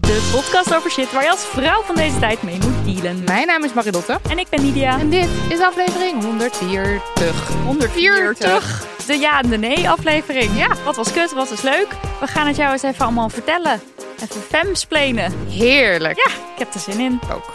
De 0.00 0.30
podcast 0.32 0.74
over 0.74 0.90
shit 0.90 1.12
waar 1.12 1.22
je 1.22 1.30
als 1.30 1.44
vrouw 1.44 1.82
van 1.82 1.94
deze 1.94 2.18
tijd 2.18 2.42
mee 2.42 2.58
moet 2.60 2.94
dealen. 2.94 3.24
Mijn 3.24 3.46
naam 3.46 3.64
is 3.64 3.72
Marilotte. 3.72 4.18
En 4.30 4.38
ik 4.38 4.48
ben 4.48 4.62
Nidia. 4.62 4.98
En 4.98 5.10
dit 5.10 5.28
is 5.48 5.60
aflevering 5.60 6.24
140. 6.24 7.48
140. 7.64 8.86
De 9.06 9.18
ja 9.18 9.40
en 9.40 9.50
de 9.50 9.58
nee 9.58 9.88
aflevering. 9.88 10.58
Ja, 10.58 10.68
wat 10.84 10.96
was 10.96 11.12
kut, 11.12 11.32
wat 11.32 11.48
was 11.48 11.62
leuk. 11.62 11.88
We 12.20 12.26
gaan 12.26 12.46
het 12.46 12.56
jou 12.56 12.72
eens 12.72 12.82
even 12.82 13.04
allemaal 13.04 13.28
vertellen. 13.28 13.80
Even 14.22 14.40
femsplenen. 14.48 15.32
Heerlijk. 15.48 16.16
Ja, 16.16 16.32
ik 16.52 16.58
heb 16.58 16.74
er 16.74 16.80
zin 16.80 17.00
in. 17.00 17.20
Ook. 17.32 17.50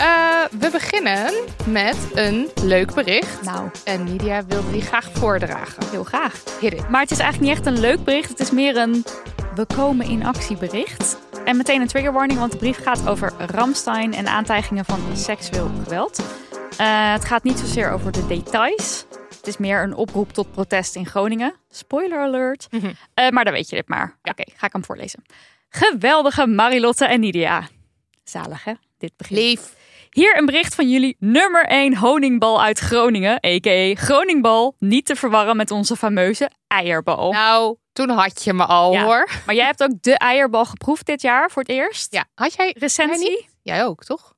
Uh, 0.00 0.44
we 0.60 0.70
beginnen 0.70 1.32
met 1.66 1.96
een 2.14 2.48
leuk 2.62 2.94
bericht. 2.94 3.42
Nou. 3.42 3.70
En 3.84 4.04
Nidia 4.04 4.44
wilde 4.46 4.70
die 4.70 4.82
graag 4.82 5.10
voordragen. 5.12 5.90
Heel 5.90 6.04
graag. 6.04 6.42
Maar 6.88 7.00
het 7.00 7.10
is 7.10 7.18
eigenlijk 7.18 7.40
niet 7.40 7.58
echt 7.58 7.66
een 7.66 7.80
leuk 7.80 8.04
bericht. 8.04 8.28
Het 8.28 8.40
is 8.40 8.50
meer 8.50 8.76
een 8.76 9.04
we 9.54 9.66
komen 9.66 10.06
in 10.06 10.24
actie 10.24 10.56
bericht. 10.56 11.18
En 11.44 11.56
meteen 11.56 11.80
een 11.80 11.86
trigger 11.86 12.12
warning, 12.12 12.38
want 12.38 12.52
de 12.52 12.58
brief 12.58 12.82
gaat 12.82 13.08
over 13.08 13.32
Ramstein 13.38 14.14
en 14.14 14.26
aantijgingen 14.26 14.84
van 14.84 15.16
seksueel 15.16 15.70
geweld. 15.84 16.18
Uh, 16.80 17.12
het 17.12 17.24
gaat 17.24 17.42
niet 17.42 17.58
zozeer 17.58 17.90
over 17.90 18.12
de 18.12 18.26
details. 18.26 19.06
Het 19.36 19.46
is 19.46 19.56
meer 19.56 19.82
een 19.82 19.94
oproep 19.94 20.32
tot 20.32 20.52
protest 20.52 20.96
in 20.96 21.06
Groningen. 21.06 21.54
Spoiler 21.70 22.18
alert. 22.18 22.66
Mm 22.70 22.80
-hmm. 22.80 22.92
uh, 23.14 23.28
maar 23.30 23.44
dan 23.44 23.52
weet 23.52 23.68
je 23.68 23.76
dit 23.76 23.88
maar. 23.88 24.18
Ja. 24.22 24.30
Oké, 24.30 24.40
okay, 24.40 24.54
ga 24.56 24.66
ik 24.66 24.72
hem 24.72 24.84
voorlezen. 24.84 25.24
Geweldige 25.68 26.46
Marilotte 26.46 27.04
en 27.04 27.20
Nidia. 27.20 27.68
Zalig 28.24 28.64
hè, 28.64 28.72
dit 29.00 29.12
begin. 29.16 29.36
Lief. 29.36 29.74
Hier 30.10 30.36
een 30.38 30.46
bericht 30.46 30.74
van 30.74 30.88
jullie 30.90 31.16
nummer 31.18 31.64
1 31.66 31.96
honingbal 31.96 32.62
uit 32.62 32.78
Groningen, 32.78 33.32
a.k.a. 33.46 33.94
Groningbal. 33.94 34.74
Niet 34.78 35.06
te 35.06 35.16
verwarren 35.16 35.56
met 35.56 35.70
onze 35.70 35.96
fameuze 35.96 36.50
eierbal. 36.66 37.32
Nou, 37.32 37.76
toen 37.92 38.08
had 38.08 38.44
je 38.44 38.52
me 38.52 38.64
al 38.66 38.92
Ja, 38.92 39.02
hoor. 39.04 39.28
Maar 39.46 39.54
jij 39.54 39.64
hebt 39.64 39.82
ook 39.82 40.02
de 40.02 40.14
eierbal 40.18 40.64
geproefd 40.64 41.06
dit 41.06 41.22
jaar 41.22 41.50
voor 41.50 41.62
het 41.62 41.70
eerst. 41.70 42.12
Ja, 42.12 42.24
had 42.34 42.54
jij 42.54 42.74
Recensie? 42.78 43.46
jij, 43.62 43.84
ook, 43.84 44.04
toch? 44.04 44.34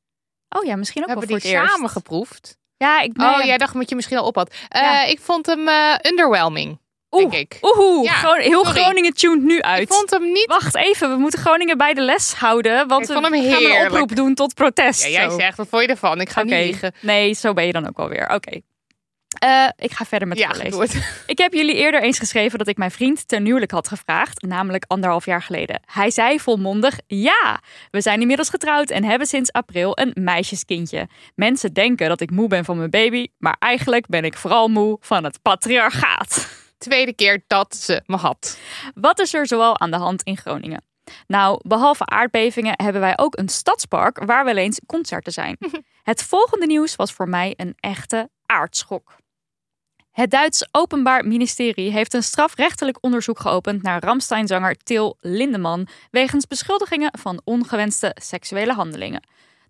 Oh 0.49 0.65
ja, 0.65 0.77
misschien 0.77 1.03
ook 1.03 1.09
We 1.09 1.13
hebben 1.13 1.31
wel 1.31 1.39
die 1.41 1.51
voor 1.51 1.59
het 1.61 1.69
samen 1.69 1.83
eerst. 1.83 1.95
geproefd. 1.97 2.57
Ja, 2.77 3.01
ik 3.01 3.17
nee, 3.17 3.29
Oh, 3.29 3.43
jij 3.45 3.59
dacht 3.59 3.75
dat 3.75 3.89
je 3.89 3.95
misschien 3.95 4.19
al 4.19 4.27
op 4.27 4.35
had. 4.35 4.55
Eh, 4.69 4.81
Ja. 4.83 5.05
Ik 5.05 5.21
vond 5.21 5.47
hem 5.47 5.69
eh, 5.69 5.95
underwhelming, 6.11 6.81
Oeh, 7.13 7.31
denk 7.31 7.53
ik. 7.53 7.59
Oeh, 7.63 8.05
Ja, 8.05 8.13
Gron- 8.13 8.39
heel 8.41 8.65
sorry. 8.65 8.81
Groningen 8.83 9.15
tuned 9.15 9.43
nu 9.43 9.61
uit. 9.61 9.83
Ik 9.83 9.93
vond 9.93 10.11
hem 10.11 10.33
niet... 10.33 10.47
Wacht 10.47 10.77
even, 10.77 11.11
we 11.11 11.17
moeten 11.17 11.39
Groningen 11.41 11.77
bij 11.79 11.95
de 11.95 12.01
les 12.01 12.33
houden. 12.35 12.89
Want 12.89 13.03
Ik 13.03 13.07
we 13.09 13.13
vond 13.13 13.27
hem 13.35 13.51
gaan 13.53 13.63
een 13.65 13.87
oproep 13.87 14.17
doen 14.17 14.35
tot 14.35 14.55
protest. 14.55 15.03
Ja, 15.03 15.09
jij 15.09 15.31
Zo. 15.31 15.39
zegt, 15.39 15.57
wat 15.57 15.69
vond 15.69 15.83
je 15.83 15.89
ervan? 15.89 16.21
Ik 16.21 16.29
ga 16.29 16.41
Oké. 16.43 16.55
niet 16.55 16.65
liegen. 16.65 16.93
Nee, 17.01 17.35
zo 17.35 17.53
ben 17.53 17.67
je 17.67 17.73
dan 17.73 17.89
ook 17.89 17.99
alweer. 17.99 18.31
Oké. 18.35 18.61
Eh, 19.39 19.69
ik 19.79 19.93
ga 19.93 20.05
verder 20.05 20.29
met 20.29 20.39
Ja, 20.39 20.55
voorlezen. 20.55 21.03
Ik 21.27 21.39
heb 21.39 21.53
jullie 21.53 21.75
eerder 21.75 22.03
eens 22.03 22.19
geschreven 22.19 22.59
dat 22.59 22.69
ik 22.69 22.77
mijn 22.77 22.91
vriend 22.91 23.29
ten 23.29 23.45
huwelijk 23.45 23.71
had 23.71 23.89
gevraagd, 23.89 24.43
namelijk 24.43 24.85
anderhalf 24.87 25.25
jaar 25.27 25.43
geleden. 25.43 25.81
Hij 25.93 26.11
zei 26.11 26.41
volmondig 26.41 26.99
ja. 27.07 27.61
We 27.91 28.01
zijn 28.01 28.21
inmiddels 28.21 28.49
getrouwd 28.49 28.91
en 28.91 29.05
hebben 29.05 29.27
sinds 29.27 29.53
april 29.53 29.99
een 29.99 30.11
meisjeskindje. 30.15 31.09
Mensen 31.35 31.73
denken 31.73 32.09
dat 32.09 32.21
ik 32.21 32.31
moe 32.31 32.49
ben 32.49 32.65
van 32.65 32.77
mijn 32.77 32.91
baby, 32.91 33.27
maar 33.39 33.57
eigenlijk 33.59 34.07
ben 34.07 34.25
ik 34.25 34.37
vooral 34.37 34.69
moe 34.69 34.97
van 35.01 35.25
het 35.25 35.43
patriarchaat. 35.43 36.49
Tweede 36.83 37.15
keer 37.15 37.45
dat 37.47 37.77
ze 37.77 38.03
me 38.07 38.17
had. 38.17 38.59
Wat 38.95 39.19
is 39.19 39.35
er 39.35 39.47
zoal 39.47 39.81
aan 39.81 39.91
de 39.91 39.97
hand 39.97 40.23
in 40.23 40.37
Groningen? 40.37 40.85
Nou, 41.27 41.61
behalve 41.69 42.07
aardbevingen 42.07 42.75
hebben 42.77 43.01
wij 43.01 43.19
ook 43.19 43.39
een 43.39 43.49
stadspark 43.49 44.25
waar 44.25 44.45
wel 44.45 44.57
eens 44.57 44.81
concerten 44.87 45.33
zijn. 45.33 45.57
Het 46.03 46.23
volgende 46.23 46.67
nieuws 46.67 46.97
was 46.97 47.13
voor 47.13 47.29
mij 47.29 47.55
een 47.57 47.75
echte 47.81 48.31
aardschok. 48.47 49.17
Het 50.11 50.31
Duits 50.31 50.69
Openbaar 50.71 51.27
Ministerie 51.27 51.91
heeft 51.91 52.15
een 52.15 52.23
strafrechtelijk 52.23 52.99
onderzoek 53.01 53.41
geopend 53.41 53.83
naar 53.83 54.05
Ramstein-zanger 54.05 54.77
Til 54.77 55.17
Lindemann 55.21 55.89
wegens 56.11 56.47
beschuldigingen 56.47 57.19
van 57.19 57.41
ongewenste 57.45 58.17
seksuele 58.21 58.73
handelingen. 58.73 59.23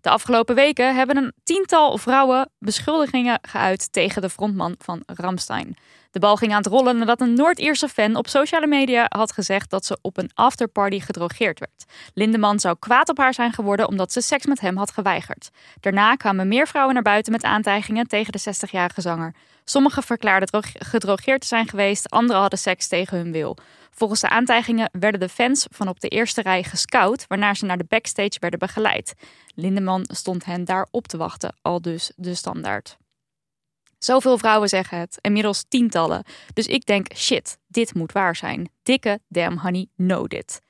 De 0.03 0.09
afgelopen 0.09 0.55
weken 0.55 0.95
hebben 0.95 1.17
een 1.17 1.33
tiental 1.43 1.97
vrouwen 1.97 2.49
beschuldigingen 2.59 3.39
geuit 3.41 3.91
tegen 3.91 4.21
de 4.21 4.29
frontman 4.29 4.75
van 4.77 5.03
Ramstein. 5.05 5.77
De 6.11 6.19
bal 6.19 6.35
ging 6.35 6.51
aan 6.51 6.57
het 6.57 6.67
rollen 6.67 6.97
nadat 6.97 7.21
een 7.21 7.33
Noord-Ierse 7.33 7.87
fan 7.87 8.15
op 8.15 8.27
sociale 8.27 8.67
media 8.67 9.05
had 9.09 9.31
gezegd 9.31 9.69
dat 9.69 9.85
ze 9.85 9.97
op 10.01 10.17
een 10.17 10.31
afterparty 10.33 10.99
gedrogeerd 10.99 11.59
werd. 11.59 11.85
Lindeman 12.13 12.59
zou 12.59 12.75
kwaad 12.79 13.09
op 13.09 13.17
haar 13.17 13.33
zijn 13.33 13.51
geworden 13.51 13.87
omdat 13.87 14.11
ze 14.11 14.21
seks 14.21 14.45
met 14.45 14.59
hem 14.59 14.77
had 14.77 14.91
geweigerd. 14.91 15.49
Daarna 15.79 16.15
kwamen 16.15 16.47
meer 16.47 16.67
vrouwen 16.67 16.93
naar 16.93 17.03
buiten 17.03 17.31
met 17.31 17.43
aantijgingen 17.43 18.07
tegen 18.07 18.31
de 18.31 18.53
60-jarige 18.55 19.01
zanger. 19.01 19.33
Sommigen 19.65 20.03
verklaarden 20.03 20.63
gedrogeerd 20.79 21.41
te 21.41 21.47
zijn 21.47 21.67
geweest, 21.67 22.09
anderen 22.09 22.41
hadden 22.41 22.59
seks 22.59 22.87
tegen 22.87 23.17
hun 23.17 23.31
wil. 23.31 23.57
Volgens 23.91 24.19
de 24.19 24.29
aantijgingen 24.29 24.89
werden 24.91 25.19
de 25.19 25.29
fans 25.29 25.65
van 25.69 25.87
op 25.87 25.99
de 25.99 26.07
eerste 26.07 26.41
rij 26.41 26.63
gescout, 26.63 27.25
waarna 27.27 27.53
ze 27.53 27.65
naar 27.65 27.77
de 27.77 27.85
backstage 27.87 28.39
werden 28.39 28.59
begeleid. 28.59 29.13
Lindeman 29.55 30.05
stond 30.07 30.45
hen 30.45 30.65
daar 30.65 30.87
op 30.91 31.07
te 31.07 31.17
wachten, 31.17 31.55
al 31.61 31.81
dus 31.81 32.11
de 32.15 32.35
standaard. 32.35 32.97
Zoveel 33.97 34.37
vrouwen 34.37 34.69
zeggen 34.69 34.99
het, 34.99 35.17
inmiddels 35.21 35.65
tientallen. 35.67 36.23
Dus 36.53 36.67
ik 36.67 36.85
denk, 36.85 37.15
shit, 37.15 37.57
dit 37.67 37.93
moet 37.93 38.11
waar 38.11 38.35
zijn. 38.35 38.69
Dikke 38.83 39.19
damn 39.27 39.57
honey, 39.57 39.87
know 39.95 40.27
dit. 40.27 40.61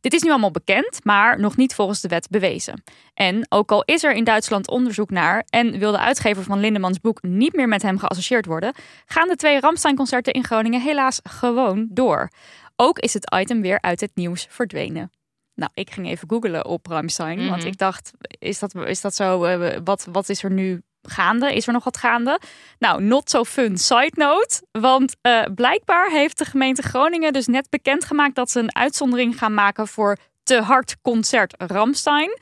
Dit 0.00 0.12
is 0.12 0.22
nu 0.22 0.30
allemaal 0.30 0.50
bekend, 0.50 1.04
maar 1.04 1.40
nog 1.40 1.56
niet 1.56 1.74
volgens 1.74 2.00
de 2.00 2.08
wet 2.08 2.28
bewezen. 2.30 2.82
En 3.14 3.46
ook 3.48 3.70
al 3.72 3.82
is 3.84 4.04
er 4.04 4.12
in 4.14 4.24
Duitsland 4.24 4.68
onderzoek 4.68 5.10
naar 5.10 5.44
en 5.48 5.78
wil 5.78 5.92
de 5.92 5.98
uitgever 5.98 6.42
van 6.42 6.60
Lindemans 6.60 7.00
boek 7.00 7.22
niet 7.22 7.52
meer 7.54 7.68
met 7.68 7.82
hem 7.82 7.98
geassocieerd 7.98 8.46
worden, 8.46 8.74
gaan 9.06 9.28
de 9.28 9.36
twee 9.36 9.60
Ramstein-concerten 9.60 10.32
in 10.32 10.44
Groningen 10.44 10.80
helaas 10.80 11.20
gewoon 11.22 11.86
door. 11.90 12.30
Ook 12.76 12.98
is 12.98 13.14
het 13.14 13.34
item 13.34 13.60
weer 13.62 13.80
uit 13.80 14.00
het 14.00 14.10
nieuws 14.14 14.46
verdwenen. 14.50 15.10
Nou, 15.54 15.70
ik 15.74 15.90
ging 15.90 16.06
even 16.08 16.28
googlen 16.28 16.66
op 16.66 16.86
Ramstein, 16.86 17.38
want 17.48 17.58
Mhm. 17.62 17.66
ik 17.66 17.78
dacht, 17.78 18.10
is 18.38 18.58
dat, 18.58 18.74
is 18.74 19.00
dat 19.00 19.14
zo, 19.14 19.44
eh, 19.44 19.78
wat, 19.84 20.06
wat 20.12 20.28
is 20.28 20.42
er 20.42 20.50
nu 20.50 20.82
gaande? 21.10 21.54
Is 21.54 21.66
er 21.66 21.72
nog 21.72 21.84
wat 21.84 21.96
gaande? 21.96 22.40
Nou, 22.78 23.02
not 23.02 23.30
so 23.30 23.44
fun 23.44 23.78
side 23.78 24.12
note. 24.14 24.62
Want 24.70 25.16
eh, 25.20 25.42
blijkbaar 25.54 26.10
heeft 26.10 26.38
de 26.38 26.44
gemeente 26.44 26.82
Groningen 26.82 27.32
dus 27.32 27.46
net 27.46 27.70
bekendgemaakt 27.70 28.34
dat 28.34 28.50
ze 28.50 28.58
een 28.58 28.76
uitzondering 28.76 29.38
gaan 29.38 29.54
maken 29.54 29.88
voor 29.88 30.16
te 30.42 30.60
hard 30.60 30.96
concert 31.02 31.54
Ramstein. 31.56 32.38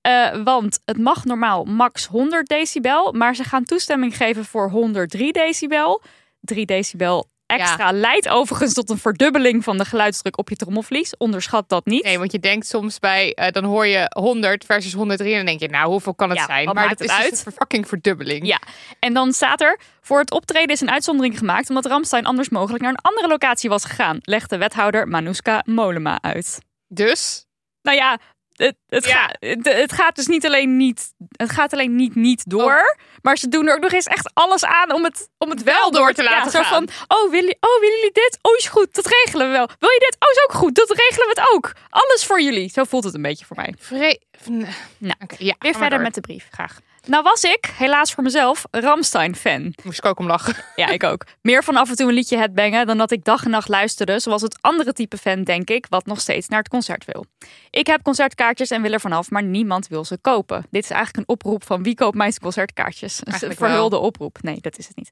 Eh, 0.00 0.42
want 0.44 0.80
het 0.84 0.98
mag 0.98 1.24
normaal 1.24 1.64
max 1.64 2.06
100 2.06 2.48
decibel, 2.48 3.12
maar 3.12 3.34
ze 3.34 3.44
gaan 3.44 3.64
toestemming 3.64 4.16
geven 4.16 4.44
voor 4.44 4.70
103 4.70 5.32
decibel. 5.32 6.02
3 6.40 6.66
decibel 6.66 7.28
extra 7.46 7.92
leidt 7.92 8.28
overigens 8.28 8.72
tot 8.72 8.90
een 8.90 8.98
verdubbeling 8.98 9.64
van 9.64 9.78
de 9.78 9.84
geluidsdruk 9.84 10.38
op 10.38 10.48
je 10.48 10.56
trommelvlies. 10.56 11.16
Onderschat 11.16 11.68
dat 11.68 11.86
niet. 11.86 12.04
Nee, 12.04 12.18
want 12.18 12.32
je 12.32 12.38
denkt 12.38 12.66
soms 12.66 12.98
bij, 12.98 13.32
eh, 13.34 13.52
dan 13.52 13.64
hoor 13.64 13.86
je 13.86 14.10
100 14.14 14.64
versus 14.64 14.92
103 14.92 15.30
en 15.30 15.36
dan 15.36 15.46
denk 15.46 15.60
je, 15.60 15.68
nou, 15.68 15.90
hoeveel 15.90 16.14
kan 16.14 16.28
het 16.28 16.38
Ja, 16.38 16.44
zijn? 16.44 16.74
Maar 16.74 16.88
het 16.88 16.98
het 16.98 17.08
is 17.08 17.16
uit? 17.16 17.30
dus 17.30 17.46
een 17.46 17.52
fucking 17.52 17.88
verdubbeling. 17.88 18.46
Ja, 18.46 18.60
en 18.98 19.14
dan 19.14 19.32
staat 19.32 19.60
er... 19.60 19.78
Voor 20.00 20.18
het 20.18 20.30
optreden 20.30 20.74
is 20.74 20.80
een 20.80 20.90
uitzondering 20.90 21.38
gemaakt... 21.38 21.68
omdat 21.68 21.86
Ramstein 21.86 22.26
anders 22.26 22.48
mogelijk 22.48 22.82
naar 22.82 22.92
een 22.92 23.00
andere 23.02 23.28
locatie 23.28 23.70
was 23.70 23.84
gegaan... 23.84 24.18
legde 24.20 24.56
wethouder 24.58 25.08
Manuska 25.08 25.62
Molema 25.64 26.18
uit. 26.22 26.58
Dus, 26.88 27.46
Nou 27.82 27.96
ja, 27.96 28.18
het, 28.56 28.76
het, 28.88 29.04
Ja. 29.04 29.12
Gaat, 29.14 29.36
het, 29.40 29.64
het 29.64 29.92
gaat 29.92 30.16
dus 30.16 30.26
niet 30.26 30.46
alleen 30.46 30.76
niet... 30.76 31.12
Het 31.36 31.50
gaat 31.50 31.72
alleen 31.72 31.96
niet 31.96 32.14
niet 32.14 32.50
door... 32.50 32.96
Maar 33.26 33.38
ze 33.38 33.48
doen 33.48 33.66
er 33.66 33.74
ook 33.74 33.82
nog 33.82 33.92
eens 33.92 34.06
echt 34.06 34.30
alles 34.34 34.64
aan 34.64 34.92
om 34.92 35.04
het, 35.04 35.28
om 35.38 35.50
het 35.50 35.62
wel, 35.62 35.90
door 35.90 36.12
te 36.12 36.22
laten 36.22 36.58
ja, 36.58 36.64
gaan. 36.64 36.88
van, 36.88 37.18
oh 37.18 37.30
willen, 37.30 37.56
oh, 37.60 37.80
willen 37.80 37.96
jullie 37.96 38.12
dit? 38.12 38.38
Oh, 38.42 38.56
is 38.56 38.66
goed, 38.66 38.94
dat 38.94 39.06
regelen 39.06 39.46
we 39.46 39.52
wel. 39.52 39.66
Wil 39.78 39.90
je 39.90 39.98
dit? 39.98 40.16
Oh, 40.18 40.30
is 40.30 40.44
ook 40.44 40.52
goed, 40.62 40.74
dat 40.74 40.90
regelen 40.90 41.28
we 41.28 41.40
het 41.40 41.54
ook. 41.54 41.72
Alles 41.88 42.24
voor 42.24 42.40
jullie. 42.42 42.70
Zo 42.70 42.84
voelt 42.84 43.04
het 43.04 43.14
een 43.14 43.22
beetje 43.22 43.44
voor 43.44 43.56
mij. 43.56 43.74
vre... 43.78 44.20
Nou, 44.98 45.16
ja, 45.38 45.54
Weer 45.58 45.72
verder 45.72 45.90
door. 45.90 46.00
met 46.00 46.14
de 46.14 46.20
brief. 46.20 46.48
Graag. 46.50 46.78
Nou 47.06 47.22
was 47.22 47.42
ik, 47.42 47.72
helaas 47.76 48.12
voor 48.12 48.22
mezelf, 48.22 48.64
Ramstein-fan. 48.70 49.74
Moest 49.84 49.98
ik 49.98 50.04
ook 50.04 50.18
om 50.18 50.26
lachen. 50.26 50.54
Ja, 50.76 50.88
ik 50.88 51.02
ook. 51.04 51.24
Meer 51.42 51.64
van 51.64 51.76
af 51.76 51.88
en 51.88 51.96
toe 51.96 52.08
een 52.08 52.14
liedje 52.14 52.36
headbangen 52.36 52.86
dan 52.86 52.98
dat 52.98 53.10
ik 53.10 53.24
dag 53.24 53.44
en 53.44 53.50
nacht 53.50 53.68
luisterde, 53.68 54.20
zoals 54.20 54.42
het 54.42 54.58
andere 54.60 54.92
type 54.92 55.16
fan, 55.16 55.44
denk 55.44 55.70
ik, 55.70 55.86
wat 55.88 56.06
nog 56.06 56.20
steeds 56.20 56.48
naar 56.48 56.58
het 56.58 56.68
concert 56.68 57.04
wil. 57.04 57.24
Ik 57.70 57.86
heb 57.86 58.02
concertkaartjes 58.02 58.70
en 58.70 58.82
wil 58.82 58.92
er 58.92 59.00
vanaf, 59.00 59.30
maar 59.30 59.42
niemand 59.42 59.88
wil 59.88 60.04
ze 60.04 60.18
kopen. 60.18 60.66
Dit 60.70 60.82
is 60.82 60.90
eigenlijk 60.90 61.16
een 61.16 61.34
oproep 61.34 61.64
van 61.64 61.82
wie 61.82 61.94
koopt 61.94 62.16
mijn 62.16 62.38
concertkaartjes? 62.42 63.20
Een 63.24 63.56
verhulde 63.56 63.98
oproep. 63.98 64.38
Nee, 64.42 64.58
dat 64.60 64.78
is 64.78 64.86
het 64.86 64.96
niet. 64.96 65.10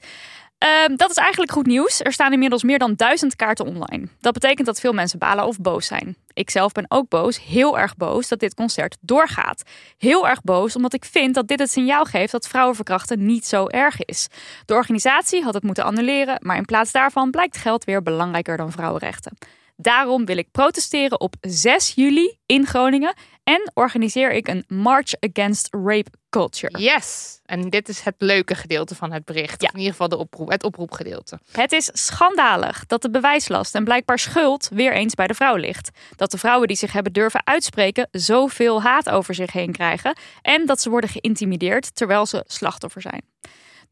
Ehm, 0.64 0.96
dat 0.96 1.10
is 1.10 1.16
eigenlijk 1.16 1.52
goed 1.52 1.66
nieuws. 1.66 2.00
Er 2.00 2.12
staan 2.12 2.32
inmiddels 2.32 2.62
meer 2.62 2.78
dan 2.78 2.94
duizend 2.96 3.36
kaarten 3.36 3.66
online. 3.66 4.08
Dat 4.20 4.32
betekent 4.32 4.66
dat 4.66 4.80
veel 4.80 4.92
mensen 4.92 5.18
balen 5.18 5.46
of 5.46 5.58
boos 5.58 5.86
zijn. 5.86 6.16
Ik 6.32 6.50
zelf 6.50 6.72
ben 6.72 6.84
ook 6.88 7.08
boos, 7.08 7.44
heel 7.44 7.78
erg 7.78 7.96
boos, 7.96 8.28
dat 8.28 8.40
dit 8.40 8.54
concert 8.54 8.96
doorgaat. 9.00 9.62
Heel 9.98 10.28
erg 10.28 10.42
boos, 10.42 10.76
omdat 10.76 10.94
ik 10.94 11.04
vind 11.04 11.34
dat 11.34 11.48
dit 11.48 11.58
het 11.58 11.70
signaal 11.70 12.04
geeft 12.04 12.32
dat 12.32 12.48
vrouwenverkrachten 12.48 13.26
niet 13.26 13.46
zo 13.46 13.66
erg 13.66 14.04
is. 14.04 14.28
De 14.64 14.74
organisatie 14.74 15.42
had 15.42 15.54
het 15.54 15.62
moeten 15.62 15.84
annuleren, 15.84 16.36
maar 16.40 16.56
in 16.56 16.64
plaats 16.64 16.92
daarvan 16.92 17.30
blijkt 17.30 17.56
geld 17.56 17.84
weer 17.84 18.02
belangrijker 18.02 18.56
dan 18.56 18.72
vrouwenrechten. 18.72 19.36
Daarom 19.76 20.24
wil 20.24 20.36
ik 20.36 20.50
protesteren 20.50 21.20
op 21.20 21.34
6 21.40 21.92
juli 21.94 22.36
in 22.46 22.66
Groningen 22.66 23.14
en 23.44 23.70
organiseer 23.74 24.32
ik 24.32 24.48
een 24.48 24.64
March 24.68 25.14
Against 25.20 25.68
Rape 25.70 26.10
Culture. 26.30 26.78
Yes. 26.78 27.40
En 27.44 27.70
dit 27.70 27.88
is 27.88 28.00
het 28.00 28.14
leuke 28.18 28.54
gedeelte 28.54 28.94
van 28.94 29.12
het 29.12 29.24
bericht. 29.24 29.62
Ja. 29.62 29.68
In 29.68 29.78
ieder 29.78 29.92
geval 29.92 30.08
de 30.08 30.16
oproep, 30.16 30.50
het 30.50 30.64
oproepgedeelte. 30.64 31.38
Het 31.52 31.72
is 31.72 31.90
schandalig 31.92 32.86
dat 32.86 33.02
de 33.02 33.10
bewijslast 33.10 33.74
en 33.74 33.84
blijkbaar 33.84 34.18
schuld 34.18 34.68
weer 34.72 34.92
eens 34.92 35.14
bij 35.14 35.26
de 35.26 35.34
vrouw 35.34 35.56
ligt. 35.56 35.90
Dat 36.16 36.30
de 36.30 36.38
vrouwen 36.38 36.68
die 36.68 36.76
zich 36.76 36.92
hebben 36.92 37.12
durven 37.12 37.46
uitspreken 37.46 38.08
zoveel 38.10 38.82
haat 38.82 39.10
over 39.10 39.34
zich 39.34 39.52
heen 39.52 39.72
krijgen 39.72 40.16
en 40.42 40.66
dat 40.66 40.80
ze 40.80 40.90
worden 40.90 41.10
geïntimideerd 41.10 41.94
terwijl 41.94 42.26
ze 42.26 42.44
slachtoffer 42.46 43.00
zijn. 43.00 43.22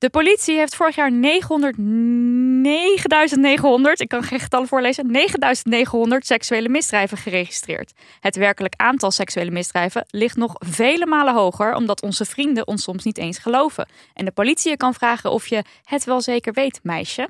De 0.02 0.10
politie 0.10 0.56
heeft 0.56 0.76
vorig 0.76 0.94
jaar 0.94 1.12
900, 1.12 1.78
9900, 1.78 4.00
ik 4.00 4.08
kan 4.08 4.22
geen 4.22 4.40
getallen 4.40 4.68
voorlezen, 4.68 5.10
9900 5.10 6.26
seksuele 6.26 6.68
misdrijven 6.68 7.16
geregistreerd. 7.16 7.92
Het 8.20 8.36
werkelijk 8.36 8.74
aantal 8.76 9.10
seksuele 9.10 9.50
misdrijven 9.50 10.04
ligt 10.10 10.36
nog 10.36 10.54
vele 10.58 11.06
malen 11.06 11.34
hoger, 11.34 11.74
omdat 11.74 12.02
onze 12.02 12.24
vrienden 12.24 12.66
ons 12.66 12.82
soms 12.82 13.04
niet 13.04 13.18
eens 13.18 13.38
geloven. 13.38 13.88
En 14.14 14.24
de 14.24 14.30
politie 14.30 14.70
je 14.70 14.76
kan 14.76 14.94
vragen 14.94 15.30
of 15.30 15.46
je 15.46 15.64
het 15.84 16.04
wel 16.04 16.20
zeker 16.20 16.52
weet, 16.52 16.80
meisje. 16.82 17.28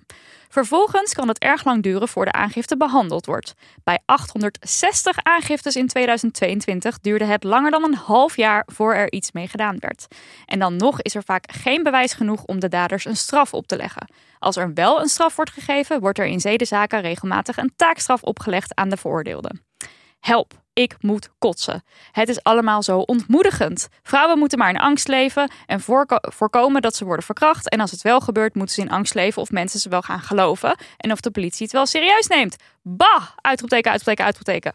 Vervolgens 0.53 1.15
kan 1.15 1.29
het 1.29 1.39
erg 1.39 1.65
lang 1.65 1.83
duren 1.83 2.09
voor 2.09 2.25
de 2.25 2.33
aangifte 2.33 2.77
behandeld 2.77 3.27
wordt. 3.27 3.55
Bij 3.85 3.99
860 4.05 5.17
aangiftes 5.23 5.77
in 5.77 5.87
2022 5.87 6.99
duurde 7.01 7.25
het 7.25 7.45
langer 7.45 7.71
dan 7.71 7.85
een 7.85 7.95
half 7.95 8.37
jaar 8.37 8.63
voor 8.67 8.95
er 8.95 9.13
iets 9.13 9.33
mee 9.33 9.49
gedaan 9.49 9.77
werd. 9.79 10.07
En 10.47 10.59
dan 10.59 10.77
nog 10.77 11.03
is 11.03 11.15
er 11.15 11.23
vaak 11.23 11.53
geen 11.53 11.83
bewijs 11.83 12.13
genoeg 12.13 12.45
om 12.45 12.61
de 12.61 12.69
daders 12.69 13.05
een 13.05 13.17
straf 13.17 13.55
op 13.55 13.67
te 13.67 13.77
leggen. 13.77 14.09
Als 14.39 14.57
er 14.57 14.75
wel 14.75 15.01
een 15.01 15.09
straf 15.09 15.37
wordt 15.37 15.51
gegeven, 15.51 16.01
wordt 16.01 16.19
er 16.19 16.27
in 16.27 16.41
zedenzaken 16.41 17.01
regelmatig 17.01 17.57
een 17.57 17.73
taakstraf 17.77 18.23
opgelegd 18.23 18.75
aan 18.75 18.89
de 18.89 18.97
veroordeelden. 18.97 19.65
Help, 20.21 20.62
ik 20.73 20.97
moet 21.01 21.31
kotsen. 21.39 21.85
Het 22.13 22.29
is 22.29 22.43
allemaal 22.43 22.83
zo 22.83 22.99
ontmoedigend. 22.99 23.89
Vrouwen 24.03 24.39
moeten 24.39 24.59
maar 24.59 24.69
in 24.69 24.79
angst 24.79 25.09
leven 25.09 25.51
en 25.67 25.81
voorko- 25.81 26.19
voorkomen 26.21 26.83
dat 26.83 26.97
ze 26.97 27.05
worden 27.05 27.25
verkracht. 27.25 27.69
En 27.69 27.81
als 27.81 27.91
het 27.91 28.03
wel 28.03 28.21
gebeurt, 28.21 28.55
moeten 28.55 28.75
ze 28.75 28.81
in 28.81 28.91
angst 28.91 29.15
leven 29.15 29.43
of 29.43 29.51
mensen 29.51 29.81
ze 29.81 29.89
wel 29.89 30.03
gaan 30.03 30.21
geloven. 30.21 30.77
En 30.97 31.13
of 31.13 31.21
de 31.21 31.31
politie 31.31 31.63
het 31.63 31.73
wel 31.73 31.87
serieus 31.87 32.27
neemt. 32.27 32.57
Bah! 32.83 33.23
Uitroepteken, 33.37 33.91
uitroepteken, 33.91 34.25
uitroepteken. 34.25 34.75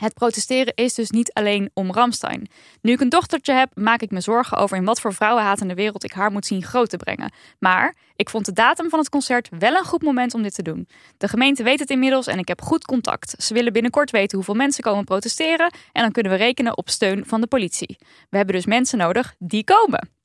Het 0.00 0.14
protesteren 0.14 0.74
is 0.74 0.94
dus 0.94 1.10
niet 1.10 1.32
alleen 1.32 1.70
om 1.74 1.92
Ramstein. 1.92 2.48
Nu 2.82 2.92
ik 2.92 3.00
een 3.00 3.08
dochtertje 3.08 3.52
heb, 3.52 3.70
maak 3.74 4.00
ik 4.00 4.10
me 4.10 4.20
zorgen 4.20 4.56
over 4.56 4.76
in 4.76 4.84
wat 4.84 5.00
voor 5.00 5.14
vrouwenhatende 5.14 5.74
wereld 5.74 6.04
ik 6.04 6.12
haar 6.12 6.30
moet 6.30 6.46
zien 6.46 6.62
groot 6.62 6.90
te 6.90 6.96
brengen. 6.96 7.32
Maar 7.58 7.96
ik 8.16 8.30
vond 8.30 8.44
de 8.44 8.52
datum 8.52 8.88
van 8.88 8.98
het 8.98 9.08
concert 9.08 9.48
wel 9.58 9.74
een 9.74 9.84
goed 9.84 10.02
moment 10.02 10.34
om 10.34 10.42
dit 10.42 10.54
te 10.54 10.62
doen. 10.62 10.88
De 11.16 11.28
gemeente 11.28 11.62
weet 11.62 11.78
het 11.78 11.90
inmiddels 11.90 12.26
en 12.26 12.38
ik 12.38 12.48
heb 12.48 12.62
goed 12.62 12.84
contact. 12.84 13.34
Ze 13.42 13.54
willen 13.54 13.72
binnenkort 13.72 14.10
weten 14.10 14.36
hoeveel 14.36 14.54
mensen 14.54 14.82
komen 14.82 15.04
protesteren 15.04 15.72
en 15.92 16.02
dan 16.02 16.12
kunnen 16.12 16.32
we 16.32 16.38
rekenen 16.38 16.76
op 16.76 16.88
steun 16.88 17.26
van 17.26 17.40
de 17.40 17.46
politie. 17.46 17.98
We 18.30 18.36
hebben 18.36 18.54
dus 18.54 18.66
mensen 18.66 18.98
nodig 18.98 19.34
die 19.38 19.64
komen. 19.64 20.19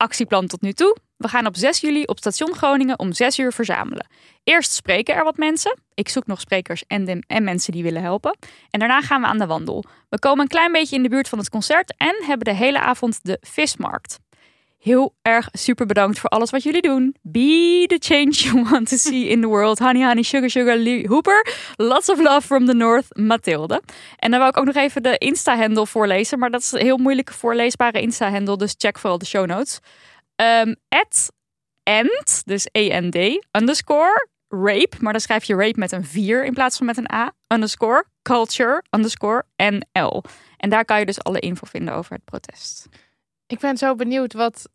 Actieplan 0.00 0.46
tot 0.46 0.60
nu 0.60 0.72
toe. 0.72 0.96
We 1.16 1.28
gaan 1.28 1.46
op 1.46 1.56
6 1.56 1.80
juli 1.80 2.02
op 2.02 2.18
station 2.18 2.54
Groningen 2.54 2.98
om 2.98 3.12
6 3.12 3.38
uur 3.38 3.52
verzamelen. 3.52 4.06
Eerst 4.44 4.72
spreken 4.72 5.14
er 5.14 5.24
wat 5.24 5.36
mensen. 5.36 5.78
Ik 5.94 6.08
zoek 6.08 6.26
nog 6.26 6.40
sprekers 6.40 6.84
en, 6.86 7.24
en 7.26 7.44
mensen 7.44 7.72
die 7.72 7.82
willen 7.82 8.02
helpen. 8.02 8.36
En 8.70 8.78
daarna 8.78 9.00
gaan 9.00 9.20
we 9.20 9.26
aan 9.26 9.38
de 9.38 9.46
wandel. 9.46 9.84
We 10.08 10.18
komen 10.18 10.40
een 10.40 10.48
klein 10.48 10.72
beetje 10.72 10.96
in 10.96 11.02
de 11.02 11.08
buurt 11.08 11.28
van 11.28 11.38
het 11.38 11.48
concert 11.48 11.94
en 11.96 12.14
hebben 12.26 12.44
de 12.44 12.54
hele 12.54 12.80
avond 12.80 13.18
de 13.22 13.38
vismarkt. 13.40 14.18
Heel 14.80 15.14
erg 15.22 15.48
super 15.52 15.86
bedankt 15.86 16.18
voor 16.18 16.30
alles 16.30 16.50
wat 16.50 16.62
jullie 16.62 16.82
doen. 16.82 17.16
Be 17.22 17.84
the 17.86 17.96
change 17.98 18.30
you 18.30 18.64
want 18.70 18.88
to 18.88 18.96
see 18.96 19.28
in 19.28 19.40
the 19.40 19.46
world. 19.46 19.78
Honey, 19.78 20.06
honey, 20.06 20.22
sugar, 20.22 20.50
sugar, 20.50 20.76
Lee 20.76 21.06
Hooper. 21.06 21.46
Lots 21.76 22.08
of 22.08 22.18
love 22.18 22.46
from 22.46 22.66
the 22.66 22.74
north, 22.74 23.16
Mathilde. 23.16 23.82
En 24.16 24.30
dan 24.30 24.40
wil 24.40 24.48
ik 24.48 24.56
ook 24.56 24.64
nog 24.64 24.74
even 24.74 25.02
de 25.02 25.18
Insta-handle 25.18 25.86
voorlezen. 25.86 26.38
Maar 26.38 26.50
dat 26.50 26.60
is 26.60 26.72
een 26.72 26.80
heel 26.80 26.96
moeilijke 26.96 27.32
voorleesbare 27.32 28.00
Insta-handle. 28.00 28.56
Dus 28.56 28.74
check 28.78 28.98
vooral 28.98 29.18
de 29.18 29.26
show 29.26 29.46
notes. 29.46 29.78
Ehm 30.36 30.74
at 30.88 31.30
end, 31.82 32.42
dus 32.44 32.68
E-N-D, 32.72 33.46
underscore, 33.56 34.28
rape. 34.48 34.96
Maar 35.00 35.12
dan 35.12 35.20
schrijf 35.20 35.44
je 35.44 35.54
rape 35.54 35.78
met 35.78 35.92
een 35.92 36.04
4 36.04 36.44
in 36.44 36.54
plaats 36.54 36.76
van 36.76 36.86
met 36.86 36.96
een 36.96 37.12
A. 37.12 37.32
Underscore, 37.46 38.04
culture, 38.22 38.82
underscore, 38.90 39.44
NL. 39.56 40.22
En 40.56 40.70
daar 40.70 40.84
kan 40.84 40.98
je 40.98 41.06
dus 41.06 41.22
alle 41.22 41.40
info 41.40 41.66
vinden 41.66 41.94
over 41.94 42.12
het 42.12 42.24
protest. 42.24 42.88
Ik 43.50 43.58
ben 43.58 43.76
zo 43.76 43.94
benieuwd 43.94 44.32
wat, 44.32 44.68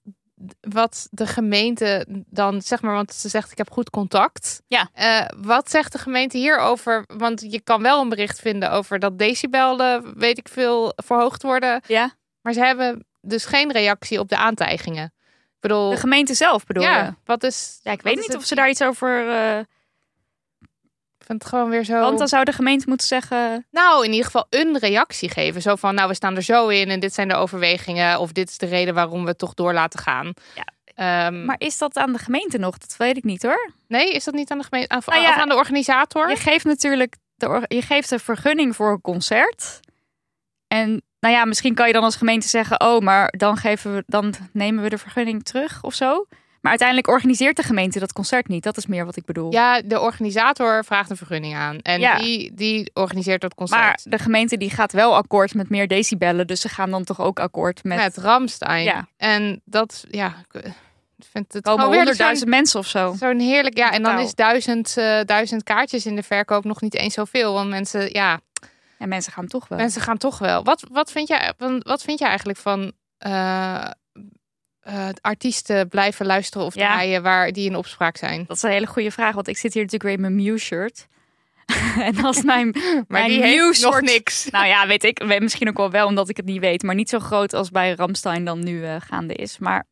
wat 0.60 1.08
de 1.12 1.28
gemeente 1.28 2.06
dan, 2.30 2.62
zeg 2.62 2.82
maar, 2.82 2.94
want 2.94 3.14
ze 3.14 3.30
zegt 3.30 3.52
ik 3.52 3.58
heb 3.58 3.72
goed 3.72 3.90
contact. 3.90 4.62
Ja. 4.68 4.90
Eh, 4.94 5.26
wat 5.38 5.70
zegt 5.70 5.92
de 5.92 5.98
gemeente 5.98 6.38
hierover? 6.38 7.04
Want 7.08 7.46
je 7.52 7.62
kan 7.62 7.82
wel 7.82 8.02
een 8.02 8.10
bericht 8.10 8.40
vinden 8.40 8.72
over 8.72 9.00
dat 9.00 9.20
decibellen, 9.20 10.18
weet 10.18 10.38
ik 10.38 10.48
veel, 10.48 10.94
verhoogd 10.96 11.42
worden. 11.42 11.82
Ja. 11.88 12.14
Maar 12.42 12.54
ze 12.54 12.60
hebben 12.60 13.06
dus 13.22 13.46
geen 13.46 13.72
reactie 13.72 14.20
op 14.20 14.30
de 14.30 14.38
aantijgingen. 14.38 15.14
Ik 15.26 15.72
bedoel, 15.72 15.90
De 15.90 15.98
gemeente 15.98 16.34
zelf 16.34 16.66
bedoel 16.66 16.84
ja, 16.84 17.04
je? 17.04 17.14
wat 17.26 17.44
is... 17.44 17.80
Ja, 17.84 17.92
ik 17.92 18.02
weet 18.02 18.20
niet 18.20 18.36
of 18.36 18.46
ze 18.46 18.56
daar 18.56 18.70
iets 18.70 18.82
over... 18.82 19.30
eh, 19.30 19.60
vind 21.26 21.42
het 21.42 21.52
gewoon 21.52 21.70
weer 21.70 21.84
zo... 21.84 22.00
want 22.00 22.18
dan 22.18 22.28
zou 22.28 22.44
de 22.44 22.52
gemeente 22.52 22.86
moeten 22.88 23.08
zeggen... 23.08 23.66
Nou, 23.72 24.04
in 24.06 24.12
ieder 24.12 24.26
geval 24.26 24.48
een 24.50 24.78
reactie 24.80 25.30
geven. 25.30 25.62
Zo 25.62 25.76
van, 25.76 25.96
nou, 25.96 26.08
we 26.08 26.14
staan 26.14 26.36
er 26.36 26.42
zo 26.42 26.68
in 26.68 26.90
en 26.90 27.00
dit 27.00 27.14
zijn 27.14 27.28
de 27.28 27.36
overwegingen. 27.36 28.20
Of 28.20 28.32
dit 28.32 28.50
is 28.50 28.58
de 28.58 28.66
reden 28.66 28.94
waarom 28.94 29.22
we 29.22 29.30
het 29.30 29.38
toch 29.38 29.54
door 29.54 29.74
laten 29.74 30.00
gaan. 30.00 30.34
Ja. 30.56 30.66
Ehm, 30.96 31.46
Maar 31.46 31.56
is 31.58 31.78
dat 31.78 31.98
aan 31.98 32.14
de 32.14 32.20
gemeente 32.20 32.58
nog? 32.58 32.78
Dat 32.78 32.96
weet 32.98 33.18
ik 33.18 33.24
niet 33.24 33.44
hoor. 33.44 33.72
nee, 33.88 34.12
is 34.12 34.24
dat 34.24 34.34
niet 34.34 34.52
aan 34.52 34.58
de 34.58 34.64
gemeente? 34.64 34.90
Aan, 34.90 35.02
Nou 35.06 35.22
ja, 35.22 35.30
of 35.30 35.36
aan 35.36 35.50
de 35.50 35.56
organisator? 35.56 36.30
Je 36.30 36.36
geeft 36.36 36.66
natuurlijk 36.66 37.16
de, 37.36 37.66
je 37.68 37.82
geeft 37.82 38.12
een 38.12 38.20
vergunning 38.20 38.76
voor 38.76 38.92
een 38.92 39.02
concert. 39.02 39.80
En 40.68 41.02
nou 41.20 41.34
ja, 41.34 41.46
misschien 41.46 41.74
kan 41.76 41.88
je 41.88 41.94
dan 41.94 42.04
als 42.04 42.16
gemeente 42.16 42.48
zeggen: 42.48 42.82
Oh, 42.82 43.00
maar 43.02 43.34
dan, 43.38 43.58
geven 43.58 43.96
we, 43.96 44.04
dan 44.08 44.34
nemen 44.54 44.84
we 44.84 44.90
de 44.90 44.98
vergunning 44.98 45.44
terug 45.44 45.84
of 45.84 45.94
zo. 45.94 46.26
Maar 46.66 46.74
uiteindelijk 46.74 47.16
organiseert 47.16 47.56
de 47.56 47.64
gemeente 47.64 48.00
dat 48.00 48.14
concert 48.14 48.48
niet. 48.48 48.64
Dat 48.64 48.78
is 48.78 48.86
meer 48.86 49.06
wat 49.06 49.16
ik 49.16 49.26
bedoel. 49.26 49.52
Ja, 49.52 49.82
de 49.82 50.00
organisator 50.00 50.86
vraagt 50.86 51.10
een 51.10 51.18
vergunning 51.18 51.56
aan. 51.56 51.80
En 51.80 52.00
Ja. 52.00 52.18
die, 52.18 52.54
die 52.54 52.92
organiseert 52.94 53.42
dat 53.42 53.56
concert. 53.56 53.82
maar 53.82 54.00
de 54.04 54.18
gemeente 54.18 54.58
die 54.58 54.70
gaat 54.70 54.92
wel 54.92 55.16
akkoord 55.16 55.54
met 55.54 55.70
meer 55.70 55.88
decibellen. 55.88 56.48
Dus 56.48 56.62
ze 56.62 56.70
gaan 56.70 56.92
dan 56.92 57.04
toch 57.04 57.22
ook 57.22 57.40
akkoord 57.40 57.84
met. 57.84 57.98
met 57.98 58.18
Ramstein. 58.18 58.84
Ja. 58.84 59.08
En 59.18 59.62
dat, 59.66 60.06
ja, 60.10 60.36
ik 60.52 60.74
vind 61.32 61.54
het 61.54 61.64
komen 61.64 61.86
honderdduizend 61.86 62.50
mensen 62.50 62.80
of 62.80 62.88
zo. 62.88 63.16
zo'n 63.20 63.40
heerlijk... 63.40 63.78
Ja, 63.78 63.92
en 63.92 64.04
dan 64.04 64.20
is 64.20 64.36
duizend, 64.36 64.98
eh, 64.98 65.20
duizend 65.26 65.64
kaartjes 65.64 66.06
in 66.06 66.16
de 66.16 66.24
verkoop 66.24 66.64
nog 66.64 66.82
niet 66.82 66.96
eens 66.96 67.14
zoveel. 67.14 67.54
Want 67.54 67.70
mensen, 67.70 68.10
ja, 68.12 68.40
En 68.98 69.10
mensen 69.10 69.32
gaan 69.32 69.48
toch 69.48 69.68
wel. 69.68 69.78
Mensen 69.78 70.02
gaan 70.02 70.18
toch 70.18 70.38
wel. 70.38 70.64
Wat, 70.64 70.86
wat, 70.92 71.12
vind, 71.12 71.28
jij, 71.28 71.54
wat, 71.58 71.84
wat 71.84 72.02
vind 72.02 72.20
jij 72.20 72.28
eigenlijk 72.28 72.60
van, 72.60 72.92
eh, 73.18 73.86
eh, 74.86 75.08
artiesten 75.22 75.88
blijven 75.88 76.26
luisteren 76.26 76.66
of 76.68 76.76
Ja. 76.76 76.88
draaien 76.94 77.24
waar 77.24 77.52
die 77.52 77.66
in 77.70 77.76
opspraak 77.76 78.18
zijn? 78.18 78.44
Dat 78.48 78.56
is 78.56 78.62
een 78.64 78.70
hele 78.70 78.86
goede 78.88 79.12
vraag, 79.12 79.34
want 79.36 79.48
ik 79.48 79.58
zit 79.58 79.74
hier 79.74 79.84
natuurlijk 79.84 80.04
weer 80.20 80.26
in 80.26 80.34
mijn 80.36 80.46
Mew-shirt. 80.48 81.08
en 82.00 82.24
als 82.24 82.44
mijn, 82.44 82.70
Maar 82.94 83.06
mijn 83.08 83.28
die 83.30 83.42
heeft 83.42 83.82
nog 83.82 84.02
niks. 84.02 84.46
Nou 84.52 84.66
ja, 84.68 84.88
weet 84.88 85.04
ik. 85.04 85.24
weet- 85.26 85.42
Misschien 85.42 85.68
ook 85.70 85.78
wel 85.78 85.92
wel, 85.92 86.08
omdat 86.08 86.30
ik 86.30 86.38
het 86.38 86.46
niet 86.46 86.60
weet. 86.60 86.84
Maar 86.84 86.96
niet 86.96 87.10
zo 87.10 87.20
groot 87.20 87.54
als 87.54 87.70
bij 87.72 87.94
Ramstein 87.96 88.46
dan 88.46 88.64
nu 88.64 88.86
eh, 88.86 88.96
gaande 89.00 89.34
is. 89.34 89.58
Maar 89.58 89.86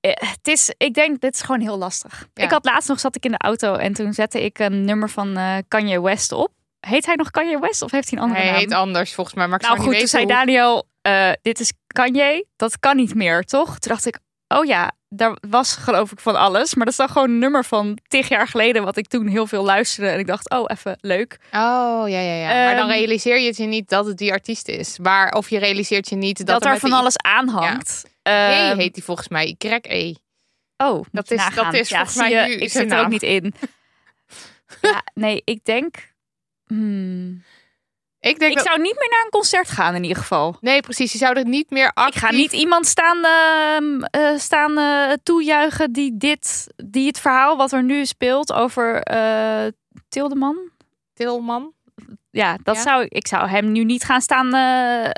eh, 0.00 0.12
het 0.14 0.48
is, 0.48 0.74
ik 0.76 0.94
denk, 0.94 1.20
dit 1.20 1.34
is 1.34 1.40
gewoon 1.42 1.60
heel 1.60 1.78
lastig. 1.78 2.28
Ja. 2.34 2.44
Ik 2.44 2.50
had 2.50 2.64
laatst 2.64 2.88
nog, 2.88 3.00
zat 3.00 3.16
ik 3.16 3.24
in 3.24 3.30
de 3.30 3.38
auto 3.38 3.74
en 3.74 3.92
toen 3.92 4.12
zette 4.12 4.44
ik 4.44 4.58
een 4.58 4.84
nummer 4.84 5.10
van 5.10 5.36
eh, 5.36 5.56
Kanye 5.68 6.00
West 6.00 6.32
op. 6.32 6.52
Heet 6.80 7.06
hij 7.06 7.14
nog 7.14 7.30
Kanye 7.30 7.58
West 7.58 7.82
of 7.82 7.90
heeft 7.90 8.10
hij 8.10 8.18
een 8.18 8.24
andere 8.24 8.42
Hij 8.42 8.50
naam? 8.50 8.60
heet 8.60 8.72
anders 8.72 9.14
volgens 9.14 9.36
mij, 9.36 9.46
maar 9.46 9.56
ik 9.58 9.62
nou 9.64 9.74
zou 9.76 9.86
goed, 9.88 9.98
niet 9.98 10.10
toen 10.10 10.20
zei 10.20 10.24
hoe- 10.24 10.32
Daniel, 10.32 10.88
eh, 11.02 11.30
dit 11.42 11.60
is 11.60 11.72
Kanye, 11.86 12.46
dat 12.56 12.78
kan 12.78 12.96
niet 12.96 13.14
meer, 13.14 13.42
toch? 13.42 13.78
Toen 13.78 13.92
dacht 13.92 14.06
ik, 14.06 14.18
oh 14.48 14.64
ja, 14.64 14.92
daar 15.08 15.36
was 15.48 15.76
geloof 15.76 16.12
ik 16.12 16.20
van 16.20 16.36
alles. 16.36 16.74
Maar 16.74 16.84
dat 16.84 16.92
is 16.92 16.98
dan 16.98 17.08
gewoon 17.08 17.30
een 17.30 17.38
nummer 17.38 17.64
van 17.64 17.98
tig 18.08 18.28
jaar 18.28 18.48
geleden, 18.48 18.84
wat 18.84 18.96
ik 18.96 19.06
toen 19.06 19.26
heel 19.26 19.46
veel 19.46 19.64
luisterde. 19.64 20.10
En 20.10 20.18
ik 20.18 20.26
dacht, 20.26 20.50
oh, 20.50 20.64
even 20.66 20.96
leuk. 21.00 21.38
Oh, 21.52 22.02
ja, 22.08 22.20
ja, 22.20 22.34
ja. 22.34 22.46
maar 22.64 22.74
dan 22.76 22.88
Ehm, 22.88 22.98
realiseer 22.98 23.38
je 23.38 23.46
het 23.46 23.56
je 23.56 23.64
niet 23.66 23.88
dat 23.88 24.06
het 24.06 24.16
die 24.18 24.32
artiest 24.32 24.68
is. 24.68 24.98
Maar 24.98 25.32
of 25.32 25.50
je 25.50 25.58
realiseert 25.58 26.08
je 26.08 26.16
niet 26.16 26.36
dat, 26.38 26.46
Dat, 26.46 26.64
er 26.64 26.70
er 26.72 26.78
van 26.78 26.88
die- 26.90 26.98
alles 26.98 27.16
aan 27.18 27.48
hangt. 27.48 28.04
Hey, 28.22 28.68
Ehm, 28.70 28.78
heet 28.78 28.94
die 28.94 29.04
volgens 29.04 29.28
mij. 29.28 29.54
Y-E. 29.58 30.14
Oh, 30.76 31.04
Dat 31.12 31.30
is- 31.30 31.36
nagaan. 31.36 31.64
dat 31.64 31.74
is 31.74 31.88
ja, 31.88 31.96
volgens 31.96 32.16
mij 32.16 32.30
je, 32.30 32.46
nu 32.56 32.62
ik 32.62 32.70
zit 32.70 32.90
er 32.90 32.96
ook 32.96 33.02
naam. 33.02 33.10
niet 33.10 33.22
in. 33.22 33.54
ja, 34.82 35.02
nee, 35.14 35.42
ik 35.44 35.64
denk... 35.64 36.16
hmm, 36.68 37.42
Ik 38.20 38.38
denk 38.38 38.50
ik 38.50 38.56
dat... 38.56 38.66
zou 38.66 38.80
niet 38.80 38.94
meer 38.98 39.08
naar 39.10 39.24
een 39.24 39.30
concert 39.30 39.68
gaan 39.68 39.94
in 39.94 40.02
ieder 40.02 40.18
geval. 40.18 40.56
Nee, 40.60 40.80
precies. 40.80 41.12
Je 41.12 41.18
zou 41.18 41.38
er 41.38 41.48
niet 41.48 41.70
meer 41.70 41.90
actief... 41.94 42.14
Ik 42.14 42.28
ga 42.28 42.34
niet 42.34 42.52
iemand 42.52 42.86
staan, 42.86 43.24
ehm, 43.24 44.02
eh, 44.02 44.38
staan 44.38 44.78
eh, 44.78 45.16
toejuichen 45.22 45.92
die 45.92 46.16
dit, 46.16 46.66
die 46.76 47.06
het 47.06 47.20
verhaal 47.20 47.56
wat 47.56 47.72
er 47.72 47.82
nu 47.82 48.06
speelt 48.06 48.52
over 48.52 49.02
eh 49.02 49.66
Tildeman. 50.08 50.70
Tilman. 51.14 51.72
Ja, 52.38 52.56
dat 52.62 52.76
Ja? 52.76 52.82
zou 52.82 53.06
ik 53.08 53.26
zou 53.26 53.48
hem 53.48 53.72
nu 53.72 53.84
niet 53.84 54.04
gaan 54.04 54.20
staan 54.20 54.46
eh, 54.46 55.10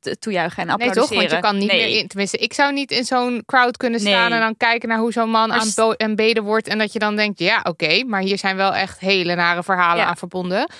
te- 0.00 0.16
toejuichen 0.18 0.58
en 0.58 0.66
Nee, 0.66 0.74
applaudisseren. 0.74 1.20
toch? 1.20 1.30
Want 1.30 1.30
je 1.30 1.48
kan 1.50 1.58
niet 1.58 1.72
Nee. 1.72 1.88
meer 1.90 1.98
in. 2.00 2.08
Tenminste, 2.08 2.36
ik 2.36 2.52
zou 2.52 2.72
niet 2.72 2.90
in 2.90 3.04
zo'n 3.04 3.42
crowd 3.46 3.76
kunnen 3.76 4.00
staan 4.00 4.12
Nee. 4.30 4.38
en 4.38 4.44
dan 4.44 4.56
kijken 4.56 4.88
naar 4.88 4.98
hoe 4.98 5.12
zo'n 5.12 5.30
man 5.30 5.48
Maar 5.48 5.60
aan 5.76 5.94
en 5.96 6.16
beden 6.16 6.42
wordt. 6.42 6.68
En 6.68 6.78
dat 6.78 6.92
je 6.92 6.98
dan 6.98 7.16
denkt, 7.16 7.38
ja, 7.38 7.60
oké, 7.68 8.04
maar 8.04 8.20
hier 8.20 8.38
zijn 8.38 8.56
wel 8.56 8.74
echt 8.74 8.98
hele 9.00 9.34
nare 9.34 9.62
verhalen 9.62 10.02
Ja. 10.02 10.08
aan 10.08 10.16
verbonden. 10.16 10.70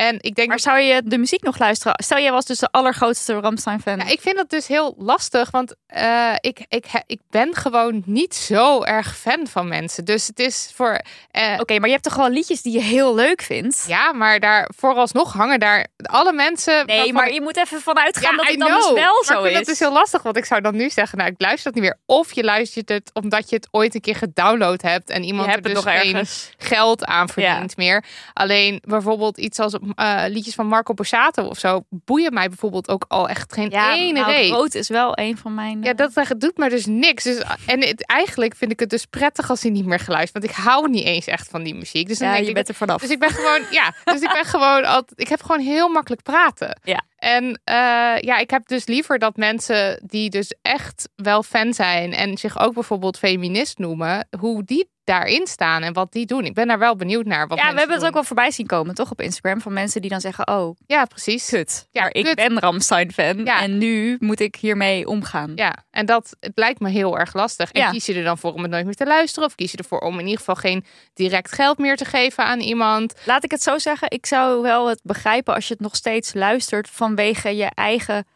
En 0.00 0.16
ik 0.20 0.34
denk 0.34 0.48
Maar 0.48 0.60
zou 0.60 0.78
je 0.80 1.02
de 1.04 1.18
muziek 1.18 1.42
nog 1.42 1.58
luisteren? 1.58 1.94
Stel, 1.96 2.18
jij 2.18 2.32
was 2.32 2.44
dus 2.44 2.58
de 2.58 2.68
allergrootste 2.70 3.40
Ramstein-fan. 3.40 3.96
Ja, 3.98 4.06
ik 4.06 4.20
vind 4.20 4.36
dat 4.36 4.50
dus 4.50 4.66
heel 4.66 4.94
lastig, 4.98 5.50
want 5.50 5.74
eh, 5.86 6.32
ik, 6.40 6.64
ik, 6.68 6.86
ik 7.06 7.20
ben 7.30 7.54
gewoon 7.54 8.02
niet 8.06 8.34
zo 8.34 8.82
erg 8.82 9.16
fan 9.16 9.46
van 9.46 9.68
mensen. 9.68 10.04
Dus 10.04 10.26
het 10.26 10.38
is 10.38 10.70
voor. 10.74 11.00
eh, 11.30 11.56
Oké, 11.60 11.78
maar 11.78 11.86
je 11.88 11.94
hebt 11.94 12.04
toch 12.04 12.16
wel 12.16 12.30
liedjes 12.30 12.62
die 12.62 12.72
je 12.72 12.80
heel 12.80 13.14
leuk 13.14 13.42
vindt? 13.42 13.84
Ja, 13.88 14.12
maar 14.12 14.40
daar 14.40 14.70
vooralsnog 14.76 15.32
hangen 15.32 15.60
daar 15.60 15.86
alle 16.02 16.32
mensen. 16.32 16.86
Nee, 16.86 17.12
maar 17.12 17.26
ik- 17.26 17.34
je 17.34 17.40
moet 17.40 17.56
even 17.56 17.80
vanuit 17.80 18.16
gaan 18.16 18.30
Ja, 18.30 18.36
dat 18.36 18.46
het 18.46 18.58
dan 18.58 18.68
know. 18.68 18.80
dus 18.82 18.92
wel 18.92 19.14
Maar 19.14 19.24
zo 19.24 19.32
ik 19.32 19.38
vind 19.40 19.50
is. 19.50 19.56
dat 19.58 19.66
dus 19.66 19.78
heel 19.78 19.92
lastig, 19.92 20.22
want 20.22 20.36
ik 20.36 20.44
zou 20.44 20.60
dan 20.60 20.76
nu 20.76 20.90
zeggen, 20.90 21.18
nou, 21.18 21.30
ik 21.30 21.40
luister 21.40 21.72
dat 21.72 21.82
niet 21.82 21.90
meer. 21.90 21.98
Of 22.16 22.32
je 22.32 22.44
luistert 22.44 22.88
het 22.88 23.10
omdat 23.12 23.50
je 23.50 23.56
het 23.56 23.68
ooit 23.70 23.94
een 23.94 24.00
keer 24.00 24.16
gedownload 24.16 24.82
hebt 24.82 25.10
en 25.10 25.22
iemand 25.24 25.46
je 25.50 25.54
er 25.56 25.62
dus 25.62 25.82
geen 25.82 26.14
ergens. 26.14 26.50
geld 26.58 27.04
aan 27.04 27.28
verdient 27.28 27.76
meer. 27.76 28.04
Alleen 28.32 28.82
bijvoorbeeld 28.86 29.38
iets 29.38 29.58
als 29.58 29.74
eh, 29.94 30.24
liedjes 30.28 30.54
van 30.54 30.66
Marco 30.66 30.94
Borsato 30.94 31.44
of 31.44 31.58
zo 31.58 31.84
boeien 31.88 32.34
mij 32.34 32.48
bijvoorbeeld 32.48 32.88
ook 32.88 33.04
al 33.08 33.28
echt 33.28 33.52
geen 33.52 33.70
Ja, 33.70 33.94
ene 33.94 34.20
nou, 34.20 34.32
reet. 34.32 34.50
rood 34.50 34.74
is 34.74 34.88
wel 34.88 35.18
een 35.18 35.36
van 35.38 35.54
mijn... 35.54 35.82
Ja, 35.82 35.90
eh, 35.90 35.96
dat, 35.96 36.14
dat 36.14 36.40
doet 36.40 36.56
me 36.56 36.68
dus 36.68 36.86
niks. 36.86 37.24
Dus, 37.24 37.42
en 37.66 37.80
het, 37.80 38.06
eigenlijk 38.06 38.54
vind 38.56 38.72
ik 38.72 38.80
het 38.80 38.90
dus 38.90 39.06
prettig 39.06 39.50
als 39.50 39.62
hij 39.62 39.70
niet 39.70 39.86
meer 39.86 39.98
geluisterd. 39.98 40.44
Want 40.44 40.56
ik 40.56 40.64
hou 40.64 40.90
niet 40.90 41.04
eens 41.04 41.26
echt 41.26 41.48
van 41.48 41.62
die 41.62 41.74
muziek. 41.74 42.08
Dus 42.08 42.18
dan 42.18 42.26
ja, 42.28 42.32
denk 42.32 42.44
je 42.44 42.50
ik, 42.50 42.56
bent 42.56 42.68
er 42.68 42.74
vanaf. 42.74 43.00
dus 43.00 43.10
ik 43.10 43.18
ben 43.18 43.30
gewoon, 43.30 43.62
ja, 43.70 43.94
dus 44.04 44.20
ik 44.20 44.32
ben 44.32 44.44
gewoon 44.44 44.84
altijd, 44.84 45.20
ik 45.20 45.28
heb 45.28 45.42
gewoon 45.42 45.60
heel 45.60 45.88
makkelijk 45.88 46.22
praten. 46.22 46.80
Ja. 46.84 47.02
En 47.20 47.60
eh, 47.64 47.74
ja, 48.20 48.38
ik 48.38 48.50
heb 48.50 48.66
dus 48.68 48.86
liever 48.86 49.18
dat 49.18 49.36
mensen 49.36 50.00
die 50.06 50.30
dus 50.30 50.54
echt 50.62 51.08
wel 51.16 51.42
fan 51.42 51.72
zijn 51.74 52.12
en 52.12 52.38
zich 52.38 52.58
ook 52.60 52.74
bijvoorbeeld 52.74 53.18
feminist 53.18 53.78
noemen, 53.78 54.28
hoe 54.38 54.64
die 54.64 54.88
daarin 55.04 55.46
staan 55.46 55.82
en 55.82 55.92
wat 55.92 56.12
die 56.12 56.26
doen. 56.26 56.44
Ik 56.44 56.54
ben 56.54 56.66
daar 56.68 56.78
wel 56.78 56.96
benieuwd 56.96 57.24
naar. 57.26 57.46
Wat 57.46 57.58
ja, 57.58 57.72
we 57.72 57.78
hebben 57.78 57.96
het 57.96 58.06
ook 58.06 58.12
wel 58.12 58.24
voorbij 58.24 58.50
zien 58.50 58.66
komen, 58.66 58.94
toch? 58.94 59.10
Op 59.10 59.20
Instagram 59.20 59.60
van 59.60 59.72
mensen 59.72 60.00
die 60.00 60.10
dan 60.10 60.20
zeggen, 60.20 60.48
oh, 60.48 60.76
Ja, 60.86 61.04
precies. 61.04 61.48
kut. 61.48 61.86
Ja, 61.90 62.00
maar 62.02 62.14
ik 62.14 62.34
ben 62.34 62.58
Ramstein-fan 62.58 63.44
Ja. 63.44 63.60
en 63.62 63.78
nu 63.78 64.16
moet 64.20 64.40
ik 64.40 64.56
hiermee 64.56 65.06
omgaan. 65.06 65.52
Ja, 65.54 65.74
en 65.90 66.06
dat 66.06 66.36
het 66.40 66.52
lijkt 66.54 66.80
me 66.80 66.88
heel 66.90 67.18
erg 67.18 67.34
lastig. 67.34 67.70
En 67.72 67.80
Ja. 67.80 67.90
kies 67.90 68.06
je 68.06 68.14
er 68.14 68.24
dan 68.24 68.38
voor 68.38 68.52
om 68.52 68.62
het 68.62 68.70
nooit 68.70 68.84
meer 68.84 68.94
te 68.94 69.06
luisteren? 69.06 69.48
Of 69.48 69.54
kies 69.54 69.70
je 69.70 69.76
ervoor 69.78 70.00
om 70.00 70.14
in 70.14 70.24
ieder 70.24 70.38
geval 70.38 70.54
geen 70.54 70.84
direct 71.14 71.52
geld 71.52 71.78
meer 71.78 71.96
te 71.96 72.04
geven 72.04 72.44
aan 72.44 72.60
iemand? 72.60 73.14
Laat 73.24 73.44
ik 73.44 73.50
het 73.50 73.62
zo 73.62 73.78
zeggen, 73.78 74.10
ik 74.10 74.26
zou 74.26 74.62
wel 74.62 74.88
het 74.88 75.00
begrijpen 75.02 75.54
als 75.54 75.66
je 75.68 75.72
het 75.72 75.82
nog 75.82 75.96
steeds 75.96 76.34
luistert 76.34 76.88
vanwege 77.14 77.56
je 77.56 77.64
eigen 77.74 78.26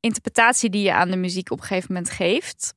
interpretatie 0.00 0.70
die 0.70 0.82
je 0.82 0.92
aan 0.92 1.10
de 1.10 1.16
muziek 1.16 1.50
op 1.50 1.58
een 1.60 1.64
gegeven 1.66 1.92
moment 1.92 2.10
geeft. 2.12 2.74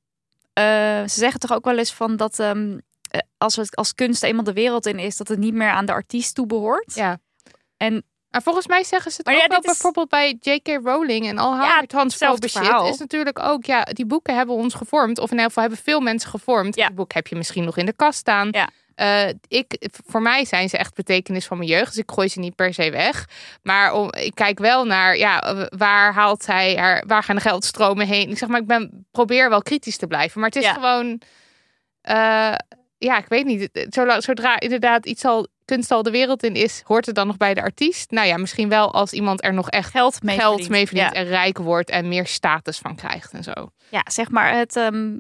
Eh, 0.54 0.64
ze 1.02 1.20
zeggen 1.20 1.40
toch 1.40 1.52
ook 1.54 1.66
wel 1.66 1.78
eens 1.78 1.94
van 1.94 2.16
dat 2.18 2.40
ehm, 2.40 2.78
eh, 3.10 3.20
als, 3.38 3.56
het, 3.56 3.76
als 3.76 3.96
kunst 3.96 4.24
eenmaal 4.24 4.44
de 4.44 4.54
wereld 4.54 4.86
in 4.86 5.00
is, 5.00 5.18
dat 5.18 5.28
het 5.28 5.40
niet 5.40 5.54
meer 5.54 5.70
aan 5.70 5.86
de 5.86 5.92
artiest 5.92 6.36
toebehoort. 6.36 6.96
Ja. 6.96 7.20
En 7.78 8.04
Maar 8.30 8.42
volgens 8.44 8.68
mij 8.68 8.84
zeggen 8.84 9.12
ze 9.12 9.18
het 9.18 9.26
Maar 9.26 9.36
ook 9.36 9.42
ja, 9.42 9.48
wel 9.48 9.58
dit 9.62 9.66
is- 9.72 9.72
bijvoorbeeld 9.74 10.10
bij 10.10 10.38
J.K. 10.40 10.68
Rowling 10.84 11.28
en 11.28 11.38
al 11.38 11.56
haar 11.56 11.82
Ja, 11.82 11.86
transfobe 11.88 12.48
shit. 12.48 12.82
Is 12.90 12.98
natuurlijk 12.98 13.40
ook, 13.40 13.66
ja, 13.66 13.84
die 13.84 14.06
boeken 14.06 14.36
hebben 14.36 14.56
ons 14.56 14.74
gevormd. 14.74 15.18
Of 15.18 15.26
in 15.26 15.32
ieder 15.32 15.46
geval 15.46 15.64
hebben 15.64 15.82
veel 15.84 16.00
mensen 16.00 16.30
gevormd. 16.30 16.76
Ja. 16.76 16.86
Die 16.88 16.96
boek 16.96 17.14
heb 17.14 17.28
je 17.28 17.36
misschien 17.36 17.64
nog 17.64 17.78
in 17.78 17.86
de 17.86 17.94
kast 17.94 18.20
staan. 18.20 18.48
Ja. 18.52 18.70
Eh, 19.00 19.28
ik, 19.48 19.88
voor 20.08 20.22
mij 20.22 20.46
zijn 20.46 20.70
ze 20.70 20.78
echt 20.78 20.96
betekenis 20.96 21.46
van 21.46 21.58
mijn 21.58 21.70
jeugd. 21.70 21.88
Dus 21.88 21.98
ik 22.04 22.12
gooi 22.12 22.28
ze 22.28 22.40
niet 22.40 22.56
per 22.56 22.74
se 22.74 22.92
weg. 22.92 23.28
Maar 23.64 23.94
om, 23.94 24.14
ik 24.14 24.36
kijk 24.36 24.60
wel 24.60 24.86
naar, 24.86 25.18
ja, 25.18 25.68
waar 25.78 26.14
haalt 26.14 26.44
zij 26.44 26.76
haar, 26.78 27.04
waar 27.08 27.24
gaan 27.24 27.36
de 27.36 27.42
geldstromen 27.42 28.08
heen? 28.08 28.30
Ik 28.30 28.38
zeg 28.38 28.50
maar, 28.50 28.60
ik 28.60 28.68
ben, 28.68 29.08
probeer 29.12 29.50
wel 29.50 29.62
kritisch 29.62 29.98
te 29.98 30.08
blijven. 30.08 30.40
Maar 30.40 30.50
het 30.50 30.58
is 30.58 30.64
Ja. 30.66 30.74
gewoon, 30.74 31.22
eh, 32.02 32.54
ja, 32.98 33.18
ik 33.18 33.26
weet 33.28 33.46
niet. 33.46 33.70
Zodra, 33.90 34.22
zodra 34.22 34.60
inderdaad 34.60 35.06
iets 35.06 35.26
al, 35.26 35.48
kunst 35.66 35.92
al 35.92 36.04
de 36.04 36.12
wereld 36.12 36.44
in 36.44 36.54
is, 36.54 36.82
hoort 36.86 37.06
het 37.06 37.16
dan 37.16 37.28
nog 37.28 37.38
bij 37.38 37.54
de 37.54 37.62
artiest? 37.62 38.12
Nou 38.12 38.28
ja, 38.28 38.38
misschien 38.38 38.70
wel 38.70 38.94
als 38.94 39.12
iemand 39.14 39.44
er 39.44 39.54
nog 39.54 39.70
echt 39.70 39.90
geld 39.92 40.24
mee 40.24 40.38
geld 40.40 40.50
verdient. 40.50 40.70
mee 40.72 40.88
verdient 40.88 41.14
Ja. 41.14 41.20
en 41.20 41.26
rijk 41.28 41.58
wordt 41.58 41.90
en 41.90 42.08
meer 42.08 42.28
status 42.28 42.78
van 42.78 42.96
krijgt 42.96 43.32
en 43.32 43.44
zo. 43.44 43.54
ja, 43.90 44.02
zeg 44.12 44.30
maar 44.30 44.54
het. 44.58 44.76
ehm, 44.76 45.18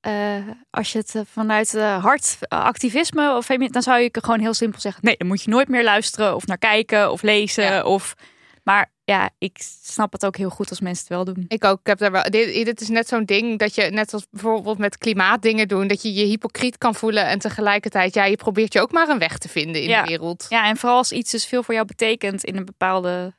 eh, 0.00 0.48
als 0.70 0.92
je 0.92 0.98
het 0.98 1.14
eh, 1.14 1.22
vanuit 1.24 1.72
hard 1.80 2.36
eh, 2.40 2.64
activisme 2.64 3.36
of 3.36 3.46
dan 3.46 3.82
zou 3.82 4.00
je 4.00 4.08
gewoon 4.12 4.40
heel 4.40 4.54
simpel 4.54 4.80
zeggen: 4.80 5.04
nee, 5.04 5.16
dan 5.16 5.26
moet 5.26 5.42
je 5.42 5.50
nooit 5.50 5.68
meer 5.68 5.84
luisteren 5.84 6.34
of 6.34 6.46
naar 6.46 6.58
kijken 6.58 7.12
of 7.12 7.22
lezen. 7.22 7.64
Ja. 7.64 7.82
Of, 7.82 8.14
maar 8.62 8.92
ja, 9.04 9.30
ik 9.38 9.56
snap 9.82 10.12
het 10.12 10.26
ook 10.26 10.36
heel 10.36 10.50
goed 10.50 10.70
als 10.70 10.80
mensen 10.80 11.04
het 11.08 11.14
wel 11.14 11.34
doen. 11.34 11.44
Ik 11.48 11.64
ook. 11.64 11.80
Ik 11.80 11.86
heb 11.86 11.98
daar 11.98 12.12
wel. 12.12 12.22
Dit, 12.22 12.64
dit 12.64 12.80
is 12.80 12.88
net 12.88 13.08
zo'n 13.08 13.24
ding 13.24 13.58
dat 13.58 13.74
je, 13.74 13.82
net 13.82 14.12
als 14.12 14.26
bijvoorbeeld 14.30 14.78
met 14.78 14.98
klimaatdingen 14.98 15.68
doen, 15.68 15.86
dat 15.86 16.02
je 16.02 16.14
je 16.14 16.24
hypocriet 16.24 16.78
kan 16.78 16.94
voelen 16.94 17.26
en 17.26 17.38
tegelijkertijd, 17.38 18.14
ja, 18.14 18.24
je 18.24 18.36
probeert 18.36 18.72
je 18.72 18.80
ook 18.80 18.92
maar 18.92 19.08
een 19.08 19.18
weg 19.18 19.38
te 19.38 19.48
vinden 19.48 19.82
in 19.82 19.88
Ja. 19.88 20.02
de 20.02 20.08
wereld. 20.08 20.46
Ja, 20.48 20.68
en 20.68 20.76
vooral 20.76 20.98
als 20.98 21.12
iets 21.12 21.30
dus 21.30 21.46
veel 21.46 21.62
voor 21.62 21.74
jou 21.74 21.86
betekent 21.86 22.44
in 22.44 22.56
een 22.56 22.64
bepaalde 22.64 23.34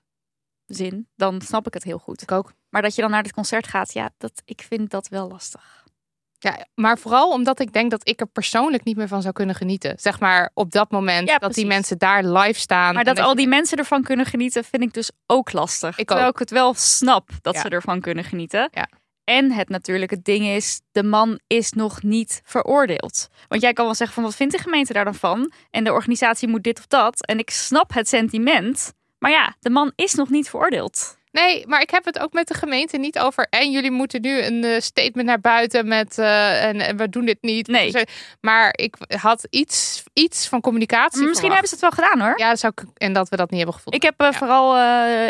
zin, 0.65 1.07
dan 1.15 1.41
snap 1.41 1.67
ik 1.67 1.73
het 1.73 1.83
heel 1.83 1.97
goed. 1.99 2.21
Ik 2.21 2.31
ook. 2.31 2.53
Maar 2.69 2.81
dat 2.81 2.95
je 2.95 3.01
dan 3.01 3.11
naar 3.11 3.23
het 3.23 3.33
concert 3.33 3.67
gaat, 3.67 3.93
ja, 3.93 4.09
dat, 4.17 4.41
ik 4.45 4.61
vind 4.61 4.89
dat 4.89 5.07
wel 5.07 5.27
lastig. 5.27 5.80
Ja, 6.43 6.65
maar 6.75 6.97
vooral 6.97 7.31
omdat 7.31 7.59
ik 7.59 7.73
denk 7.73 7.91
dat 7.91 8.07
ik 8.09 8.19
er 8.19 8.27
persoonlijk 8.27 8.83
niet 8.83 8.95
meer 8.97 9.07
van 9.07 9.21
zou 9.21 9.33
kunnen 9.33 9.55
genieten. 9.55 9.95
Zeg 9.99 10.19
maar 10.19 10.51
op 10.53 10.71
dat 10.71 10.91
moment 10.91 11.27
Ja, 11.29 11.37
dat 11.37 11.53
die 11.53 11.65
mensen 11.65 11.97
daar 11.97 12.23
live 12.23 12.59
staan. 12.59 12.93
Maar 12.93 13.03
dat 13.03 13.19
al 13.19 13.29
je- 13.29 13.35
die 13.35 13.47
mensen 13.47 13.77
ervan 13.77 14.03
kunnen 14.03 14.25
genieten, 14.25 14.63
vind 14.63 14.83
ik 14.83 14.93
dus 14.93 15.11
ook 15.25 15.51
lastig. 15.53 15.97
Ik 15.97 16.07
Terwijl 16.07 16.27
ook. 16.27 16.33
ik 16.33 16.39
het 16.39 16.49
wel 16.51 16.73
snap 16.73 17.29
dat 17.41 17.53
Ja. 17.55 17.61
ze 17.61 17.69
ervan 17.69 18.01
kunnen 18.01 18.23
genieten. 18.23 18.69
Ja. 18.71 18.87
En 19.23 19.51
het 19.51 19.69
natuurlijk, 19.69 20.11
het 20.11 20.25
ding 20.25 20.45
is, 20.45 20.81
de 20.91 21.03
man 21.03 21.39
is 21.47 21.71
nog 21.71 22.03
niet 22.03 22.41
veroordeeld. 22.43 23.27
Want 23.47 23.61
jij 23.61 23.73
kan 23.73 23.85
wel 23.85 23.95
zeggen 23.95 24.15
van, 24.15 24.23
wat 24.23 24.35
vindt 24.35 24.53
de 24.53 24.59
gemeente 24.61 24.93
daar 24.93 25.03
dan 25.05 25.15
van? 25.15 25.51
En 25.69 25.83
de 25.83 25.91
organisatie 25.93 26.47
moet 26.47 26.63
dit 26.63 26.79
of 26.79 26.87
dat. 26.87 27.25
En 27.25 27.39
ik 27.39 27.49
snap 27.49 27.93
het 27.93 28.07
sentiment. 28.09 28.93
Maar 29.19 29.31
ja, 29.31 29.55
de 29.59 29.69
man 29.69 29.91
is 29.95 30.13
nog 30.13 30.29
niet 30.29 30.49
veroordeeld. 30.49 31.17
Nee, 31.31 31.67
maar 31.67 31.81
ik 31.81 31.89
heb 31.89 32.05
het 32.05 32.19
ook 32.19 32.33
met 32.33 32.47
de 32.47 32.53
gemeente 32.53 32.97
niet 32.97 33.19
over. 33.19 33.47
En 33.49 33.71
jullie 33.71 33.91
moeten 33.91 34.21
nu 34.21 34.41
een 34.41 34.63
eh, 34.63 34.79
statement 34.79 35.27
naar 35.27 35.39
buiten 35.39 35.87
met. 35.87 36.17
eh, 36.17 36.63
en, 36.63 36.79
en 36.81 36.97
we 36.97 37.09
doen 37.09 37.25
dit 37.25 37.37
niet. 37.41 37.67
Nee. 37.67 37.93
Maar 38.41 38.69
ik 38.75 38.95
had 39.07 39.47
iets, 39.49 40.03
iets 40.13 40.47
van 40.47 40.61
communicatie. 40.61 41.21
Misschien 41.23 41.33
verwacht. 41.49 41.53
hebben 41.53 41.69
ze 41.79 41.85
het 41.85 41.95
wel 41.95 42.05
gedaan 42.07 42.27
hoor. 42.27 42.39
Ja, 42.39 42.49
dat 42.49 42.59
zou 42.59 42.73
ik, 42.75 42.85
en 42.97 43.13
dat 43.13 43.29
we 43.29 43.35
dat 43.35 43.49
niet 43.49 43.57
hebben 43.57 43.75
gevoeld. 43.75 43.95
Ik 43.95 44.01
heb 44.01 44.13
eh, 44.17 44.27
Ja. 44.31 44.37
vooral, 44.37 44.77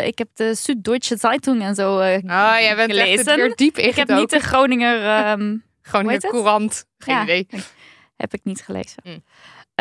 ik 0.04 0.18
heb 0.18 0.28
de 0.34 0.54
Süddeutsche 0.56 1.16
Zeitung 1.16 1.62
en 1.62 1.74
zo 1.74 1.92
Oh, 1.92 2.00
jij 2.04 2.76
bent 2.76 2.90
echt 2.90 3.00
gelezen. 3.00 3.36
weer 3.36 3.54
diep 3.54 3.78
ik 3.78 3.94
heb 3.94 4.08
niet 4.08 4.30
de 4.30 4.40
Groninger... 4.40 4.98
heet 5.82 6.22
het? 6.22 6.30
courant. 6.30 6.84
Geen 6.98 7.14
ja, 7.14 7.22
idee. 7.22 7.46
Heb 8.16 8.34
ik 8.34 8.40
niet 8.44 8.62
gelezen. 8.62 9.02
Mm. 9.04 9.24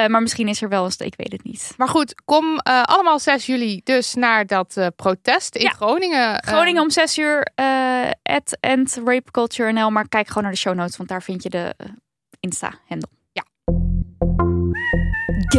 Eh, 0.01 0.07
maar 0.07 0.21
misschien 0.21 0.47
is 0.47 0.61
er 0.61 0.69
wel 0.69 0.85
een 0.85 0.91
ik 0.97 1.13
weet 1.15 1.31
het 1.31 1.43
niet. 1.43 1.73
Maar 1.77 1.87
goed, 1.87 2.21
kom 2.25 2.57
eh, 2.57 2.83
allemaal 2.83 3.19
6 3.19 3.45
juli 3.45 3.81
dus 3.83 4.13
naar 4.13 4.45
dat 4.45 4.77
eh, 4.77 4.87
protest 4.95 5.55
in 5.55 5.61
Ja. 5.63 5.69
Groningen. 5.69 6.43
Groningen 6.43 6.81
om 6.81 6.89
6 6.89 7.17
uur, 7.17 7.47
at 8.23 8.57
and 8.59 9.01
Rape 9.05 9.31
Culture 9.31 9.71
NL. 9.71 9.89
Maar 9.89 10.07
kijk 10.07 10.27
gewoon 10.27 10.43
naar 10.43 10.51
de 10.51 10.57
show 10.57 10.75
notes, 10.75 10.97
want 10.97 11.09
daar 11.09 11.23
vind 11.23 11.43
je 11.43 11.49
de 11.49 11.75
Insta-handle. 12.39 13.09
Ja. 13.31 13.43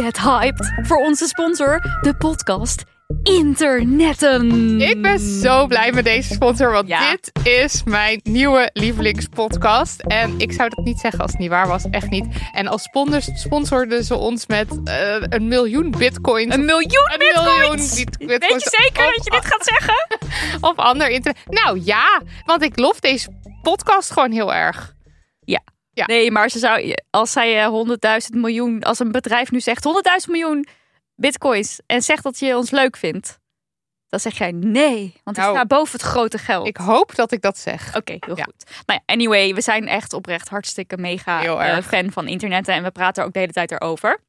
Get 0.01 0.19
hyped 0.19 0.73
voor 0.81 0.97
onze 0.97 1.27
sponsor, 1.27 1.79
de 2.01 2.15
podcast 2.17 2.83
Internetten. 3.23 4.81
Ik 4.81 5.01
ben 5.01 5.19
zo 5.19 5.67
blij 5.67 5.91
met 5.91 6.03
deze 6.03 6.33
sponsor, 6.33 6.71
want 6.71 6.87
Ja. 6.87 7.11
dit 7.11 7.31
is 7.47 7.83
mijn 7.83 8.19
nieuwe 8.23 8.69
lievelingspodcast. 8.73 10.01
En 10.01 10.39
ik 10.39 10.51
zou 10.51 10.69
dat 10.69 10.85
niet 10.85 10.99
zeggen 10.99 11.19
als 11.19 11.31
het 11.31 11.39
niet 11.39 11.49
waar 11.49 11.67
was, 11.67 11.83
echt 11.91 12.09
niet. 12.09 12.25
En 12.51 12.67
als 12.67 12.83
sponsors 12.83 13.29
sponsorden 13.33 14.03
ze 14.03 14.15
ons 14.15 14.47
met 14.47 14.79
eh, 14.83 15.15
een 15.19 15.47
miljoen 15.47 15.91
bitcoins. 15.91 16.53
Een 16.55 16.65
miljoen 16.65 17.11
Een 17.11 17.19
bitcoins. 17.19 17.95
miljoen 17.95 18.39
Weet 18.39 18.63
je 18.63 18.77
zeker 18.83 19.05
dat 19.15 19.23
je 19.23 19.31
dit 19.31 19.45
gaat 19.45 19.63
zeggen? 19.65 20.07
Op 20.69 20.79
ander 20.79 21.09
internet. 21.09 21.41
Nou 21.49 21.81
ja, 21.83 22.21
want 22.45 22.63
ik 22.63 22.79
lof 22.79 22.99
deze 22.99 23.29
podcast 23.61 24.11
gewoon 24.11 24.31
heel 24.31 24.53
erg. 24.53 24.91
Ja. 25.95 26.05
Nee, 26.05 26.31
maar 26.31 26.49
ze 26.49 26.59
zou, 26.59 26.95
als 27.09 27.31
zij 27.31 27.63
eh, 27.63 27.69
100.000 28.33 28.39
miljoen, 28.39 28.83
als 28.83 28.99
een 28.99 29.11
bedrijf 29.11 29.51
nu 29.51 29.59
zegt 29.59 29.87
100.000 30.25 30.29
miljoen 30.31 30.65
bitcoins 31.15 31.79
en 31.85 32.01
zegt 32.01 32.23
dat 32.23 32.39
je 32.39 32.57
ons 32.57 32.71
leuk 32.71 32.97
vindt, 32.97 33.39
dan 34.09 34.19
zeg 34.19 34.37
jij 34.37 34.51
nee, 34.51 35.13
want 35.23 35.37
ik 35.37 35.43
Nou, 35.43 35.55
sta 35.55 35.65
boven 35.65 35.91
het 35.91 36.01
grote 36.01 36.37
geld. 36.37 36.67
Ik 36.67 36.77
hoop 36.77 37.15
dat 37.15 37.31
ik 37.31 37.41
dat 37.41 37.57
zeg. 37.57 37.95
Oké, 37.95 38.15
heel 38.19 38.37
Ja. 38.37 38.43
goed. 38.43 38.63
Nou 38.85 38.99
ja, 39.05 39.13
anyway, 39.13 39.53
we 39.53 39.61
zijn 39.61 39.87
echt 39.87 40.13
oprecht 40.13 40.49
hartstikke 40.49 40.97
mega 40.97 41.43
eh, 41.43 41.83
fan 41.83 42.11
van 42.11 42.27
internet 42.27 42.67
en 42.67 42.83
we 42.83 42.91
praten 42.91 43.21
er 43.21 43.27
ook 43.27 43.33
de 43.33 43.39
hele 43.39 43.51
tijd 43.51 43.71
erover. 43.71 44.19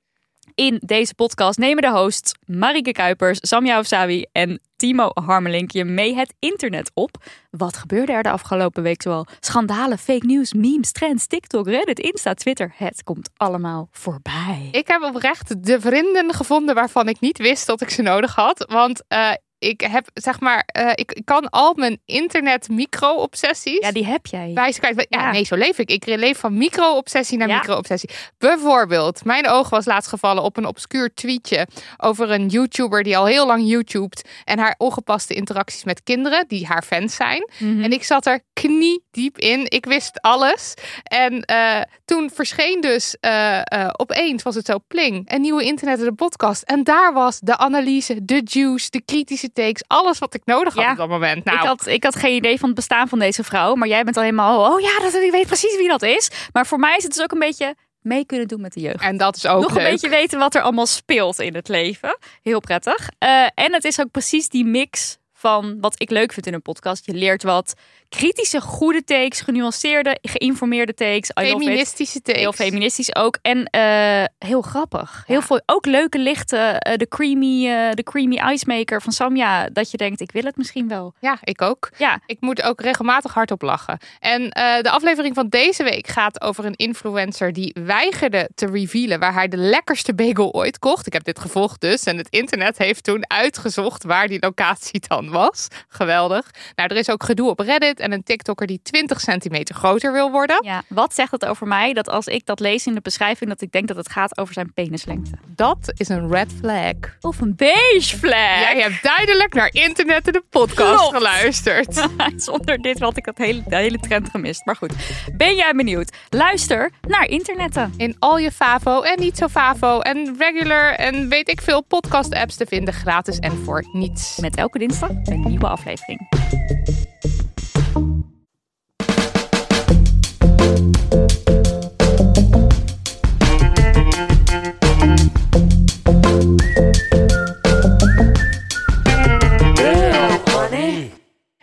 In 0.54 0.80
deze 0.84 1.14
podcast 1.14 1.58
nemen 1.58 1.82
de 1.82 1.90
hosts 1.90 2.34
Marike 2.46 2.92
Kuipers, 2.92 3.38
Samja 3.40 3.78
Ofsawi 3.78 4.26
en 4.32 4.60
Timo 4.84 5.10
Harmelink 5.14 5.70
je 5.70 5.84
mee 5.84 6.14
het 6.14 6.34
internet 6.38 6.90
op. 6.94 7.16
Wat 7.50 7.76
gebeurde 7.76 8.12
er 8.12 8.22
de 8.22 8.30
afgelopen 8.30 8.82
week 8.82 9.02
zoal? 9.02 9.26
Schandalen, 9.40 9.98
fake 9.98 10.26
news, 10.26 10.52
memes, 10.52 10.92
trends, 10.92 11.26
TikTok, 11.26 11.66
Reddit, 11.66 11.98
Insta, 11.98 12.34
Twitter. 12.34 12.72
Het 12.76 13.02
komt 13.02 13.30
allemaal 13.36 13.88
voorbij. 13.90 14.68
Ik 14.70 14.88
heb 14.88 15.02
oprecht 15.02 15.64
de 15.64 15.80
vrienden 15.80 16.34
gevonden 16.34 16.74
waarvan 16.74 17.08
ik 17.08 17.20
niet 17.20 17.38
wist 17.38 17.66
dat 17.66 17.80
ik 17.80 17.90
ze 17.90 18.02
nodig 18.02 18.34
had. 18.34 18.64
Want 18.68 19.04
eh, 19.08 19.30
ik 19.64 19.80
heb, 19.80 20.06
zeg 20.14 20.40
maar, 20.40 20.62
eh, 20.66 20.90
ik, 20.94 21.12
ik 21.12 21.24
kan 21.24 21.48
al 21.50 21.74
mijn 21.74 22.00
internet 22.04 22.68
micro-obsessies. 22.68 23.78
Ja, 23.78 23.92
die 23.92 24.06
heb 24.06 24.26
jij. 24.26 24.50
kwijt. 24.78 25.06
Ja, 25.08 25.20
Ja. 25.20 25.30
nee, 25.30 25.44
zo 25.44 25.54
leef 25.56 25.78
ik. 25.78 25.90
Ik 25.90 26.06
leef 26.06 26.38
van 26.38 26.56
micro-obsessie 26.56 27.38
naar 27.38 27.48
Ja. 27.48 27.56
micro-obsessie. 27.58 28.10
Bijvoorbeeld, 28.38 29.24
mijn 29.24 29.48
oog 29.48 29.70
was 29.70 29.84
laatst 29.84 30.08
gevallen 30.08 30.42
op 30.42 30.56
een 30.56 30.66
obscuur 30.66 31.14
tweetje 31.14 31.66
over 31.96 32.30
een 32.30 32.46
YouTuber 32.48 33.02
die 33.02 33.16
al 33.16 33.26
heel 33.26 33.46
lang 33.46 33.66
YouTubet 33.68 34.28
en 34.44 34.58
haar 34.58 34.74
ongepaste 34.78 35.34
interacties 35.34 35.84
met 35.84 36.02
kinderen 36.02 36.44
die 36.48 36.66
haar 36.66 36.82
fans 36.82 37.14
zijn. 37.14 37.48
Mhm. 37.58 37.82
En 37.82 37.92
ik 37.92 38.04
zat 38.04 38.26
er 38.26 38.40
kniediep 38.52 39.38
in. 39.38 39.64
Ik 39.70 39.84
wist 39.86 40.20
alles. 40.20 40.74
En 41.02 41.42
eh, 41.42 41.80
toen 42.04 42.30
verscheen 42.34 42.80
dus 42.80 43.16
eh, 43.20 43.60
opeens, 43.96 44.42
was 44.42 44.54
het 44.54 44.66
zo 44.66 44.78
pling, 44.88 45.32
een 45.32 45.40
nieuwe 45.40 45.64
internet 45.64 45.98
de 45.98 46.12
podcast. 46.12 46.62
En 46.62 46.84
daar 46.84 47.12
was 47.12 47.38
de 47.40 47.56
analyse, 47.56 48.24
de 48.24 48.40
juice, 48.44 48.90
de 48.90 49.00
kritische 49.04 49.52
takes, 49.54 49.82
alles 49.86 50.18
wat 50.18 50.34
ik 50.34 50.42
nodig 50.44 50.74
had 50.74 50.84
Ja. 50.84 50.90
op 50.90 50.96
dat 50.96 51.08
moment. 51.08 51.44
Nou, 51.44 51.58
Ik, 51.58 51.64
had, 51.64 51.86
ik 51.86 52.04
had 52.04 52.16
geen 52.16 52.34
idee 52.34 52.58
van 52.58 52.66
het 52.66 52.76
bestaan 52.76 53.08
van 53.08 53.18
deze 53.18 53.44
vrouw. 53.44 53.74
Maar 53.74 53.88
jij 53.88 54.04
bent 54.04 54.16
al 54.16 54.22
helemaal, 54.22 54.72
oh 54.72 54.80
ja, 54.80 54.98
dat, 55.00 55.14
ik 55.14 55.30
weet 55.30 55.46
precies 55.46 55.76
wie 55.76 55.88
dat 55.88 56.02
is. 56.02 56.30
Maar 56.52 56.66
voor 56.66 56.78
mij 56.78 56.96
is 56.96 57.02
het 57.02 57.12
dus 57.14 57.22
ook 57.22 57.32
een 57.32 57.38
beetje 57.38 57.74
mee 58.00 58.24
kunnen 58.26 58.48
doen 58.48 58.60
met 58.60 58.72
de 58.72 58.80
jeugd. 58.80 59.00
en 59.02 59.16
dat 59.16 59.36
is 59.36 59.46
ook 59.46 59.62
Nog 59.62 59.74
leuk. 59.74 59.84
een 59.84 59.90
beetje 59.90 60.08
weten 60.08 60.38
wat 60.38 60.54
er 60.54 60.62
allemaal 60.62 60.86
speelt 60.86 61.38
in 61.38 61.54
het 61.54 61.68
leven. 61.68 62.18
Heel 62.42 62.60
prettig. 62.60 63.08
Eh, 63.18 63.42
en 63.54 63.72
het 63.72 63.84
is 63.84 64.00
ook 64.00 64.10
precies 64.10 64.48
die 64.48 64.64
mix 64.64 65.18
van 65.32 65.76
wat 65.80 65.94
ik 66.00 66.10
leuk 66.10 66.32
vind 66.32 66.46
in 66.46 66.54
een 66.54 66.62
podcast. 66.62 67.06
Je 67.06 67.14
leert 67.14 67.42
wat 67.42 67.74
kritische, 68.16 68.60
goede 68.60 69.04
takes, 69.04 69.40
genuanceerde, 69.40 70.18
geïnformeerde 70.22 70.94
takes. 70.94 71.30
Feministische 71.34 72.22
takes. 72.22 72.40
Heel 72.40 72.52
feministisch 72.52 73.14
ook. 73.14 73.38
En 73.42 73.64
eh, 73.64 74.24
heel 74.38 74.62
grappig. 74.62 75.24
Heel 75.26 75.42
veel, 75.42 75.60
ook 75.66 75.86
leuke 75.86 76.18
lichten. 76.18 76.78
eh, 76.78 76.96
de, 76.96 77.08
creamy, 77.08 77.68
eh, 77.68 77.90
de 77.90 78.02
creamy 78.02 78.52
icemaker 78.52 79.02
van 79.02 79.12
Samja. 79.12 79.68
Dat 79.68 79.90
je 79.90 79.96
denkt, 79.96 80.20
ik 80.20 80.32
wil 80.32 80.42
het 80.42 80.56
misschien 80.56 80.88
wel. 80.88 81.14
Ja, 81.20 81.38
ik 81.42 81.62
ook. 81.62 81.90
Ja, 81.96 82.20
Ik 82.26 82.40
moet 82.40 82.62
ook 82.62 82.80
regelmatig 82.80 83.34
hardop 83.34 83.62
lachen. 83.62 83.98
En 84.20 84.42
de 84.82 84.90
aflevering 84.90 85.34
van 85.34 85.48
deze 85.48 85.82
week 85.82 86.06
gaat 86.08 86.40
over 86.40 86.64
een 86.64 86.76
influencer 86.76 87.52
die 87.52 87.76
weigerde 87.84 88.48
te 88.54 88.66
revealen 88.66 89.20
waar 89.20 89.34
hij 89.34 89.48
de 89.48 89.56
lekkerste 89.56 90.14
bagel 90.14 90.52
ooit 90.52 90.78
kocht. 90.78 91.06
Ik 91.06 91.12
heb 91.12 91.24
dit 91.24 91.38
gevolgd 91.38 91.80
dus. 91.80 92.04
En 92.04 92.16
het 92.16 92.28
internet 92.30 92.78
heeft 92.78 93.04
toen 93.04 93.30
uitgezocht 93.30 94.04
waar 94.04 94.28
die 94.28 94.40
locatie 94.40 95.02
dan 95.08 95.30
was. 95.30 95.68
Geweldig. 95.88 96.50
Nou, 96.74 96.88
er 96.88 96.96
is 96.96 97.10
ook 97.10 97.22
gedoe 97.24 97.48
op 97.50 97.58
Reddit 97.60 98.00
en 98.04 98.12
een 98.12 98.22
TikToker 98.22 98.66
die 98.66 98.80
20 98.82 99.20
centimeter 99.20 99.74
groter 99.74 100.12
wil 100.12 100.30
worden. 100.30 100.64
Ja, 100.64 100.82
wat 100.88 101.14
zegt 101.14 101.30
het 101.30 101.44
over 101.44 101.66
mij 101.66 101.92
dat 101.92 102.08
als 102.08 102.26
ik 102.26 102.46
dat 102.46 102.60
lees 102.60 102.86
in 102.86 102.94
de 102.94 103.00
beschrijving, 103.00 103.50
dat 103.50 103.60
ik 103.60 103.72
denk 103.72 103.88
dat 103.88 103.96
het 103.96 104.10
gaat 104.10 104.38
over 104.38 104.54
zijn 104.54 104.72
penislengte? 104.72 105.30
Dat 105.46 105.92
is 105.96 106.08
een 106.08 106.30
red 106.30 106.52
flag. 106.58 106.92
Of 107.20 107.40
een 107.40 107.56
beige 107.56 108.16
flag. 108.18 108.60
Jij 108.60 108.80
hebt 108.80 109.02
duidelijk 109.02 109.54
naar 109.54 109.68
internet 109.72 110.26
en 110.26 110.32
de 110.32 110.42
podcast 110.50 110.96
Klopt. 110.98 111.16
geluisterd. 111.16 112.08
Zonder 112.36 112.78
dit 112.82 112.98
had 112.98 113.16
ik 113.16 113.24
dat 113.24 113.38
hele, 113.38 113.62
de 113.66 113.76
hele 113.76 113.98
trend 113.98 114.28
gemist. 114.30 114.64
Maar 114.64 114.76
goed, 114.76 114.92
ben 115.32 115.54
jij 115.54 115.72
benieuwd? 115.76 116.16
Luister 116.28 116.90
naar 117.08 117.28
internetten. 117.28 117.94
In 117.96 118.16
al 118.18 118.38
je 118.38 118.52
Favo 118.52 119.02
en 119.02 119.20
niet 119.20 119.36
zo 119.36 119.48
Favo 119.48 120.00
en 120.00 120.34
regular 120.38 120.92
en 120.92 121.28
weet 121.28 121.48
ik 121.48 121.60
veel 121.60 121.82
podcast 121.82 122.34
apps 122.34 122.56
te 122.56 122.66
vinden 122.66 122.94
gratis 122.94 123.38
en 123.38 123.52
voor 123.64 123.84
niets. 123.92 124.36
Met 124.36 124.56
elke 124.56 124.78
dinsdag 124.78 125.10
een 125.24 125.40
nieuwe 125.40 125.66
aflevering. 125.68 126.28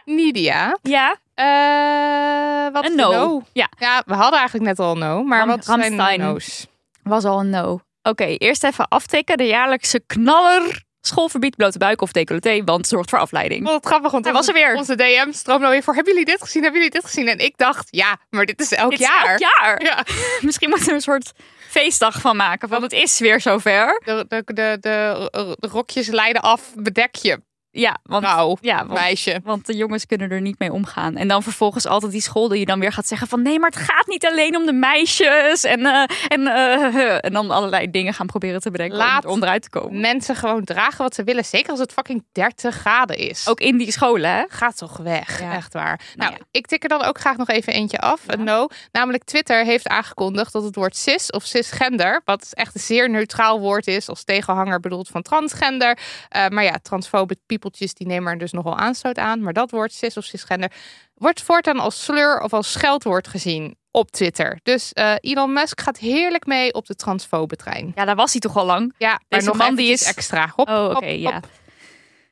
Nidia, 0.06 0.78
Ja, 0.82 1.16
eh, 1.34 2.74
wat 2.74 2.86
een 2.86 2.96
no. 2.96 3.12
een 3.12 3.18
no? 3.18 3.42
Ja, 3.54 3.70
Ja, 3.80 4.04
we 4.06 4.14
hadden 4.14 4.40
eigenlijk 4.40 4.70
net 4.70 4.80
al 4.80 4.92
een 4.92 5.00
no, 5.00 5.24
maar 5.24 5.40
Ram- 5.40 5.48
wat 5.48 5.66
zijn 5.66 6.20
no's? 6.20 6.68
was 7.04 7.26
al 7.26 7.40
een 7.40 7.50
no. 7.50 7.80
Oké, 8.04 8.24
eerst 8.26 8.64
even 8.64 8.88
aftikken. 8.88 9.38
De 9.38 9.46
jaarlijkse 9.48 10.00
knaller. 10.08 10.84
Schoolverbied, 11.02 11.56
blote 11.56 11.78
buik 11.78 12.02
of 12.02 12.12
decolleté, 12.12 12.64
want 12.64 12.78
het 12.78 12.88
zorgt 12.88 13.10
voor 13.10 13.20
afleiding. 13.20 13.64
Wat 13.64 13.86
grappig, 13.86 14.12
want 14.12 14.24
Hij 14.26 14.34
was 14.34 14.48
er 14.48 14.54
weer. 14.54 14.76
Onze 14.76 14.96
DM 14.96 15.32
stroomde 15.32 15.66
alweer 15.66 15.84
voor. 15.84 15.94
Hebben 15.96 16.14
jullie 16.14 16.28
dit 16.30 16.42
gezien? 16.42 16.62
Hebben 16.64 16.82
jullie 16.82 16.96
dit 16.96 17.06
gezien? 17.06 17.28
En 17.28 17.40
ik 17.40 17.58
dacht, 17.58 17.88
ja, 17.92 18.18
maar 18.30 18.46
dit 18.46 18.60
is 18.62 18.72
elk 18.72 18.90
Dit 18.90 19.00
is 19.00 19.08
jaar. 19.08 19.26
elk 19.28 19.40
jaar. 19.40 19.84
Ja, 19.84 20.06
Misschien 20.42 20.70
moeten 20.70 20.88
we 20.88 20.94
een 20.94 21.02
soort 21.02 21.32
feestdag 21.70 22.22
van 22.22 22.36
maken. 22.36 22.70
Want 22.70 22.82
het 22.84 22.92
is 22.94 23.20
weer 23.20 23.42
zover. 23.42 24.02
de, 24.06 24.26
de, 24.28 24.42
de, 24.46 24.78
de, 24.82 25.56
de 25.60 25.68
rokjes 25.68 26.08
leiden 26.08 26.42
af, 26.42 26.62
bedek 26.76 27.16
je, 27.16 27.42
Ja, 27.74 27.98
want, 28.04 28.26
vrouw, 28.26 28.58
ja, 28.62 28.78
want, 28.78 29.00
meisje. 29.00 29.40
want 29.44 29.66
de 29.66 29.76
jongens 29.76 30.06
kunnen 30.06 30.30
er 30.32 30.42
niet 30.42 30.60
mee 30.60 30.72
omgaan. 30.72 31.16
En 31.16 31.28
dan 31.28 31.44
vervolgens 31.44 31.86
altijd 31.88 32.12
die 32.12 32.22
school 32.22 32.48
die 32.48 32.60
je 32.60 32.66
dan 32.66 32.80
weer 32.80 32.92
gaat 32.92 33.08
zeggen 33.08 33.28
van... 33.28 33.42
nee, 33.42 33.60
maar 33.60 33.70
het 33.70 33.80
gaat 33.80 34.08
niet 34.08 34.26
alleen 34.26 34.56
om 34.56 34.66
de 34.66 34.74
meisjes. 34.74 35.64
En, 35.64 35.86
eh, 35.86 36.04
en, 36.28 36.48
eh, 36.48 37.26
en 37.26 37.34
dan 37.34 37.52
allerlei 37.52 37.92
dingen 37.92 38.14
gaan 38.14 38.26
proberen 38.28 38.62
te 38.62 38.72
bedenken 38.72 38.98
Laat- 38.98 39.18
om 39.24 39.26
er 39.28 39.34
onderuit 39.34 39.62
te 39.62 39.70
komen. 39.70 40.00
Mensen 40.00 40.36
gewoon 40.36 40.64
dragen 40.64 41.04
wat 41.04 41.16
ze 41.16 41.24
willen, 41.24 41.46
zeker 41.46 41.70
als 41.70 41.80
het 41.80 41.92
fucking 41.94 42.24
30 42.32 42.76
graden 42.76 43.18
is. 43.18 43.48
Ook 43.48 43.60
in 43.60 43.78
die 43.78 43.92
scholen, 43.92 44.32
hè? 44.32 44.44
Gaat 44.48 44.78
toch 44.78 44.98
weg, 44.98 45.40
Ja. 45.40 45.54
echt 45.54 45.74
waar. 45.74 45.98
Nou, 46.16 46.32
Nou 46.32 46.32
ja. 46.32 46.46
ik 46.52 46.68
tik 46.68 46.84
er 46.84 46.90
dan 46.90 47.04
ook 47.04 47.20
graag 47.20 47.38
nog 47.38 47.50
even 47.50 47.74
eentje 47.74 48.00
af. 48.00 48.22
Een 48.28 48.44
no. 48.44 48.68
Namelijk 48.92 49.24
Twitter 49.24 49.66
heeft 49.66 49.88
aangekondigd 49.88 50.54
dat 50.54 50.64
het 50.64 50.76
woord 50.76 50.96
cis 50.98 51.30
of 51.32 51.44
cisgender, 51.46 52.22
wat 52.26 52.48
echt 52.52 52.76
een 52.76 52.82
zeer 52.82 53.10
neutraal 53.10 53.60
woord 53.60 53.88
is, 53.88 54.10
als 54.10 54.24
tegenhanger 54.24 54.80
bedoeld 54.80 55.08
van 55.08 55.22
transgender. 55.22 55.98
Eh, 56.30 56.48
maar 56.48 56.64
ja, 56.64 56.76
transfobe 56.82 57.36
piepeltjes 57.62 57.94
die 57.94 58.08
nemen 58.08 58.32
er 58.32 58.38
dus 58.38 58.52
nogal 58.52 58.78
aanstoot 58.78 59.18
aan. 59.18 59.42
Maar 59.42 59.54
dat 59.54 59.72
woord 59.72 59.94
cis 59.94 60.18
of 60.18 60.24
cisgender 60.24 60.72
wordt 61.14 61.42
voortaan 61.42 61.80
als 61.80 62.04
slur 62.04 62.40
of 62.42 62.54
als 62.54 62.72
scheldwoord 62.72 63.28
gezien 63.28 63.76
op 63.92 64.12
Twitter. 64.12 64.60
Dus 64.64 64.94
eh, 64.94 65.14
Elon 65.20 65.54
Musk 65.54 65.82
gaat 65.82 65.98
heerlijk 65.98 66.46
mee 66.46 66.74
op 66.74 66.86
de 66.86 66.96
transfobe 66.96 67.56
trein. 67.56 67.92
Ja, 67.96 68.06
daar 68.06 68.16
was 68.16 68.32
hij 68.32 68.42
toch 68.42 68.58
al 68.58 68.66
lang. 68.66 68.94
Ja, 68.98 69.10
maar 69.10 69.22
Deze 69.28 69.48
nog 69.48 69.58
man 69.58 69.76
die 69.76 69.92
is- 69.92 70.04
extra. 70.04 70.52
Hop, 70.56 70.70
Oh, 70.70 70.90
oké, 70.96 71.06
ja. 71.06 71.40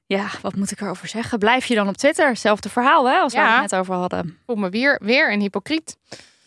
Ja, 0.06 0.28
wat 0.42 0.56
moet 0.56 0.72
ik 0.72 0.82
erover 0.82 1.08
zeggen? 1.08 1.40
Blijf 1.40 1.66
je 1.66 1.76
dan 1.76 1.88
op 1.88 1.98
Twitter? 1.98 2.36
Zelfde 2.38 2.70
verhaal, 2.70 3.10
hè? 3.10 3.18
Als 3.18 3.34
we 3.34 3.40
Ja. 3.40 3.62
het 3.62 3.72
net 3.72 3.80
over 3.80 3.96
hadden. 3.96 4.38
Voel 4.46 4.56
me 4.56 4.70
weer, 4.70 5.00
weer 5.04 5.32
een 5.32 5.40
hypocriet. 5.42 5.98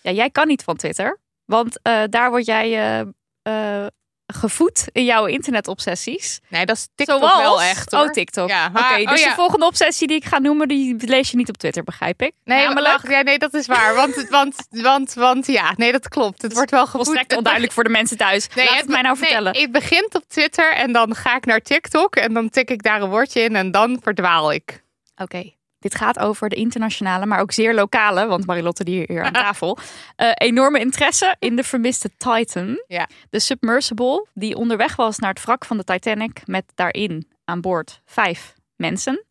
Ja, 0.03 0.11
jij 0.11 0.31
kan 0.31 0.47
niet 0.47 0.63
van 0.63 0.77
Twitter. 0.77 1.19
Want 1.45 1.83
eh, 1.83 2.03
daar 2.11 2.31
word 2.31 2.47
jij 2.47 3.01
eh, 3.43 3.87
gevoed 4.35 4.89
in 4.93 5.05
jouw 5.05 5.27
internetobsessies. 5.27 6.41
Nee, 6.49 6.67
dat 6.67 6.77
is 6.77 6.89
TikTok 6.95 7.19
Zoals? 7.19 7.39
wel 7.39 7.63
echt 7.63 7.91
hoor. 7.93 8.05
Oh, 8.05 8.11
TikTok. 8.11 8.49
Ja, 8.49 8.67
Oké, 8.75 8.97
dus 8.97 9.11
oh 9.13 9.17
ja. 9.17 9.29
de 9.29 9.35
volgende 9.35 9.67
obsessie 9.67 10.07
die 10.07 10.17
ik 10.17 10.25
ga 10.25 10.39
noemen, 10.39 10.69
die 10.69 10.97
lees 11.07 11.31
je 11.31 11.37
niet 11.37 11.49
op 11.49 11.57
Twitter, 11.57 11.83
begrijp 11.85 12.23
ik? 12.23 12.33
Nee, 12.45 12.67
Namelijk, 12.67 12.93
wacht, 12.93 13.09
ja, 13.11 13.21
nee, 13.23 13.39
dat 13.39 13.55
is 13.55 13.67
waar. 13.67 13.95
Want, 13.95 14.27
want, 14.29 14.55
want, 14.71 15.15
want 15.15 15.47
ja, 15.47 15.73
nee, 15.77 15.93
dat 15.93 16.09
klopt. 16.09 16.43
Het 16.43 16.53
wordt 16.53 16.71
wel 16.71 16.85
gevoed. 16.87 17.05
volstrekt 17.05 17.37
onduidelijk 17.37 17.73
voor 17.73 17.85
de 17.85 17.91
mensen 17.91 18.17
thuis. 18.17 18.49
Nee, 18.55 18.67
Laat 18.67 18.77
het 18.77 18.89
mij 18.89 19.03
nou 19.03 19.15
nee, 19.19 19.25
vertellen. 19.29 19.57
het 19.57 19.73
begint 19.73 20.15
op 20.15 20.25
Twitter 20.29 20.75
en 20.75 20.93
dan 20.93 21.15
ga 21.15 21.37
ik 21.37 21.45
naar 21.47 21.61
TikTok 21.61 22.17
en 22.17 22.33
dan 22.35 22.51
tik 22.51 22.71
ik 22.71 22.83
daar 22.83 23.03
een 23.03 23.11
woordje 23.11 23.41
in 23.41 23.57
en 23.57 23.71
dan 23.71 23.99
verdwaal 24.03 24.53
ik. 24.53 24.83
Oké. 25.17 25.53
Dit 25.83 25.95
gaat 25.95 26.19
over 26.19 26.49
de 26.49 26.57
internationale, 26.57 27.27
maar 27.27 27.41
ook 27.41 27.53
zeer 27.53 27.75
lokale, 27.75 28.27
want 28.27 28.47
Marilotte 28.47 28.85
die 28.85 29.05
hier 29.09 29.23
aan 29.23 29.33
tafel. 29.47 29.79
eh, 30.17 30.31
enorme 30.35 30.81
interesse 30.81 31.37
in 31.39 31.57
de 31.57 31.65
vermiste 31.65 32.11
Titan. 32.17 32.83
Ja. 32.87 33.09
De 33.31 33.41
submersible 33.41 34.27
die 34.35 34.57
onderweg 34.57 34.97
was 34.97 35.19
naar 35.19 35.31
het 35.31 35.45
wrak 35.45 35.65
van 35.65 35.77
de 35.77 35.85
Titanic 35.85 36.43
met 36.47 36.65
daarin 36.75 37.29
aan 37.45 37.61
boord 37.61 38.01
vijf 38.05 38.55
mensen, 38.77 39.25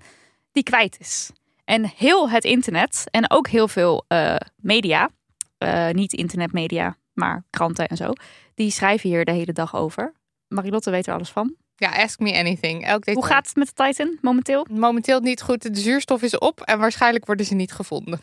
die 0.52 0.64
kwijt 0.64 0.98
is. 1.00 1.32
En 1.66 1.92
heel 1.96 2.30
het 2.30 2.44
internet 2.44 3.04
en 3.12 3.32
ook 3.32 3.48
heel 3.48 3.68
veel 3.68 4.06
eh, 4.08 4.36
media, 4.56 5.10
eh, 5.58 5.90
niet 5.90 6.14
internetmedia, 6.14 6.98
maar 7.14 7.44
kranten 7.50 7.88
en 7.88 7.98
zo, 7.98 8.14
die 8.56 8.72
schrijven 8.72 9.10
hier 9.10 9.26
de 9.26 9.32
hele 9.32 9.54
dag 9.54 9.76
over. 9.76 10.14
Marilotte 10.48 10.92
weet 10.92 11.08
er 11.08 11.14
alles 11.14 11.30
van. 11.30 11.56
Ja, 11.82 11.89
ask 11.89 12.20
me 12.20 12.38
anything. 12.38 12.86
Elk 12.86 13.06
Hoe 13.06 13.26
gaat 13.26 13.48
het 13.48 13.56
met 13.56 13.72
de 13.76 13.84
Titan 13.84 14.17
momenteel? 14.22 14.65
Momenteel 14.70 15.20
niet 15.20 15.41
goed. 15.41 15.62
De 15.62 15.80
zuurstof 15.80 16.22
is 16.22 16.38
op 16.38 16.62
en 16.62 16.80
waarschijnlijk 16.80 17.26
worden 17.26 17.46
ze 17.46 17.56
niet 17.56 17.72
gevonden. 17.72 18.22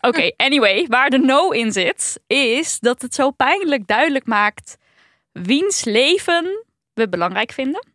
Oké, 0.00 0.30
anyway, 0.46 0.86
waar 0.88 1.10
de 1.10 1.18
no 1.18 1.50
in 1.50 1.72
zit, 1.72 2.20
is 2.26 2.78
dat 2.80 3.02
het 3.02 3.14
zo 3.14 3.30
pijnlijk 3.30 3.86
duidelijk 3.86 4.26
maakt 4.26 4.76
wiens 5.32 5.84
leven 5.84 6.64
we 6.94 7.08
belangrijk 7.08 7.52
vinden. 7.52 7.86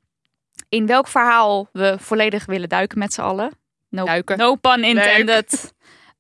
In 0.69 0.85
welk 0.85 1.07
verhaal 1.07 1.69
we 1.71 1.95
volledig 1.99 2.45
willen 2.45 2.69
duiken 2.69 2.99
met 2.99 3.13
z'n 3.13 3.21
allen. 3.21 3.51
No, 3.89 4.05
Duiken. 4.05 4.37
no 4.37 4.55
pun 4.55 4.83
intended. 4.83 5.73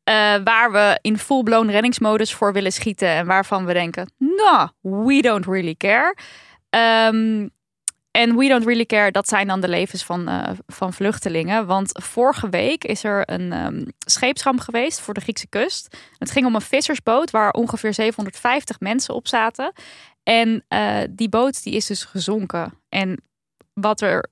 Eh, 0.03 0.35
waar 0.43 0.71
we 0.71 0.99
in 1.01 1.17
full-blown 1.17 1.69
reddingsmodus 1.69 2.33
voor 2.33 2.53
willen 2.53 2.71
schieten. 2.71 3.07
En 3.07 3.25
waarvan 3.25 3.65
we 3.65 3.73
denken, 3.73 4.11
nou, 4.17 4.69
we 4.81 5.21
don't 5.21 5.45
really 5.45 5.75
care. 5.75 6.15
Ehm, 6.69 7.47
en 8.13 8.35
we 8.37 8.47
don't 8.47 8.65
really 8.65 8.85
care, 8.85 9.11
dat 9.11 9.27
zijn 9.27 9.47
dan 9.47 9.61
de 9.61 9.67
levens 9.67 10.03
van, 10.03 10.27
eh, 10.27 10.49
van 10.67 10.93
vluchtelingen. 10.93 11.65
Want 11.65 11.89
vorige 12.03 12.49
week 12.49 12.83
is 12.83 13.03
er 13.03 13.29
een 13.29 13.51
ehm, 13.51 13.85
scheepsramp 14.05 14.59
geweest 14.59 14.99
voor 14.99 15.13
de 15.13 15.21
Griekse 15.21 15.47
kust. 15.47 15.97
Het 16.17 16.31
ging 16.31 16.45
om 16.45 16.55
een 16.55 16.61
vissersboot 16.61 17.31
waar 17.31 17.51
ongeveer 17.51 17.93
750 17.93 18.79
mensen 18.79 19.13
op 19.13 19.27
zaten. 19.27 19.73
En 20.23 20.65
eh, 20.67 21.01
die 21.09 21.29
boot 21.29 21.63
die 21.63 21.73
is 21.73 21.85
dus 21.85 22.03
gezonken. 22.03 22.73
En 22.89 23.23
wat 23.73 24.01
er 24.01 24.29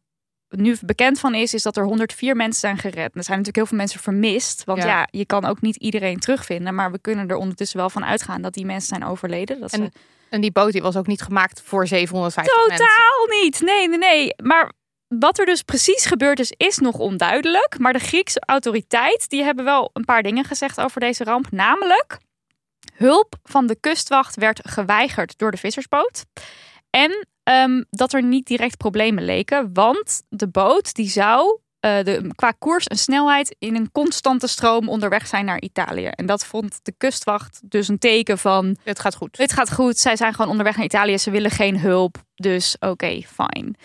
nu 0.52 0.78
bekend 0.82 1.20
van 1.20 1.34
is, 1.36 1.54
is 1.54 1.64
dat 1.64 1.78
er 1.78 1.84
104 1.84 2.36
mensen 2.36 2.60
zijn 2.60 2.78
gered. 2.78 3.16
Er 3.16 3.24
zijn 3.24 3.38
natuurlijk 3.38 3.56
heel 3.56 3.66
veel 3.66 3.78
mensen 3.78 4.00
vermist. 4.00 4.64
Want 4.64 4.84
ja. 4.84 4.88
Ja. 4.88 5.08
je 5.12 5.26
kan 5.26 5.46
ook 5.46 5.62
niet 5.62 5.76
iedereen 5.76 6.20
terugvinden. 6.20 6.76
Maar 6.76 6.92
we 6.92 7.00
kunnen 7.00 7.28
er 7.28 7.36
ondertussen 7.36 7.78
wel 7.78 7.90
van 7.90 8.06
uitgaan 8.06 8.42
dat 8.42 8.54
die 8.54 8.66
mensen 8.66 8.88
zijn 8.88 9.10
overleden. 9.10 9.60
Dat 9.60 9.72
ze 9.72 9.78
En 9.78 9.92
En 10.30 10.42
die 10.42 10.52
boot 10.52 10.72
die 10.72 10.82
was 10.82 10.96
ook 10.96 11.08
niet 11.08 11.22
gemaakt 11.22 11.62
voor 11.66 11.88
750 11.88 12.68
mensen. 12.68 12.86
Totaal 12.86 13.42
niet. 13.42 13.62
Nee, 13.62 13.88
nee, 13.90 13.98
nee. 13.98 14.34
Maar 14.44 14.72
wat 15.08 15.40
er 15.40 15.46
dus 15.46 15.62
precies 15.62 16.06
gebeurd 16.06 16.40
is, 16.40 16.54
is 16.58 16.78
nog 16.78 16.96
onduidelijk. 16.96 17.76
Maar 17.80 17.94
de 17.94 18.00
Griekse 18.00 18.42
autoriteit, 18.46 19.30
die 19.30 19.44
hebben 19.44 19.66
wel 19.66 19.90
een 19.94 20.06
paar 20.06 20.24
dingen 20.24 20.44
gezegd 20.44 20.82
over 20.82 21.00
deze 21.00 21.24
ramp. 21.24 21.52
Namelijk, 21.52 22.18
hulp 22.94 23.36
van 23.44 23.68
de 23.68 23.78
kustwacht 23.80 24.36
werd 24.36 24.60
geweigerd 24.64 25.38
door 25.38 25.52
de 25.52 25.58
vissersboot. 25.58 26.26
En 26.90 27.28
ehm, 27.44 27.84
dat 27.90 28.14
er 28.14 28.24
niet 28.24 28.46
direct 28.46 28.78
problemen 28.78 29.26
leken. 29.26 29.70
Want 29.74 30.22
de 30.30 30.48
boot 30.48 30.94
die 30.94 31.10
zou 31.10 31.60
eh, 31.82 32.04
de, 32.04 32.32
qua 32.36 32.52
koers 32.52 32.88
en 32.88 32.98
snelheid 32.98 33.56
in 33.60 33.76
een 33.76 33.92
constante 33.92 34.48
stroom 34.48 34.90
onderweg 34.90 35.28
zijn 35.28 35.46
naar 35.46 35.62
Italië. 35.62 36.06
En 36.06 36.26
dat 36.26 36.46
vond 36.46 36.80
de 36.84 36.94
kustwacht 36.98 37.60
dus 37.64 37.88
een 37.88 38.00
teken 38.00 38.38
van... 38.38 38.78
Het 38.84 39.00
gaat 39.00 39.16
goed. 39.16 39.38
Het 39.38 39.54
gaat 39.54 39.74
goed. 39.74 39.98
Zij 39.98 40.16
zijn 40.16 40.34
gewoon 40.34 40.52
onderweg 40.52 40.76
naar 40.76 40.86
Italië. 40.86 41.18
Ze 41.18 41.32
willen 41.32 41.52
geen 41.52 41.80
hulp. 41.80 42.16
Dus 42.36 42.76
oké, 42.80 43.22
fijn. 43.22 43.76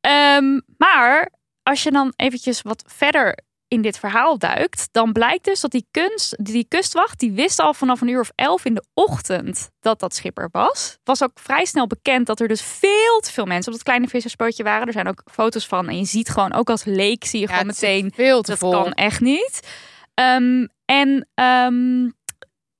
Ehm, 0.00 0.60
maar 0.78 1.30
als 1.62 1.82
je 1.82 1.90
dan 1.90 2.12
eventjes 2.16 2.62
wat 2.62 2.84
verder 2.86 3.38
in 3.68 3.82
dit 3.82 3.98
verhaal 3.98 4.38
duikt, 4.38 4.88
dan 4.92 5.12
blijkt 5.12 5.44
dus 5.44 5.60
dat 5.60 5.70
die, 5.70 5.86
kunst, 5.90 6.36
die 6.44 6.64
kustwacht, 6.68 7.18
die 7.18 7.32
wist 7.32 7.58
al 7.58 7.74
vanaf 7.74 8.00
een 8.00 8.08
uur 8.08 8.20
of 8.20 8.30
elf 8.34 8.64
in 8.64 8.74
de 8.74 8.84
ochtend 8.94 9.70
dat 9.80 10.00
dat 10.00 10.14
schipper 10.14 10.48
was. 10.52 10.90
Het 10.90 11.00
was 11.04 11.22
ook 11.22 11.30
vrij 11.34 11.64
snel 11.64 11.86
bekend 11.86 12.26
dat 12.26 12.40
er 12.40 12.48
dus 12.48 12.62
veel 12.62 13.20
te 13.20 13.32
veel 13.32 13.44
mensen 13.44 13.66
op 13.72 13.78
dat 13.78 13.86
kleine 13.86 14.08
vissersbootje 14.08 14.62
waren. 14.62 14.86
Er 14.86 14.92
zijn 14.92 15.08
ook 15.08 15.22
foto's 15.32 15.66
van 15.66 15.88
en 15.88 15.98
je 15.98 16.04
ziet 16.04 16.28
gewoon, 16.28 16.52
ook 16.52 16.70
als 16.70 16.84
leek 16.84 17.24
zie 17.24 17.40
je 17.40 17.46
Ja, 17.46 17.52
gewoon 17.52 17.66
meteen 17.66 18.12
veel 18.14 18.42
te 18.42 18.50
dat 18.50 18.58
vol. 18.58 18.70
kan 18.70 18.92
echt 18.92 19.20
niet. 19.20 19.68
Ehm, 20.14 20.66
en 20.84 21.28
ehm, 21.34 22.10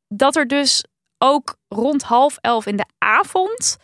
dat 0.08 0.36
er 0.36 0.46
dus 0.46 0.84
ook 1.18 1.56
rond 1.68 2.02
half 2.02 2.38
elf 2.40 2.66
in 2.66 2.76
de 2.76 2.86
avond 2.98 3.76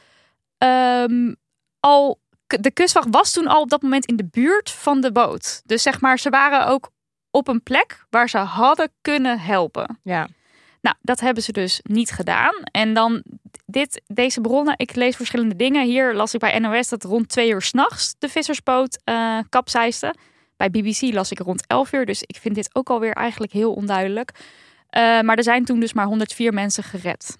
ehm, 0.58 1.34
al. 1.80 2.20
De 2.60 2.70
kustwacht 2.70 3.08
was 3.10 3.32
toen 3.32 3.46
al 3.46 3.60
op 3.60 3.70
dat 3.70 3.82
moment 3.82 4.06
in 4.06 4.16
de 4.16 4.28
buurt 4.30 4.70
van 4.70 5.00
de 5.00 5.12
boot. 5.12 5.62
Dus 5.64 5.82
zeg 5.82 6.00
maar, 6.00 6.18
ze 6.18 6.30
waren 6.30 6.66
ook 6.66 6.90
op 7.32 7.48
een 7.48 7.62
plek 7.62 8.04
waar 8.10 8.28
ze 8.28 8.38
hadden 8.38 8.90
kunnen 9.00 9.38
helpen. 9.40 9.98
Ja. 10.02 10.28
Nou, 10.80 10.96
dat 11.00 11.20
hebben 11.20 11.42
ze 11.42 11.52
dus 11.52 11.80
niet 11.82 12.10
gedaan. 12.10 12.54
En 12.70 12.94
dan 12.94 13.22
dit, 13.66 14.02
deze 14.06 14.40
bronnen, 14.40 14.74
ik 14.76 14.94
lees 14.94 15.16
verschillende 15.16 15.56
dingen. 15.56 15.86
Hier 15.86 16.14
las 16.14 16.34
ik 16.34 16.40
bij 16.40 16.58
NOS 16.58 16.88
dat 16.88 17.04
rond 17.04 17.28
twee 17.28 17.50
uur 17.50 17.62
s'nachts 17.62 18.14
de 18.18 18.28
vissersboot 18.28 18.98
kapseisde. 19.48 20.14
Bij 20.56 20.70
BBC 20.70 21.00
las 21.00 21.30
ik 21.30 21.38
rond 21.38 21.66
11 21.66 21.92
uur. 21.92 22.06
Dus 22.06 22.22
ik 22.22 22.36
vind 22.36 22.54
dit 22.54 22.74
ook 22.74 22.90
alweer 22.90 23.12
eigenlijk 23.12 23.52
heel 23.52 23.72
onduidelijk. 23.72 24.30
Eh, 24.88 25.20
maar 25.20 25.36
er 25.36 25.42
zijn 25.42 25.64
toen 25.64 25.80
dus 25.80 25.92
maar 25.92 26.06
104 26.06 26.52
mensen 26.52 26.82
gered. 26.82 27.38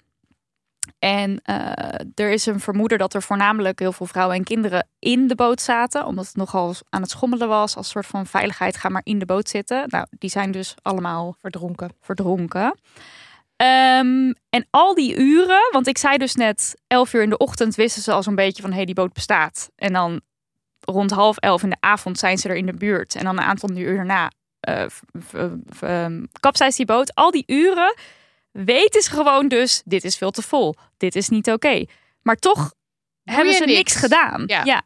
En 0.99 1.39
eh, 1.43 2.05
er 2.15 2.31
is 2.31 2.45
een 2.45 2.59
vermoeden 2.59 2.97
dat 2.97 3.13
er 3.13 3.21
voornamelijk 3.21 3.79
heel 3.79 3.91
veel 3.91 4.05
vrouwen 4.05 4.35
en 4.37 4.43
kinderen 4.43 4.87
in 4.99 5.27
de 5.27 5.35
boot 5.35 5.61
zaten. 5.61 6.05
Omdat 6.05 6.25
het 6.25 6.35
nogal 6.35 6.73
aan 6.89 7.01
het 7.01 7.09
schommelen 7.09 7.47
was. 7.47 7.75
Als 7.75 7.89
soort 7.89 8.05
van 8.05 8.25
veiligheid, 8.25 8.77
ga 8.77 8.89
maar 8.89 9.01
in 9.05 9.19
de 9.19 9.25
boot 9.25 9.49
zitten. 9.49 9.83
Nou, 9.87 10.05
die 10.09 10.29
zijn 10.29 10.51
dus 10.51 10.75
allemaal 10.81 11.35
Verdronken. 11.39 11.91
verdronken. 12.01 12.77
Ehm, 13.55 14.31
en 14.49 14.67
al 14.69 14.93
die 14.93 15.17
uren, 15.17 15.69
want 15.71 15.87
ik 15.87 15.97
zei 15.97 16.17
dus 16.17 16.35
net 16.35 16.81
11 16.87 17.13
uur 17.13 17.21
in 17.23 17.29
de 17.29 17.37
ochtend 17.37 17.75
wisten 17.75 18.01
ze 18.01 18.11
al 18.11 18.23
zo'n 18.23 18.35
beetje 18.35 18.61
van 18.61 18.71
hé, 18.71 18.75
hey, 18.77 18.85
die 18.85 18.95
boot 18.95 19.13
bestaat. 19.13 19.69
En 19.75 19.93
dan 19.93 20.21
rond 20.79 21.11
half 21.11 21.37
elf 21.37 21.63
in 21.63 21.69
de 21.69 21.77
avond 21.79 22.19
zijn 22.19 22.37
ze 22.37 22.49
er 22.49 22.55
in 22.55 22.65
de 22.65 22.73
buurt. 22.73 23.15
En 23.15 23.23
dan 23.23 23.37
een 23.37 23.43
aantal 23.43 23.69
uur 23.69 23.95
daarna 23.95 24.31
eh, 24.59 24.83
v- 24.87 25.01
v- 25.19 25.49
v- 25.69 25.81
ehm, 25.81 26.23
kapseist 26.39 26.77
die 26.77 26.85
boot. 26.85 27.15
Al 27.15 27.31
die 27.31 27.43
uren 27.47 27.93
weten 28.53 29.01
ze 29.01 29.09
gewoon 29.09 29.47
dus, 29.47 29.81
dit 29.85 30.03
is 30.03 30.17
veel 30.17 30.31
te 30.31 30.41
vol. 30.41 30.75
Dit 30.97 31.15
is 31.15 31.29
niet 31.29 31.51
oké. 31.51 31.85
Maar 32.21 32.35
toch 32.35 32.73
hebben 33.23 33.53
ze 33.53 33.59
niks. 33.59 33.77
niks 33.77 33.95
gedaan. 33.95 34.43
Ja. 34.45 34.83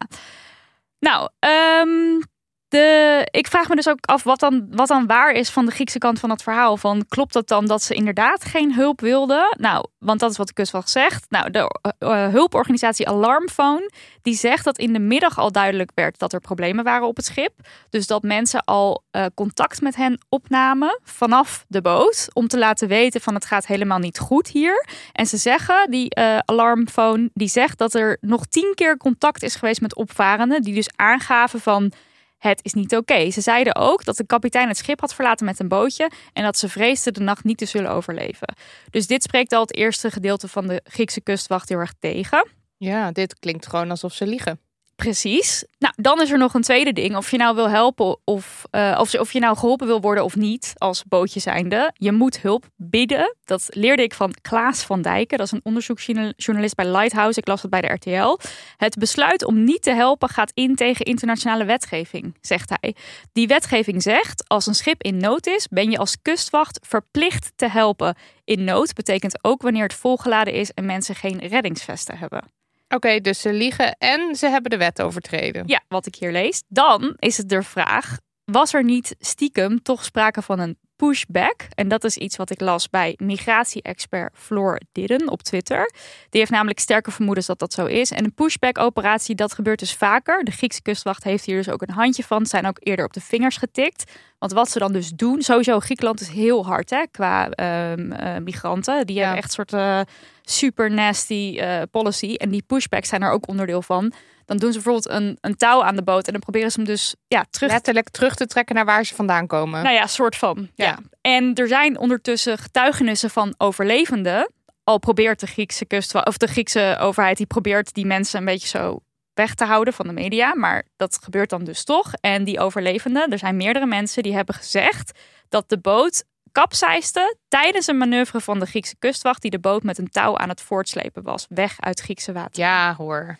Nou, 0.98 1.28
ehm, 1.38 2.20
de, 2.68 3.28
ik 3.30 3.46
vraag 3.46 3.68
me 3.68 3.74
dus 3.74 3.88
ook 3.88 3.98
af 4.00 4.22
wat 4.22 4.40
dan, 4.40 4.66
wat 4.70 4.88
dan 4.88 5.06
waar 5.06 5.30
is 5.30 5.50
van 5.50 5.66
de 5.66 5.72
Griekse 5.72 5.98
kant 5.98 6.20
van 6.20 6.30
het 6.30 6.42
verhaal. 6.42 6.76
Van, 6.76 7.04
klopt 7.08 7.34
het 7.34 7.48
dan 7.48 7.66
dat 7.66 7.82
ze 7.82 7.94
inderdaad 7.94 8.44
geen 8.44 8.74
hulp 8.74 9.00
wilden? 9.00 9.56
Nou, 9.58 9.86
want 9.98 10.20
dat 10.20 10.30
is 10.30 10.36
wat 10.36 10.46
de 10.46 10.52
kustwacht 10.52 10.90
zegt. 10.90 11.26
Nou, 11.28 11.50
de 11.50 11.70
eh, 11.98 12.24
eh, 12.24 12.32
hulporganisatie 12.32 13.08
Alarmphone, 13.08 13.90
die 14.22 14.34
zegt 14.34 14.64
dat 14.64 14.78
in 14.78 14.92
de 14.92 14.98
middag 14.98 15.38
al 15.38 15.52
duidelijk 15.52 15.90
werd 15.94 16.18
dat 16.18 16.32
er 16.32 16.40
problemen 16.40 16.84
waren 16.84 17.06
op 17.06 17.16
het 17.16 17.24
schip. 17.24 17.52
Dus 17.90 18.06
dat 18.06 18.22
mensen 18.22 18.64
al 18.64 19.02
eh, 19.10 19.26
contact 19.34 19.80
met 19.80 19.96
hen 19.96 20.18
opnamen 20.28 21.00
vanaf 21.02 21.64
de 21.68 21.80
boot. 21.80 22.28
Om 22.32 22.48
te 22.48 22.58
laten 22.58 22.88
weten 22.88 23.20
van 23.20 23.34
het 23.34 23.44
gaat 23.44 23.66
helemaal 23.66 23.98
niet 23.98 24.18
goed 24.18 24.48
hier. 24.48 24.86
En 25.12 25.26
ze 25.26 25.36
zeggen, 25.36 25.90
die 25.90 26.10
eh, 26.10 26.38
Alarmphone, 26.44 27.30
die 27.34 27.48
zegt 27.48 27.78
dat 27.78 27.94
er 27.94 28.18
nog 28.20 28.46
tien 28.46 28.72
keer 28.74 28.96
contact 28.96 29.42
is 29.42 29.54
geweest 29.54 29.80
met 29.80 29.96
opvarenden. 29.96 30.62
Die 30.62 30.74
dus 30.74 30.90
aangaven 30.96 31.60
van 31.60 31.92
het 32.38 32.60
is 32.62 32.72
niet 32.72 32.96
oké. 32.96 33.30
Ze 33.30 33.40
zeiden 33.40 33.76
ook 33.76 34.04
dat 34.04 34.16
de 34.16 34.26
kapitein 34.26 34.68
het 34.68 34.76
schip 34.76 35.00
had 35.00 35.14
verlaten 35.14 35.46
met 35.46 35.60
een 35.60 35.68
bootje 35.68 36.10
en 36.32 36.42
dat 36.42 36.58
ze 36.58 36.68
vreesden 36.68 37.12
de 37.12 37.20
nacht 37.20 37.44
niet 37.44 37.58
te 37.58 37.66
zullen 37.66 37.90
overleven. 37.90 38.54
Dus 38.90 39.06
dit 39.06 39.22
spreekt 39.22 39.52
al 39.52 39.60
het 39.60 39.74
eerste 39.74 40.10
gedeelte 40.10 40.48
van 40.48 40.66
de 40.66 40.80
Griekse 40.84 41.20
kustwacht 41.20 41.68
heel 41.68 41.78
erg 41.78 41.94
tegen. 41.98 42.48
Ja, 42.76 43.12
dit 43.12 43.38
klinkt 43.38 43.66
gewoon 43.66 43.90
alsof 43.90 44.12
ze 44.12 44.26
liegen. 44.26 44.60
Precies. 45.04 45.64
Nou, 45.78 45.94
dan 45.96 46.20
is 46.20 46.30
er 46.30 46.38
nog 46.38 46.54
een 46.54 46.62
tweede 46.62 46.92
ding. 46.92 47.16
Of 47.16 47.30
je 47.30 47.36
nou 47.36 47.54
wil 47.54 47.70
helpen 47.70 48.18
of, 48.24 48.64
eh, 48.70 48.98
of, 49.00 49.14
of 49.14 49.32
je 49.32 49.40
nou 49.40 49.56
geholpen 49.56 49.86
wil 49.86 50.00
worden 50.00 50.24
of 50.24 50.36
niet 50.36 50.72
als 50.76 51.04
bootje 51.04 51.40
zijnde. 51.40 51.90
Je 51.94 52.12
moet 52.12 52.40
hulp 52.40 52.66
bieden. 52.76 53.36
Dat 53.44 53.66
leerde 53.70 54.02
ik 54.02 54.14
van 54.14 54.34
Klaas 54.42 54.82
van 54.82 55.02
Dijken. 55.02 55.38
Dat 55.38 55.46
is 55.46 55.52
een 55.52 55.60
onderzoeksjournalist 55.62 56.74
bij 56.74 56.86
Lighthouse. 56.86 57.38
Ik 57.38 57.46
las 57.46 57.62
het 57.62 57.70
bij 57.70 57.80
de 57.80 57.92
RTL. 57.92 58.38
Het 58.76 58.96
besluit 58.96 59.44
om 59.44 59.64
niet 59.64 59.82
te 59.82 59.90
helpen 59.90 60.28
gaat 60.28 60.52
in 60.54 60.74
tegen 60.74 61.04
internationale 61.04 61.64
wetgeving, 61.64 62.36
zegt 62.40 62.72
hij. 62.80 62.94
Die 63.32 63.46
wetgeving 63.46 64.02
zegt, 64.02 64.48
als 64.48 64.66
een 64.66 64.74
schip 64.74 65.02
in 65.02 65.16
nood 65.16 65.46
is, 65.46 65.68
ben 65.68 65.90
je 65.90 65.98
als 65.98 66.22
kustwacht 66.22 66.80
verplicht 66.86 67.52
te 67.56 67.68
helpen. 67.68 68.16
In 68.44 68.64
nood 68.64 68.94
betekent 68.94 69.44
ook 69.44 69.62
wanneer 69.62 69.82
het 69.82 69.94
volgeladen 69.94 70.54
is 70.54 70.70
en 70.70 70.86
mensen 70.86 71.14
geen 71.14 71.38
reddingsvesten 71.38 72.18
hebben. 72.18 72.57
Oké, 72.88 73.20
dus 73.20 73.40
ze 73.40 73.52
liegen 73.52 73.96
en 73.98 74.36
ze 74.36 74.46
hebben 74.48 74.70
de 74.70 74.76
wet 74.76 75.02
overtreden. 75.02 75.62
Ja, 75.66 75.82
wat 75.88 76.06
ik 76.06 76.14
hier 76.14 76.32
lees. 76.32 76.62
Dan 76.68 77.14
is 77.18 77.36
het 77.36 77.48
de 77.48 77.62
vraag: 77.62 78.16
was 78.44 78.74
er 78.74 78.84
niet 78.84 79.14
stiekem 79.18 79.82
toch 79.82 80.04
sprake 80.04 80.42
van 80.42 80.58
een 80.58 80.78
pushback? 80.96 81.66
En 81.74 81.88
dat 81.88 82.04
is 82.04 82.16
iets 82.16 82.36
wat 82.36 82.50
ik 82.50 82.60
las 82.60 82.90
bij 82.90 83.14
migratie-expert 83.22 84.34
Floor 84.36 84.80
Didden 84.92 85.28
op 85.28 85.42
Twitter. 85.42 85.92
Die 86.30 86.40
heeft 86.40 86.50
namelijk 86.50 86.78
sterke 86.78 87.10
vermoedens 87.10 87.46
dat 87.46 87.58
dat 87.58 87.72
zo 87.72 87.84
is. 87.86 88.10
En 88.10 88.24
een 88.24 88.34
pushback-operatie, 88.34 89.34
dat 89.34 89.52
gebeurt 89.52 89.78
dus 89.78 89.94
vaker. 89.94 90.44
De 90.44 90.50
Griekse 90.50 90.82
kustwacht 90.82 91.24
heeft 91.24 91.44
hier 91.44 91.56
dus 91.56 91.68
ook 91.68 91.82
een 91.82 91.94
handje 91.94 92.24
van. 92.24 92.42
Ze 92.42 92.48
zijn 92.48 92.66
ook 92.66 92.78
eerder 92.80 93.04
op 93.04 93.12
de 93.12 93.20
vingers 93.20 93.56
getikt. 93.56 94.12
Want 94.38 94.52
wat 94.52 94.70
ze 94.70 94.78
dan 94.78 94.92
dus 94.92 95.10
doen, 95.10 95.42
sowieso 95.42 95.80
Griekenland 95.80 96.20
is 96.20 96.28
heel 96.28 96.66
hard 96.66 96.90
hè, 96.90 97.02
qua 97.10 97.50
ehm, 97.50 98.12
eh, 98.12 98.36
migranten. 98.42 99.06
Die 99.06 99.16
Ja. 99.16 99.22
hebben 99.22 99.42
echt 99.42 99.52
soort 99.52 99.72
eh, 99.72 100.00
super 100.50 100.90
nasty 100.90 101.56
eh, 101.60 101.82
policy. 101.90 102.34
En 102.34 102.50
die 102.50 102.62
pushbacks 102.66 103.08
zijn 103.08 103.22
er 103.22 103.30
ook 103.30 103.48
onderdeel 103.48 103.82
van. 103.82 104.12
Dan 104.44 104.56
doen 104.56 104.72
ze 104.72 104.80
bijvoorbeeld 104.80 105.08
een, 105.08 105.38
een 105.40 105.56
touw 105.56 105.82
aan 105.84 105.96
de 105.96 106.02
boot 106.02 106.26
en 106.26 106.32
dan 106.32 106.40
proberen 106.40 106.70
ze 106.70 106.76
hem 106.76 106.88
dus 106.88 107.14
ja, 107.26 107.44
terug 107.50 107.70
Letterlijk 107.70 108.08
terug 108.08 108.34
te 108.34 108.46
trekken 108.46 108.74
naar 108.74 108.84
waar 108.84 109.04
ze 109.04 109.14
vandaan 109.14 109.46
komen. 109.46 109.82
nou 109.82 109.94
ja, 109.94 110.06
soort 110.06 110.36
van. 110.36 110.68
Ja. 110.74 110.84
Ja. 110.84 110.98
En 111.20 111.54
er 111.54 111.68
zijn 111.68 111.98
ondertussen 111.98 112.58
getuigenissen 112.58 113.30
van 113.30 113.54
overlevenden. 113.58 114.52
Al 114.84 114.98
probeert 114.98 115.40
de 115.40 115.46
Griekse 115.46 115.84
kust, 115.84 116.14
of 116.24 116.36
de 116.36 116.46
Griekse 116.46 116.96
overheid, 117.00 117.36
die 117.36 117.46
probeert 117.46 117.94
die 117.94 118.06
mensen 118.06 118.38
een 118.38 118.44
beetje 118.44 118.68
zo 118.68 119.00
weg 119.34 119.54
te 119.54 119.64
houden 119.64 119.94
van 119.94 120.06
de 120.06 120.12
media. 120.12 120.54
Maar 120.54 120.84
dat 120.96 121.18
gebeurt 121.22 121.50
dan 121.50 121.64
dus 121.64 121.84
toch. 121.84 122.12
En 122.20 122.44
die 122.44 122.60
overlevenden, 122.60 123.30
er 123.30 123.38
zijn 123.38 123.56
meerdere 123.56 123.86
mensen 123.86 124.22
die 124.22 124.34
hebben 124.34 124.54
gezegd 124.54 125.18
dat 125.48 125.68
de 125.68 125.78
boot 125.78 126.24
kapseisde 126.52 127.36
tijdens 127.48 127.86
een 127.86 127.98
manoeuvre 127.98 128.40
van 128.40 128.58
de 128.58 128.66
Griekse 128.66 128.96
kustwacht 128.98 129.42
die 129.42 129.50
de 129.50 129.58
boot 129.58 129.82
met 129.82 129.98
een 129.98 130.10
touw 130.10 130.36
aan 130.36 130.48
het 130.48 130.60
voortslepen 130.60 131.22
was, 131.22 131.46
weg 131.48 131.80
uit 131.80 132.00
Griekse 132.00 132.32
water. 132.32 132.62
Ja, 132.62 132.94
hoor. 132.94 133.38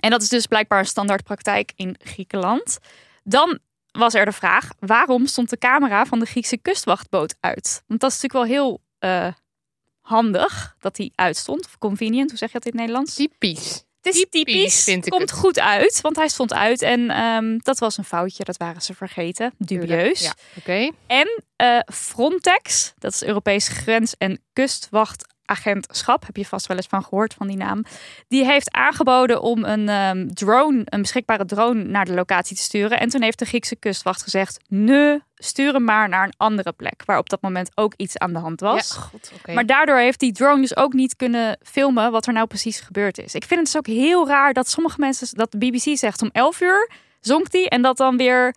En 0.00 0.10
dat 0.10 0.22
is 0.22 0.28
dus 0.28 0.46
blijkbaar 0.46 0.78
een 0.78 0.86
standaardpraktijk 0.86 1.72
in 1.76 1.96
Griekenland. 1.98 2.78
Dan 3.22 3.58
was 3.90 4.14
er 4.14 4.24
de 4.24 4.32
vraag: 4.32 4.68
waarom 4.78 5.26
stond 5.26 5.50
de 5.50 5.58
camera 5.58 6.06
van 6.06 6.18
de 6.18 6.26
Griekse 6.26 6.56
kustwachtboot 6.56 7.36
uit? 7.40 7.82
Want 7.86 8.00
dat 8.00 8.10
is 8.12 8.20
natuurlijk 8.20 8.50
wel 8.50 8.58
heel 8.58 8.80
eh, 8.98 9.32
handig 10.00 10.76
dat 10.78 10.96
die 10.96 11.12
uitstond. 11.14 11.66
Of 11.66 11.78
convenient, 11.78 12.30
hoe 12.30 12.38
zeg 12.38 12.52
je 12.52 12.58
dat 12.58 12.64
in 12.64 12.70
het 12.70 12.80
Nederlands? 12.80 13.14
Typisch. 13.14 13.84
Het 14.06 14.14
is 14.14 14.26
typisch, 14.30 14.54
typisch, 14.54 14.84
vind 14.84 15.04
ik 15.04 15.10
komt 15.10 15.30
het. 15.30 15.38
goed 15.38 15.58
uit, 15.58 16.00
want 16.00 16.16
hij 16.16 16.28
stond 16.28 16.52
uit. 16.52 16.82
En 16.82 17.10
ehm, 17.10 17.58
dat 17.58 17.78
was 17.78 17.96
een 17.98 18.04
foutje, 18.04 18.44
dat 18.44 18.56
waren 18.56 18.82
ze 18.82 18.94
vergeten. 18.94 19.54
Dubieus. 19.58 20.20
Ja, 20.20 20.34
oké. 20.56 20.90
En 21.06 21.42
eh, 21.56 21.78
Frontex, 21.94 22.92
dat 22.98 23.12
is 23.12 23.22
Europees 23.22 23.68
Grens- 23.68 24.14
en 24.18 24.40
Kustwachtagentschap, 25.46 26.26
heb 26.26 26.36
je 26.36 26.46
vast 26.46 26.66
wel 26.66 26.76
eens 26.76 26.86
van 26.86 27.02
gehoord 27.02 27.34
van 27.34 27.46
die 27.46 27.56
naam. 27.56 27.84
Die 28.28 28.44
heeft 28.44 28.72
aangeboden 28.72 29.42
om 29.42 29.64
een 29.64 29.88
ehm, 29.88 30.28
drone, 30.28 30.82
een 30.84 31.00
beschikbare 31.00 31.44
drone, 31.44 31.84
naar 31.84 32.04
de 32.04 32.14
locatie 32.14 32.56
te 32.56 32.62
sturen. 32.62 33.00
En 33.00 33.08
toen 33.08 33.22
heeft 33.22 33.38
de 33.38 33.44
Griekse 33.44 33.76
kustwacht 33.76 34.22
gezegd: 34.22 34.60
nee, 34.68 35.22
stuur 35.36 35.72
hem 35.72 35.84
maar 35.84 36.08
naar 36.08 36.24
een 36.24 36.34
andere 36.36 36.72
plek, 36.72 37.02
waar 37.04 37.18
op 37.18 37.28
dat 37.28 37.42
moment 37.42 37.70
ook 37.74 37.94
iets 37.96 38.18
aan 38.18 38.32
de 38.32 38.38
hand 38.38 38.60
was. 38.60 38.98
Ja, 39.12 39.18
oké. 39.36 39.52
Maar 39.52 39.66
daardoor 39.66 39.98
heeft 39.98 40.20
die 40.20 40.32
drone 40.32 40.60
dus 40.60 40.76
ook 40.76 40.92
niet 40.92 41.16
kunnen 41.16 41.58
filmen 41.62 42.10
wat 42.10 42.26
er 42.26 42.32
nou 42.32 42.46
precies 42.46 42.80
gebeurd 42.80 43.18
is. 43.18 43.34
Ik 43.34 43.44
vind 43.44 43.60
het 43.60 43.72
dus 43.72 43.76
ook 43.76 43.86
heel 43.86 44.28
raar 44.28 44.52
dat 44.52 44.68
sommige 44.68 45.00
mensen, 45.00 45.28
dat 45.36 45.52
de 45.52 45.58
BBC 45.58 45.98
zegt 45.98 46.22
om 46.22 46.30
11 46.32 46.60
uur 46.60 46.90
zonk 47.20 47.50
die 47.50 47.68
en 47.68 47.82
dat 47.82 47.96
dan 47.96 48.16
weer 48.16 48.54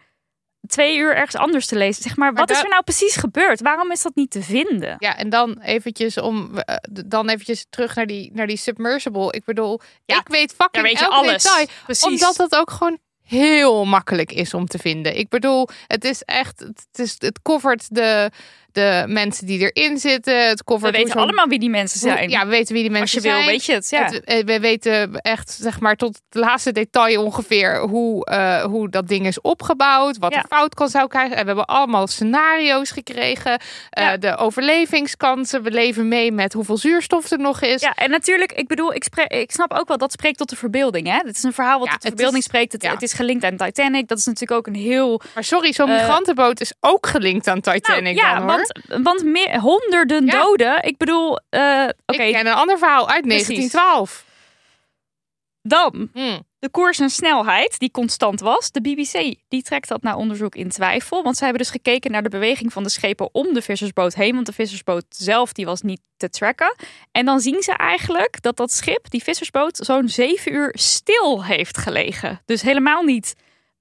twee 0.67 0.97
uur 0.97 1.15
ergens 1.15 1.35
anders 1.41 1.65
te 1.65 1.75
lezen. 1.75 2.03
Zeg 2.03 2.15
maar, 2.15 2.33
Maar 2.33 2.45
wat 2.45 2.51
is 2.57 2.63
er 2.63 2.69
nou 2.69 2.83
precies 2.83 3.15
gebeurd? 3.15 3.61
Waarom 3.61 3.91
is 3.91 4.01
dat 4.01 4.15
niet 4.15 4.31
te 4.31 4.41
vinden? 4.43 4.95
Ja, 4.99 5.17
en 5.17 5.29
dan 5.29 5.59
eventjes 5.61 6.17
om 6.17 6.57
eh, 6.57 6.75
dan 6.91 7.29
eventjes 7.29 7.65
terug 7.69 7.95
naar 7.95 8.05
die, 8.05 8.31
naar 8.33 8.47
die 8.47 8.57
submersible. 8.57 9.31
Ik 9.31 9.45
bedoel, 9.45 9.79
Ja, 10.05 10.19
ik 10.19 10.27
weet 10.27 10.49
fucking 10.51 10.71
Daar 10.71 10.83
weet 10.83 10.99
je 10.99 11.05
elk 11.05 11.13
alles. 11.13 11.43
detail. 11.43 11.67
Precies. 11.83 12.03
Omdat 12.07 12.37
het 12.37 12.55
ook 12.55 12.71
gewoon 12.71 12.97
heel 13.23 13.85
makkelijk 13.85 14.31
is 14.31 14.53
om 14.53 14.65
te 14.67 14.77
vinden. 14.77 15.17
Ik 15.17 15.29
bedoel, 15.29 15.67
het 15.87 16.03
is 16.05 16.23
echt, 16.23 16.59
het, 16.59 16.87
is, 16.99 17.15
het 17.17 17.41
covert 17.41 17.95
de, 17.95 18.31
de 18.71 19.03
mensen 19.07 19.45
die 19.45 19.71
erin 19.71 19.97
zitten. 19.97 20.47
Het 20.47 20.57
we 20.57 20.63
covert 20.63 20.95
hoe 20.95 21.03
weten 21.05 21.19
allemaal 21.21 21.47
wie 21.47 21.59
die 21.59 21.69
mensen 21.69 21.99
zijn. 21.99 22.29
ja, 22.29 22.43
we 22.43 22.49
weten 22.49 22.73
wie 22.73 22.89
die 22.89 22.91
Als 22.91 22.99
mensen 23.13 23.31
je 23.31 23.37
wil, 23.37 23.45
weet 23.45 23.65
je 23.65 23.73
het. 23.73 23.89
Ja. 23.89 24.03
Het- 24.03 24.23
eh, 24.23 24.43
we 24.45 24.59
weten 24.59 25.15
echt, 25.21 25.57
zeg 25.61 25.79
maar, 25.79 25.95
tot 25.95 26.19
het 26.29 26.41
laatste 26.41 26.71
detail 26.71 27.23
ongeveer 27.23 27.79
hoe, 27.79 28.25
eh, 28.25 28.63
hoe 28.63 28.89
dat 28.89 29.07
ding 29.07 29.25
is 29.27 29.41
opgebouwd. 29.41 30.17
Wat 30.17 30.33
Ja. 30.33 30.37
er 30.39 30.45
fout 30.47 30.73
kan 30.75 30.89
zou 30.89 31.07
krijgen. 31.07 31.35
En 31.35 31.41
we 31.41 31.47
hebben 31.47 31.65
allemaal 31.65 32.07
scenario's 32.07 32.91
gekregen. 32.91 33.59
Eh. 33.89 34.11
De 34.19 34.37
overlevingskansen. 34.37 35.63
We 35.63 35.71
leven 35.71 36.07
mee 36.07 36.31
met 36.31 36.53
hoeveel 36.53 36.77
zuurstof 36.77 37.31
er 37.31 37.39
nog 37.39 37.61
is. 37.61 37.81
Ja, 37.81 37.93
en 37.95 38.09
natuurlijk, 38.09 38.51
ik 38.51 38.67
bedoel, 38.67 38.93
ik, 38.93 39.05
ik 39.27 39.51
snap 39.51 39.73
ook 39.73 39.87
wel 39.87 39.97
dat 39.97 40.11
spreekt 40.11 40.37
tot 40.37 40.49
de 40.49 40.55
verbeelding. 40.55 41.07
Hè? 41.07 41.17
Het 41.17 41.35
is 41.35 41.43
een 41.43 41.53
verhaal 41.53 41.77
wat 41.79 41.87
Ja, 41.87 41.93
tot 41.93 42.01
de 42.01 42.07
verbeelding 42.07 42.39
is- 42.39 42.45
spreekt. 42.45 42.71
Het, 42.71 42.87
het 42.87 43.01
is 43.01 43.13
gelinkt 43.13 43.43
aan 43.43 43.57
Titanic. 43.57 44.07
Dat 44.07 44.17
is 44.17 44.25
natuurlijk 44.25 44.59
ook 44.59 44.67
een 44.67 44.81
heel 44.81 45.21
Maar 45.33 45.43
sorry, 45.43 45.71
zo'n 45.73 45.89
migrantenboot 45.89 46.61
is 46.61 46.73
ook 46.79 47.07
gelinkt 47.07 47.47
aan 47.47 47.61
Titanic 47.61 48.03
Nou, 48.15 48.15
ja, 48.15 48.35
dan. 48.35 48.45
Want, 48.87 49.03
want 49.03 49.23
meer, 49.23 49.59
honderden 49.59 50.25
Ja. 50.25 50.41
doden. 50.43 50.83
Ik 50.83 50.97
bedoel, 50.97 51.39
eh, 51.49 51.87
oké, 52.05 52.23
Ik 52.23 52.33
ken 52.33 52.47
een 52.47 52.53
ander 52.53 52.77
verhaal 52.77 53.09
uit 53.09 53.21
Precies. 53.21 53.47
1912. 53.47 54.27
dan 55.61 56.09
Hm. 56.13 56.39
de 56.59 56.69
koers 56.69 56.99
en 56.99 57.09
snelheid 57.09 57.79
die 57.79 57.91
constant 57.91 58.39
was. 58.39 58.71
De 58.71 58.81
BBC 58.81 59.35
die 59.47 59.61
trekt 59.61 59.87
dat 59.87 60.01
naar 60.01 60.15
onderzoek 60.15 60.55
in 60.55 60.69
twijfel. 60.69 61.23
Want 61.23 61.37
ze 61.37 61.43
hebben 61.43 61.61
dus 61.61 61.71
gekeken 61.71 62.11
naar 62.11 62.23
de 62.23 62.29
beweging 62.29 62.73
van 62.73 62.83
de 62.83 62.89
schepen 62.89 63.29
om 63.31 63.53
de 63.53 63.61
vissersboot 63.61 64.13
heen. 64.15 64.33
Want 64.33 64.45
de 64.45 64.53
vissersboot 64.53 65.05
zelf 65.09 65.53
die 65.53 65.65
was 65.65 65.81
niet 65.81 66.01
te 66.17 66.29
tracken. 66.29 66.75
En 67.11 67.25
dan 67.25 67.39
zien 67.39 67.61
ze 67.61 67.71
eigenlijk 67.73 68.41
dat 68.41 68.57
dat 68.57 68.71
schip, 68.71 69.09
die 69.09 69.23
vissersboot, 69.23 69.77
zo'n 69.77 70.09
zeven 70.09 70.53
uur 70.53 70.71
stil 70.77 71.43
heeft 71.45 71.77
gelegen. 71.77 72.41
Dus 72.45 72.61
helemaal 72.61 73.03
niet 73.03 73.35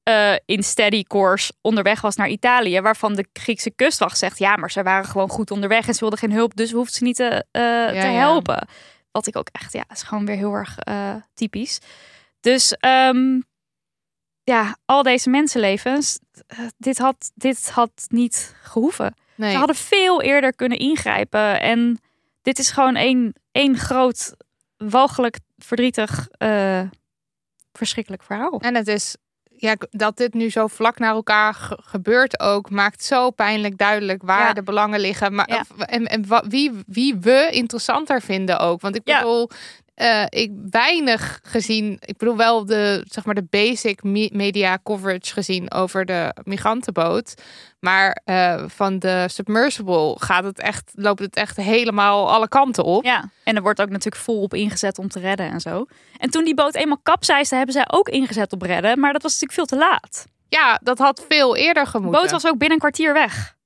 eh, 0.08 0.34
in 0.44 0.62
steady 0.62 1.02
course 1.02 1.52
onderweg 1.60 2.00
was 2.00 2.16
naar 2.16 2.28
Italië. 2.28 2.80
Waarvan 2.80 3.14
de 3.14 3.26
Griekse 3.32 3.70
kustwacht 3.70 4.18
zegt, 4.18 4.38
ja, 4.38 4.56
maar 4.56 4.70
ze 4.70 4.82
waren 4.82 5.04
gewoon 5.04 5.28
goed 5.28 5.50
onderweg 5.50 5.86
en 5.86 5.94
ze 5.94 6.00
wilden 6.00 6.18
geen 6.18 6.32
hulp. 6.32 6.56
Dus 6.56 6.70
we 6.70 6.76
hoefden 6.76 6.96
ze 6.96 7.04
niet 7.04 7.16
te, 7.16 7.44
eh, 7.50 7.86
te 7.86 7.94
ja. 7.94 8.10
helpen. 8.10 8.68
Wat 9.10 9.26
ik 9.26 9.36
ook 9.36 9.48
echt, 9.52 9.72
ja, 9.72 9.84
is 9.90 10.02
gewoon 10.02 10.26
weer 10.26 10.36
heel 10.36 10.52
erg 10.52 10.78
eh, 10.78 11.14
typisch. 11.34 11.78
Dus 12.40 12.72
ehm, 12.72 13.40
ja, 14.42 14.76
al 14.84 15.02
deze 15.02 15.30
mensenlevens, 15.30 16.18
dit, 16.76 16.98
had, 16.98 17.30
dit 17.34 17.70
had 17.70 18.06
niet 18.08 18.56
gehoeven. 18.62 19.14
Nee. 19.34 19.50
Ze 19.50 19.56
hadden 19.56 19.76
veel 19.76 20.22
eerder 20.22 20.54
kunnen 20.54 20.78
ingrijpen. 20.78 21.60
En 21.60 22.00
dit 22.42 22.58
is 22.58 22.70
gewoon 22.70 22.96
één, 22.96 23.34
één 23.52 23.76
groot, 23.76 24.34
walgelijk, 24.76 25.38
verdrietig, 25.58 26.28
verschrikkelijk 27.72 28.22
verhaal. 28.22 28.60
En 28.60 28.74
het 28.74 28.88
is 28.88 29.16
ja, 29.60 29.74
dat 29.90 30.16
dit 30.16 30.34
nu 30.34 30.50
zo 30.50 30.66
vlak 30.66 30.98
naar 30.98 31.14
elkaar 31.14 31.54
ge- 31.54 31.78
gebeurt 31.84 32.40
ook, 32.40 32.70
maakt 32.70 33.04
zo 33.04 33.30
pijnlijk 33.30 33.78
duidelijk 33.78 34.22
waar 34.22 34.46
Ja. 34.46 34.52
de 34.52 34.62
belangen 34.62 35.00
liggen. 35.00 35.34
Maar, 35.34 35.48
Ja. 35.50 35.60
of- 35.60 35.80
en 35.86 36.06
en 36.06 36.24
wie, 36.48 36.72
wie 36.86 37.16
we 37.20 37.48
interessanter 37.50 38.20
vinden 38.22 38.58
ook. 38.58 38.80
Want 38.80 38.96
ik 38.96 39.04
bedoel, 39.04 39.50
eh, 39.98 40.24
ik 40.28 40.50
weinig 40.70 41.40
gezien, 41.42 41.96
ik 42.04 42.16
bedoel 42.16 42.36
wel 42.36 42.64
de, 42.66 43.04
zeg 43.08 43.24
maar 43.24 43.34
de 43.34 43.46
basic 43.50 44.02
me- 44.02 44.30
media 44.32 44.78
coverage 44.82 45.32
gezien 45.32 45.72
over 45.72 46.04
de 46.04 46.34
migrantenboot. 46.44 47.34
Maar 47.80 48.20
eh, 48.24 48.64
van 48.66 48.98
de 48.98 49.24
submersible 49.28 50.16
gaat 50.20 50.44
het 50.44 50.58
echt, 50.60 50.90
loopt 50.94 51.20
het 51.20 51.36
echt 51.36 51.56
helemaal 51.56 52.30
alle 52.32 52.48
kanten 52.48 52.84
op. 52.84 53.04
Ja, 53.04 53.30
en 53.44 53.56
er 53.56 53.62
wordt 53.62 53.80
ook 53.80 53.88
natuurlijk 53.90 54.22
volop 54.22 54.54
ingezet 54.54 54.98
om 54.98 55.08
te 55.08 55.20
redden 55.20 55.50
en 55.50 55.60
zo. 55.60 55.86
En 56.16 56.30
toen 56.30 56.44
die 56.44 56.54
boot 56.54 56.74
eenmaal 56.74 57.00
kapseisde, 57.02 57.56
hebben 57.56 57.74
zij 57.74 57.84
ook 57.90 58.08
ingezet 58.08 58.52
op 58.52 58.62
redden. 58.62 59.00
Maar 59.00 59.12
dat 59.12 59.22
was 59.22 59.40
natuurlijk 59.40 59.70
veel 59.70 59.78
te 59.78 59.86
laat. 59.86 60.26
Ja, 60.48 60.80
dat 60.82 60.98
had 60.98 61.24
veel 61.28 61.56
eerder 61.56 61.84
De 61.84 61.90
gemoeten. 61.90 62.20
boot 62.20 62.30
was 62.30 62.46
ook 62.46 62.58
binnen 62.58 62.72
een 62.72 62.78
kwartier 62.78 63.12
weg. 63.12 63.56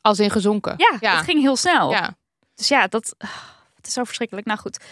als 0.00 0.18
in 0.20 0.30
gezonken. 0.30 0.74
Ja, 0.76 0.96
Ja. 1.00 1.16
het 1.16 1.24
ging 1.24 1.40
heel 1.40 1.56
snel. 1.56 1.90
Ja. 1.90 2.16
Dus 2.54 2.68
ja, 2.68 2.86
dat 2.86 3.14
ah, 3.18 3.28
het 3.76 3.86
is 3.86 3.92
zo 3.92 4.04
verschrikkelijk. 4.04 4.46
Nou 4.46 4.58
goed. 4.58 4.84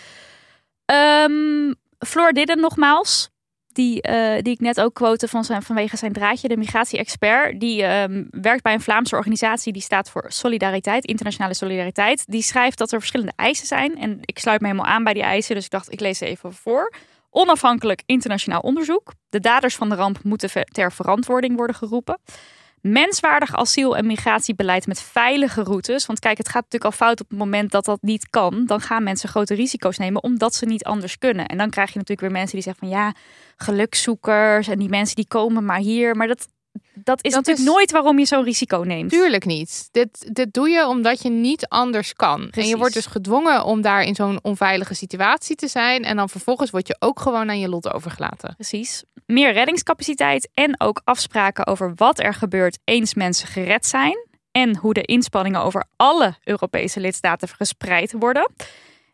Ehm 0.85 1.73
Floor 2.07 2.33
Didden 2.33 2.61
nogmaals. 2.61 3.31
Die, 3.73 4.03
eh, 4.03 4.42
die 4.42 4.53
ik 4.53 4.61
net 4.61 4.81
ook 4.81 4.95
quote 4.95 5.29
van 5.29 5.45
zijn, 5.45 5.62
vanwege 5.62 5.97
zijn 5.97 6.12
draadje, 6.12 6.49
de 6.49 6.57
migratie-expert. 6.57 7.61
Die 7.61 7.83
ehm, 7.83 8.25
werkt 8.31 8.62
bij 8.62 8.73
een 8.73 8.81
Vlaamse 8.81 9.16
organisatie 9.16 9.73
die 9.73 9.83
staat 9.83 10.11
voor 10.11 10.25
solidariteit, 10.29 11.05
internationale 11.05 11.55
solidariteit. 11.55 12.25
Die 12.27 12.42
schrijft 12.42 12.79
dat 12.79 12.92
er 12.92 12.99
verschillende 12.99 13.33
eisen 13.37 13.66
zijn. 13.66 13.99
En 13.99 14.18
ik 14.21 14.38
sluit 14.38 14.61
me 14.61 14.66
helemaal 14.66 14.90
aan 14.90 15.05
bij 15.05 15.12
die 15.12 15.23
eisen, 15.23 15.55
dus 15.55 15.64
ik 15.64 15.71
dacht, 15.71 15.92
ik 15.92 16.01
lees 16.01 16.18
ze 16.18 16.27
even 16.27 16.53
voor. 16.53 16.92
Onafhankelijk 17.31 18.03
internationaal 18.07 18.61
onderzoek. 18.61 19.12
De 19.29 19.40
daders 19.40 19.77
van 19.77 19.88
de 19.88 19.95
ramp 19.95 20.23
moeten 20.23 20.51
ter 20.64 20.92
verantwoording 20.92 21.57
worden 21.57 21.77
geroepen. 21.77 22.18
Menswaardig 22.83 23.55
asiel- 23.55 23.97
en 23.97 24.07
migratiebeleid 24.07 24.87
met 24.87 25.03
veilige 25.03 25.62
routes. 25.62 26.07
Want 26.07 26.18
kijk, 26.18 26.38
het 26.38 26.49
gaat 26.49 26.62
natuurlijk 26.62 26.85
al 26.85 27.07
fout 27.07 27.21
op 27.21 27.29
het 27.29 27.38
moment 27.38 27.71
dat 27.71 27.85
dat 27.85 28.03
niet 28.03 28.31
kan. 28.31 28.66
Dan 28.66 28.81
gaan 28.81 29.03
mensen 29.03 29.29
grote 29.29 29.55
risico's 29.55 29.99
nemen 29.99 30.23
omdat 30.23 30.55
ze 30.55 30.66
niet 30.66 30.85
anders 30.85 31.18
kunnen. 31.18 31.47
En 31.47 31.59
dan 31.59 31.71
krijg 31.71 31.92
je 31.92 31.99
natuurlijk 31.99 32.21
weer 32.21 32.38
mensen 32.38 32.55
die 32.55 32.62
zeggen 32.62 32.88
van 32.88 32.99
ja, 32.99 33.14
gelukszoekers 33.57 34.68
en 34.68 34.79
die 34.79 34.88
mensen 34.88 35.16
die 35.16 35.27
komen 35.27 35.64
maar 35.64 35.79
hier. 35.79 36.16
Maar 36.16 36.27
dat, 36.27 36.49
dat 36.95 37.25
is 37.25 37.31
Dat 37.33 37.41
natuurlijk 37.41 37.69
is- 37.69 37.75
nooit 37.75 37.91
waarom 37.91 38.19
je 38.19 38.25
zo'n 38.25 38.45
risico 38.45 38.79
neemt. 38.83 39.11
Tuurlijk 39.11 39.45
niet. 39.45 39.89
Dit, 39.91 40.35
dit 40.35 40.53
doe 40.55 40.69
je 40.69 40.87
omdat 40.87 41.23
je 41.23 41.31
niet 41.31 41.67
anders 41.69 42.13
kan. 42.13 42.49
En 42.51 42.67
je 42.67 42.77
wordt 42.77 42.95
dus 42.95 43.07
gedwongen 43.07 43.65
om 43.65 43.81
daar 43.81 44.03
in 44.03 44.15
zo'n 44.15 44.39
onveilige 44.43 44.95
situatie 44.95 45.57
te 45.57 45.69
zijn. 45.69 46.05
En 46.05 46.17
dan 46.17 46.29
vervolgens 46.29 46.71
word 46.71 46.87
je 46.87 46.97
ook 46.99 47.21
gewoon 47.21 47.49
aan 47.49 47.59
je 47.61 47.69
lot 47.69 47.93
overgelaten. 47.93 48.55
Precies. 48.55 49.05
Meer 49.27 49.53
reddingscapaciteit 49.53 50.49
en 50.55 50.81
ook 50.81 51.01
afspraken 51.05 51.67
over 51.67 51.93
wat 51.97 52.19
er 52.21 52.35
gebeurt 52.35 52.79
eens 52.85 53.15
mensen 53.15 53.49
gered 53.49 53.87
zijn. 53.87 54.27
En 54.51 54.77
hoe 54.77 54.95
de 54.95 55.03
inspanningen 55.03 55.61
over 55.63 55.85
alle 55.97 56.35
Europese 56.45 57.01
lidstaten 57.01 57.49
gespreid 57.49 58.13
worden. 58.19 58.51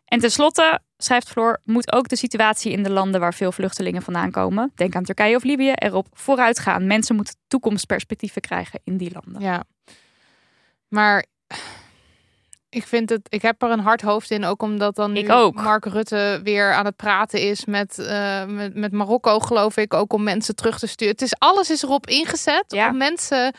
En 0.09 0.19
tenslotte, 0.19 0.79
schrijft 0.97 1.29
Floor, 1.29 1.59
moet 1.63 1.91
ook 1.93 2.07
de 2.07 2.15
situatie 2.15 2.71
in 2.71 2.83
de 2.83 2.89
landen 2.89 3.19
waar 3.19 3.33
veel 3.33 3.51
vluchtelingen 3.51 4.01
vandaan 4.01 4.31
komen, 4.31 4.71
denk 4.75 4.95
aan 4.95 5.03
Turkije 5.03 5.35
of 5.35 5.43
Libië, 5.43 5.71
erop 5.71 6.07
vooruit 6.13 6.59
gaan. 6.59 6.87
Mensen 6.87 7.15
moeten 7.15 7.35
toekomstperspectieven 7.47 8.41
krijgen 8.41 8.79
in 8.83 8.97
die 8.97 9.11
landen. 9.13 9.41
Ja. 9.41 9.63
Maar 10.87 11.25
ik 12.69 12.87
vind 12.87 13.09
het, 13.09 13.21
ik 13.29 13.41
heb 13.41 13.61
er 13.61 13.69
een 13.71 13.79
hard 13.79 14.01
hoofd 14.01 14.31
in, 14.31 14.45
ook 14.45 14.61
omdat 14.61 14.95
dan 14.95 15.11
nu 15.11 15.31
ook. 15.31 15.53
Mark 15.55 15.85
Rutte 15.85 16.39
weer 16.43 16.73
aan 16.73 16.85
het 16.85 16.95
praten 16.95 17.41
is 17.41 17.65
met, 17.65 17.99
eh, 17.99 18.45
met, 18.45 18.75
met 18.75 18.91
Marokko, 18.91 19.39
geloof 19.39 19.77
ik, 19.77 19.93
ook 19.93 20.13
om 20.13 20.23
mensen 20.23 20.55
terug 20.55 20.79
te 20.79 20.87
sturen. 20.87 21.13
Het 21.13 21.21
is 21.21 21.35
alles 21.37 21.69
is 21.69 21.83
erop 21.83 22.07
ingezet 22.07 22.63
Ja. 22.67 22.89
om 22.89 22.97
mensen 22.97 23.53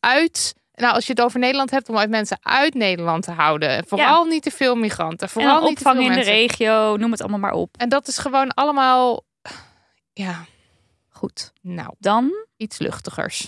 uit. 0.00 0.54
Nou, 0.82 0.94
als 0.94 1.06
je 1.06 1.12
het 1.12 1.22
over 1.22 1.38
Nederland 1.38 1.70
hebt, 1.70 1.88
om 1.88 1.98
uit 1.98 2.10
mensen 2.10 2.38
uit 2.42 2.74
Nederland 2.74 3.22
te 3.24 3.30
houden. 3.30 3.84
Vooral 3.86 4.24
niet 4.24 4.42
te 4.42 4.50
veel 4.50 4.74
migranten. 4.74 5.26
En 5.26 5.32
Vooral 5.32 5.68
niet 5.68 5.76
te 5.76 5.82
veel 5.82 5.92
opvang 5.92 6.10
in 6.10 6.18
de 6.18 6.24
regio, 6.30 6.96
noem 6.96 7.10
het 7.10 7.20
allemaal 7.20 7.38
maar 7.38 7.52
op. 7.52 7.76
En 7.76 7.88
dat 7.88 8.08
is 8.08 8.18
gewoon 8.18 8.54
allemaal, 8.54 9.24
ja, 10.12 10.44
Goed, 11.08 11.52
nou, 11.60 11.94
dan 11.98 12.30
iets 12.56 12.78
luchtigers. 12.78 13.46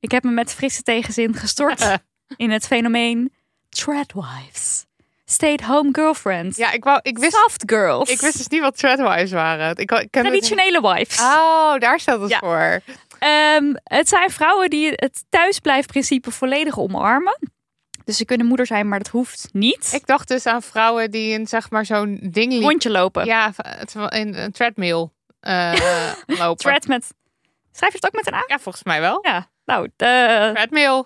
Ik 0.00 0.10
heb 0.10 0.22
me 0.22 0.30
met 0.30 0.54
frisse 0.54 0.82
tegenzin 0.82 1.34
gestort 1.34 1.96
in 2.36 2.50
het 2.50 2.66
fenomeen 2.66 3.32
Treadwives. 3.68 4.84
Stay-at-home 5.24 5.88
girlfriends. 5.92 6.56
Ja, 6.56 6.72
ik, 6.72 6.84
wou, 6.84 6.98
ik, 7.02 7.18
wist, 7.18 7.32
Soft 7.36 7.62
girls. 7.66 8.10
ik 8.10 8.20
wist 8.20 8.36
dus 8.36 8.48
niet 8.48 8.60
wat 8.60 8.76
threadwives 8.78 9.30
waren. 9.30 9.70
Ik, 9.70 9.78
ik 9.78 9.86
ken 9.86 9.98
het- 10.02 10.12
Traditionele 10.12 10.80
wives. 10.94 11.20
Oh, 11.20 11.78
daar 11.78 12.00
staat 12.00 12.20
het 12.20 12.30
Ja. 12.30 12.38
voor. 12.38 12.80
Ehm, 13.22 13.74
het 13.84 14.08
zijn 14.08 14.30
vrouwen 14.30 14.70
die 14.70 14.92
het 14.94 15.24
thuisblijfprincipe 15.28 16.30
volledig 16.30 16.78
omarmen. 16.78 17.38
Dus 18.04 18.16
ze 18.16 18.24
kunnen 18.24 18.46
moeder 18.46 18.66
zijn, 18.66 18.88
maar 18.88 18.98
dat 18.98 19.08
hoeft 19.08 19.48
niet. 19.52 19.92
Ik 19.92 20.06
dacht 20.06 20.28
dus 20.28 20.46
aan 20.46 20.62
vrouwen 20.62 21.10
die 21.10 21.32
in 21.32 21.46
zeg 21.46 21.70
maar 21.70 21.86
zo'n 21.86 22.18
ding 22.22 22.52
liep. 22.52 22.62
Rondje 22.62 22.90
lopen. 22.90 23.24
Ja, 23.24 23.52
in 24.08 24.34
een 24.34 24.52
treadmill 24.52 25.08
eh, 25.40 25.72
lopen. 26.26 26.56
Tread 26.56 26.86
met... 26.86 27.14
Schrijf 27.72 27.92
je 27.92 27.98
het 28.00 28.06
ook 28.06 28.24
met 28.24 28.26
een 28.26 28.34
A? 28.34 28.44
Ja, 28.46 28.58
volgens 28.58 28.84
mij 28.84 29.00
wel. 29.00 29.18
Ja. 29.22 29.50
Nou, 29.64 29.88
de, 29.96 30.50
Treadmill. 30.54 31.02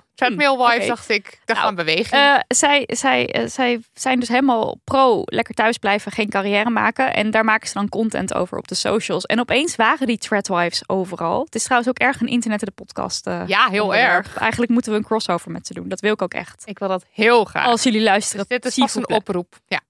Oké. 0.48 0.86
dacht 0.86 1.08
ik. 1.08 1.26
Ik 1.26 1.40
dacht 1.44 1.58
Nou, 1.60 1.70
aan 1.70 1.74
beweging. 1.74 2.22
Eh, 2.22 2.36
zij, 2.48 2.84
zij, 2.86 3.28
eh, 3.32 3.46
zij 3.48 3.80
zijn 3.94 4.20
dus 4.20 4.28
helemaal 4.28 4.80
pro 4.84 5.22
lekker 5.24 5.54
thuis 5.54 5.78
blijven, 5.78 6.12
geen 6.12 6.28
carrière 6.28 6.70
maken. 6.70 7.14
En 7.14 7.30
daar 7.30 7.44
maken 7.44 7.68
ze 7.68 7.74
dan 7.74 7.88
content 7.88 8.34
over 8.34 8.58
op 8.58 8.68
de 8.68 8.74
socials. 8.74 9.24
En 9.24 9.40
opeens 9.40 9.76
waren 9.76 10.06
die 10.06 10.18
Treadwives 10.18 10.88
overal. 10.88 11.44
Het 11.44 11.54
is 11.54 11.62
trouwens 11.62 11.88
ook 11.90 11.98
erg 11.98 12.20
een 12.20 12.26
internet 12.28 12.60
en 12.60 12.66
de 12.66 12.72
podcast. 12.84 13.26
eh, 13.26 13.42
ja, 13.46 13.68
heel 13.68 13.82
onderwerp. 13.84 14.24
erg. 14.24 14.36
Eigenlijk 14.36 14.72
moeten 14.72 14.92
we 14.92 14.98
een 14.98 15.04
crossover 15.04 15.50
met 15.50 15.66
ze 15.66 15.74
doen. 15.74 15.88
Dat 15.88 16.00
wil 16.00 16.12
ik 16.12 16.22
ook 16.22 16.34
echt. 16.34 16.62
Ik 16.64 16.78
wil 16.78 16.88
dat 16.88 17.04
heel 17.12 17.44
graag. 17.44 17.66
Als 17.66 17.82
jullie 17.82 18.02
luisteren. 18.02 18.44
Dus 18.48 18.60
dit 18.60 18.64
is 18.64 18.74
vast 18.74 18.96
een 18.96 19.08
oproep. 19.10 19.58
Ja. 19.66 19.80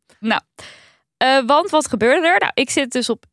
Eh, 1.17 1.39
want 1.47 1.71
wat 1.71 1.89
gebeurde 1.89 2.27
er? 2.29 2.39
Nou, 2.39 2.51
ik 2.55 2.71
zit 2.71 2.93
dus 2.93 3.09
op 3.11 3.25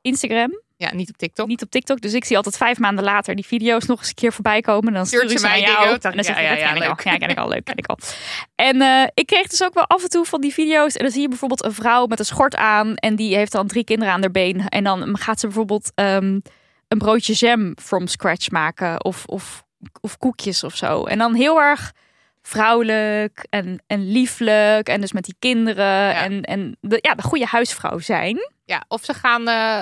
Instagram, 0.00 0.62
ja, 0.78 0.94
niet 0.94 1.08
op 1.08 1.16
TikTok. 1.16 1.46
niet 1.46 1.62
op 1.62 1.70
TikTok. 1.70 2.00
Dus 2.00 2.14
ik 2.14 2.24
zie 2.24 2.36
altijd 2.36 2.56
vijf 2.56 2.78
maanden 2.78 3.04
later 3.04 3.34
die 3.34 3.46
video's 3.46 3.86
nog 3.86 3.98
eens 3.98 4.08
een 4.08 4.14
keer 4.14 4.32
voorbij 4.32 4.60
komen. 4.60 4.92
Dan 4.92 5.06
stuur 5.06 5.22
ik 5.22 5.38
ze 5.38 5.46
mij 5.46 5.60
jou. 5.60 5.88
En 5.90 5.98
dan 6.00 6.24
zeg 6.24 6.40
ja, 6.40 6.50
ik, 6.50 6.58
ja, 6.58 6.74
dat 6.74 6.78
ken 6.78 6.78
ja, 6.78 6.78
ik 6.78 6.78
al. 6.78 6.88
leuk. 6.88 7.00
Ja, 7.04 7.16
ken 7.16 7.28
ik 7.28 7.38
al. 7.38 7.48
Leuk, 7.48 7.64
ken 7.64 7.76
ik 7.76 7.86
al. 7.86 7.98
En 8.54 8.80
eh, 8.80 9.08
ik 9.14 9.26
kreeg 9.26 9.46
dus 9.46 9.62
ook 9.62 9.74
wel 9.74 9.86
af 9.86 10.02
en 10.02 10.08
toe 10.08 10.24
van 10.24 10.40
die 10.40 10.52
video's. 10.52 10.96
En 10.96 11.02
dan 11.02 11.12
zie 11.12 11.20
je 11.20 11.28
bijvoorbeeld 11.28 11.64
een 11.64 11.72
vrouw 11.72 12.06
met 12.06 12.18
een 12.18 12.24
schort 12.24 12.56
aan. 12.56 12.94
En 12.94 13.16
die 13.16 13.36
heeft 13.36 13.52
dan 13.52 13.66
drie 13.66 13.84
kinderen 13.84 14.14
aan 14.14 14.20
haar 14.20 14.30
been. 14.30 14.68
En 14.68 14.84
dan 14.84 15.18
gaat 15.18 15.40
ze 15.40 15.46
bijvoorbeeld 15.46 15.92
ehm, 15.94 16.40
een 16.88 16.98
broodje 16.98 17.32
jam 17.32 17.74
from 17.82 18.06
scratch 18.06 18.50
maken. 18.50 19.04
Of, 19.04 19.24
of, 19.24 19.64
of 20.00 20.18
koekjes 20.18 20.64
of 20.64 20.76
zo. 20.76 21.04
En 21.04 21.18
dan 21.18 21.34
heel 21.34 21.60
erg 21.60 21.92
vrouwelijk 22.42 23.46
en, 23.50 23.82
en 23.86 24.10
lieflijk. 24.10 24.88
En 24.88 25.00
dus 25.00 25.12
met 25.12 25.24
die 25.24 25.36
kinderen. 25.38 26.14
En, 26.14 26.42
en 26.42 26.76
de, 26.80 26.98
ja, 27.00 27.14
de 27.14 27.22
goede 27.22 27.46
huisvrouw 27.46 27.98
zijn. 27.98 28.38
Ja, 28.68 28.84
of 28.88 29.04
ze 29.04 29.14
gaan 29.14 29.48
eh, 29.48 29.80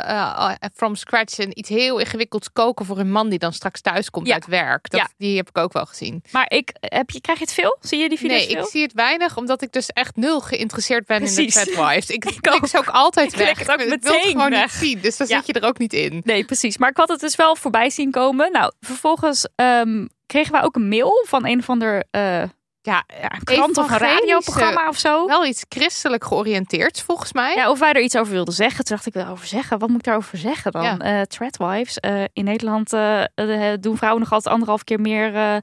eh, 0.50 0.54
from 0.74 0.94
scratch 0.94 1.38
een 1.38 1.58
iets 1.58 1.68
heel 1.68 1.98
ingewikkelds 1.98 2.52
koken 2.52 2.86
voor 2.86 2.98
een 2.98 3.10
man 3.10 3.28
die 3.28 3.38
dan 3.38 3.52
straks 3.52 3.80
thuis 3.80 4.10
komt 4.10 4.26
Ja. 4.26 4.34
uit 4.34 4.46
werk. 4.46 4.90
Dat, 4.90 5.00
Ja. 5.00 5.08
Die 5.18 5.36
heb 5.36 5.48
ik 5.48 5.58
ook 5.58 5.72
wel 5.72 5.86
gezien. 5.86 6.22
Maar 6.30 6.50
ik, 6.50 6.70
heb 6.80 7.10
je, 7.10 7.20
krijg 7.20 7.38
je 7.38 7.44
het 7.44 7.52
veel? 7.54 7.76
Zie 7.80 7.98
je 7.98 8.08
die 8.08 8.18
video's 8.18 8.38
Nee, 8.40 8.48
veel? 8.50 8.62
ik 8.64 8.70
zie 8.70 8.82
het 8.82 8.92
weinig, 8.92 9.36
omdat 9.36 9.62
ik 9.62 9.72
dus 9.72 9.88
echt 9.88 10.16
nul 10.16 10.40
geïnteresseerd 10.40 11.06
ben 11.06 11.16
in 11.22 11.34
de 11.34 11.46
Treadwives. 11.46 12.10
Ik, 12.10 12.24
Ik 12.30 12.40
klik 12.40 12.66
ze 12.66 12.78
ook 12.78 12.88
altijd 12.88 13.32
Ik 13.32 13.38
weg. 13.38 13.58
het 13.58 13.70
ook 13.70 13.78
ik 13.80 13.82
wil 13.84 13.90
het 13.90 14.02
meteen 14.04 14.30
gewoon 14.30 14.50
weg. 14.50 14.80
niet 14.80 14.90
zien, 14.90 15.00
dus 15.00 15.16
dan 15.16 15.26
Ja. 15.26 15.36
zit 15.36 15.46
je 15.46 15.52
er 15.52 15.68
ook 15.68 15.78
niet 15.78 15.92
in. 15.92 16.20
Nee, 16.24 16.44
precies. 16.44 16.78
Maar 16.78 16.90
ik 16.90 16.96
had 16.96 17.08
het 17.08 17.20
dus 17.20 17.36
wel 17.36 17.56
voorbij 17.56 17.90
zien 17.90 18.10
komen. 18.10 18.52
Nou, 18.52 18.72
vervolgens 18.80 19.48
ehm, 19.56 20.06
kregen 20.26 20.52
wij 20.52 20.62
ook 20.62 20.76
een 20.76 20.88
mail 20.88 21.24
van 21.28 21.46
een 21.46 21.58
of 21.58 21.70
ander 21.70 22.04
eh, 22.10 22.42
Ja, 22.86 23.04
ja, 23.20 23.32
een 23.34 23.44
krant 23.44 23.76
of 23.78 23.90
een 23.90 23.98
radioprogramma 23.98 24.88
of 24.88 24.98
zo. 24.98 25.26
wel 25.26 25.46
iets 25.46 25.64
christelijk 25.68 26.24
georiënteerd 26.24 27.00
volgens 27.02 27.32
mij. 27.32 27.54
Ja, 27.54 27.70
of 27.70 27.78
wij 27.78 27.92
er 27.92 28.00
iets 28.00 28.16
over 28.16 28.32
wilden 28.32 28.54
zeggen. 28.54 28.84
Toen 28.84 28.94
dacht 28.96 29.06
ik, 29.06 29.12
daarover 29.12 29.46
zeggen? 29.46 29.78
Wat 29.78 29.88
moet 29.88 29.98
ik 29.98 30.04
daarover 30.04 30.38
zeggen 30.38 30.72
dan? 30.72 30.82
Ja. 30.82 30.98
Eh 30.98 31.20
Treadwives. 31.22 31.98
eh, 32.00 32.24
in 32.32 32.44
Nederland 32.44 32.92
eh, 32.92 33.22
doen 33.80 33.96
vrouwen 33.96 34.22
nog 34.22 34.32
altijd 34.32 34.52
anderhalf 34.52 34.84
keer 34.84 35.00
meer 35.00 35.60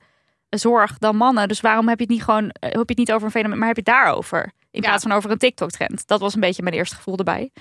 zorg 0.50 0.98
dan 0.98 1.16
mannen. 1.16 1.48
Dus 1.48 1.62
waarom 1.62 1.88
heb 1.88 1.98
je 1.98 2.04
het 2.04 2.14
niet 2.14 2.24
gewoon, 2.24 2.44
heb 2.60 2.74
je 2.74 2.80
het 2.86 2.98
niet 2.98 3.12
over 3.12 3.26
een 3.26 3.32
fenomeen, 3.32 3.58
maar 3.58 3.68
heb 3.68 3.78
je 3.86 3.92
het 3.92 3.94
daarover? 4.00 4.52
In 4.72 4.82
Ja. 4.82 4.88
plaats 4.88 5.04
van 5.04 5.12
over 5.12 5.32
een 5.32 5.38
TikTok-trend. 5.38 6.08
Dat 6.08 6.20
was 6.20 6.34
een 6.34 6.40
beetje 6.40 6.64
mijn 6.64 6.76
eerste 6.76 6.96
gevoel 6.96 7.18
erbij. 7.18 7.52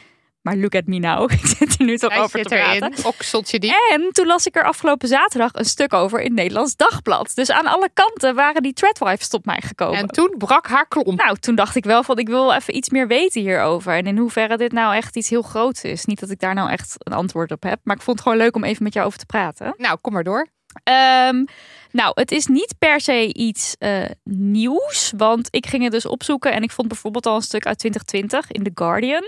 Maar 0.42 0.56
look 0.56 0.74
at 0.74 0.86
me 0.86 0.98
now. 0.98 1.30
Ik 1.32 1.46
zit 1.46 1.78
er 1.78 1.84
nu 1.84 1.98
toch 1.98 2.16
over 2.16 2.42
te 2.42 2.48
praten. 2.48 3.04
okseltje 3.04 3.58
diep. 3.58 3.74
En 3.90 4.08
toen 4.12 4.26
las 4.26 4.46
ik 4.46 4.56
er 4.56 4.64
afgelopen 4.64 5.08
zaterdag 5.08 5.50
een 5.52 5.64
stuk 5.64 5.92
over 5.92 6.18
in 6.18 6.24
het 6.24 6.34
Nederlands 6.34 6.76
Dagblad. 6.76 7.30
Dus 7.34 7.50
aan 7.50 7.66
alle 7.66 7.88
kanten 7.94 8.34
waren 8.34 8.62
die 8.62 8.72
Treadwives 8.72 9.28
tot 9.28 9.44
mij 9.44 9.60
gekomen. 9.60 9.98
En 9.98 10.06
toen 10.06 10.34
brak 10.38 10.66
haar 10.66 10.88
klomp. 10.88 11.22
Nou, 11.22 11.36
toen 11.36 11.54
dacht 11.54 11.76
ik 11.76 11.84
wel 11.84 12.02
van 12.02 12.18
ik 12.18 12.28
wil 12.28 12.52
even 12.52 12.76
iets 12.76 12.90
meer 12.90 13.06
weten 13.06 13.40
hierover. 13.40 13.96
En 13.96 14.06
in 14.06 14.16
hoeverre 14.16 14.56
dit 14.56 14.72
nou 14.72 14.94
echt 14.94 15.16
iets 15.16 15.28
heel 15.28 15.42
groots 15.42 15.82
is. 15.82 16.04
Niet 16.04 16.20
dat 16.20 16.30
ik 16.30 16.40
daar 16.40 16.54
nou 16.54 16.70
echt 16.70 16.94
een 16.98 17.12
antwoord 17.12 17.50
op 17.50 17.62
heb. 17.62 17.80
Maar 17.82 17.96
ik 17.96 18.02
vond 18.02 18.18
het 18.18 18.28
gewoon 18.28 18.42
leuk 18.42 18.56
om 18.56 18.64
even 18.64 18.82
met 18.82 18.94
jou 18.94 19.06
over 19.06 19.18
te 19.18 19.26
praten. 19.26 19.74
Nou, 19.76 19.98
kom 20.00 20.12
maar 20.12 20.24
door. 20.24 20.46
Ehm, 20.84 21.44
nou, 21.90 22.12
het 22.14 22.32
is 22.32 22.46
niet 22.46 22.74
per 22.78 23.00
se 23.00 23.34
iets 23.34 23.74
eh, 23.78 24.04
nieuws. 24.24 25.12
Want 25.16 25.48
ik 25.50 25.66
ging 25.66 25.82
het 25.82 25.92
dus 25.92 26.06
opzoeken. 26.06 26.52
En 26.52 26.62
ik 26.62 26.70
vond 26.70 26.88
bijvoorbeeld 26.88 27.26
al 27.26 27.36
een 27.36 27.42
stuk 27.42 27.66
uit 27.66 27.78
2020 27.78 28.50
in 28.50 28.62
The 28.62 28.70
Guardian. 28.74 29.24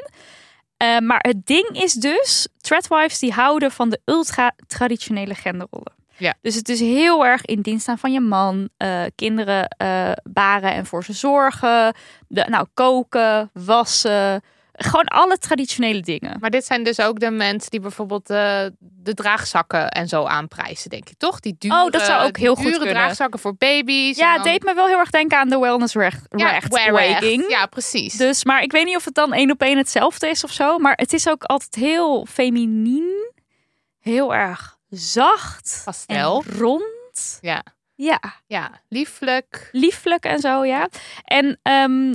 Eh, 0.85 0.99
maar 0.99 1.18
het 1.29 1.47
ding 1.47 1.68
is 1.73 1.92
dus, 1.92 2.49
Treadwives 2.61 3.18
die 3.18 3.33
houden 3.33 3.70
van 3.70 3.90
de 3.90 4.01
ultra-traditionele 4.05 5.35
genderrollen. 5.35 5.92
Ja. 6.16 6.35
Dus 6.40 6.55
het 6.55 6.68
is 6.68 6.81
heel 6.81 7.27
erg 7.27 7.44
in 7.44 7.61
dienst 7.61 7.83
staan 7.83 7.99
van 7.99 8.12
je 8.12 8.20
man, 8.20 8.68
eh, 8.77 9.03
kinderen 9.14 9.68
eh, 9.68 10.12
baren 10.23 10.73
en 10.73 10.87
voor 10.87 11.05
ze 11.05 11.12
zorgen, 11.12 11.94
de, 12.29 12.44
nou, 12.49 12.66
koken, 12.75 13.51
wassen, 13.53 14.42
gewoon 14.76 15.04
alle 15.04 15.38
traditionele 15.38 16.00
dingen. 16.00 16.37
Maar 16.40 16.50
dit 16.50 16.64
zijn 16.64 16.82
dus 16.82 17.00
ook 17.00 17.20
de 17.20 17.30
mensen 17.30 17.70
die 17.70 17.80
bijvoorbeeld 17.80 18.30
eh, 18.30 18.64
de 18.78 19.14
draagzakken 19.14 19.88
en 19.88 20.08
zo 20.08 20.24
aanprijzen, 20.24 20.90
denk 20.90 21.08
ik, 21.08 21.18
toch? 21.18 21.40
Die 21.40 21.56
dure, 21.58 21.74
Oh, 21.84 21.90
dat 21.90 22.02
zou 22.02 22.26
ook 22.26 22.37
heel 22.37 22.54
goed 22.54 22.64
dure 22.64 22.76
kunnen. 22.76 22.94
draagzakken 22.94 23.40
voor 23.40 23.54
baby's. 23.56 24.16
Ja, 24.16 24.32
het 24.32 24.42
dan- 24.42 24.52
deed 24.52 24.62
me 24.62 24.74
wel 24.74 24.87
heel 24.87 24.98
erg 24.98 25.10
denken 25.10 25.38
aan 25.38 25.48
de 25.48 25.58
wellness 25.58 25.94
recht, 25.94 26.26
ja, 26.37 26.50
recht. 26.50 26.70
Ja, 27.48 27.66
precies. 27.66 28.16
Dus, 28.16 28.44
maar 28.44 28.62
ik 28.62 28.72
weet 28.72 28.84
niet 28.84 28.96
of 28.96 29.04
het 29.04 29.14
dan 29.14 29.32
één 29.32 29.50
op 29.50 29.60
één 29.62 29.76
hetzelfde 29.78 30.28
is 30.28 30.44
of 30.44 30.50
zo. 30.52 30.78
Maar 30.78 30.94
het 30.96 31.12
is 31.12 31.28
ook 31.28 31.44
altijd 31.44 31.74
heel 31.74 32.26
feminien. 32.30 33.32
Heel 34.00 34.34
erg 34.34 34.76
zacht. 34.88 35.82
Pastel. 35.84 36.42
En 36.46 36.58
rond. 36.58 37.38
Ja. 37.40 37.62
Ja, 37.96 38.20
ja, 38.46 38.70
lieflijk. 38.88 39.68
lieflijk 39.72 40.24
en 40.24 40.38
zo, 40.38 40.64
ja. 40.64 40.88
En 41.24 41.58
ehm, 41.62 42.14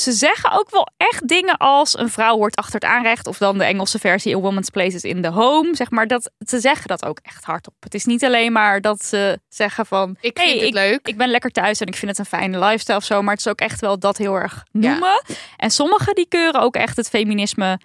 ze 0.00 0.12
zeggen 0.12 0.52
ook 0.52 0.70
wel 0.70 0.88
echt 0.96 1.28
dingen 1.28 1.56
als 1.56 1.98
een 1.98 2.08
vrouw 2.08 2.36
wordt 2.36 2.56
achter 2.56 2.74
het 2.74 2.84
aanrecht. 2.84 3.26
Of 3.26 3.38
dan 3.38 3.58
de 3.58 3.64
Engelse 3.64 3.98
versie, 3.98 4.36
a 4.36 4.38
woman's 4.38 4.70
place 4.70 4.96
is 4.96 5.04
in 5.04 5.22
the 5.22 5.28
home. 5.28 5.76
Zeg 5.76 5.90
maar, 5.90 6.06
dat, 6.06 6.30
ze 6.38 6.60
zeggen 6.60 6.88
dat 6.88 7.04
ook 7.04 7.18
echt 7.22 7.44
hardop. 7.44 7.74
Het 7.80 7.94
is 7.94 8.04
niet 8.04 8.24
alleen 8.24 8.52
maar 8.52 8.80
dat 8.80 9.04
ze 9.04 9.40
zeggen 9.48 9.86
van... 9.86 10.16
Ik 10.20 10.36
hey, 10.36 10.46
vind 10.46 10.60
het 10.60 10.68
ik, 10.68 10.74
leuk. 10.74 11.08
ik 11.08 11.16
ben 11.16 11.28
lekker 11.28 11.50
thuis 11.50 11.80
en 11.80 11.86
ik 11.86 11.96
vind 11.96 12.10
het 12.10 12.18
een 12.18 12.38
fijne 12.38 12.58
lifestyle 12.58 12.96
of 12.96 13.04
zo. 13.04 13.22
Maar 13.22 13.34
het 13.34 13.46
is 13.46 13.52
ook 13.52 13.60
echt 13.60 13.80
wel 13.80 13.98
dat 13.98 14.16
heel 14.16 14.34
erg 14.34 14.64
noemen. 14.72 15.22
En 15.56 15.70
sommigen 15.70 16.14
die 16.14 16.28
keuren 16.28 16.60
ook 16.60 16.74
echt 16.74 16.96
het 16.96 17.08
feminisme 17.08 17.80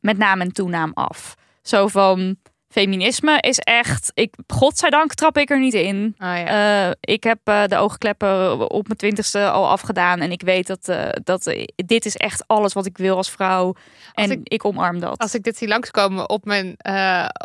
met 0.00 0.18
naam 0.18 0.40
en 0.40 0.52
toenaam 0.52 0.90
af. 0.94 1.34
Zo 1.62 1.86
van 1.86 2.36
Feminisme 2.74 3.38
is 3.40 3.58
echt, 3.58 4.10
ik, 4.14 4.34
godzijdank 4.46 5.14
trap 5.14 5.38
ik 5.38 5.50
er 5.50 5.58
niet 5.60 5.74
in. 5.74 6.14
Oh, 6.18 6.26
ja. 6.26 6.86
Eh, 6.88 6.92
ik 7.00 7.24
heb 7.24 7.38
eh, 7.44 7.64
de 7.66 7.76
oogkleppen 7.76 8.70
op 8.70 8.86
mijn 8.86 8.98
twintigste 8.98 9.50
al 9.50 9.68
afgedaan. 9.68 10.20
En 10.20 10.32
ik 10.32 10.42
weet 10.42 10.66
dat, 10.66 10.88
eh, 10.88 11.08
dat 11.24 11.54
dit 11.76 12.04
is 12.06 12.16
echt 12.16 12.44
alles 12.46 12.72
wat 12.72 12.86
ik 12.86 12.98
wil 12.98 13.16
als 13.16 13.30
vrouw. 13.30 13.74
En 14.14 14.30
ik- 14.30 14.40
ik, 14.42 14.64
omarm 14.64 15.00
dat. 15.00 15.18
Als 15.18 15.34
ik 15.34 15.42
dit 15.42 15.56
zie 15.56 15.68
langskomen 15.68 16.28
op 16.28 16.44
mijn, 16.44 16.68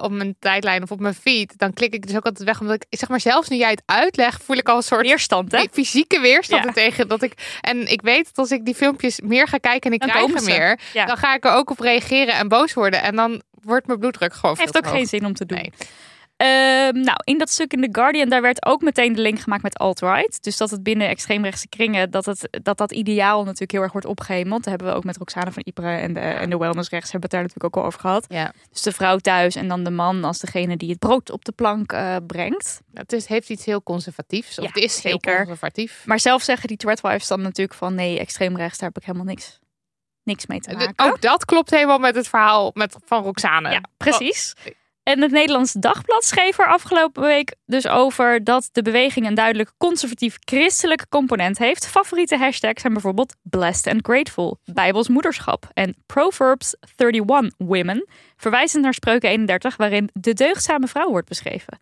op 0.01 0.11
mijn 0.11 0.35
tijdlijn 0.39 0.83
of 0.83 0.91
op 0.91 0.99
mijn 0.99 1.13
feed, 1.13 1.57
dan 1.57 1.73
klik 1.73 1.93
ik 1.93 2.07
dus 2.07 2.15
ook 2.15 2.25
altijd 2.25 2.43
weg. 2.47 2.59
Omdat 2.61 2.75
ik, 2.75 2.85
zeg 2.99 3.09
maar, 3.09 3.19
zelfs 3.21 3.49
nu 3.49 3.57
jij 3.57 3.69
het 3.71 3.83
uitlegt, 3.85 4.43
voel 4.43 4.57
ik 4.57 4.69
al 4.69 4.75
een 4.75 4.83
soort 4.83 5.01
Weerstand, 5.01 5.51
hè? 5.51 5.63
fysieke 5.71 6.19
weerstand 6.19 6.62
Ja. 6.63 6.67
er 6.67 6.73
tegen. 6.73 7.08
Dat 7.08 7.21
ik, 7.21 7.58
en 7.62 7.91
ik 7.91 8.01
weet 8.01 8.25
dat 8.25 8.37
als 8.37 8.51
ik 8.51 8.65
die 8.65 8.75
filmpjes 8.75 9.19
meer 9.21 9.47
ga 9.47 9.58
kijken 9.58 9.89
en 9.89 9.93
ik 9.95 9.99
Dan 9.99 10.10
krijg 10.10 10.33
er 10.35 10.43
meer, 10.43 10.79
Ja. 10.93 11.06
dan 11.06 11.17
ga 11.17 11.35
ik 11.35 11.45
er 11.45 11.51
ook 11.51 11.69
op 11.69 11.79
reageren 11.79 12.33
en 12.33 12.47
boos 12.47 12.73
worden. 12.73 13.01
En 13.04 13.15
dan 13.15 13.41
wordt 13.69 13.87
mijn 13.87 13.99
bloeddruk 13.99 14.33
gewoon 14.33 14.55
veel 14.55 14.65
Heeft 14.65 14.77
ook 14.77 14.93
geen 14.93 15.07
zin 15.07 15.25
om 15.25 15.33
te 15.33 15.45
doen. 15.45 15.57
Nee. 15.57 15.71
Ehm, 16.39 16.99
nou, 16.99 17.17
in 17.23 17.37
dat 17.37 17.49
stuk 17.49 17.73
in 17.73 17.81
The 17.81 17.89
Guardian, 17.91 18.29
daar 18.29 18.41
werd 18.41 18.65
ook 18.65 18.81
meteen 18.81 19.13
de 19.13 19.21
link 19.21 19.39
gemaakt 19.39 19.63
met 19.63 19.77
alt-right. 19.77 20.43
Dus 20.43 20.57
dat 20.57 20.69
het 20.69 20.83
binnen 20.83 21.07
extreemrechtse 21.07 21.67
kringen, 21.67 22.11
dat, 22.11 22.25
het, 22.25 22.59
dat 22.63 22.77
dat 22.77 22.91
ideaal 22.91 23.43
natuurlijk 23.43 23.71
heel 23.71 23.81
erg 23.81 23.91
wordt 23.91 24.07
opgehemeld. 24.07 24.63
Daar 24.63 24.73
hebben 24.73 24.91
we 24.91 24.97
ook 24.97 25.03
met 25.03 25.17
Roxane 25.17 25.51
van 25.51 25.61
Ypres 25.65 26.01
en 26.01 26.13
de, 26.13 26.19
en 26.19 26.49
de 26.49 26.57
wellnessrechts 26.57 27.11
hebben 27.11 27.29
we 27.29 27.35
het 27.35 27.41
daar 27.41 27.41
natuurlijk 27.41 27.75
ook 27.75 27.81
al 27.81 27.87
over 27.87 27.99
gehad. 27.99 28.25
Ja, 28.29 28.53
Dus 28.71 28.81
de 28.81 28.91
vrouw 28.91 29.17
thuis 29.17 29.55
en 29.55 29.67
dan 29.67 29.83
de 29.83 29.89
man 29.89 30.23
als 30.23 30.39
degene 30.39 30.77
die 30.77 30.89
het 30.89 30.99
brood 30.99 31.31
op 31.31 31.45
de 31.45 31.51
plank 31.51 31.91
eh, 31.91 32.15
brengt. 32.27 32.81
het 32.93 33.13
is, 33.13 33.25
heeft 33.25 33.49
iets 33.49 33.65
heel 33.65 33.83
conservatiefs. 33.83 34.57
Of 34.57 34.63
Ja, 34.63 34.71
het 34.73 34.83
is 34.83 35.01
zeker. 35.01 35.31
heel 35.31 35.37
conservatief. 35.37 36.03
Maar 36.05 36.19
zelf 36.19 36.41
zeggen 36.41 36.67
die 36.67 36.77
threadwives 36.77 37.27
dan 37.27 37.41
natuurlijk 37.41 37.77
van 37.77 37.95
nee, 37.95 38.19
extreemrechts, 38.19 38.77
daar 38.77 38.87
heb 38.87 38.97
ik 38.97 39.05
helemaal 39.05 39.27
niks, 39.27 39.59
niks 40.30 40.46
mee 40.46 40.60
te 40.60 40.69
De- 40.69 40.75
maken. 40.75 41.06
Ook 41.06 41.21
dat 41.21 41.46
klopt 41.46 41.69
helemaal 41.69 42.00
met 42.00 42.15
het 42.15 42.27
verhaal 42.27 42.71
met, 42.73 42.96
van 43.06 43.23
Roxane. 43.23 43.71
Ja, 43.71 43.82
precies. 43.98 44.56
Oh. 44.65 44.73
En 45.04 45.21
het 45.21 45.32
Nederlands 45.32 45.73
Dagblad 45.73 46.23
schreef 46.23 46.60
er 46.60 46.67
afgelopen 46.67 47.23
week 47.23 47.56
dus 47.65 47.88
over 47.88 48.44
dat 48.44 48.69
de 48.71 48.82
beweging 48.82 49.27
een 49.27 49.34
duidelijk 49.34 49.71
conservatief-christelijk 49.77 51.06
component 51.10 51.58
heeft. 51.58 51.88
Favoriete 51.88 52.38
hashtags 52.38 52.82
zijn 52.82 52.94
bijvoorbeeld 52.94 53.36
Blessed 53.42 53.94
and 53.94 54.00
Grateful, 54.06 54.60
Bijbels 54.65 55.08
moederschap 55.08 55.69
en 55.73 55.96
Proverbs 56.06 56.75
31 56.96 57.54
Women, 57.58 58.08
verwijzend 58.38 58.84
naar 58.84 58.94
Spreuken 58.94 59.30
31, 59.30 59.77
waarin 59.77 60.10
de 60.13 60.34
deugdzame 60.34 60.88
vrouw 60.88 61.10
wordt 61.10 61.27
beschreven. 61.27 61.80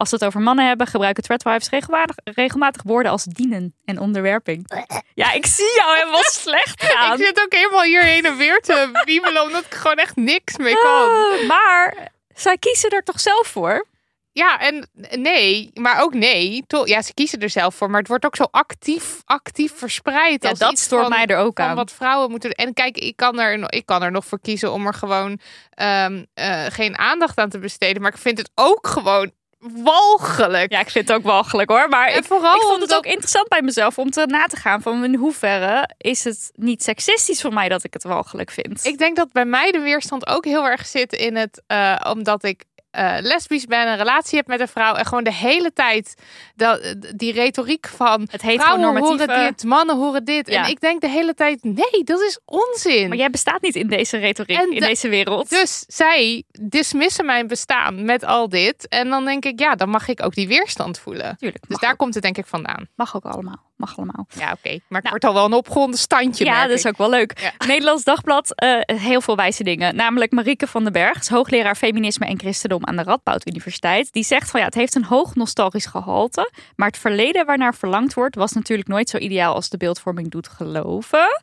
Als 0.00 0.10
we 0.10 0.16
het 0.16 0.24
over 0.24 0.40
mannen 0.40 0.66
hebben, 0.66 0.86
gebruiken 0.86 1.22
threadwives 1.22 1.68
regelmatig, 1.70 2.14
regelmatig 2.24 2.82
woorden 2.82 3.12
als 3.12 3.24
dienen 3.24 3.74
en 3.84 3.98
onderwerping. 3.98 4.70
Ja, 5.14 5.32
ik 5.32 5.46
zie 5.46 5.72
jou 5.76 5.96
helemaal 5.98 6.22
slecht 6.44 6.82
gaan. 6.84 7.18
Ik 7.20 7.24
zit 7.26 7.40
ook 7.44 7.52
helemaal 7.52 7.82
hier 7.82 8.02
heen 8.02 8.24
en 8.24 8.36
weer 8.36 8.60
te 8.60 8.90
wiebelen, 9.04 9.42
omdat 9.42 9.64
ik 9.64 9.74
gewoon 9.74 9.96
echt 9.96 10.16
niks 10.16 10.56
mee 10.56 10.74
kan. 10.74 11.08
Ah, 11.08 11.46
maar 11.48 12.12
zij 12.34 12.56
kiezen 12.58 12.90
er 12.90 13.02
toch 13.02 13.20
zelf 13.20 13.46
voor? 13.46 13.86
Ja, 14.32 14.58
en 14.60 14.88
nee, 15.18 15.70
maar 15.74 16.00
ook 16.02 16.14
nee. 16.14 16.64
Ja, 16.84 17.02
ze 17.02 17.14
kiezen 17.14 17.40
er 17.40 17.50
zelf 17.50 17.74
voor, 17.74 17.90
maar 17.90 17.98
het 17.98 18.08
wordt 18.08 18.24
ook 18.24 18.36
zo 18.36 18.46
actief, 18.50 19.20
actief 19.24 19.72
verspreid. 19.78 20.42
Ja, 20.42 20.50
als 20.50 20.58
dat 20.58 20.78
stoort 20.78 21.00
van- 21.02 21.10
mij 21.10 21.26
er 21.26 21.36
ook 21.38 21.60
aan. 21.60 21.76
wat 21.76 21.92
vrouwen 21.92 22.30
moeten. 22.30 22.50
En 22.50 22.72
kijk, 22.74 22.98
ik 22.98 23.16
kan, 23.16 23.38
er, 23.40 23.72
ik 23.72 23.86
kan 23.86 24.02
er 24.02 24.10
nog 24.10 24.24
voor 24.24 24.40
kiezen 24.40 24.72
om 24.72 24.86
er 24.86 24.94
gewoon 24.94 25.40
ehm, 25.70 26.24
eh, 26.34 26.64
geen 26.68 26.98
aandacht 26.98 27.38
aan 27.38 27.48
te 27.48 27.58
besteden. 27.58 28.02
Maar 28.02 28.12
ik 28.12 28.18
vind 28.20 28.38
het 28.38 28.50
ook 28.54 28.86
gewoon 28.86 29.32
walgelijk. 29.60 30.72
Ja, 30.72 30.80
ik 30.80 30.90
vind 30.90 31.08
het 31.08 31.16
ook 31.16 31.22
walgelijk 31.22 31.70
hoor. 31.70 31.88
Maar 31.88 32.08
En 32.08 32.18
ik, 32.18 32.24
vooral 32.24 32.54
ik 32.54 32.62
vond 32.62 32.82
het 32.82 32.94
ook 32.94 33.06
interessant 33.06 33.48
bij 33.48 33.62
mezelf 33.62 33.98
om 33.98 34.10
te 34.10 34.26
na 34.26 34.46
te 34.46 34.56
gaan 34.56 34.82
van 34.82 35.04
in 35.04 35.14
hoeverre 35.14 35.90
is 35.96 36.24
het 36.24 36.50
niet 36.54 36.82
seksistisch 36.82 37.40
voor 37.40 37.52
mij 37.52 37.68
dat 37.68 37.84
ik 37.84 37.92
het 37.92 38.02
walgelijk 38.02 38.50
vind. 38.50 38.84
Ik 38.84 38.98
denk 38.98 39.16
dat 39.16 39.32
bij 39.32 39.44
mij 39.44 39.70
de 39.70 39.80
weerstand 39.80 40.26
ook 40.26 40.44
heel 40.44 40.64
erg 40.64 40.86
zit 40.86 41.12
in 41.12 41.36
het, 41.36 41.62
eh, 41.66 41.96
omdat 42.08 42.44
ik 42.44 42.64
eh, 42.90 43.16
lesbisch 43.20 43.66
ben, 43.66 43.88
een 43.88 43.96
relatie 43.96 44.38
heb 44.38 44.46
met 44.46 44.60
een 44.60 44.68
vrouw 44.68 44.94
en 44.94 45.06
gewoon 45.06 45.24
de 45.24 45.32
hele 45.32 45.72
tijd 45.72 46.14
dat, 46.56 46.94
die 47.16 47.32
retoriek 47.32 47.86
van 47.88 48.26
het 48.30 48.42
heet 48.42 48.60
vrouwen 48.60 48.96
horen 48.98 49.28
dit, 49.46 49.64
mannen 49.64 49.96
horen 49.96 50.24
dit. 50.24 50.48
Ja. 50.48 50.64
En 50.64 50.70
ik 50.70 50.80
denk 50.80 51.00
de 51.00 51.08
hele 51.08 51.34
tijd, 51.34 51.62
nee, 51.62 52.04
dat 52.04 52.20
is 52.20 52.38
onzin. 52.44 53.08
Maar 53.08 53.18
jij 53.18 53.30
bestaat 53.30 53.62
niet 53.62 53.74
in 53.74 53.86
deze 53.88 54.16
retoriek, 54.16 54.58
En 54.58 54.72
in 54.72 54.80
de- 54.80 54.86
deze 54.86 55.08
wereld. 55.08 55.50
Dus 55.50 55.84
zij 55.86 56.42
dismissen 56.60 57.26
mijn 57.26 57.46
bestaan 57.46 58.04
met 58.04 58.24
al 58.24 58.48
dit. 58.48 58.88
En 58.88 59.08
dan 59.08 59.24
denk 59.24 59.44
ik, 59.44 59.58
ja, 59.60 59.74
dan 59.74 59.88
mag 59.88 60.08
ik 60.08 60.24
ook 60.24 60.34
die 60.34 60.48
weerstand 60.48 60.98
voelen. 60.98 61.36
Tuurlijk, 61.36 61.64
Dus 61.68 61.78
daar 61.78 61.90
ook, 61.92 61.98
komt 61.98 62.14
het 62.14 62.22
denk 62.22 62.38
ik 62.38 62.46
vandaan. 62.46 62.88
mag 62.96 63.16
ook 63.16 63.24
allemaal. 63.24 63.69
Mag 63.80 63.96
allemaal. 63.98 64.26
Ja, 64.28 64.52
oké. 64.52 64.78
Maar 64.88 64.98
ik 64.98 65.04
Nou. 65.04 65.08
word 65.10 65.24
al 65.24 65.34
wel 65.34 65.44
een 65.44 65.52
opgeronde 65.52 65.96
standje. 65.96 66.44
Ja, 66.44 66.66
dat 66.66 66.78
is 66.78 66.86
ook 66.86 66.96
wel 66.96 67.10
leuk. 67.10 67.40
Ja. 67.40 67.66
Nederlands 67.66 68.04
Dagblad, 68.04 68.54
eh, 68.54 68.78
heel 68.84 69.20
veel 69.20 69.36
wijze 69.36 69.64
dingen. 69.64 69.96
Namelijk 69.96 70.32
Marieke 70.32 70.66
van 70.66 70.82
den 70.82 70.92
Berg, 70.92 71.28
hoogleraar 71.28 71.76
feminisme 71.76 72.26
en 72.26 72.38
christendom 72.38 72.86
aan 72.86 72.96
de 72.96 73.02
Radboud 73.02 73.46
Universiteit. 73.46 74.12
Die 74.12 74.24
zegt 74.24 74.50
van 74.50 74.60
ja, 74.60 74.66
het 74.66 74.74
heeft 74.74 74.94
een 74.94 75.04
hoog 75.04 75.34
nostalgisch 75.34 75.86
gehalte. 75.86 76.50
Maar 76.76 76.86
het 76.88 76.98
verleden 76.98 77.46
waarnaar 77.46 77.74
verlangd 77.74 78.14
wordt, 78.14 78.34
was 78.34 78.52
natuurlijk 78.52 78.88
nooit 78.88 79.08
zo 79.08 79.16
ideaal 79.16 79.54
als 79.54 79.68
de 79.68 79.76
beeldvorming 79.76 80.30
doet 80.30 80.48
geloven. 80.48 81.40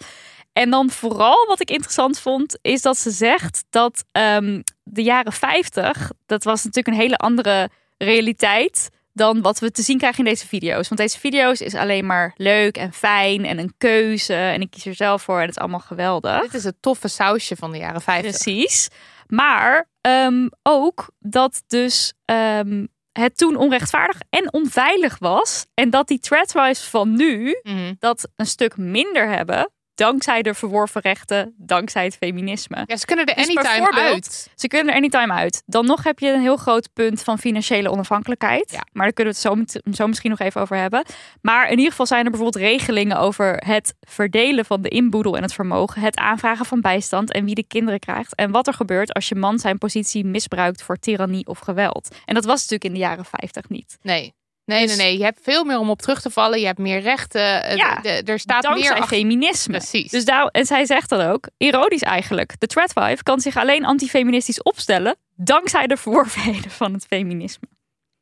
En 0.54 0.70
dan 0.70 0.90
vooral 0.90 1.46
wat 1.48 1.60
ik 1.60 1.70
interessant 1.70 2.20
vond, 2.20 2.58
is 2.62 2.82
dat 2.82 2.98
ze 2.98 3.12
zegt 3.12 3.64
dat 3.70 4.04
ehm, 4.12 4.62
de 4.84 5.04
jaren 5.04 5.34
50, 5.34 6.12
dat 6.26 6.44
was 6.44 6.64
natuurlijk 6.64 6.96
een 6.96 7.02
hele 7.04 7.18
andere 7.18 7.70
realiteit 7.98 8.90
dan 9.18 9.42
wat 9.42 9.60
we 9.60 9.72
te 9.72 9.82
zien 9.82 9.98
krijgen 9.98 10.26
in 10.26 10.30
deze 10.30 10.48
video's. 10.48 10.88
Want 10.88 11.02
deze 11.02 11.20
video's 11.20 11.60
is 11.62 11.76
alleen 11.76 12.06
maar 12.06 12.34
leuk 12.38 12.78
en 12.78 12.94
fijn 12.94 13.46
en 13.46 13.60
een 13.60 13.74
keuze. 13.78 14.34
En 14.34 14.62
ik 14.62 14.70
kies 14.70 14.86
er 14.86 14.96
zelf 14.96 15.22
voor 15.22 15.36
en 15.36 15.42
het 15.42 15.50
is 15.50 15.58
allemaal 15.58 15.80
geweldig. 15.80 16.42
Dit 16.42 16.54
is 16.54 16.64
het 16.64 16.82
toffe 16.82 17.08
sausje 17.08 17.56
van 17.56 17.72
de 17.72 17.78
jaren 17.78 18.02
50. 18.02 18.42
Precies. 18.44 18.88
Maar 19.28 19.90
ehm, 20.02 20.48
ook 20.64 21.10
dat 21.20 21.64
dus 21.68 22.14
ehm, 22.26 22.86
het 23.12 23.38
toen 23.38 23.56
onrechtvaardig 23.56 24.18
en 24.30 24.54
onveilig 24.54 25.18
was. 25.20 25.66
En 25.74 25.90
dat 25.90 26.08
die 26.08 26.20
threadwise 26.20 26.90
van 26.90 27.16
nu 27.16 27.60
Mhm. 27.64 27.94
dat 28.00 28.30
een 28.36 28.46
stuk 28.46 28.78
minder 28.78 29.30
hebben. 29.30 29.72
Dankzij 29.98 30.42
de 30.42 30.54
verworven 30.54 31.02
rechten, 31.02 31.54
dankzij 31.58 32.04
het 32.04 32.16
feminisme. 32.16 32.84
Ja, 32.86 32.98
ze 32.98 33.06
kunnen 33.06 33.26
er 33.26 33.36
Dus 33.36 33.48
anytime 33.48 33.92
uit. 33.92 34.50
Ze 34.56 34.68
kunnen 34.68 34.94
er 34.94 35.00
anytime 35.00 35.34
uit. 35.34 35.64
Dan 35.66 35.86
nog 35.86 36.04
heb 36.04 36.20
je 36.20 36.30
een 36.30 36.42
heel 36.42 36.58
groot 36.58 36.90
punt 36.94 37.24
van 37.24 37.40
financiële 37.40 37.90
onafhankelijkheid. 37.90 38.72
Ja. 38.72 38.86
Maar 38.92 39.04
daar 39.04 39.14
kunnen 39.14 39.34
we 39.34 39.50
het 39.50 39.76
zo, 39.76 39.82
zo 39.92 40.08
misschien 40.08 40.30
nog 40.30 40.40
even 40.40 40.62
over 40.62 40.78
hebben. 40.78 41.06
Maar 41.42 41.66
in 41.66 41.78
ieder 41.78 41.90
geval 41.90 42.06
zijn 42.06 42.26
er 42.26 42.32
bijvoorbeeld 42.32 42.64
regelingen 42.64 43.20
over 43.20 43.64
het 43.66 43.94
verdelen 44.00 44.66
van 44.66 44.82
de 44.82 44.90
inboedel 44.90 45.36
en 45.36 45.42
het 45.42 45.54
vermogen. 45.54 46.02
Het 46.02 46.18
aanvragen 46.18 46.66
van 46.66 46.82
bijstand 46.82 47.32
en 47.32 47.46
wie 47.46 47.56
de 47.56 47.68
kinderen 47.68 48.00
krijgt. 48.00 48.36
En 48.36 48.52
wat 48.52 48.68
er 48.68 48.74
gebeurt 48.74 49.14
als 49.14 49.30
je 49.30 49.36
man 49.36 49.60
zijn 49.60 49.78
positie 49.78 50.26
misbruikt 50.26 50.84
voor 50.84 50.98
tirannie 50.98 51.48
of 51.48 51.60
geweld. 51.60 52.16
En 52.26 52.34
dat 52.34 52.46
was 52.46 52.56
natuurlijk 52.56 52.84
in 52.84 52.94
de 52.94 53.00
jaren 53.00 53.26
50 53.26 53.70
niet. 53.70 53.98
Nee. 54.02 54.34
Nee, 54.68 54.88
Dus- 54.88 54.96
nee, 54.98 55.06
nee. 55.08 55.18
Je 55.18 55.24
hebt 55.24 55.40
veel 55.44 55.64
meer 55.64 55.78
om 55.80 55.90
op 55.90 56.02
terug 56.02 56.22
te 56.22 56.30
vallen. 56.30 56.60
Je 56.60 56.66
hebt 56.66 56.78
meer 56.78 57.00
rechten. 57.00 57.64
Eh, 57.64 57.76
Ja, 57.76 57.96
de- 57.96 58.22
de- 58.24 58.32
er 58.32 58.40
staat 58.40 58.62
Dankzij 58.64 58.90
meer 58.92 59.02
achter. 59.02 59.18
feminisme. 59.18 59.78
Precies. 59.78 60.12
Dus 60.12 60.26
daar, 60.26 60.46
en 60.48 60.66
zij 60.66 60.86
zegt 60.86 61.10
dan 61.10 61.22
ook, 61.22 61.48
ironisch 61.58 62.02
eigenlijk, 62.02 62.54
de 62.60 62.68
threadwife 62.68 63.24
kan 63.24 63.40
zich 63.40 63.58
alleen 63.58 63.86
antifeministisch 63.86 64.62
opstellen 64.64 65.16
dankzij 65.36 65.88
de 65.88 65.98
verworvenheden 65.98 66.72
van 66.72 66.94
het 66.94 67.06
feminisme. 67.06 67.68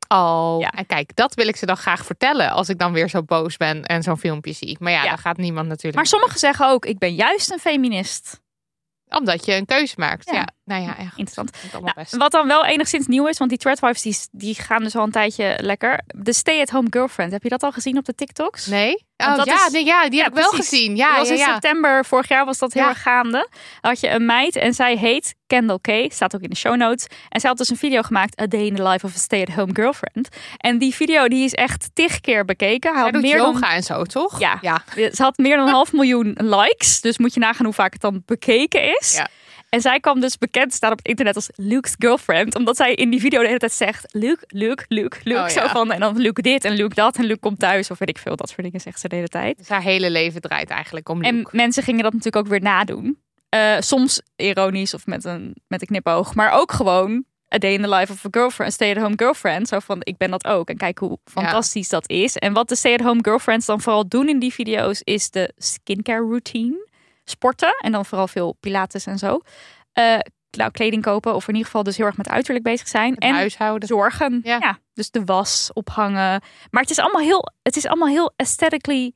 Oh, 0.08 0.56
Ja. 0.60 0.72
en 0.72 0.86
kijk, 0.86 1.16
dat 1.16 1.34
wil 1.34 1.48
ik 1.48 1.56
ze 1.56 1.66
dan 1.66 1.78
graag 1.78 2.06
vertellen 2.06 2.52
als 2.52 2.70
ik 2.70 2.78
dan 2.80 2.93
weer 2.93 3.10
zo 3.10 3.24
boos 3.24 3.58
ben 3.58 3.84
en 3.84 4.04
zo'n 4.04 4.18
filmpje 4.18 4.54
zie. 4.54 4.78
Maar 4.80 4.91
ja, 4.91 5.04
Ja. 5.04 5.10
dan 5.10 5.18
gaat 5.18 5.38
niemand 5.38 5.68
natuurlijk. 5.68 5.96
Maar 5.96 6.06
sommigen 6.06 6.39
zeggen 6.39 6.70
ook, 6.70 6.86
ik 6.86 6.98
ben 6.98 7.16
juist 7.16 7.52
een 7.52 7.60
feminist. 7.60 8.39
Omdat 9.10 9.45
je 9.45 9.53
een 9.56 9.66
keuze 9.66 9.95
maakt. 9.97 10.26
Ja. 10.26 10.34
Ja, 10.34 10.47
nou 10.64 10.84
ja, 10.84 10.97
echt. 10.97 11.18
Interessant. 11.18 11.51
Nou, 11.72 11.93
best. 11.95 12.16
wat 12.16 12.32
dan 12.32 12.47
wel 12.47 12.66
enigszins 12.66 13.08
nieuw 13.08 13.28
is, 13.28 13.38
want 13.38 13.49
die 13.49 13.60
threadwives 13.60 14.01
die, 14.01 14.18
die 14.32 14.56
gaan 14.56 14.84
dus 14.84 14.95
al 14.95 15.03
een 15.03 15.12
tijdje 15.12 15.58
lekker. 15.62 16.03
De 16.08 16.34
stay-at-home 16.34 16.88
girlfriend, 16.89 17.32
heb 17.32 17.43
je 17.43 17.49
dat 17.49 17.64
al 17.64 17.72
gezien 17.72 17.97
op 17.97 18.06
de 18.06 18.16
TikToks? 18.16 18.66
Nee? 18.66 19.06
Oh, 19.18 19.36
dat 19.36 19.45
ja, 19.45 19.66
is- 19.66 19.72
nee, 19.72 19.86
ja, 19.86 20.09
die 20.09 20.18
Ja, 20.18 20.24
heb 20.24 20.34
ik 20.34 20.39
wel 20.39 20.49
precies. 20.49 20.70
gezien. 20.70 20.95
Ja, 20.95 21.07
dat 21.09 21.18
was 21.18 21.28
ja, 21.28 21.34
in 21.34 21.39
ja. 21.39 21.51
september 21.51 22.05
vorig 22.05 22.28
jaar 22.28 22.45
was 22.45 22.57
dat 22.57 22.74
heel 22.74 22.88
erg 22.88 23.01
gaande. 23.01 23.47
Dan 23.82 23.91
had 23.91 23.99
je 23.99 24.09
een 24.09 24.26
meid 24.26 24.55
en 24.55 24.74
zij 24.74 24.97
heet 24.97 25.36
Kendall 25.47 25.78
Kay, 25.82 26.09
staat 26.13 26.36
ook 26.36 26.41
in 26.41 26.49
de 26.49 26.55
show 26.55 26.76
notes. 26.76 27.07
En 27.30 27.39
zij 27.39 27.49
had 27.49 27.57
dus 27.57 27.70
een 27.70 27.78
video 27.78 28.01
gemaakt, 28.01 28.41
A 28.41 28.47
Day 28.47 28.66
in 28.66 28.76
the 28.76 28.84
Life 28.88 29.05
of 29.05 29.16
a 29.16 29.18
Stay-at-Home 29.18 29.74
Girlfriend. 29.74 30.30
En 30.57 30.78
die 30.78 30.95
video 30.95 31.28
die 31.28 31.43
is 31.43 31.53
echt 31.53 31.89
tig 31.93 32.22
keer 32.22 32.45
bekeken. 32.45 32.93
Hij 32.93 33.01
had 33.03 33.13
doet 33.13 33.22
meer 33.22 33.38
dan 33.38 33.53
yoga 33.53 33.74
en 33.74 33.84
zo, 33.84 34.03
toch? 34.03 34.39
Ja. 34.39 34.57
ja. 34.61 34.84
Ze 34.95 35.24
had 35.24 35.38
meer 35.38 35.57
dan 35.57 35.68
een 35.68 35.74
half 35.74 35.93
miljoen 35.93 36.36
likes. 36.39 37.01
Dus 37.01 37.18
moet 37.18 37.34
je 37.34 37.39
nagaan 37.39 37.66
hoe 37.66 37.74
vaak 37.74 37.93
het 37.93 38.01
dan 38.01 38.24
bekeken 38.26 38.97
is. 38.99 39.13
Ja. 39.16 39.28
En 39.76 39.82
zij 39.82 39.99
kwam 39.99 40.19
dus 40.19 40.38
bekend 40.38 40.73
staan 40.73 40.91
op 40.91 40.97
het 40.97 41.07
internet 41.07 41.36
als 41.36 41.49
Luke's 41.55 41.95
girlfriend. 41.97 42.55
Omdat 42.55 42.76
zij 42.76 42.93
in 42.93 43.09
die 43.09 43.19
video 43.19 43.39
de 43.39 43.45
hele 43.45 43.59
tijd 43.59 43.71
zegt... 43.71 44.05
Luke, 44.11 44.43
Luke, 44.47 44.86
Luke, 44.88 45.17
Luke. 45.23 45.39
Oh, 45.39 45.47
Zo 45.47 45.61
ja. 45.61 45.69
van, 45.69 45.91
en 45.91 45.99
dan 45.99 46.17
Luke 46.17 46.41
dit 46.41 46.65
en 46.65 46.73
Luke 46.73 46.95
dat. 46.95 47.17
En 47.17 47.26
Luke 47.26 47.39
komt 47.39 47.59
thuis 47.59 47.91
of 47.91 47.99
weet 47.99 48.09
ik 48.09 48.17
veel. 48.17 48.36
Dat 48.36 48.49
soort 48.49 48.61
dingen 48.61 48.80
zegt 48.80 48.99
ze 48.99 49.07
de 49.07 49.15
hele 49.15 49.28
tijd. 49.28 49.57
Dus 49.57 49.69
haar 49.69 49.82
hele 49.82 50.09
leven 50.09 50.41
draait 50.41 50.69
eigenlijk 50.69 51.09
om 51.09 51.21
En 51.21 51.36
Luke. 51.36 51.55
mensen 51.55 51.84
gingen 51.84 52.03
dat 52.03 52.13
natuurlijk 52.13 52.45
ook 52.45 52.51
weer 52.51 52.61
nadoen. 52.61 53.19
Eh, 53.49 53.76
soms 53.80 54.21
ironisch 54.36 54.93
of 54.93 55.05
met 55.05 55.26
een, 55.26 55.55
met 55.67 55.82
een 55.82 55.88
knipoog. 55.88 56.36
Maar 56.36 56.51
ook 56.51 56.71
gewoon... 56.71 57.23
A 57.53 57.57
day 57.57 57.73
in 57.73 57.82
the 57.82 57.89
life 57.89 58.11
of 58.11 58.26
a 58.26 58.30
girlfriend, 58.32 58.71
a 58.71 58.73
stay-at-home 58.73 59.13
girlfriend. 59.15 59.67
Zo 59.67 59.80
van, 59.80 59.97
ik 59.99 60.17
ben 60.17 60.32
dat 60.32 60.45
ook. 60.45 60.69
En 60.69 60.78
kijk 60.78 60.97
hoe 60.97 61.17
fantastisch 61.23 61.89
dat 61.89 62.09
is. 62.09 62.36
En 62.36 62.53
wat 62.53 62.69
de 62.69 62.76
stay-at-home 62.76 63.19
girlfriends 63.21 63.65
dan 63.65 63.82
vooral 63.82 64.07
doen 64.07 64.30
in 64.30 64.39
die 64.39 64.53
video's... 64.53 65.01
is 65.03 65.30
de 65.30 65.53
skincare 65.57 66.28
routine. 66.28 66.88
Sporten. 67.26 67.76
En 67.82 67.91
dan 67.91 68.05
vooral 68.05 68.28
veel 68.28 68.57
pilates 68.59 69.05
en 69.05 69.17
zo. 69.17 69.39
Eh, 69.93 70.17
nou, 70.51 70.71
kleding 70.71 71.01
kopen. 71.03 71.36
Of 71.36 71.43
in 71.47 71.53
ieder 71.53 71.65
geval 71.65 71.84
dus 71.84 71.97
heel 71.97 72.05
erg 72.05 72.17
met 72.17 72.30
uiterlijk 72.30 72.63
bezig 72.63 72.88
zijn. 72.88 73.15
En 73.15 73.34
huishouden. 73.34 73.88
zorgen. 73.88 74.39
Ja. 74.43 74.57
Ja. 74.59 74.78
dus 74.93 75.11
de 75.11 75.23
was 75.23 75.69
ophangen. 75.73 76.41
Maar 76.69 76.82
het 76.82 76.89
is 76.91 76.99
allemaal 76.99 77.21
heel, 77.21 77.51
het 77.63 77.76
is 77.76 77.86
allemaal 77.86 78.07
heel 78.07 78.34
aesthetically 78.36 79.13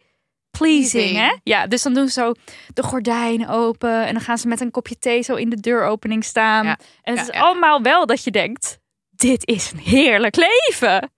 pleasing, 0.57 1.15
hè? 1.17 1.35
Ja, 1.43 1.67
dus 1.67 1.81
dan 1.83 1.93
doen 1.93 2.07
ze 2.07 2.19
zo 2.19 2.33
de 2.73 2.83
gordijnen 2.83 3.49
open 3.49 4.05
en 4.05 4.13
dan 4.13 4.21
gaan 4.21 4.37
ze 4.37 4.47
met 4.47 4.61
een 4.61 4.71
kopje 4.71 4.97
thee 4.99 5.21
zo 5.21 5.35
in 5.35 5.49
de 5.49 5.59
deuropening 5.59 6.23
staan. 6.23 6.65
Ja. 6.65 6.77
En 7.01 7.17
het 7.17 7.27
Ja, 7.27 7.33
is 7.33 7.39
allemaal 7.39 7.81
wel 7.81 8.05
dat 8.05 8.23
je 8.23 8.31
denkt, 8.31 8.79
dit 9.09 9.47
is 9.47 9.71
een 9.71 9.79
heerlijk 9.79 10.35
leven. 10.35 11.11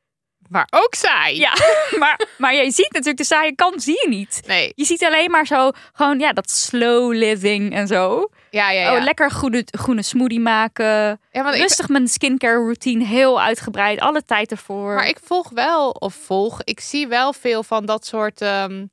Maar 0.52 0.68
ook 0.70 0.96
saai. 0.96 1.38
Ja, 1.38 1.54
maar, 2.00 2.28
maar 2.38 2.54
je 2.56 2.72
ziet 2.72 2.90
natuurlijk 2.92 3.18
de 3.18 3.24
saaie 3.24 3.56
kant 3.56 3.84
zie 3.84 4.00
je 4.02 4.10
niet. 4.10 4.42
Nee. 4.48 4.72
Je 4.76 4.86
ziet 4.86 5.04
alleen 5.04 5.32
maar 5.32 5.46
zo 5.46 5.72
gewoon 5.94 6.20
ja, 6.20 6.34
dat 6.34 6.50
slow 6.50 7.14
living 7.14 7.74
en 7.74 7.88
zo. 7.88 8.30
Ja, 8.50 8.72
ja, 8.72 8.82
ja. 8.82 8.96
Oh, 8.96 9.04
lekker 9.04 9.32
groene, 9.32 9.64
groene 9.66 10.04
smoothie 10.04 10.40
maken. 10.40 11.20
ja 11.32 11.44
want 11.44 11.56
ik, 11.56 11.62
Rustig 11.62 11.90
mijn 11.90 12.08
skincare 12.08 12.56
routine 12.56 13.06
heel 13.06 13.42
uitgebreid. 13.42 14.00
Alle 14.00 14.24
tijd 14.26 14.52
ervoor. 14.52 14.96
maar 14.96 15.08
ik 15.08 15.20
volg 15.24 15.50
wel, 15.50 15.90
of 15.90 16.14
volg, 16.14 16.62
ik 16.64 16.80
zie 16.80 17.08
wel 17.08 17.34
veel 17.34 17.64
van 17.64 17.86
dat 17.86 18.06
soort 18.06 18.42
ehm, 18.42 18.86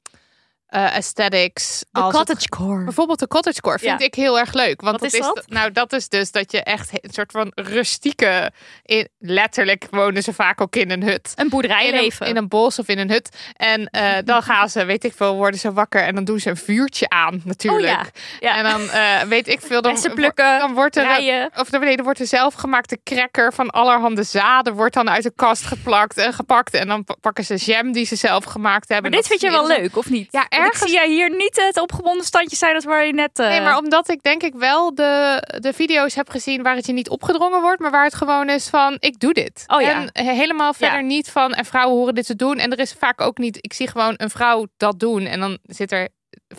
eh, 0.69 0.85
aesthetics. 0.95 1.85
de 1.91 2.01
cottagecore. 2.01 2.85
Bijvoorbeeld 2.85 3.19
de 3.19 3.29
cottagecore 3.29 3.79
vind 3.79 4.01
Ja. 4.01 4.07
ik 4.07 4.15
heel 4.15 4.39
erg 4.39 4.53
leuk. 4.53 4.81
Want 4.81 5.01
Wat 5.01 5.11
dat 5.11 5.21
is 5.21 5.45
nou, 5.47 5.73
dat 5.73 5.93
is 5.93 6.09
dus 6.09 6.31
dat 6.31 6.53
je 6.53 6.63
echt 6.63 6.91
een 6.93 7.11
soort 7.13 7.31
van 7.33 7.53
rustieke. 7.55 8.51
In, 8.83 9.09
letterlijk 9.19 9.87
wonen 9.91 10.23
ze 10.23 10.33
vaak 10.33 10.61
ook 10.61 10.77
in 10.77 10.91
een 10.91 11.03
hut. 11.03 11.33
Een 11.35 11.45
In 11.45 11.51
boerderijleven. 11.51 12.27
een, 12.27 12.33
in 12.33 12.37
een 12.37 12.49
bos 12.49 12.79
of 12.79 12.89
in 12.89 12.99
een 12.99 13.11
hut. 13.11 13.37
En 13.57 13.87
eh, 13.87 14.17
dan 14.25 14.43
gaan 14.43 14.69
ze, 14.69 14.85
weet 14.85 15.05
ik 15.05 15.13
veel, 15.17 15.35
worden 15.35 15.61
ze 15.61 15.73
wakker. 15.73 16.03
En 16.03 16.15
dan 16.15 16.25
doen 16.25 16.41
ze 16.41 16.51
een 16.51 16.57
vuurtje 16.57 17.09
aan, 17.09 17.41
natuurlijk. 17.45 17.99
Oh 18.01 18.07
ja. 18.41 18.57
En 18.57 18.65
dan 18.65 18.91
eh, 18.91 19.21
weet 19.23 19.49
ik 19.49 19.61
veel. 19.61 19.83
Dan, 19.83 19.93
Bessen 19.93 20.15
plukken, 20.15 20.59
dan 20.59 20.75
wordt 20.75 20.97
er. 20.97 21.05
rijden. 21.05 21.51
Of 21.57 21.69
dan, 21.71 21.81
nee, 21.81 21.97
er 21.97 22.05
wordt 22.05 22.21
een 22.21 22.27
zelfgemaakte 22.27 22.99
cracker 23.05 23.53
van 23.53 23.71
allerhande 23.71 24.23
zaden. 24.23 24.75
Wordt 24.75 24.95
dan 24.95 25.11
uit 25.11 25.23
de 25.23 25.33
kast 25.37 25.65
geplakt 25.65 26.19
en 26.19 26.33
gepakt. 26.33 26.75
En 26.75 26.87
dan 26.89 27.05
pa- 27.05 27.15
pakken 27.21 27.45
ze 27.45 27.55
jam 27.57 27.93
die 27.93 28.07
ze 28.07 28.17
zelf 28.17 28.45
gemaakt 28.45 28.89
hebben. 28.89 29.11
Maar 29.11 29.21
dit 29.21 29.29
vind 29.29 29.41
je 29.41 29.51
wel 29.51 29.67
ze- 29.67 29.77
leuk, 29.81 29.97
of 29.97 30.11
niet? 30.11 30.29
Ja, 30.31 30.47
ergens- 30.65 30.83
Ik 30.83 30.89
zie 30.89 30.97
jij 30.97 31.09
hier 31.09 31.31
niet 31.31 31.57
het 31.67 31.81
opgewonden 31.81 32.25
standje 32.25 32.57
zijn 32.57 32.75
als 32.75 32.85
waar 32.85 33.07
je 33.07 33.13
net... 33.13 33.39
eh, 33.39 33.49
Nee, 33.49 33.61
maar 33.61 33.77
omdat 33.77 34.09
ik 34.11 34.23
denk 34.23 34.43
ik 34.43 34.55
wel 34.55 34.95
de, 34.95 35.43
de 35.61 35.73
video's 35.73 36.15
heb 36.15 36.31
gezien 36.31 36.63
waar 36.63 36.75
het 36.77 36.87
je 36.87 36.93
niet 36.93 37.09
opgedrongen 37.09 37.61
wordt, 37.61 37.81
maar 37.81 37.91
waar 37.91 38.05
het 38.05 38.15
gewoon 38.15 38.49
is 38.49 38.69
van 38.69 38.97
ik 39.01 39.21
doe 39.21 39.33
dit. 39.33 39.65
Oh 39.67 39.81
ja. 39.81 39.93
En 39.93 40.25
he- 40.25 40.33
helemaal 40.35 40.75
verder 40.75 41.03
niet 41.03 41.31
van 41.31 41.53
en 41.55 41.65
vrouwen 41.65 41.97
horen 41.97 42.15
dit 42.15 42.27
te 42.27 42.37
doen. 42.37 42.57
En 42.59 42.73
er 42.73 42.79
is 42.79 42.93
vaak 42.99 43.21
ook 43.21 43.39
niet, 43.39 43.57
ik 43.61 43.73
zie 43.73 43.89
gewoon 43.89 44.15
een 44.17 44.31
vrouw 44.31 44.67
dat 44.77 45.01
doen 45.01 45.25
en 45.27 45.41
dan 45.41 45.59
zit 45.63 45.93
er 45.93 46.09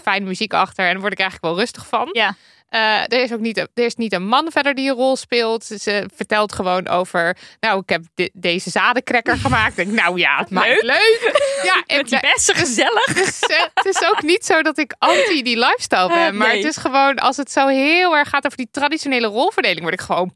fijn 0.03 0.23
muziek 0.23 0.53
achter 0.53 0.85
en 0.85 0.91
daar 0.91 0.99
word 1.01 1.11
ik 1.13 1.19
eigenlijk 1.19 1.53
wel 1.53 1.59
rustig 1.63 1.87
van. 1.87 2.09
Ja. 2.11 2.35
Eh, 2.69 3.01
er 3.01 3.21
is 3.23 3.33
ook 3.33 3.39
niet, 3.39 3.57
er 3.57 3.69
is 3.73 3.95
niet 3.95 4.13
een 4.13 4.25
man 4.25 4.51
verder 4.51 4.73
die 4.73 4.89
een 4.89 4.95
rol 4.95 5.15
speelt. 5.15 5.63
Ze 5.63 6.09
vertelt 6.15 6.53
gewoon 6.53 6.87
over, 6.87 7.37
nou, 7.59 7.79
ik 7.85 7.89
heb 7.89 8.29
deze 8.33 8.69
zadencracker 8.69 9.37
gemaakt. 9.45 9.77
Ik 9.77 9.85
denk, 9.85 10.01
nou 10.01 10.19
ja, 10.19 10.37
het 10.37 10.49
maakt 10.49 10.81
leuk. 10.81 11.31
Ja, 11.63 11.83
en 11.87 11.97
Met 11.97 12.09
die 12.45 12.55
gezellig. 12.55 13.05
dus, 13.05 13.39
eh, 13.39 13.59
het 13.73 13.85
is 13.85 14.03
ook 14.07 14.21
niet 14.21 14.45
zo 14.45 14.61
dat 14.61 14.77
ik 14.77 14.95
anti 14.97 15.43
die 15.43 15.57
lifestyle 15.57 16.07
ben. 16.07 16.37
Maar 16.39 16.51
het 16.51 16.65
is 16.65 16.77
gewoon, 16.77 17.15
als 17.15 17.37
het 17.37 17.51
zo 17.51 17.67
heel 17.67 18.17
erg 18.17 18.29
gaat 18.29 18.45
over 18.45 18.57
die 18.57 18.69
traditionele 18.71 19.27
rolverdeling, 19.27 19.81
word 19.81 19.93
ik 19.93 20.01
gewoon 20.01 20.33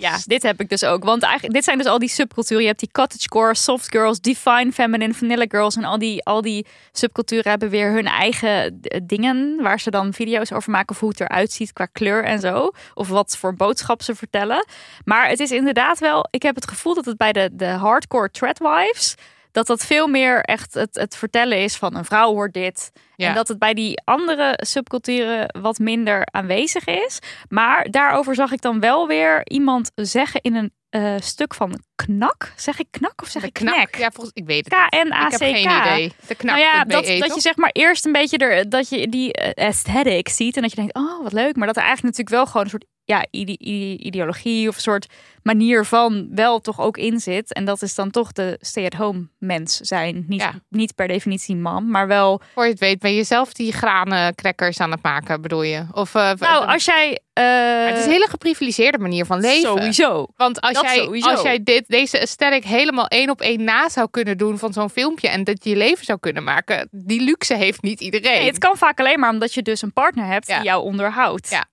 Ja, 0.00 0.18
dit 0.24 0.42
heb 0.42 0.60
ik 0.60 0.68
dus 0.68 0.84
ook. 0.84 1.04
Want 1.04 1.22
eigenlijk, 1.22 1.54
dit 1.54 1.64
zijn 1.64 1.78
dus 1.78 1.86
al 1.86 1.98
die 1.98 2.08
subculturen. 2.08 2.62
Je 2.62 2.68
hebt 2.68 2.80
die 2.80 2.90
cottagecore, 2.92 3.54
soft 3.54 3.90
girls, 3.90 4.20
divine 4.20 4.72
feminine, 4.72 5.14
vanilla 5.14 5.44
girls. 5.48 5.76
En 5.76 5.84
al 5.84 5.98
die, 5.98 6.24
al 6.24 6.42
die 6.42 6.66
subculturen 6.92 7.50
hebben 7.50 7.70
weer 7.70 7.92
hun 7.92 8.06
eigen 8.06 8.80
eh, 8.82 9.00
dingen. 9.02 9.62
Waar 9.62 9.80
ze 9.80 9.90
dan 9.90 10.12
video's 10.12 10.52
over 10.52 10.70
maken. 10.70 10.94
Of 10.94 11.00
hoe 11.00 11.08
het 11.08 11.20
eruit 11.20 11.52
ziet 11.52 11.72
qua 11.72 11.86
kleur 11.86 12.24
en 12.24 12.40
zo. 12.40 12.70
Of 12.94 13.08
wat 13.08 13.36
voor 13.36 13.54
boodschap 13.54 14.02
ze 14.02 14.14
vertellen. 14.14 14.66
Maar 15.04 15.28
het 15.28 15.40
is 15.40 15.50
inderdaad 15.50 15.98
wel... 15.98 16.26
Ik 16.30 16.42
heb 16.42 16.54
het 16.54 16.68
gevoel 16.68 16.94
dat 16.94 17.04
het 17.04 17.16
bij 17.16 17.32
de, 17.32 17.50
de 17.52 17.66
hardcore 17.66 18.30
threadwives... 18.30 19.14
Dat 19.54 19.66
dat 19.66 19.86
veel 19.86 20.06
meer 20.06 20.40
echt 20.40 20.74
het, 20.74 20.94
het 20.94 21.16
vertellen 21.16 21.58
is 21.58 21.76
van 21.76 21.96
een 21.96 22.04
vrouw 22.04 22.32
hoort 22.32 22.52
dit. 22.52 22.92
Ja. 23.16 23.28
En 23.28 23.34
dat 23.34 23.48
het 23.48 23.58
bij 23.58 23.74
die 23.74 24.00
andere 24.04 24.58
subculturen 24.62 25.60
wat 25.60 25.78
minder 25.78 26.26
aanwezig 26.30 26.84
is. 26.84 27.18
Maar 27.48 27.90
daarover 27.90 28.34
zag 28.34 28.52
ik 28.52 28.60
dan 28.60 28.80
wel 28.80 29.06
weer 29.06 29.40
iemand 29.44 29.90
zeggen 29.94 30.40
in 30.40 30.54
een 30.54 30.72
eh, 30.90 31.14
stuk 31.18 31.54
van 31.54 31.82
knak. 31.94 32.52
Zeg 32.56 32.78
ik 32.78 32.86
knak 32.90 33.22
of 33.22 33.28
zeg 33.28 33.42
De 33.42 33.48
ik 33.48 33.54
knak. 33.54 33.74
knak? 33.74 33.94
Ja, 33.96 34.10
volgens 34.10 34.30
ik 34.34 34.46
weet 34.46 34.64
het. 34.64 34.74
K-N-A-C-K. 34.74 35.32
Ik 35.32 35.40
heb 35.40 35.40
geen 35.40 35.80
idee. 35.80 36.12
De 36.26 36.34
knak. 36.34 36.56
Nou 36.56 36.68
ja, 36.68 36.84
dat, 36.84 37.04
BE, 37.04 37.18
dat 37.18 37.34
je 37.34 37.40
zeg 37.40 37.56
maar 37.56 37.70
eerst 37.72 38.06
een 38.06 38.12
beetje 38.12 38.38
er, 38.38 38.68
dat 38.68 38.88
je 38.88 39.08
die 39.08 39.32
eh, 39.32 39.66
aesthetic 39.66 40.28
ziet 40.28 40.56
en 40.56 40.62
dat 40.62 40.70
je 40.70 40.76
denkt, 40.76 40.96
oh 40.96 41.22
wat 41.22 41.32
leuk, 41.32 41.56
maar 41.56 41.66
dat 41.66 41.76
er 41.76 41.82
eigenlijk 41.82 42.16
natuurlijk 42.16 42.36
wel 42.36 42.46
gewoon 42.46 42.62
een 42.62 42.70
soort 42.70 42.86
ja, 43.04 43.26
ide- 43.30 43.58
ide- 43.58 44.02
ideologie 44.02 44.68
of 44.68 44.74
een 44.74 44.80
soort 44.82 45.06
manier 45.42 45.84
van 45.84 46.28
wel 46.34 46.60
toch 46.60 46.80
ook 46.80 46.96
in 46.96 47.20
zit. 47.20 47.52
En 47.52 47.64
dat 47.64 47.82
is 47.82 47.94
dan 47.94 48.10
toch 48.10 48.32
de 48.32 48.58
stay-at-home 48.60 49.28
mens 49.38 49.76
zijn. 49.76 50.24
Niet, 50.28 50.40
Ja. 50.40 50.52
niet 50.68 50.94
per 50.94 51.08
definitie 51.08 51.56
man, 51.56 51.90
maar 51.90 52.06
wel. 52.06 52.40
Voor 52.54 52.64
je 52.64 52.70
het 52.70 52.78
weet 52.80 52.98
ben 52.98 53.14
je 53.14 53.24
zelf 53.24 53.52
die 53.52 53.72
granencrackers 53.72 54.80
aan 54.80 54.90
het 54.90 55.02
maken, 55.02 55.40
bedoel 55.42 55.62
je? 55.62 55.84
Of, 55.92 56.14
eh, 56.14 56.32
Nou, 56.38 56.66
als 56.66 56.84
jij. 56.84 57.18
eh, 57.32 57.86
het 57.88 57.98
is 57.98 58.04
een 58.04 58.10
hele 58.10 58.28
geprivilegeerde 58.30 58.98
manier 58.98 59.24
van 59.26 59.40
leven. 59.40 59.60
Sowieso. 59.70 60.26
Want 60.36 60.60
als 60.60 60.72
Dat 60.72 60.82
jij, 60.82 60.96
sowieso. 60.96 61.30
als 61.30 61.42
jij 61.42 61.62
dit, 61.62 61.84
deze 61.88 62.20
aesthetic 62.20 62.64
helemaal 62.64 63.06
één 63.08 63.30
op 63.30 63.40
één 63.40 63.64
na 63.64 63.88
zou 63.88 64.08
kunnen 64.10 64.38
doen 64.38 64.58
van 64.58 64.72
zo'n 64.72 64.90
filmpje 64.90 65.28
en 65.28 65.44
dat 65.44 65.64
je 65.64 65.70
je 65.70 65.76
leven 65.76 66.04
zou 66.04 66.18
kunnen 66.18 66.44
maken, 66.44 66.88
die 66.90 67.20
luxe 67.20 67.54
heeft 67.56 67.82
niet 67.82 68.00
iedereen. 68.00 68.38
Nee, 68.38 68.46
het 68.46 68.58
kan 68.58 68.76
vaak 68.76 68.98
alleen 69.00 69.20
maar 69.20 69.30
omdat 69.30 69.54
je 69.54 69.62
dus 69.62 69.82
een 69.82 69.92
partner 69.92 70.26
hebt 70.26 70.46
Ja. 70.46 70.56
die 70.56 70.64
jou 70.64 70.82
onderhoudt. 70.84 71.50
Ja. 71.50 71.64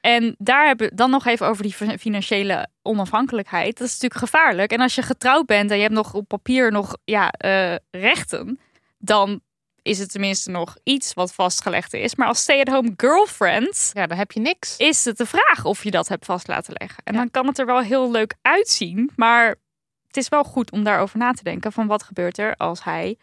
En 0.00 0.34
daar 0.38 0.66
hebben 0.66 0.88
we 0.88 0.94
dan 0.94 1.10
nog 1.10 1.26
even 1.26 1.46
over 1.46 1.62
die 1.62 1.72
fin- 1.74 1.98
financiële 1.98 2.68
onafhankelijkheid. 2.82 3.78
Dat 3.78 3.86
is 3.86 3.92
natuurlijk 3.92 4.20
gevaarlijk. 4.20 4.72
En 4.72 4.80
als 4.80 4.94
je 4.94 5.02
getrouwd 5.02 5.46
bent 5.46 5.70
en 5.70 5.76
je 5.76 5.82
hebt 5.82 5.94
nog 5.94 6.14
op 6.14 6.28
papier 6.28 6.72
nog 6.72 6.96
ja, 7.04 7.30
eh, 7.30 7.74
rechten, 7.90 8.58
dan 8.98 9.40
is 9.82 9.98
het 9.98 10.10
tenminste 10.10 10.50
nog 10.50 10.76
iets 10.82 11.14
wat 11.14 11.34
vastgelegd 11.34 11.92
is. 11.94 12.14
Maar 12.14 12.26
als 12.28 12.40
stay-at-home 12.40 12.92
girlfriend 12.96 13.90
Ja, 13.92 14.06
dan 14.06 14.16
heb 14.18 14.32
je 14.32 14.40
niks. 14.40 14.76
is 14.76 15.04
het 15.04 15.16
de 15.16 15.26
vraag 15.26 15.64
of 15.64 15.84
je 15.84 15.90
dat 15.90 16.08
hebt 16.08 16.24
vast 16.24 16.48
laten 16.48 16.74
leggen. 16.78 17.02
En 17.04 17.12
Ja. 17.14 17.18
dan 17.18 17.30
kan 17.30 17.46
het 17.46 17.58
er 17.58 17.66
wel 17.66 17.80
heel 17.80 18.10
leuk 18.10 18.34
uitzien, 18.42 19.10
maar 19.16 19.48
het 20.06 20.16
is 20.16 20.28
wel 20.28 20.44
goed 20.44 20.70
om 20.72 20.84
daarover 20.84 21.18
na 21.18 21.32
te 21.32 21.42
denken 21.42 21.72
van 21.72 21.86
wat 21.86 22.02
gebeurt 22.02 22.38
er 22.38 22.54
als 22.56 22.84
hij 22.84 23.16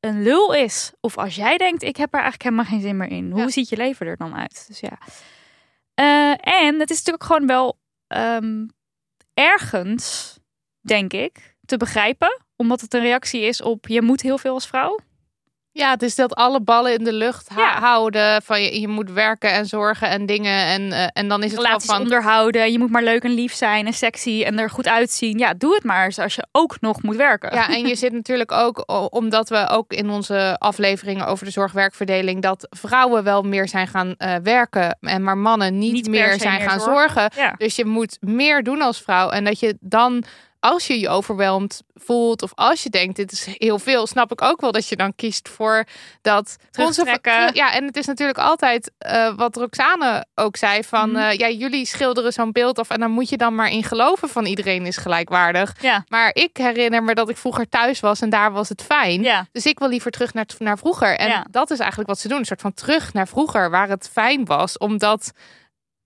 een 0.00 0.22
lul 0.22 0.54
is. 0.54 0.92
Of 1.00 1.18
als 1.18 1.34
jij 1.34 1.56
denkt, 1.56 1.82
ik 1.82 1.96
heb 1.96 2.08
er 2.14 2.20
eigenlijk 2.20 2.42
helemaal 2.42 2.64
geen 2.72 2.80
zin 2.80 2.96
meer 2.96 3.10
in. 3.10 3.30
Hoe 3.30 3.40
Ja. 3.40 3.48
ziet 3.48 3.68
je 3.68 3.76
leven 3.76 4.06
er 4.06 4.16
dan 4.16 4.36
uit? 4.36 4.64
Dus 4.68 4.80
ja. 4.80 4.98
Eh, 6.00 6.64
en 6.64 6.80
het 6.80 6.90
is 6.90 6.96
natuurlijk 6.96 7.24
gewoon 7.24 7.46
wel 7.46 7.78
ehm, 8.06 8.66
ergens, 9.34 10.38
denk 10.80 11.12
ik, 11.12 11.56
te 11.64 11.76
begrijpen. 11.76 12.42
Omdat 12.56 12.80
het 12.80 12.94
een 12.94 13.00
reactie 13.00 13.40
is 13.40 13.62
op 13.62 13.88
je 13.88 14.02
moet 14.02 14.20
heel 14.20 14.38
veel 14.38 14.54
als 14.54 14.66
vrouw. 14.66 14.98
Ja, 15.72 15.90
het 15.90 16.02
is 16.02 16.14
dat 16.14 16.34
alle 16.34 16.60
ballen 16.60 16.92
in 16.98 17.04
de 17.04 17.12
lucht 17.12 17.48
ha- 17.48 17.60
Ja. 17.60 17.78
houden. 17.80 18.42
Van 18.42 18.62
je, 18.62 18.80
je 18.80 18.88
moet 18.88 19.10
werken 19.10 19.52
en 19.52 19.66
zorgen 19.66 20.08
en 20.08 20.26
dingen. 20.26 20.64
En, 20.66 20.92
eh, 20.92 21.06
en 21.12 21.28
dan 21.28 21.42
is 21.42 21.50
het 21.52 21.60
Relaties 21.60 21.90
van... 21.90 22.00
onderhouden. 22.02 22.72
Je 22.72 22.78
moet 22.78 22.90
maar 22.90 23.02
leuk 23.02 23.22
en 23.24 23.30
lief 23.30 23.52
zijn 23.54 23.86
en 23.86 23.92
sexy 23.92 24.42
en 24.46 24.58
er 24.58 24.70
goed 24.70 24.88
uitzien. 24.88 25.38
Ja, 25.38 25.54
doe 25.54 25.74
het 25.74 25.84
maar 25.84 26.04
eens 26.04 26.18
als 26.18 26.34
je 26.34 26.46
ook 26.52 26.80
nog 26.80 27.02
moet 27.02 27.16
werken. 27.16 27.54
Ja, 27.54 27.68
en 27.68 27.86
je 27.86 27.94
zit 27.94 28.12
natuurlijk 28.12 28.52
ook, 28.52 28.84
omdat 29.14 29.48
we 29.48 29.68
ook 29.68 29.92
in 29.92 30.10
onze 30.10 30.56
afleveringen 30.58 31.26
over 31.26 31.44
de 31.44 31.50
zorgwerkverdeling, 31.52 32.42
dat 32.42 32.66
vrouwen 32.70 33.24
wel 33.24 33.42
meer 33.42 33.68
zijn 33.68 33.86
gaan 33.88 34.14
eh, 34.16 34.34
werken 34.42 34.98
en 35.00 35.22
maar 35.22 35.38
mannen 35.38 35.78
niet, 35.78 36.08
meer 36.08 36.38
zijn 36.38 36.58
meer 36.58 36.68
gaan 36.68 36.80
zorgen. 36.80 37.20
zorgen. 37.32 37.42
Ja. 37.42 37.54
Dus 37.58 37.76
je 37.76 37.84
moet 37.84 38.16
meer 38.20 38.62
doen 38.62 38.82
als 38.82 39.02
vrouw. 39.02 39.30
En 39.30 39.44
dat 39.44 39.60
je 39.60 39.76
dan, 39.80 40.24
als 40.60 40.86
je 40.86 41.00
je 41.00 41.08
overweldigd 41.08 41.82
voelt, 41.94 42.42
of 42.42 42.52
als 42.54 42.82
je 42.82 42.90
denkt, 42.90 43.16
dit 43.16 43.32
is 43.32 43.46
heel 43.58 43.78
veel, 43.78 44.06
snap 44.06 44.32
ik 44.32 44.42
ook 44.42 44.60
wel 44.60 44.72
dat 44.72 44.88
je 44.88 44.96
dan 44.96 45.14
kiest 45.14 45.48
voor 45.48 45.84
dat 46.22 46.56
Terugtrekken. 46.70 47.54
Ja, 47.54 47.72
en 47.72 47.84
het 47.84 47.96
is 47.96 48.06
natuurlijk 48.06 48.38
altijd 48.38 48.90
eh, 48.98 49.34
wat 49.36 49.56
Roxane 49.56 50.24
ook 50.34 50.56
zei: 50.56 50.84
van 50.84 51.08
Mhm. 51.10 51.18
eh, 51.20 51.38
ja, 51.38 51.48
jullie 51.48 51.86
schilderen 51.86 52.32
zo'n 52.32 52.52
beeld 52.52 52.78
af 52.78 52.90
en 52.90 53.00
dan 53.00 53.10
moet 53.10 53.28
je 53.28 53.36
dan 53.36 53.54
maar 53.54 53.70
in 53.70 53.84
geloven 53.84 54.28
van 54.28 54.46
iedereen 54.46 54.86
is 54.86 54.96
gelijkwaardig. 54.96 55.74
Ja. 55.80 56.04
Maar 56.08 56.30
ik 56.34 56.56
herinner 56.56 57.02
me 57.02 57.14
dat 57.14 57.28
ik 57.28 57.36
vroeger 57.36 57.68
thuis 57.68 58.00
was 58.00 58.20
en 58.20 58.30
daar 58.30 58.52
was 58.52 58.68
het 58.68 58.82
fijn. 58.82 59.22
Ja. 59.22 59.46
Dus 59.52 59.66
ik 59.66 59.78
wil 59.78 59.88
liever 59.88 60.10
terug 60.10 60.34
naar, 60.34 60.46
naar 60.58 60.78
vroeger. 60.78 61.16
En 61.18 61.28
Ja. 61.28 61.46
dat 61.50 61.70
is 61.70 61.78
eigenlijk 61.78 62.08
wat 62.08 62.18
ze 62.18 62.28
doen. 62.28 62.38
Een 62.38 62.44
soort 62.44 62.60
van 62.60 62.74
terug 62.74 63.12
naar 63.12 63.28
vroeger, 63.28 63.70
waar 63.70 63.88
het 63.88 64.08
fijn 64.12 64.44
was. 64.44 64.78
Omdat, 64.78 65.30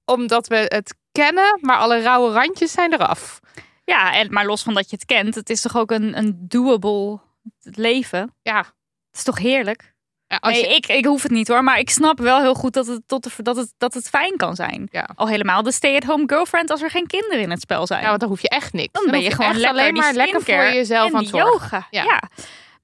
omdat 0.05 0.47
we 0.47 0.57
het 0.69 0.95
kennen, 1.13 1.59
maar 1.61 1.77
alle 1.77 2.01
rauwe 2.03 2.33
randjes 2.33 2.73
zijn 2.73 2.93
eraf. 2.93 3.41
Ja, 3.85 4.15
en, 4.15 4.33
maar 4.33 4.47
los 4.47 4.63
van 4.63 4.75
dat 4.75 4.91
je 4.91 4.97
het 4.97 5.05
kent, 5.05 5.35
het 5.35 5.51
is 5.51 5.61
toch 5.61 5.77
ook 5.77 5.91
een, 5.91 6.19
een 6.19 6.37
doable 6.49 7.21
leven. 7.61 8.35
Ja, 8.43 8.59
Het 8.59 8.67
is 9.13 9.23
toch 9.23 9.39
heerlijk? 9.39 9.93
ja, 10.27 10.37
als 10.37 10.53
nee, 10.53 10.75
ik, 10.75 10.87
ik 10.87 11.05
hoef 11.05 11.23
het 11.23 11.31
niet 11.33 11.49
hoor, 11.49 11.65
maar 11.65 11.79
ik 11.79 11.91
snap 11.91 12.19
wel 12.19 12.41
heel 12.41 12.55
goed 12.55 12.73
dat 12.73 12.87
het, 12.87 13.03
tot 13.07 13.23
de, 13.25 13.43
dat 13.43 13.57
het, 13.57 13.75
dat 13.79 13.95
het 13.95 14.09
fijn 14.09 14.37
kan 14.37 14.55
zijn. 14.55 14.89
Ja. 14.91 15.09
Al 15.15 15.29
helemaal 15.29 15.63
de 15.63 15.73
stay-at-home 15.73 16.23
girlfriend 16.27 16.71
als 16.71 16.83
er 16.83 16.91
geen 16.91 17.07
kinderen 17.07 17.41
in 17.41 17.51
het 17.51 17.61
spel 17.61 17.87
zijn. 17.87 18.03
ja, 18.03 18.09
want 18.09 18.21
dan 18.21 18.29
hoef 18.29 18.41
je 18.41 18.49
echt 18.49 18.73
niks. 18.73 18.93
dan 18.93 19.11
ben 19.11 19.21
je 19.21 19.31
gewoon 19.31 19.65
alleen 19.65 19.95
maar 19.95 20.15
lekker 20.15 20.43
voor 20.43 20.55
jezelf 20.55 21.09
en 21.09 21.15
aan 21.15 21.21
het 21.21 21.29
zorgen. 21.29 21.51
yoga. 21.53 21.87
Ja. 21.91 22.05
Ja. 22.05 22.23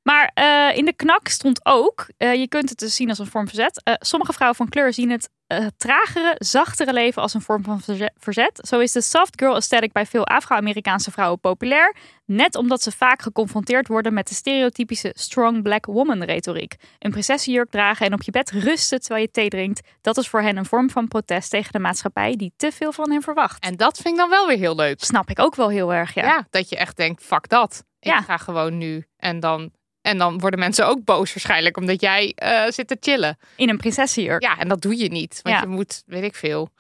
Maar 0.03 0.31
eh, 0.35 0.77
in 0.77 0.85
de 0.85 0.93
knak 0.93 1.29
stond 1.29 1.61
ook, 1.67 2.07
eh, 2.17 2.35
je 2.35 2.49
kunt 2.49 2.69
het 2.69 2.79
dus 2.79 2.95
zien 2.95 3.09
als 3.09 3.19
een 3.19 3.27
vorm 3.27 3.47
van 3.47 3.55
zet. 3.55 3.83
eh, 3.85 3.95
sommige 3.99 4.33
vrouwen 4.33 4.57
van 4.59 4.69
kleur 4.69 4.93
zien 4.93 5.11
het 5.11 5.31
eh, 5.51 5.67
tragere, 5.77 6.35
zachtere 6.39 6.93
leven 6.93 7.23
als 7.23 7.35
een 7.35 7.41
vorm 7.41 7.65
van 7.65 7.81
verze- 7.81 8.11
verzet. 8.19 8.61
Zo 8.69 8.79
is 8.79 8.93
de 8.93 9.01
soft 9.01 9.41
girl 9.41 9.55
aesthetic 9.55 9.93
bij 9.93 10.07
veel 10.07 10.27
Afro-Amerikaanse 10.27 11.11
vrouwen 11.11 11.41
populair. 11.41 11.97
Net 12.25 12.55
omdat 12.57 12.83
ze 12.83 12.91
vaak 12.93 13.23
geconfronteerd 13.23 13.89
worden 13.89 14.15
met 14.15 14.29
de 14.29 14.35
stereotypische 14.35 15.13
strong 15.17 15.63
black 15.63 15.87
woman 15.87 16.23
retoriek. 16.23 16.75
Een 16.99 17.11
prinsessenjurk 17.11 17.71
dragen 17.71 18.07
en 18.07 18.13
op 18.13 18.23
je 18.23 18.31
bed 18.31 18.51
rusten 18.51 19.01
terwijl 19.01 19.23
je 19.23 19.31
thee 19.31 19.49
drinkt. 19.49 19.81
Dat 20.01 20.17
is 20.17 20.29
voor 20.29 20.41
hen 20.43 20.57
een 20.57 20.67
vorm 20.67 20.91
van 20.91 21.09
protest 21.09 21.51
tegen 21.51 21.73
de 21.73 21.79
maatschappij 21.79 22.37
die 22.37 22.53
te 22.57 22.73
veel 22.73 22.93
van 22.93 23.11
hen 23.11 23.23
verwacht. 23.23 23.63
En 23.65 23.77
dat 23.77 23.97
vind 23.97 24.09
ik 24.15 24.21
dan 24.21 24.31
wel 24.31 24.47
weer 24.47 24.59
heel 24.59 24.75
leuk. 24.75 25.05
snap 25.05 25.31
ik 25.31 25.39
ook 25.39 25.55
wel 25.55 25.69
heel 25.69 25.93
erg, 25.93 26.15
ja. 26.15 26.23
Ja, 26.27 26.47
dat 26.51 26.69
je 26.69 26.77
echt 26.77 26.97
denkt, 26.97 27.23
fuck 27.23 27.49
dat. 27.49 27.85
Ik 28.01 28.11
Ja. 28.13 28.21
ga 28.23 28.37
gewoon 28.37 28.79
nu. 28.79 29.05
En 29.17 29.41
dan, 29.41 29.71
en 30.11 30.19
dan 30.19 30.39
worden 30.39 30.59
mensen 30.61 30.87
ook 30.87 31.05
boos 31.05 31.33
waarschijnlijk, 31.33 31.77
omdat 31.77 32.01
jij 32.01 32.33
eh, 32.35 32.71
zit 32.71 32.89
te 32.89 32.97
chillen. 33.01 33.39
In 33.57 33.69
een 33.69 33.77
prinsessenjurk. 33.77 34.43
Ja, 34.43 34.59
en 34.59 34.69
dat 34.69 34.81
doe 34.83 34.97
je 34.99 35.09
niet. 35.09 35.41
Want 35.43 35.55
Ja. 35.57 35.61
je 35.61 35.67
moet, 35.67 36.03
weet 36.07 36.23
ik 36.23 36.35
veel. 36.35 36.71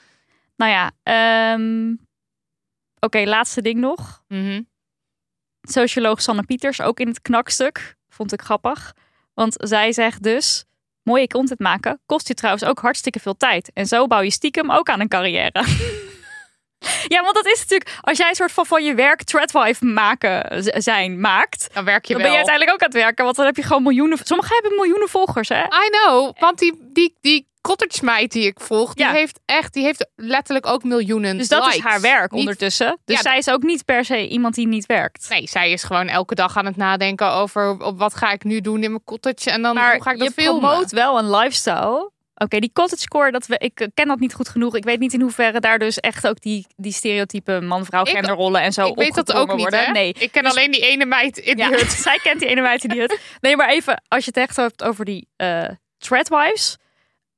Nou 0.57 0.71
ja, 0.73 0.91
ehm, 1.03 1.95
oké, 3.01 3.19
laatste 3.25 3.63
ding 3.63 3.81
nog. 3.81 4.23
Mhm. 4.29 4.61
socioloog 5.63 6.23
Sanne 6.23 6.43
Pieters, 6.43 6.81
ook 6.81 7.01
in 7.01 7.09
het 7.09 7.23
knakstuk. 7.23 7.97
Vond 8.09 8.33
ik 8.33 8.41
grappig. 8.43 8.95
Want 9.35 9.55
zij 9.59 9.93
zegt 9.93 10.23
dus, 10.23 10.65
mooie 11.03 11.27
content 11.27 11.59
maken 11.61 12.01
kost 12.07 12.29
je 12.29 12.35
trouwens 12.35 12.65
ook 12.65 12.79
hartstikke 12.79 13.21
veel 13.21 13.37
tijd. 13.37 13.71
En 13.75 13.87
zo 13.87 14.07
bouw 14.07 14.21
je 14.21 14.31
stiekem 14.31 14.71
ook 14.71 14.89
aan 14.89 15.01
een 15.01 15.09
carrière. 15.09 15.65
ja, 17.09 17.23
want 17.23 17.35
dat 17.35 17.47
is 17.47 17.59
natuurlijk, 17.61 17.91
als 18.01 18.19
jij 18.19 18.29
een 18.29 18.35
soort 18.35 18.53
van 18.53 18.67
van 18.67 18.85
je 18.85 18.95
werk 18.95 19.23
threadwife 19.23 19.85
maken 19.85 20.63
zijn 20.83 21.21
maakt, 21.21 21.69
Dan 21.75 21.85
werk 21.85 22.05
je 22.05 22.13
dan 22.13 22.23
ben 22.23 22.31
je 22.31 22.37
uiteindelijk 22.37 22.77
ook 22.77 22.83
aan 22.83 22.93
het 22.93 23.03
werken. 23.03 23.25
Want 23.25 23.37
dan 23.37 23.47
heb 23.47 23.57
je 23.57 23.63
gewoon 23.63 23.83
miljoenen, 23.83 24.19
sommigen 24.25 24.55
hebben 24.55 24.75
miljoenen 24.75 25.09
volgers 25.09 25.49
hè. 25.49 25.63
I 25.63 25.91
know, 25.91 26.33
want 26.39 26.59
die, 26.59 26.89
die, 26.93 27.17
die 27.21 27.49
cottage 27.63 28.05
meid 28.05 28.33
die 28.33 28.47
ik 28.47 28.61
volg, 28.61 28.95
die 28.95 29.05
Ja. 29.05 29.13
heeft 29.13 29.41
echt, 29.47 29.73
die 29.73 29.85
heeft 29.85 30.07
letterlijk 30.17 30.67
ook 30.67 30.85
miljoenen 30.85 31.39
Dus 31.39 31.49
dat 31.49 31.67
is 31.67 31.75
likes. 31.75 31.91
haar 31.91 32.01
werk 32.01 32.31
Niet- 32.31 32.41
ondertussen. 32.41 32.99
Dus 33.05 33.17
Ja, 33.17 33.23
zij 33.23 33.39
is 33.39 33.51
ook 33.51 33.63
niet 33.63 33.85
per 33.85 34.05
se 34.05 34.29
iemand 34.29 34.55
die 34.55 34.67
niet 34.67 34.87
werkt. 34.87 35.27
Nee, 35.29 35.47
zij 35.49 35.71
is 35.71 35.83
gewoon 35.83 36.09
elke 36.09 36.35
dag 36.35 36.57
aan 36.57 36.67
het 36.67 36.77
nadenken 36.77 37.31
over 37.31 37.83
op 37.85 37.99
wat 37.99 38.15
ga 38.15 38.31
ik 38.33 38.45
nu 38.45 38.61
doen 38.61 38.83
in 38.83 38.91
mijn 38.91 39.05
cottage 39.05 39.51
en 39.51 39.63
dan 39.63 39.75
Maar 39.75 39.93
hoe 39.95 40.03
ga 40.03 40.11
ik 40.11 40.19
dat 40.19 40.35
je 40.35 40.43
filmen. 40.43 40.61
promoot 40.61 40.91
wel 40.91 41.19
een 41.19 41.31
lifestyle. 41.31 42.11
Oké, 42.43 42.59
die 42.59 42.71
cottage 42.73 43.09
core, 43.09 43.31
dat 43.31 43.47
we, 43.47 43.59
ik 43.59 43.89
ken 43.95 44.07
dat 44.09 44.19
niet 44.19 44.35
goed 44.35 44.49
genoeg. 44.49 44.77
Ik 44.77 44.85
weet 44.85 44.99
niet 44.99 45.13
in 45.13 45.21
hoeverre 45.21 45.61
daar 45.61 45.79
dus 45.79 45.99
echt 45.99 46.27
ook 46.27 46.41
die, 46.41 46.67
die 46.77 46.93
stereotype 46.93 47.61
man-vrouw 47.61 48.05
genderrollen 48.05 48.61
en 48.63 48.73
zo 48.73 48.87
ik 48.87 48.95
weet 48.95 49.15
dat 49.15 49.33
ook 49.33 49.49
niet, 49.49 49.61
worden. 49.61 49.85
hè? 49.85 49.93
Nee, 49.93 50.15
Ik 50.19 50.33
ken 50.33 50.43
Dus- 50.43 50.53
alleen 50.53 50.71
die 50.71 50.81
ene 50.81 51.05
meid 51.05 51.39
in 51.39 51.57
ja, 51.57 51.69
die 51.69 51.77
hut. 51.77 51.91
zij 52.09 52.19
kent 52.23 52.41
die 52.41 52.49
ene 52.49 52.61
meid 52.61 52.85
in 52.85 52.91
die 52.91 53.01
hut. 53.01 53.21
Nee, 53.41 53.57
maar 53.57 53.69
even, 53.69 54.03
als 54.09 54.25
je 54.25 54.31
het 54.35 54.41
echt 54.41 54.57
hebt 54.57 54.83
over 54.83 55.05
die 55.05 55.29
eh 55.37 55.69
threadwives. 55.99 56.77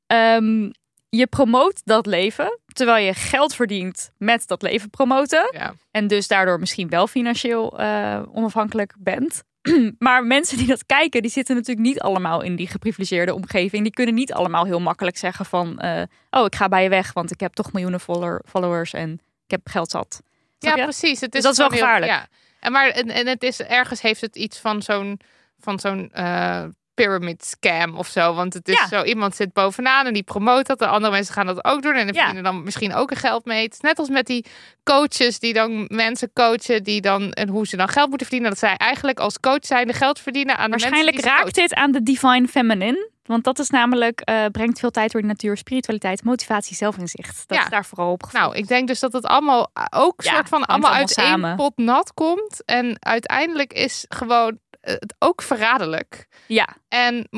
Ehm, 0.06 0.70
je 1.08 1.26
promoot 1.26 1.80
dat 1.84 2.06
leven, 2.06 2.58
terwijl 2.72 3.04
je 3.06 3.14
geld 3.14 3.54
verdient 3.54 4.10
met 4.18 4.46
dat 4.46 4.62
leven 4.62 4.90
promoten. 4.90 5.48
Ja. 5.52 5.74
En 5.90 6.06
dus 6.06 6.28
daardoor 6.28 6.58
misschien 6.58 6.88
wel 6.88 7.06
financieel 7.06 7.78
eh, 7.78 8.22
onafhankelijk 8.32 8.94
bent. 8.98 9.42
maar 9.98 10.24
mensen 10.24 10.56
die 10.58 10.66
dat 10.66 10.86
kijken, 10.86 11.22
die 11.22 11.30
zitten 11.30 11.54
natuurlijk 11.56 11.86
niet 11.86 12.00
allemaal 12.00 12.40
in 12.42 12.56
die 12.56 12.66
geprivilegeerde 12.68 13.34
omgeving. 13.34 13.82
Die 13.82 13.92
kunnen 13.92 14.14
niet 14.14 14.32
allemaal 14.32 14.64
heel 14.64 14.80
makkelijk 14.80 15.16
zeggen 15.16 15.44
van... 15.44 15.78
eh, 15.78 16.02
oh, 16.30 16.44
ik 16.44 16.54
ga 16.54 16.68
bij 16.68 16.82
je 16.82 16.88
weg, 16.88 17.12
want 17.12 17.30
ik 17.30 17.40
heb 17.40 17.52
toch 17.52 17.72
miljoenen 17.72 18.00
follower- 18.00 18.42
followers 18.48 18.92
en 18.92 19.12
ik 19.44 19.50
heb 19.50 19.60
geld 19.64 19.90
zat. 19.90 20.20
Snap 20.58 20.72
Ja, 20.72 20.78
je? 20.78 20.82
precies. 20.82 21.20
Het 21.20 21.32
Dus 21.32 21.40
is 21.40 21.44
dat 21.46 21.52
is 21.52 21.58
wel 21.58 21.68
heel- 21.68 21.78
gevaarlijk. 21.78 22.12
ja. 22.12 22.26
En 22.60 22.72
maar 22.72 22.88
en, 22.88 23.08
en 23.08 23.26
het 23.26 23.42
is 23.42 23.60
ergens 23.60 24.00
heeft 24.02 24.20
het 24.20 24.36
iets 24.36 24.58
van 24.58 24.82
zo'n 24.82 25.20
van 25.58 25.78
zo'n 25.78 26.10
eh, 26.12 26.64
pyramid 26.94 27.44
scam 27.44 27.96
of 27.96 28.06
zo, 28.08 28.34
want 28.34 28.54
het 28.54 28.68
is 28.68 28.78
Ja. 28.78 28.86
zo 28.88 29.02
iemand 29.02 29.36
zit 29.36 29.52
bovenaan 29.52 30.06
en 30.06 30.12
die 30.12 30.22
promoot 30.22 30.66
dat, 30.66 30.78
de 30.78 30.86
andere 30.86 31.12
mensen 31.12 31.34
gaan 31.34 31.46
dat 31.46 31.64
ook 31.64 31.82
doen 31.82 31.94
en 31.94 32.06
die 32.06 32.14
Ja. 32.14 32.24
verdienen 32.24 32.52
dan 32.52 32.62
misschien 32.62 32.94
ook 32.94 33.10
een 33.10 33.16
geld 33.16 33.44
mee. 33.44 33.62
Het 33.62 33.72
is 33.72 33.80
net 33.80 33.98
als 33.98 34.08
met 34.08 34.26
die 34.26 34.44
coaches 34.84 35.38
die 35.38 35.52
dan 35.52 35.84
mensen 35.88 36.30
coachen 36.32 36.82
die 36.82 37.00
dan 37.00 37.32
en 37.32 37.48
hoe 37.48 37.66
ze 37.66 37.76
dan 37.76 37.88
geld 37.88 38.08
moeten 38.08 38.26
verdienen, 38.26 38.50
dat 38.50 38.58
zij 38.68 38.76
eigenlijk 38.76 39.20
als 39.20 39.40
coach 39.40 39.66
zijn 39.66 39.86
de 39.86 39.92
geld 39.92 40.20
verdienen 40.20 40.56
aan 40.56 40.64
de 40.64 40.70
Waarschijnlijk 40.70 41.16
mensen 41.16 41.32
raakt 41.36 41.54
dit 41.54 41.74
aan 41.74 41.92
de 41.92 42.02
divine 42.02 42.48
feminine. 42.48 43.10
Want 43.22 43.44
dat 43.44 43.58
is 43.58 43.70
namelijk, 43.70 44.20
eh, 44.20 44.44
brengt 44.52 44.78
veel 44.78 44.90
tijd 44.90 45.12
door 45.12 45.20
de 45.20 45.26
natuur, 45.26 45.56
spiritualiteit, 45.56 46.24
motivatie, 46.24 46.76
zelfinzicht. 46.76 47.44
Dat 47.48 47.58
Ja. 47.58 47.64
is 47.64 47.70
daar 47.70 47.84
vooral 47.84 48.10
op 48.12 48.28
Nou, 48.32 48.56
ik 48.56 48.68
denk 48.68 48.88
dus 48.88 49.00
dat 49.00 49.12
het 49.12 49.24
allemaal 49.26 49.70
ook 49.90 50.22
Ja, 50.22 50.32
soort 50.34 50.48
van 50.48 50.64
allemaal 50.64 50.90
allemaal 50.90 51.06
uit 51.08 51.16
één 51.42 51.56
pot 51.56 51.76
nat 51.76 52.14
komt. 52.14 52.64
En 52.64 52.96
uiteindelijk 53.04 53.72
is 53.72 54.04
gewoon 54.08 54.50
eh, 54.52 54.58
het 54.82 55.14
ook 55.18 55.42
verraderlijk. 55.42 56.26
Ja, 56.46 56.76
En 56.88 57.28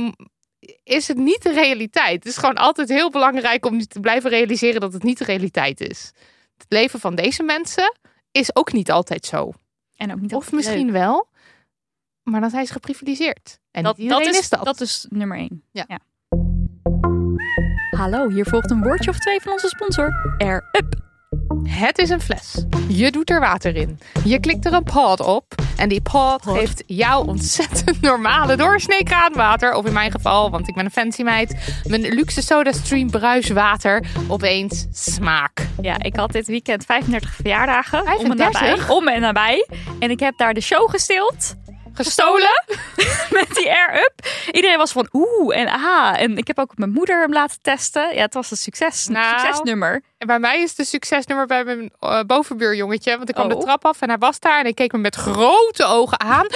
is 0.83 1.09
het 1.09 1.17
niet 1.17 1.43
de 1.43 1.53
realiteit? 1.53 2.15
Het 2.15 2.27
is 2.27 2.37
gewoon 2.37 2.55
altijd 2.57 2.89
heel 2.89 3.11
belangrijk 3.11 3.67
om 3.67 3.87
te 3.87 4.01
blijven 4.01 4.31
realiseren 4.31 4.81
dat 4.81 4.93
het 4.93 5.03
niet 5.03 5.19
de 5.19 5.25
realiteit 5.25 5.81
is. 5.81 6.13
Het 6.57 6.67
leven 6.69 7.01
van 7.01 7.15
deze 7.15 7.43
mensen 7.43 7.97
is 8.33 8.57
ook 8.57 8.73
niet 8.73 8.91
altijd 8.91 9.27
zo. 9.27 9.53
en 9.97 10.13
ook 10.13 10.21
niet 10.21 10.35
Of 10.35 10.53
misschien 10.53 10.85
leuk. 10.85 10.93
wel, 10.93 11.29
maar 12.23 12.41
dan 12.41 12.51
zijn 12.51 12.67
ze 12.67 12.73
geprivilegeerd. 12.73 13.59
En 13.71 13.83
dat, 13.83 13.97
dat, 13.99 14.27
is 14.27 14.49
dat. 14.49 14.65
dat 14.65 14.81
is 14.81 15.07
nummer 15.09 15.37
één. 15.39 15.65
Ja. 15.71 15.87
Hallo, 17.91 18.29
hier 18.29 18.47
volgt 18.47 18.71
een 18.71 18.83
woordje 18.83 19.11
of 19.11 19.19
twee 19.19 19.41
van 19.41 19.53
onze 19.53 19.69
sponsor, 19.69 20.35
Air 20.39 20.69
Up. 20.73 21.04
Het 21.69 21.99
is 21.99 22.11
een 22.11 22.21
fles. 22.21 22.65
Je 22.89 23.11
doet 23.11 23.31
er 23.31 23.41
water 23.41 23.77
in. 23.77 23.99
Je 24.25 24.41
klikt 24.41 24.67
er 24.67 24.73
een 24.73 24.83
pod 24.83 25.21
op. 25.21 25.55
En 25.77 25.89
die 25.89 26.03
pod 26.03 26.43
geeft 26.43 26.83
jou 26.87 27.27
ontzettend 27.27 28.01
normale 28.01 28.57
doorsnee 28.57 29.03
kraanwater. 29.03 29.75
Of 29.75 29.87
in 29.87 29.93
mijn 29.93 30.11
geval, 30.11 30.51
want 30.51 30.69
ik 30.69 30.75
ben 30.75 30.85
een 30.85 30.91
fancy 30.91 31.23
meid. 31.23 31.81
Mijn 31.85 32.03
luxe 32.03 32.43
soda 32.43 32.73
stream 32.73 33.11
bruiswater. 33.11 34.05
Opeens 34.29 34.87
smaak. 34.93 35.67
Ja, 35.81 36.03
ik 36.03 36.17
had 36.17 36.33
dit 36.33 36.47
weekend 36.47 36.85
35 36.85 37.35
verjaardagen. 37.35 38.01
Om 38.01 38.31
en 38.31 38.37
35? 38.37 38.79
nabij. 38.79 38.97
Om 38.97 39.09
en 39.09 39.21
nabij. 39.21 39.69
En 39.99 40.11
ik 40.11 40.21
heb 40.21 40.39
daar 40.39 40.55
de 40.55 40.61
show 40.61 40.91
gestild. 40.91 41.55
Gestolen. 41.95 42.65
met 43.39 43.55
die 43.55 43.71
Air 43.71 43.95
Up. 43.95 44.27
Iedereen 44.53 44.79
was 44.79 44.93
van 44.93 45.09
oeh 45.13 45.57
en 45.57 45.69
ah. 45.69 46.21
En 46.21 46.37
ik 46.37 46.47
heb 46.47 46.59
ook 46.59 46.77
mijn 46.77 46.91
moeder 46.91 47.21
hem 47.21 47.33
laten 47.33 47.59
testen. 47.63 48.15
Ja, 48.15 48.23
het 48.23 48.35
was 48.35 48.51
een 48.51 48.57
succes, 48.57 49.07
Nou, 49.07 49.41
succesnummer. 49.41 50.03
En 50.25 50.31
bij 50.31 50.39
mij 50.51 50.63
is 50.63 50.71
het 50.71 50.79
een 50.79 50.85
succesnummer 50.85 51.47
bij 51.47 51.65
mijn 51.65 51.91
eh, 52.01 52.21
bovenbuurjongetje. 52.27 53.17
Want 53.17 53.29
ik 53.29 53.35
kwam 53.35 53.51
Oh. 53.51 53.59
de 53.59 53.65
trap 53.65 53.85
af 53.85 54.01
en 54.01 54.09
hij 54.09 54.19
was 54.19 54.41
daar. 54.41 54.59
En 54.61 54.67
ik 54.67 54.75
keek 54.75 54.93
me 54.93 54.99
met 54.99 55.15
grote 55.15 55.85
ogen 55.85 56.21
aan. 56.21 56.47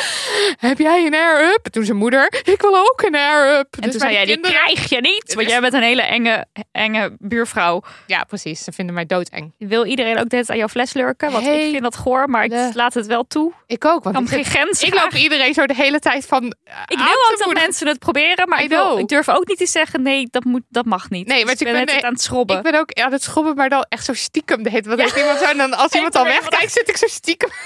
Heb 0.59 0.79
jij 0.79 1.07
een 1.07 1.15
air-up? 1.15 1.67
Toen 1.71 1.85
zijn 1.85 1.97
moeder, 1.97 2.43
ik 2.45 2.61
wil 2.61 2.77
ook 2.77 3.03
een 3.07 3.15
air-up. 3.15 3.77
En 3.81 3.91
toen 3.91 4.01
zei 4.01 4.13
jij, 4.13 4.25
die 4.25 4.41
krijg 4.41 4.89
je 4.89 5.01
niet. 5.01 5.25
Want 5.35 5.39
Dus- 5.39 5.47
jij 5.49 5.61
bent 5.61 5.73
een 5.73 5.83
hele 5.83 6.03
enge, 6.03 6.47
enge 6.73 7.17
buurvrouw. 7.19 7.83
Ja, 8.07 8.25
precies. 8.25 8.65
Ze 8.65 8.73
vinden 8.73 8.95
mij 8.95 9.07
doodeng. 9.07 9.53
Wil 9.59 9.85
iedereen 9.85 10.19
ook 10.19 10.29
dit 10.29 10.51
aan 10.51 10.57
jouw 10.57 10.69
fles 10.69 10.93
lurken? 10.93 11.31
Want 11.33 11.45
Hey. 11.45 11.65
ik 11.65 11.71
vind 11.71 11.83
dat 11.83 11.97
goor, 11.97 12.29
maar 12.31 12.45
ik 12.45 12.53
laat 12.75 12.95
het 12.95 13.07
wel 13.07 13.27
toe. 13.27 13.53
Ik 13.67 13.85
ook. 13.85 14.07
Ik 14.07 14.13
Want 14.13 14.29
ik, 14.31 14.35
geen 14.35 14.45
grens 14.45 14.83
ik 14.83 14.95
loop 14.95 15.13
iedereen 15.13 15.55
zo 15.55 15.67
de 15.67 15.75
hele 15.75 15.99
tijd 15.99 16.27
van 16.27 16.55
eh, 16.65 16.75
Ik 16.87 16.97
wil 16.99 17.07
ook 17.07 17.39
dat 17.39 17.53
mensen 17.53 17.87
het 17.87 17.99
proberen, 17.99 18.49
maar 18.49 18.63
ik, 18.63 18.69
wil, 18.69 18.99
ik 18.99 19.09
durf 19.09 19.29
ook 19.29 19.47
niet 19.49 19.59
te 19.59 19.67
zeggen, 19.67 20.03
nee, 20.03 20.29
dat, 20.31 20.45
moet, 20.45 20.63
dat 20.69 20.85
mag 20.85 21.11
niet. 21.11 21.27
Nee, 21.27 21.37
Dus 21.37 21.47
want 21.47 21.61
ik 21.61 21.67
ik 21.67 21.73
ben 21.73 21.87
de- 21.87 22.03
aan 22.07 22.13
het 22.13 22.23
schrobben. 22.23 22.57
Ik 22.57 22.63
ben 22.63 22.75
ook 22.75 22.93
aan 22.93 23.13
het 23.13 23.23
schobben, 23.23 23.55
maar 23.59 23.69
dan 23.69 23.87
echt 23.89 24.05
zo 24.05 24.13
stiekem 24.15 24.63
de 24.63 24.71
hele. 24.71 24.89
Wat 24.89 24.99
heeft 25.01 25.17
iemand 25.17 25.39
zo? 25.39 25.45
En 25.45 25.57
dan 25.57 25.75
als 25.75 25.93
iemand 25.93 26.15
al 26.17 26.25
wegkijkt, 26.25 26.73
zit 26.73 26.89
ik 26.89 26.97
zo 26.97 27.07
stiekem. 27.07 27.51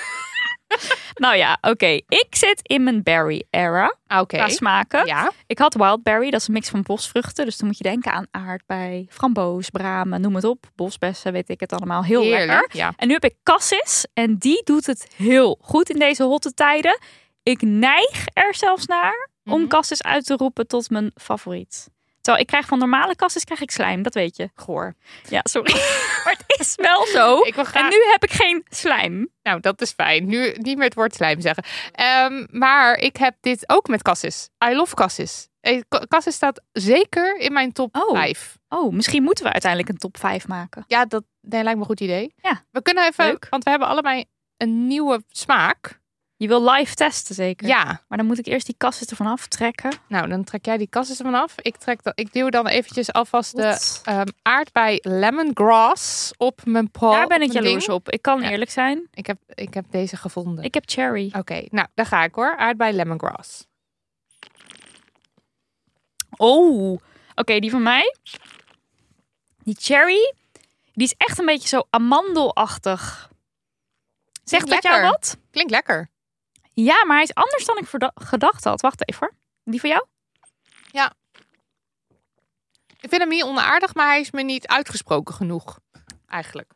Nou 1.14 1.36
ja, 1.36 1.59
oké. 1.61 1.86
Ik 2.09 2.26
zit 2.30 2.61
in 2.62 2.82
mijn 2.84 3.03
berry 3.03 3.45
era 3.51 3.97
Oké. 4.09 4.36
qua 4.36 4.49
smaken. 4.49 5.07
Ja. 5.07 5.32
Ik 5.47 5.59
had 5.59 5.74
wildberry, 5.74 6.30
dat 6.30 6.40
is 6.40 6.47
een 6.47 6.53
mix 6.53 6.68
van 6.68 6.82
bosvruchten. 6.82 7.45
Dus 7.45 7.57
dan 7.57 7.66
moet 7.66 7.76
je 7.78 7.82
denken 7.84 8.12
aan 8.12 8.26
aardbei, 8.30 9.07
framboos, 9.11 9.70
bramen, 9.70 10.20
noem 10.20 10.34
het 10.34 10.45
op. 10.45 10.64
Bosbessen, 10.74 11.32
weet 11.32 11.49
ik 11.49 11.61
het 11.61 11.72
allemaal. 11.72 12.05
Heel 12.05 12.24
lekker. 12.24 12.68
Ja. 12.72 12.93
En 12.97 13.07
nu 13.07 13.12
heb 13.12 13.24
ik 13.24 13.34
cassis 13.43 14.07
en 14.14 14.36
die 14.38 14.62
doet 14.64 14.86
het 14.86 15.07
heel 15.16 15.59
goed 15.62 15.90
in 15.90 15.99
deze 15.99 16.22
hotte 16.22 16.55
tijden. 16.55 16.99
Ik 17.43 17.62
neig 17.62 18.26
er 18.32 18.55
zelfs 18.55 18.86
naar 18.86 19.28
om 19.45 19.59
Mhm. 19.61 19.68
cassis 19.68 20.03
uit 20.03 20.24
te 20.26 20.36
roepen 20.36 20.66
tot 20.66 20.90
mijn 20.90 21.11
favoriet. 21.14 21.88
Terwijl 22.23 22.43
ik 22.43 22.47
krijg 22.47 22.66
van 22.66 22.79
normale 22.79 23.14
cassis 23.16 23.45
krijg 23.45 23.61
ik 23.61 23.70
slijm, 23.70 24.03
dat 24.03 24.14
weet 24.14 24.37
je. 24.37 24.51
Goor. 24.55 24.95
Ja, 25.29 25.41
sorry. 25.43 25.73
maar 26.25 26.37
het 26.47 26.61
is 26.61 26.75
wel 26.75 27.07
zo. 27.07 27.39
Ik 27.47 27.55
wil 27.55 27.64
graag. 27.64 27.83
En 27.83 27.89
nu 27.89 27.97
heb 28.11 28.23
ik 28.25 28.31
geen 28.33 28.64
slijm. 28.68 29.29
Nou, 29.43 29.61
dat 29.61 29.81
is 29.81 29.91
fijn. 29.93 30.27
Nu 30.27 30.55
niet 30.59 30.77
meer 30.77 30.85
het 30.85 30.95
woord 30.95 31.14
slijm 31.14 31.41
zeggen. 31.41 31.64
Ehm, 31.93 32.47
maar 32.51 32.95
ik 32.97 33.16
heb 33.16 33.35
dit 33.41 33.68
ook 33.68 33.89
met 33.89 34.03
cassis. 34.03 34.49
I 34.64 34.75
love 34.75 34.95
cassis. 34.95 35.49
Eh, 35.61 35.81
Cassis 36.09 36.35
staat 36.35 36.62
zeker 36.73 37.37
in 37.39 37.53
mijn 37.53 37.73
top 37.73 37.97
Oh. 37.97 38.14
5. 38.14 38.59
Oh, 38.68 38.93
misschien 38.93 39.23
moeten 39.23 39.45
we 39.45 39.53
uiteindelijk 39.53 39.91
een 39.93 39.99
top 39.99 40.18
5 40.18 40.49
maken. 40.49 40.85
Ja, 40.87 41.05
dat 41.05 41.25
nee, 41.41 41.62
lijkt 41.62 41.75
me 41.79 41.81
een 41.85 41.89
goed 41.89 42.01
idee. 42.01 42.35
Ja. 42.37 42.64
We 42.70 42.83
kunnen 42.83 43.07
even, 43.07 43.25
Leuk. 43.27 43.47
want 43.51 43.64
we 43.64 43.70
hebben 43.70 43.89
allebei 43.89 44.25
een 44.57 44.87
nieuwe 44.87 45.23
smaak. 45.29 46.01
Je 46.43 46.49
wil 46.49 46.70
live 46.70 46.95
testen 46.95 47.34
zeker? 47.34 47.66
Ja. 47.68 47.84
Maar 48.09 48.18
dan 48.18 48.26
moet 48.26 48.38
ik 48.38 48.47
eerst 48.47 48.66
die 48.66 48.74
cassis 48.78 49.07
ervan 49.07 49.26
aftrekken. 49.26 49.93
Nou, 50.09 50.28
dan 50.28 50.45
trek 50.45 50.64
jij 50.64 50.76
die 50.76 50.88
cassis 50.88 51.18
ervan 51.18 51.34
af. 51.34 51.55
Ik, 51.61 51.76
trek 51.76 52.03
dan, 52.03 52.12
ik 52.14 52.32
duw 52.32 52.49
dan 52.49 52.66
eventjes 52.66 53.12
alvast 53.12 53.57
de 53.57 54.01
ehm, 54.05 54.26
aardbei 54.43 54.99
lemongrass 55.03 56.32
op 56.36 56.61
mijn 56.64 56.90
pot. 56.90 57.12
Daar 57.12 57.26
ben 57.26 57.43
ik 57.43 57.53
jaloers 57.53 57.84
ding. 57.84 57.97
op. 57.97 58.11
Ik 58.11 58.22
kan 58.22 58.40
Ja. 58.40 58.51
eerlijk 58.51 58.70
zijn. 58.70 59.09
Ik 59.12 59.26
heb, 59.26 59.38
ik 59.55 59.74
heb 59.74 59.84
deze 59.90 60.16
gevonden. 60.16 60.64
Ik 60.64 60.74
heb 60.74 60.82
cherry. 60.86 61.32
Oké, 61.38 61.66
nou, 61.70 61.88
daar 61.95 62.07
ga 62.07 62.24
ik 62.24 62.34
hoor. 62.34 62.57
Aardbei 62.57 62.93
lemongrass. 62.97 63.66
Oh, 66.36 67.01
oké, 67.34 67.59
die 67.59 67.70
van 67.70 67.82
mij. 67.82 68.16
Die 69.62 69.76
cherry, 69.78 70.34
die 70.93 71.07
is 71.07 71.14
echt 71.16 71.38
een 71.38 71.47
beetje 71.47 71.68
zo 71.68 71.82
amandelachtig. 71.90 73.30
Zegt 74.45 74.68
dat 74.68 74.82
jou 74.82 75.03
wat? 75.03 75.36
Klinkt 75.51 75.70
lekker. 75.70 76.11
Ja, 76.75 77.05
maar 77.07 77.16
hij 77.16 77.25
is 77.25 77.35
anders 77.35 77.64
dan 77.64 77.79
ik 77.79 78.12
gedacht 78.14 78.64
had. 78.64 78.81
Wacht 78.81 79.09
even 79.09 79.20
hoor. 79.20 79.35
Die 79.64 79.81
van 79.81 79.91
jou? 79.91 80.05
Ik 83.03 83.09
vind 83.09 83.20
hem 83.20 83.29
niet 83.29 83.43
onaardig, 83.43 83.95
maar 83.95 84.07
hij 84.07 84.20
is 84.20 84.31
me 84.31 84.43
niet 84.43 84.66
uitgesproken 84.66 85.35
genoeg. 85.35 85.79
Eigenlijk. 86.29 86.70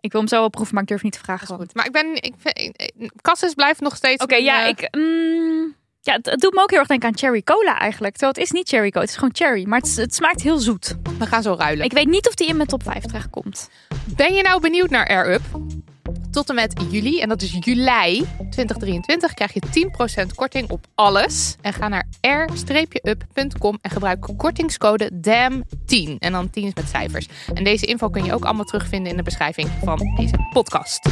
Ik 0.00 0.12
wil 0.12 0.20
hem 0.20 0.28
zo 0.28 0.38
wel 0.38 0.48
proeven, 0.48 0.74
maar 0.74 0.82
ik 0.82 0.88
durf 0.88 1.02
niet 1.02 1.12
te 1.12 1.18
vragen. 1.18 1.46
goed. 1.46 1.74
Maar 1.74 1.86
ik 1.86 1.92
ben... 1.92 2.14
Ik, 2.14 2.34
ik, 2.42 3.12
Cassis 3.22 3.54
blijft 3.54 3.80
nog 3.80 3.96
steeds... 3.96 4.22
Oké, 4.22 4.34
ja, 4.34 4.62
eh, 4.62 4.68
ik. 4.68 4.88
mm, 4.96 5.74
ja, 6.00 6.12
het, 6.12 6.26
het 6.26 6.40
doet 6.40 6.54
me 6.54 6.62
ook 6.62 6.70
heel 6.70 6.78
erg 6.78 6.88
denken 6.88 7.08
aan 7.08 7.18
cherry 7.18 7.42
cola 7.42 7.78
eigenlijk. 7.78 8.12
Terwijl 8.16 8.32
het 8.32 8.42
is 8.42 8.50
niet 8.50 8.68
cherry 8.68 8.90
cola, 8.90 9.00
het 9.00 9.10
is 9.10 9.16
gewoon 9.18 9.34
cherry. 9.34 9.64
Maar 9.66 9.80
het, 9.80 9.96
het 9.96 10.14
smaakt 10.14 10.42
heel 10.42 10.58
zoet. 10.58 10.96
We 11.18 11.26
gaan 11.26 11.42
zo 11.42 11.54
ruilen. 11.58 11.84
Ik 11.84 11.92
weet 11.92 12.08
niet 12.08 12.28
of 12.28 12.34
die 12.34 12.48
in 12.48 12.56
mijn 12.56 12.68
top 12.68 12.82
5 12.82 13.04
terechtkomt. 13.04 13.70
Ben 14.16 14.34
je 14.34 14.42
nou 14.42 14.60
benieuwd 14.60 14.90
naar 14.90 15.06
Air 15.06 15.32
Up? 15.32 15.42
Tot 16.30 16.48
en 16.48 16.54
met 16.54 16.82
juli, 16.90 17.20
en 17.20 17.28
dat 17.28 17.42
is 17.42 17.56
juli 17.60 18.24
2023, 18.50 19.34
krijg 19.34 19.52
je 19.52 19.60
10% 20.22 20.34
korting 20.34 20.70
op 20.70 20.86
alles. 20.94 21.56
En 21.60 21.72
ga 21.72 21.88
naar 21.88 22.06
air-up.com 22.20 23.78
en 23.80 23.90
gebruik 23.90 24.28
kortingscode 24.36 25.10
DAM10. 25.12 26.18
En 26.18 26.32
dan 26.32 26.50
10 26.50 26.64
is 26.64 26.74
met 26.74 26.88
cijfers. 26.88 27.28
En 27.54 27.64
deze 27.64 27.86
info 27.86 28.08
kun 28.08 28.24
je 28.24 28.34
ook 28.34 28.44
allemaal 28.44 28.64
terugvinden 28.64 29.10
in 29.10 29.16
de 29.16 29.22
beschrijving 29.22 29.68
van 29.84 29.98
deze 30.16 30.48
podcast. 30.52 31.08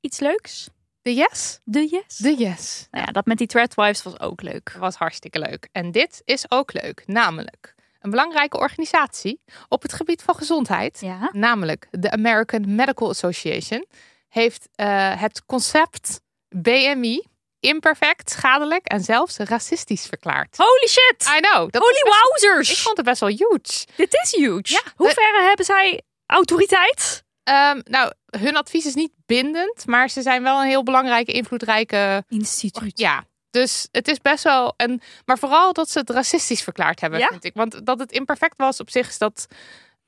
Iets 0.00 0.20
leuks? 0.20 0.68
De 1.02 1.14
yes? 1.14 1.60
De 1.64 1.88
yes. 1.90 2.16
De 2.16 2.34
yes. 2.38 2.88
Nou 2.90 3.04
ja, 3.06 3.12
dat 3.12 3.26
met 3.26 3.38
die 3.38 3.46
Threadwives 3.46 4.02
was 4.02 4.20
ook 4.20 4.42
leuk. 4.42 4.76
Was 4.78 4.94
hartstikke 4.94 5.38
leuk. 5.38 5.68
En 5.72 5.90
dit 5.90 6.22
is 6.24 6.44
ook 6.48 6.72
leuk. 6.72 7.02
Namelijk 7.06 7.73
een 8.04 8.10
belangrijke 8.10 8.58
organisatie 8.58 9.40
op 9.68 9.82
het 9.82 9.92
gebied 9.92 10.22
van 10.22 10.34
gezondheid. 10.34 11.00
Ja. 11.00 11.28
namelijk 11.32 11.86
de 11.90 12.10
American 12.10 12.74
Medical 12.74 13.08
Association, 13.08 13.86
heeft 14.28 14.68
eh, 14.74 15.20
het 15.20 15.44
concept 15.46 16.20
BMI 16.48 17.22
imperfect, 17.60 18.30
schadelijk 18.30 18.86
en 18.86 19.00
zelfs 19.00 19.36
racistisch 19.36 20.06
verklaard. 20.06 20.56
Holy 20.56 20.88
shit! 20.88 21.26
I 21.36 21.40
know. 21.40 21.70
Dat 21.70 21.82
Holy 21.82 22.00
best- 22.04 22.16
wowzers! 22.42 22.70
Ik 22.70 22.76
vond 22.76 22.96
het 22.96 23.06
best 23.06 23.20
wel 23.20 23.28
huge. 23.28 23.86
Dit 23.96 24.14
is 24.24 24.34
huge. 24.36 24.72
Ja, 24.72 24.80
Hoe 24.96 25.10
ver 25.10 25.44
hebben 25.46 25.64
zij 25.64 26.02
autoriteit? 26.26 27.22
Ehm, 27.42 27.80
nou, 27.84 28.12
hun 28.38 28.56
advies 28.56 28.86
is 28.86 28.94
niet 28.94 29.12
bindend, 29.26 29.86
maar 29.86 30.08
ze 30.10 30.22
zijn 30.22 30.42
wel 30.42 30.60
een 30.60 30.66
heel 30.66 30.82
belangrijke, 30.82 31.32
invloedrijke. 31.32 32.24
Instituut. 32.28 32.98
Ja. 32.98 33.24
Dus 33.54 33.88
het 33.92 34.08
is 34.08 34.20
best 34.20 34.44
wel 34.44 34.74
een. 34.76 35.00
Maar 35.24 35.38
vooral 35.38 35.72
dat 35.72 35.90
ze 35.90 35.98
het 35.98 36.10
racistisch 36.10 36.62
verklaard 36.62 37.00
hebben, 37.00 37.18
Ja? 37.18 37.28
vind 37.28 37.44
ik. 37.44 37.54
Want 37.54 37.86
dat 37.86 37.98
het 37.98 38.12
imperfect 38.12 38.56
was 38.56 38.80
op 38.80 38.90
zich 38.90 39.08
is 39.08 39.18
dat. 39.18 39.46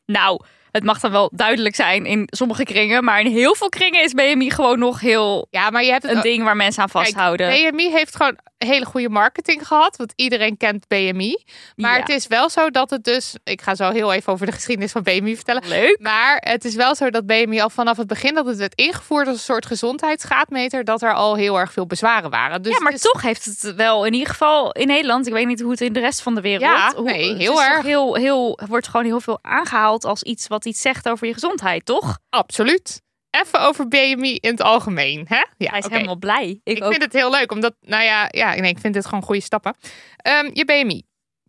Nou, 0.07 0.45
het 0.77 0.85
mag 0.85 1.01
dan 1.01 1.11
wel 1.11 1.31
duidelijk 1.35 1.75
zijn 1.75 2.07
in 2.07 2.23
sommige 2.31 2.63
kringen, 2.65 3.05
maar 3.05 3.21
in 3.21 3.27
heel 3.33 3.55
veel 3.55 3.69
kringen 3.69 4.03
is 4.03 4.13
BMI 4.13 4.51
gewoon 4.51 4.79
nog 4.79 5.01
heel 5.01 5.47
Ja, 5.51 5.71
maar 5.71 5.85
je 5.85 5.91
hebt 5.91 6.05
een 6.05 6.21
ding 6.21 6.45
waar 6.45 6.57
mensen 6.57 6.83
aan 6.83 6.89
Kijk, 6.89 7.05
vasthouden. 7.05 7.49
BMI 7.71 7.91
heeft 7.91 8.17
gewoon 8.17 8.39
hele 8.59 8.85
goede 8.85 9.09
marketing 9.09 9.67
gehad, 9.67 9.97
want 9.97 10.13
iedereen 10.17 10.57
kent 10.57 10.89
BMI. 10.89 11.45
Maar 11.77 11.95
Ja. 11.95 12.01
het 12.01 12.09
is 12.09 12.27
wel 12.27 12.51
zo 12.51 12.71
dat 12.71 12.91
het 12.91 13.05
dus, 13.05 13.35
ik 13.45 13.61
ga 13.63 13.75
zo 13.75 13.91
heel 13.91 14.13
even 14.13 14.33
over 14.33 14.47
de 14.47 14.53
geschiedenis 14.53 14.93
van 14.93 15.03
BMI 15.03 15.35
vertellen. 15.37 15.63
Leuk. 15.69 15.97
Maar 16.01 16.37
het 16.41 16.65
is 16.65 16.75
wel 16.75 16.95
zo 16.95 17.11
dat 17.11 17.27
BMI 17.27 17.61
al 17.61 17.71
vanaf 17.71 17.97
het 17.97 18.07
begin 18.07 18.35
dat 18.35 18.47
het 18.47 18.57
werd 18.57 18.75
ingevoerd 18.75 19.27
als 19.27 19.37
een 19.37 19.43
soort 19.43 19.67
gezondheidsgraadmeter, 19.67 20.85
dat 20.85 21.03
er 21.03 21.15
al 21.15 21.35
heel 21.35 21.59
erg 21.59 21.73
veel 21.73 21.87
bezwaren 21.87 22.31
waren. 22.31 22.63
Dus 22.63 22.73
ja, 22.73 22.81
maar 22.83 22.93
toch 22.95 23.23
heeft 23.23 23.45
het 23.45 23.75
wel 23.75 24.05
in 24.05 24.13
ieder 24.13 24.29
geval 24.29 24.73
in 24.73 24.87
Nederland. 24.87 25.27
Ik 25.27 25.33
weet 25.33 25.47
niet 25.47 25.61
hoe 25.61 25.71
het 25.71 25.81
in 25.81 25.93
de 25.93 26.01
rest 26.01 26.23
van 26.23 26.35
de 26.35 26.41
wereld. 26.41 26.63
Ja, 26.63 26.93
hoe- 26.97 27.05
nee, 27.11 27.29
het 27.29 27.39
heel 27.39 27.63
erg. 27.63 27.83
Heel, 27.83 28.15
heel, 28.15 28.59
wordt 28.69 28.89
gewoon 28.89 29.07
heel 29.07 29.21
veel 29.21 29.39
aangehaald 29.43 30.05
als 30.05 30.23
iets 30.23 30.47
wat 30.47 30.65
iets 30.67 30.81
zegt 30.81 31.09
over 31.09 31.27
je 31.27 31.33
gezondheid, 31.33 31.85
toch? 31.85 32.19
absoluut. 32.29 33.03
Even 33.31 33.61
over 33.61 33.89
BMI 33.89 34.35
in 34.35 34.51
het 34.51 34.61
algemeen. 34.63 35.25
Hè? 35.29 35.45
Ja, 35.57 35.71
Hij 35.71 35.79
is 35.79 35.87
helemaal 35.89 36.17
blij. 36.17 36.61
Ik, 36.65 36.77
Ik 36.77 36.83
ook. 36.85 36.91
vind 36.91 37.03
het 37.03 37.13
heel 37.13 37.31
leuk, 37.31 37.53
omdat, 37.53 37.75
nou 37.81 38.03
ja, 38.05 38.29
ja 38.31 38.55
nee, 38.55 38.71
ik 38.71 38.79
vind 38.79 38.95
dit 38.95 39.05
gewoon 39.07 39.23
goede 39.23 39.41
stappen. 39.41 39.77
Ehm, 40.17 40.51
je 40.53 40.65
BMI, 40.65 41.03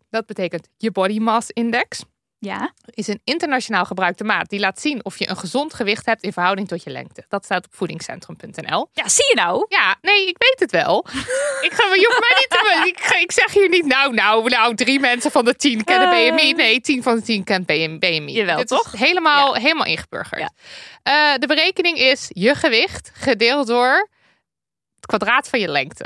dat 0.09 0.25
betekent 0.25 0.67
je 0.77 0.91
Body 0.91 1.17
Mass 1.19 1.49
Index. 1.51 2.03
Ja. 2.39 2.73
is 2.85 3.07
een 3.07 3.21
internationaal 3.23 3.85
gebruikte 3.85 4.23
maat 4.23 4.49
die 4.49 4.59
laat 4.59 4.79
zien 4.81 5.05
of 5.05 5.19
je 5.19 5.29
een 5.29 5.37
gezond 5.37 5.73
gewicht 5.73 6.05
hebt 6.05 6.23
in 6.23 6.33
verhouding 6.33 6.67
tot 6.67 6.83
je 6.83 6.89
lengte. 6.89 7.25
Dat 7.27 7.43
staat 7.45 7.65
op 7.65 7.75
voedingscentrum.nl. 7.75 8.89
ja, 8.93 9.07
zie 9.09 9.25
je 9.27 9.35
nou? 9.35 9.65
Ja, 9.69 9.95
nee, 10.01 10.27
ik 10.27 10.35
weet 10.37 10.59
het 10.59 10.71
wel. 10.71 11.05
ik 11.67 11.73
ga, 11.73 11.93
je 11.93 12.05
hoeft 12.07 12.19
mij 12.29 12.37
niet 12.39 12.49
te. 12.49 12.87
Ik, 12.87 12.99
ga- 12.99 13.17
ik 13.19 13.31
zeg 13.31 13.53
hier 13.53 13.69
niet, 13.69 13.85
nou, 13.85 14.13
nou, 14.13 14.49
nou, 14.49 14.75
drie 14.75 14.99
mensen 14.99 15.31
van 15.31 15.45
de 15.45 15.55
tien 15.55 15.83
kennen 15.83 16.11
Eh. 16.11 16.29
BMI. 16.35 16.53
Nee, 16.53 16.81
tien 16.81 17.03
van 17.03 17.15
de 17.15 17.21
tien 17.21 17.43
kent 17.43 17.65
BM 17.65 17.97
BMI. 17.99 18.31
Jawel, 18.33 18.57
Dit 18.57 18.67
toch? 18.67 18.93
Is 18.93 18.99
helemaal, 18.99 19.53
helemaal 19.55 19.85
ingeburgerd. 19.85 20.41
Ja. 20.41 20.49
Eh, 21.33 21.39
de 21.39 21.47
berekening 21.47 21.97
is 21.97 22.25
je 22.29 22.55
gewicht 22.55 23.11
gedeeld 23.13 23.67
door 23.67 24.09
het 24.95 25.05
kwadraat 25.05 25.49
van 25.49 25.59
je 25.59 25.67
lengte. 25.67 26.05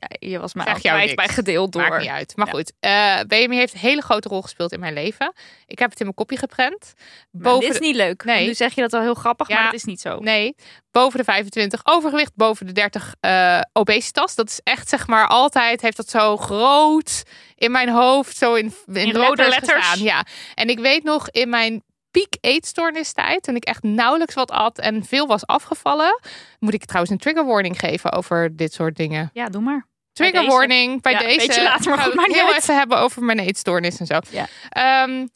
Ja, 0.00 0.28
je 0.28 0.38
was 0.38 0.54
mij 0.54 0.64
Zeg 0.80 0.96
niks. 1.00 1.14
bij 1.14 1.28
gedeeld 1.28 1.72
door. 1.72 1.88
Maakt 1.88 2.00
niet 2.02 2.10
uit. 2.10 2.36
Maar 2.36 2.46
Ja. 2.46 2.52
goed, 2.52 2.72
eh, 2.80 3.20
BMI 3.26 3.56
heeft 3.56 3.72
een 3.74 3.80
hele 3.80 4.00
grote 4.02 4.28
rol 4.28 4.42
gespeeld 4.42 4.72
in 4.72 4.80
mijn 4.80 4.92
leven. 4.92 5.32
Ik 5.66 5.78
heb 5.78 5.90
het 5.90 5.98
in 5.98 6.04
mijn 6.04 6.16
kopje 6.16 6.36
geprent. 6.36 6.92
Maar 7.30 7.58
dit 7.58 7.70
is 7.70 7.78
niet 7.78 7.94
leuk. 7.96 8.24
Nee. 8.24 8.46
Nu 8.46 8.54
zeg 8.54 8.74
je 8.74 8.80
dat 8.80 8.90
wel 8.90 9.00
heel 9.00 9.14
grappig, 9.14 9.48
Ja. 9.48 9.54
maar 9.54 9.64
dat 9.64 9.74
is 9.74 9.84
niet 9.84 10.00
zo. 10.00 10.18
Nee, 10.18 10.54
boven 10.90 11.18
de 11.18 11.24
25 11.24 11.80
overgewicht, 11.84 12.32
boven 12.34 12.66
de 12.66 12.72
30 12.72 13.14
eh, 13.20 13.60
obesitas. 13.72 14.34
Dat 14.34 14.48
is 14.48 14.60
echt 14.64 14.88
zeg 14.88 15.06
maar 15.06 15.26
altijd, 15.28 15.80
heeft 15.80 15.96
dat 15.96 16.08
zo 16.10 16.36
groot 16.36 17.22
in 17.54 17.70
mijn 17.70 17.88
hoofd, 17.88 18.36
zo 18.36 18.54
in, 18.54 18.74
in, 18.86 18.94
In 18.94 19.14
rode 19.14 19.48
letters? 19.48 19.72
gestaan. 19.72 19.98
Ja, 20.02 20.24
en 20.54 20.68
ik 20.68 20.78
weet 20.78 21.02
nog 21.04 21.28
in 21.30 21.48
mijn 21.48 21.82
piek 22.10 22.36
eetstoornistijd, 22.40 23.42
toen 23.42 23.56
ik 23.56 23.64
echt 23.64 23.82
nauwelijks 23.82 24.34
wat 24.34 24.50
at 24.50 24.78
en 24.78 25.04
veel 25.04 25.26
was 25.26 25.46
afgevallen, 25.46 26.20
moet 26.58 26.74
ik 26.74 26.84
trouwens 26.84 27.12
een 27.12 27.18
trigger 27.18 27.46
warning 27.46 27.78
geven 27.78 28.12
over 28.12 28.56
dit 28.56 28.72
soort 28.72 28.96
dingen. 28.96 29.30
Ja, 29.32 29.46
doe 29.46 29.62
maar. 29.62 29.86
Trigger 30.20 30.40
deze. 30.40 30.52
warning 30.56 31.02
bij 31.02 31.12
Ja, 31.12 31.18
deze. 31.18 31.46
beetje 31.46 31.62
later, 31.62 31.90
maar 31.90 31.98
goed, 32.04 32.12
het 32.12 32.26
niet 32.26 32.36
heel 32.36 32.46
uit. 32.46 32.56
even 32.56 32.76
hebben 32.76 32.98
over 32.98 33.22
mijn 33.22 33.38
eetstoornis 33.38 33.98
en 34.00 34.06
zo. 34.06 34.18
Ja. 34.30 34.46
Ehm, 34.68 35.26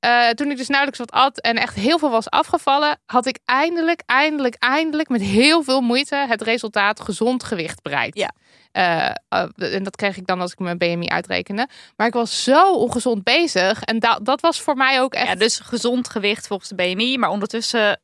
eh, 0.00 0.28
toen 0.28 0.50
ik 0.50 0.56
dus 0.56 0.68
nauwelijks 0.68 0.98
wat 0.98 1.10
at 1.10 1.40
en 1.40 1.56
echt 1.56 1.74
heel 1.74 1.98
veel 1.98 2.10
was 2.10 2.30
afgevallen, 2.30 2.98
had 3.06 3.26
ik 3.26 3.38
eindelijk, 3.44 4.02
eindelijk, 4.06 4.54
eindelijk 4.58 5.08
met 5.08 5.20
heel 5.20 5.62
veel 5.62 5.80
moeite 5.80 6.16
het 6.28 6.42
resultaat 6.42 7.00
gezond 7.00 7.44
gewicht 7.44 7.82
bereikt. 7.82 8.18
Ja. 8.18 8.30
Eh, 8.72 9.06
eh, 9.28 9.74
en 9.74 9.82
dat 9.82 9.96
kreeg 9.96 10.16
ik 10.16 10.26
dan 10.26 10.40
als 10.40 10.52
ik 10.52 10.58
mijn 10.58 10.78
BMI 10.78 11.06
uitrekende. 11.08 11.68
Maar 11.96 12.06
ik 12.06 12.12
was 12.12 12.42
zo 12.44 12.72
ongezond 12.74 13.24
bezig. 13.24 13.82
En 13.82 13.98
da- 13.98 14.18
dat 14.22 14.40
was 14.40 14.60
voor 14.60 14.76
mij 14.76 15.00
ook 15.00 15.14
echt. 15.14 15.26
Ja, 15.26 15.34
dus 15.34 15.58
gezond 15.58 16.08
gewicht 16.08 16.46
volgens 16.46 16.68
de 16.68 16.74
BMI, 16.74 17.18
maar 17.18 17.30
ondertussen... 17.30 18.00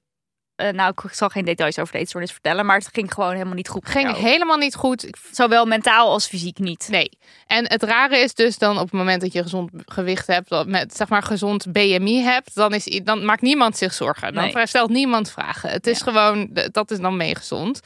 eh, 0.57 0.69
nou, 0.73 0.93
ik 1.05 1.13
zal 1.15 1.29
geen 1.29 1.45
details 1.45 1.79
over 1.79 1.93
de 1.93 1.99
eetstoornis 1.99 2.33
vertellen, 2.33 2.67
maar 2.67 2.77
het 2.77 2.89
ging 2.93 3.13
gewoon 3.15 3.33
helemaal 3.33 3.55
niet 3.55 3.69
goed. 3.69 3.89
ging 3.89 4.11
jou. 4.11 4.23
helemaal 4.23 4.57
niet 4.57 4.75
goed. 4.75 5.07
Zowel 5.31 5.67
mentaal 5.67 6.11
als 6.11 6.27
fysiek 6.27 6.59
niet. 6.59 6.89
Nee. 6.91 7.11
En 7.47 7.69
het 7.69 7.83
rare 7.83 8.19
is 8.19 8.35
dus 8.35 8.59
dan 8.59 8.77
op 8.77 8.83
het 8.83 8.93
moment 8.93 9.21
dat 9.21 9.33
je 9.33 9.43
gezond 9.43 9.71
gewicht 9.87 10.27
hebt, 10.27 10.49
dat 10.49 10.67
met 10.67 10.97
zeg 10.97 11.09
maar 11.09 11.23
gezond 11.23 11.73
BMI 11.73 12.23
hebt, 12.23 12.55
dan, 12.55 12.75
is, 12.75 13.01
dan 13.05 13.25
maakt 13.25 13.43
niemand 13.43 13.77
zich 13.77 13.93
zorgen. 13.95 14.35
Dan 14.35 14.51
Nee. 14.55 14.67
stelt 14.67 14.91
niemand 14.91 15.31
vragen. 15.31 15.71
Het 15.71 15.87
is 15.87 15.99
Ja. 15.99 16.05
gewoon, 16.05 16.51
dat 16.73 16.91
is 16.91 16.99
dan 16.99 17.17
meegezond. 17.17 17.81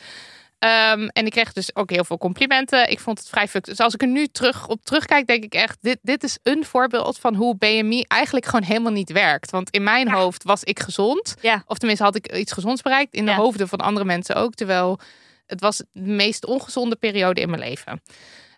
Ehm, 0.60 1.08
en 1.12 1.26
ik 1.26 1.30
kreeg 1.32 1.52
dus 1.52 1.76
ook 1.76 1.90
heel 1.90 2.04
veel 2.04 2.18
complimenten. 2.18 2.90
Ik 2.90 3.00
vond 3.00 3.18
het 3.18 3.28
vrij 3.28 3.48
fuck. 3.48 3.64
Dus 3.64 3.78
als 3.78 3.94
ik 3.94 4.00
er 4.02 4.08
nu 4.08 4.26
terug 4.26 4.68
op 4.68 4.84
terugkijk, 4.84 5.26
denk 5.26 5.44
ik 5.44 5.54
echt, 5.54 5.78
dit, 5.80 5.98
dit 6.02 6.22
is 6.22 6.38
een 6.42 6.64
voorbeeld 6.64 7.18
van 7.18 7.34
hoe 7.34 7.56
BMI 7.56 8.02
eigenlijk 8.08 8.46
gewoon 8.46 8.62
helemaal 8.62 8.92
niet 8.92 9.12
werkt. 9.12 9.50
Want 9.50 9.70
in 9.70 9.82
mijn 9.82 10.06
Ja. 10.06 10.12
hoofd 10.14 10.42
was 10.44 10.64
ik 10.64 10.80
gezond. 10.80 11.34
Ja. 11.40 11.62
Of 11.66 11.78
tenminste 11.78 12.04
had 12.04 12.16
ik 12.16 12.32
iets 12.36 12.52
gezonds 12.52 12.82
bereikt. 12.82 13.14
In 13.14 13.24
de 13.24 13.30
Ja. 13.30 13.36
hoofden 13.36 13.68
van 13.68 13.78
andere 13.78 14.06
mensen 14.06 14.34
ook. 14.36 14.54
Terwijl 14.54 15.00
het 15.46 15.60
was 15.60 15.76
de 15.76 15.84
meest 16.00 16.46
ongezonde 16.46 16.96
periode 16.96 17.40
in 17.40 17.50
mijn 17.50 17.62
leven. 17.62 18.02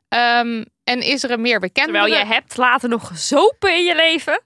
Ehm, 0.08 0.64
en 0.84 1.00
is 1.00 1.22
er 1.22 1.30
een 1.30 1.40
meer 1.40 1.60
bekende? 1.60 1.92
Terwijl 1.92 2.14
je 2.18 2.24
hebt 2.26 2.56
later 2.56 2.88
nog 2.88 3.06
gezopen 3.06 3.76
in 3.76 3.84
je 3.84 3.94
leven. 3.94 4.42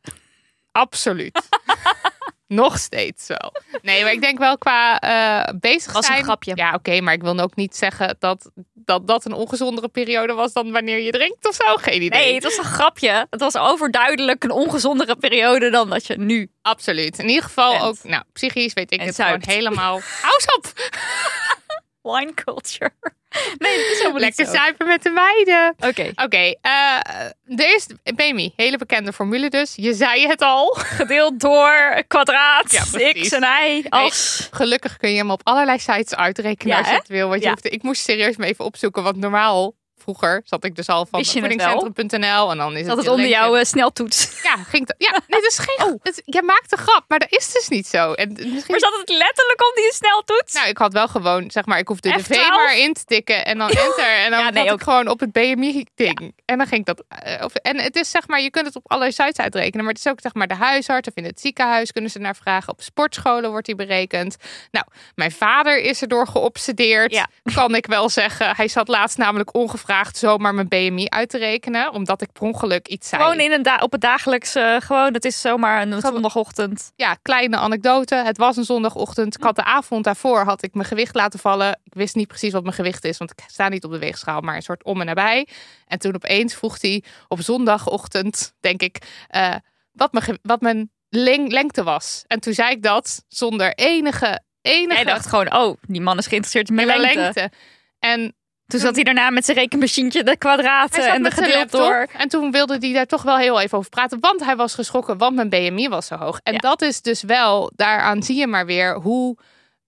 Absoluut. 0.72 1.40
Nog 2.48 2.78
steeds 2.78 3.26
wel. 3.26 3.52
Nee, 3.82 4.02
maar 4.02 4.12
ik 4.12 4.20
denk 4.20 4.38
wel 4.38 4.58
qua 4.58 4.98
eh 5.00 5.54
bezig 5.60 5.92
Was 5.92 6.08
een 6.08 6.24
grapje. 6.24 6.52
Ja, 6.54 6.72
oké, 6.74 7.00
maar 7.00 7.14
ik 7.14 7.22
wil 7.22 7.38
ook 7.38 7.56
niet 7.56 7.76
zeggen 7.76 8.16
dat, 8.18 8.50
dat 8.74 9.06
dat 9.06 9.24
een 9.24 9.32
ongezondere 9.32 9.88
periode 9.88 10.32
was 10.32 10.52
dan 10.52 10.72
wanneer 10.72 11.00
je 11.00 11.10
drinkt 11.10 11.48
of 11.48 11.54
zo. 11.54 11.74
Geen 11.76 12.02
idee. 12.02 12.20
Nee, 12.20 12.34
het 12.34 12.42
was 12.42 12.56
een 12.56 12.64
grapje. 12.64 13.26
Het 13.30 13.40
was 13.40 13.56
overduidelijk 13.56 14.44
een 14.44 14.50
ongezondere 14.50 15.16
periode 15.16 15.70
dan 15.70 15.90
dat 15.90 16.06
je 16.06 16.18
nu... 16.18 16.50
Absoluut. 16.62 17.18
In 17.18 17.28
ieder 17.28 17.42
geval 17.44 17.70
Bent. 17.72 17.84
ook, 17.84 17.96
nou, 18.02 18.22
psychisch 18.32 18.72
weet 18.72 18.92
ik 18.92 19.00
En 19.00 19.06
het 19.06 19.14
zuipt. 19.14 19.44
gewoon 19.44 19.58
helemaal. 19.58 20.00
Hou 20.22 20.40
op! 20.56 20.72
Wine 22.12 22.34
culture. 22.34 22.90
Nee, 23.58 23.76
dat 23.76 23.86
is 23.90 23.98
helemaal 23.98 24.20
Lekker 24.20 24.44
niet 24.44 24.54
zo. 24.54 24.60
zuipen 24.60 24.86
met 24.86 25.02
de 25.02 25.10
meiden. 25.10 25.74
Oké, 25.78 26.10
Oké, 26.24 26.54
eh 26.60 26.98
er 27.46 27.74
is 27.74 27.86
BMI, 28.14 28.52
hele 28.56 28.78
bekende 28.78 29.12
formule 29.12 29.50
dus. 29.50 29.72
Je 29.76 29.94
zei 29.94 30.26
het 30.26 30.42
al. 30.42 30.66
gedeeld 31.00 31.40
door 31.40 32.02
kwadraat, 32.06 32.72
Ja, 32.72 32.82
x 33.20 33.30
en 33.32 33.42
y, 33.42 33.84
als... 33.88 34.48
Gelukkig 34.50 34.96
kun 34.96 35.10
je 35.10 35.16
hem 35.16 35.30
op 35.30 35.40
allerlei 35.44 35.78
sites 35.78 36.14
uitrekenen 36.14 36.72
Ja, 36.72 36.78
als 36.78 36.86
je 36.86 36.92
hè? 36.92 36.98
het 36.98 37.08
wil. 37.08 37.28
Want 37.28 37.42
je 37.42 37.48
hoeft, 37.48 37.72
ik 37.72 37.82
moest 37.82 38.02
serieus 38.02 38.36
me 38.36 38.46
even 38.46 38.64
opzoeken, 38.64 39.02
want 39.02 39.16
normaal 39.16 39.74
vroeger 39.98 40.42
zat 40.44 40.64
ik 40.64 40.76
dus 40.76 40.88
al 40.88 41.06
van 41.06 41.24
voedingscentrum.nl 41.24 42.50
en 42.50 42.56
dan 42.56 42.76
is 42.76 42.86
Dat 42.86 42.96
het 42.96 43.04
het 43.06 43.14
onder 43.14 43.28
jouw 43.28 43.56
eh, 43.56 43.64
sneltoets. 43.64 44.42
Ja, 44.42 44.56
ging 44.56 44.86
dat, 44.86 44.94
ja, 44.98 45.10
nee, 45.10 45.40
dat 45.40 45.50
is 45.50 45.58
geen. 45.58 45.98
het- 46.02 46.22
jij 46.24 46.42
maakt 46.42 46.72
een 46.72 46.78
grap, 46.78 47.04
maar 47.08 47.18
dat 47.18 47.32
is 47.32 47.52
dus 47.52 47.68
niet 47.68 47.86
zo. 47.86 48.12
En 48.12 48.28
misschien, 48.32 48.64
Maar 48.68 48.78
zat 48.80 48.96
het 49.00 49.08
letterlijk 49.08 49.68
onder 49.68 49.84
je 49.84 49.92
sneltoets? 49.94 50.52
nou, 50.54 50.68
ik 50.68 50.78
had 50.78 50.92
wel 50.92 51.08
gewoon, 51.08 51.50
zeg 51.50 51.64
maar, 51.64 51.78
ik 51.78 51.88
hoefde 51.88 52.12
de 52.12 52.24
V 52.24 52.36
F12? 52.36 52.48
maar 52.48 52.76
in 52.78 52.92
te 52.92 53.04
tikken 53.04 53.44
en 53.44 53.58
dan 53.58 53.68
enter. 53.86 54.14
En 54.24 54.30
dan 54.30 54.40
Ja, 54.40 54.50
nee, 54.50 54.62
zat 54.62 54.72
ook. 54.72 54.78
ik 54.78 54.84
gewoon 54.84 55.08
op 55.08 55.20
het 55.20 55.32
BMI-ding. 55.32 56.34
En 56.44 56.58
dan 56.58 56.66
ging 56.66 56.80
ik 56.80 56.86
dat. 56.96 57.04
eh, 57.08 57.44
of- 57.44 57.54
en 57.54 57.80
het 57.80 57.96
is 57.96 58.10
zeg 58.10 58.28
maar, 58.28 58.40
je 58.40 58.50
kunt 58.50 58.66
het 58.66 58.76
op 58.76 58.82
allerlei 58.90 59.12
sites 59.12 59.38
uitrekenen. 59.38 59.84
Maar 59.84 59.94
het 59.94 60.04
is 60.06 60.12
ook 60.12 60.20
zeg 60.20 60.34
maar 60.34 60.46
de 60.48 60.54
huisarts 60.54 61.08
of 61.08 61.14
in 61.16 61.24
het 61.24 61.40
ziekenhuis 61.40 61.92
kunnen 61.92 62.10
ze 62.10 62.18
naar 62.18 62.36
vragen. 62.36 62.72
Op 62.72 62.82
sportscholen 62.82 63.50
wordt 63.50 63.66
die 63.66 63.74
berekend. 63.74 64.36
Nou, 64.70 64.86
mijn 65.14 65.32
vader 65.32 65.78
is 65.78 66.02
erdoor 66.02 66.26
geobsedeerd. 66.26 67.12
Ja. 67.12 67.26
Kan 67.54 67.74
ik 67.74 67.86
wel 67.86 68.08
zeggen. 68.08 68.56
Hij 68.56 68.68
zat 68.68 68.88
laatst 68.88 69.18
namelijk 69.18 69.54
ongevraagd 69.54 69.84
zomaar 70.12 70.54
mijn 70.54 70.68
BMI 70.68 71.06
uit 71.08 71.28
te 71.28 71.38
rekenen. 71.38 71.92
Omdat 71.92 72.22
ik 72.22 72.32
per 72.32 72.42
ongeluk 72.42 72.88
iets 72.88 73.08
zei. 73.08 73.22
Gewoon 73.22 73.40
in 73.40 73.52
een 73.52 73.62
da 73.62 73.76
op 73.76 73.92
het 73.92 74.00
dagelijks, 74.00 74.54
eh, 74.54 74.76
gewoon, 74.80 75.12
het 75.14 75.24
is 75.24 75.40
zomaar 75.40 75.82
een 75.82 76.00
zondagochtend. 76.00 76.92
ja, 76.96 77.14
kleine 77.22 77.56
anekdote. 77.56 78.14
Het 78.14 78.36
was 78.38 78.56
een 78.56 78.64
zondagochtend. 78.64 79.34
Ik 79.36 79.42
had 79.42 79.56
de 79.56 79.64
avond 79.64 80.04
daarvoor 80.04 80.40
had 80.44 80.62
ik 80.62 80.74
mijn 80.74 80.86
gewicht 80.86 81.14
laten 81.14 81.38
vallen. 81.38 81.80
Ik 81.84 81.94
wist 81.94 82.14
niet 82.14 82.28
precies 82.28 82.52
wat 82.52 82.62
mijn 82.62 82.74
gewicht 82.74 83.04
is, 83.04 83.18
want 83.18 83.30
ik 83.30 83.44
sta 83.46 83.68
niet 83.68 83.84
op 83.84 83.90
de 83.90 83.98
weegschaal, 83.98 84.40
maar 84.40 84.56
een 84.56 84.62
soort 84.62 84.84
om 84.84 85.00
en 85.00 85.06
nabij. 85.06 85.48
En 85.86 85.98
toen 85.98 86.14
opeens 86.14 86.54
vroeg 86.54 86.80
hij 86.80 87.02
op 87.28 87.40
zondagochtend, 87.40 88.54
denk 88.60 88.82
ik, 88.82 88.98
eh, 89.28 89.54
wat, 89.92 90.12
mijn, 90.12 90.38
wat 90.42 90.60
mijn 90.60 90.90
leng- 91.08 91.50
lengte 91.52 91.82
was. 91.82 92.24
En 92.26 92.40
toen 92.40 92.52
zei 92.52 92.70
ik 92.70 92.82
dat 92.82 93.24
zonder 93.28 93.74
enige, 93.74 94.40
enige 94.60 94.94
Jij 94.94 95.04
dacht 95.04 95.26
gewoon, 95.26 95.52
oh, 95.54 95.76
die 95.82 96.00
man 96.00 96.18
is 96.18 96.26
geïnteresseerd 96.26 96.68
in 96.68 96.74
mijn 96.74 96.86
mijn 96.86 97.00
lengte. 97.00 97.20
lengte. 97.20 97.50
En 97.98 98.34
Toen 98.66 98.80
zat 98.80 98.94
hij 98.94 99.04
daarna 99.04 99.30
met 99.30 99.44
zijn 99.44 99.56
rekenmachientje 99.56 100.22
de 100.24 100.36
kwadraten 100.36 101.12
en 101.12 101.22
de 101.22 101.30
gedeeld 101.30 101.70
door. 101.70 102.06
En 102.18 102.28
toen 102.28 102.50
wilde 102.50 102.76
hij 102.80 102.92
daar 102.92 103.06
toch 103.06 103.22
wel 103.22 103.36
heel 103.36 103.60
even 103.60 103.78
over 103.78 103.90
praten. 103.90 104.20
Want 104.20 104.44
hij 104.44 104.56
was 104.56 104.74
geschrokken, 104.74 105.18
want 105.18 105.34
mijn 105.34 105.48
BMI 105.48 105.88
was 105.88 106.06
zo 106.06 106.16
hoog. 106.16 106.40
En 106.42 106.52
Ja. 106.52 106.58
dat 106.58 106.82
is 106.82 107.02
dus 107.02 107.22
wel, 107.22 107.72
daaraan 107.76 108.22
zie 108.22 108.36
je 108.36 108.46
maar 108.46 108.66
weer 108.66 108.94
hoe 108.94 109.36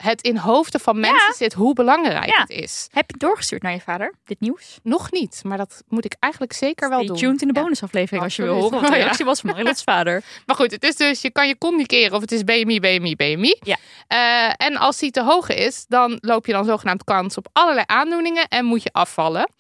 het 0.03 0.23
in 0.23 0.37
hoofden 0.37 0.81
van 0.81 1.01
mensen 1.01 1.35
zit, 1.35 1.53
hoe 1.53 1.75
belangrijk 1.75 2.27
Ja. 2.27 2.41
het 2.41 2.51
is. 2.51 2.89
Heb 2.93 3.11
je 3.11 3.17
doorgestuurd 3.19 3.63
naar 3.63 3.73
je 3.73 3.81
vader, 3.81 4.15
dit 4.25 4.41
nieuws? 4.41 4.79
Nog 4.83 5.11
niet, 5.13 5.41
maar 5.45 5.57
dat 5.59 5.83
moet 5.89 6.05
ik 6.05 6.15
eigenlijk 6.21 6.53
zeker 6.53 6.89
wel 6.89 7.07
doen. 7.07 7.17
tuned 7.17 7.43
in 7.43 7.49
de 7.49 7.55
Ja. 7.55 7.63
bonusaflevering 7.63 8.23
als 8.23 8.37
je 8.37 8.43
wil 8.43 8.55
horen 8.55 8.71
wat 8.81 8.91
de 8.91 8.97
reactie 8.97 9.25
was 9.25 9.41
van 9.41 9.51
Marilots 9.51 9.83
vader. 9.83 10.23
Maar 10.47 10.57
goed, 10.57 10.71
het 10.71 10.83
is 10.83 10.97
dus, 10.97 11.21
je 11.21 11.31
kan 11.31 11.49
je 11.49 11.59
communiceren 11.59 12.15
of 12.15 12.21
het 12.21 12.33
is 12.33 12.45
BMI, 12.45 12.81
BMI, 12.81 13.17
BMI. 13.17 13.57
Ja. 13.61 13.77
Eh, 14.07 14.67
en 14.67 14.77
als 14.77 14.99
die 14.99 15.11
te 15.11 15.23
hoog 15.23 15.49
is, 15.49 15.85
dan 15.89 16.19
loop 16.21 16.47
je 16.47 16.53
dan 16.53 16.65
zogenaamd 16.65 17.05
kans 17.05 17.37
op 17.37 17.49
allerlei 17.53 17.85
aandoeningen 17.87 18.49
en 18.49 18.65
moet 18.65 18.83
je 18.83 18.93
afvallen. 18.93 19.51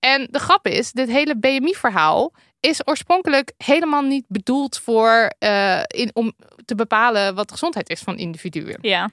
En 0.00 0.28
de 0.30 0.38
grap 0.38 0.66
is, 0.66 0.92
dit 0.92 1.08
hele 1.10 1.36
BMI-verhaal 1.38 2.32
is 2.60 2.80
oorspronkelijk 2.88 3.52
helemaal 3.56 4.02
niet 4.02 4.24
bedoeld 4.28 4.78
voor, 4.78 5.32
eh, 5.38 5.80
in, 5.86 6.10
om 6.12 6.32
te 6.64 6.74
bepalen 6.74 7.34
wat 7.34 7.46
de 7.46 7.52
gezondheid 7.52 7.88
is 7.90 8.00
van 8.00 8.16
individuen. 8.18 8.78
Ja. 8.80 9.10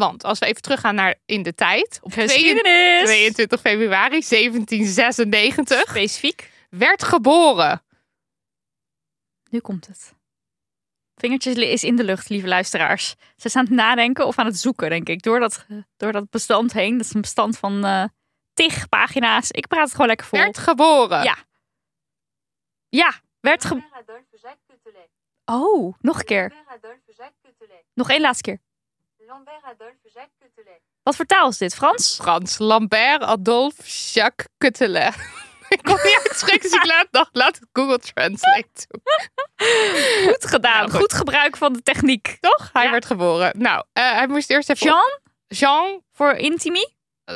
Want 0.00 0.24
als 0.24 0.38
we 0.38 0.46
even 0.46 0.62
teruggaan 0.62 0.94
naar 0.94 1.14
in 1.26 1.42
de 1.42 1.54
tijd, 1.54 2.00
op 2.02 2.10
22 2.10 2.36
Geschiedenis. 2.36 3.04
22 3.04 3.60
februari 3.60 4.20
1796 4.28 5.80
Specifiek. 5.80 6.50
werd 6.70 7.02
geboren. 7.02 7.82
Nu 9.50 9.58
komt 9.58 9.86
het. 9.86 10.14
Vingertjes 11.14 11.54
is 11.54 11.84
in 11.84 11.96
de 11.96 12.04
lucht, 12.04 12.28
lieve 12.28 12.46
luisteraars. 12.46 13.14
Ze 13.36 13.48
zijn 13.48 13.64
aan 13.64 13.70
het 13.70 13.84
nadenken 13.84 14.26
of 14.26 14.38
aan 14.38 14.46
het 14.46 14.58
zoeken, 14.58 14.90
denk 14.90 15.08
ik. 15.08 15.22
Door 15.22 15.40
dat, 15.40 15.66
door 15.96 16.12
dat 16.12 16.30
bestand 16.30 16.72
heen. 16.72 16.96
Dat 16.96 17.06
is 17.06 17.14
een 17.14 17.20
bestand 17.20 17.58
van 17.58 17.84
eh 17.84 18.04
tig 18.54 18.88
pagina's. 18.88 19.50
Ik 19.50 19.66
praat 19.66 19.84
het 19.84 19.92
gewoon 19.92 20.06
lekker 20.06 20.26
vol. 20.26 20.38
Werd 20.38 20.58
geboren. 20.58 21.22
Ja. 21.22 21.36
Ja, 22.88 23.20
werd 23.40 23.64
ge... 23.64 23.82
Oh, 25.44 25.94
nog 26.00 26.18
een 26.18 26.24
keer. 26.24 26.52
Nog 27.94 28.10
één 28.10 28.20
laatste 28.20 28.42
keer. 28.42 28.60
Wat 31.02 31.16
voor 31.16 31.24
taal 31.26 31.48
is 31.48 31.58
dit? 31.58 31.74
Frans? 31.74 32.16
Frans 32.22 32.58
Lambert 32.58 33.22
Adolphe 33.22 33.82
Jacques 34.12 34.46
Cuttelet. 34.58 35.14
ik 35.68 35.82
kon 35.82 35.94
niet 36.04 36.20
uitspreken, 36.28 36.62
dus 36.62 36.72
ik 36.72 36.84
laat, 36.84 37.06
dacht, 37.10 37.30
laat 37.36 37.54
het 37.58 37.68
Google 37.72 37.98
Translate 37.98 38.86
doen. 38.88 39.00
Goed 40.28 40.46
gedaan. 40.46 40.78
Nou, 40.78 40.90
goed. 40.90 41.00
goed. 41.00 41.12
gebruik 41.12 41.56
van 41.56 41.72
de 41.72 41.82
techniek. 41.82 42.36
Toch? 42.40 42.70
Hij 42.72 42.84
Ja. 42.84 42.90
werd 42.90 43.04
geboren. 43.06 43.52
Nou, 43.58 43.84
eh, 43.92 44.12
hij 44.12 44.26
moest 44.26 44.50
eerst 44.50 44.70
even... 44.70 44.86
Jean 44.86 45.18
Jean... 45.46 46.02
voor 46.12 46.32
Intimi? 46.32 46.86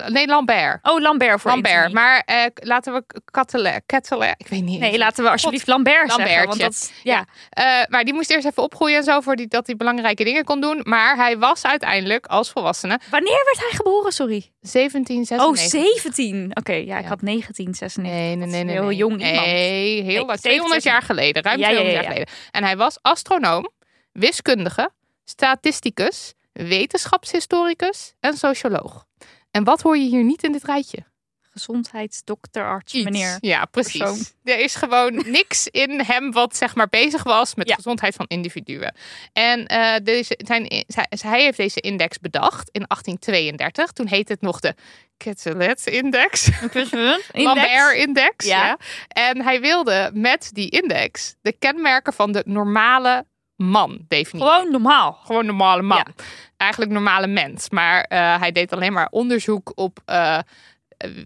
Eh, 0.01 0.09
nee, 0.09 0.27
Lambert. 0.27 0.79
Oh, 0.83 1.01
Lambert 1.01 1.41
voor 1.41 1.51
Lambert. 1.51 1.93
Maar 1.93 2.23
eh, 2.27 2.45
laten 2.55 2.93
we. 2.93 3.05
Cuttelet... 3.31 3.83
Ik 4.37 4.49
weet 4.49 4.63
niet 4.63 4.81
Nee, 4.81 4.99
laten 4.99 5.25
we 5.25 5.31
alsjeblieft 5.31 5.67
Lambert 5.67 6.13
zeggen. 6.13 6.47
Want 6.47 6.61
dat, 6.61 6.93
ja. 7.03 7.25
Eh, 7.51 7.65
maar 7.89 8.05
die 8.05 8.15
moest 8.15 8.31
eerst 8.31 8.47
even 8.47 8.63
opgroeien 8.63 8.97
en 8.97 9.05
zo, 9.05 9.21
voor 9.21 9.37
die, 9.37 9.47
dat 9.47 9.67
hij 9.67 9.77
belangrijke 9.77 10.25
dingen 10.25 10.45
kon 10.45 10.61
doen. 10.61 10.81
Maar 10.83 11.17
hij 11.17 11.39
was 11.39 11.65
uiteindelijk, 11.65 12.27
als 12.27 12.51
volwassene, 12.51 12.99
Wanneer 13.11 13.43
werd 13.45 13.59
hij 13.59 13.71
geboren? 13.77 14.13
Sorry. 14.13 14.53
1796. 14.61 15.75
Oh, 15.77 15.83
17. 16.03 16.51
Oké, 16.55 16.73
ja, 16.73 16.97
ik 16.97 17.03
Ja. 17.03 17.09
had 17.09 17.21
1996. 17.21 18.03
Nee, 18.03 18.37
nee, 18.37 18.47
nee. 18.47 18.65
nee 18.65 18.75
Heel 18.75 18.85
nee. 18.85 18.97
jong 18.97 19.25
iemand. 19.27 19.47
Nee, 19.47 20.03
heel 20.03 20.05
Nee, 20.05 20.25
lang. 20.27 20.39
200 20.39 20.83
jaar 20.83 21.03
geleden. 21.03 21.43
Ruim 21.43 21.59
Ja, 21.59 21.69
ja, 21.69 21.75
200 21.75 21.97
ja, 21.97 22.03
jaar 22.03 22.19
ja. 22.19 22.25
geleden. 22.25 22.35
En 22.51 22.65
hij 22.65 22.77
was 22.77 22.99
astronoom, 23.03 23.71
wiskundige, 24.13 24.91
statisticus, 25.25 26.35
wetenschapshistoricus 26.53 28.15
en 28.21 28.37
socioloog. 28.37 29.07
En 29.55 29.65
wat 29.65 29.83
hoor 29.83 29.97
je 29.97 30.09
hier 30.09 30.25
niet 30.25 30.43
in 30.43 30.53
dit 30.53 30.65
rijtje? 30.65 30.99
Gezondheidsdokter, 31.51 32.65
arts, 32.65 32.93
Iets. 32.95 33.05
meneer. 33.05 33.37
Ja, 33.41 33.65
precies. 33.65 33.99
persoon. 33.99 34.25
Er 34.45 34.59
is 34.59 34.75
gewoon 34.75 35.15
niks 35.39 35.67
in 35.69 36.01
hem 36.01 36.33
wat 36.33 36.57
zeg 36.57 36.75
maar 36.75 36.89
bezig 36.89 37.23
was 37.23 37.55
met 37.55 37.67
Ja. 37.69 37.75
de 37.75 37.83
gezondheid 37.83 38.15
van 38.15 38.27
individuen. 38.29 38.95
En 39.33 39.67
eh, 39.67 39.95
deze, 40.03 40.39
zijn, 40.45 40.85
zij- 40.87 41.07
hij 41.21 41.43
heeft 41.43 41.57
deze 41.57 41.81
index 41.81 42.19
bedacht 42.19 42.69
in 42.73 42.85
1832. 42.87 43.93
Toen 43.93 44.07
heette 44.07 44.33
het 44.33 44.41
nog 44.41 44.61
de 44.61 44.75
Quetelet-index. 45.17 46.49
Lambert-index. 47.33 48.47
Ja. 48.47 48.67
Ja. 48.67 48.79
En 49.09 49.43
hij 49.43 49.61
wilde 49.61 50.11
met 50.15 50.51
die 50.53 50.69
index 50.71 51.35
de 51.43 51.53
kenmerken 51.59 52.13
van 52.13 52.33
de 52.33 52.43
normale 52.47 53.27
man 53.57 54.05
definiëren. 54.09 54.53
Gewoon 54.53 54.71
normaal. 54.71 55.19
Gewoon 55.25 55.47
normale 55.47 55.83
man. 55.83 55.97
Ja. 55.97 56.25
Eigenlijk 56.57 56.93
normale 56.93 57.27
mens. 57.27 57.71
Maar 57.71 58.03
eh, 58.03 58.39
hij 58.39 58.53
deed 58.53 58.73
alleen 58.73 58.93
maar 58.93 59.09
onderzoek 59.11 59.73
op 59.75 59.99
eh, 60.05 60.39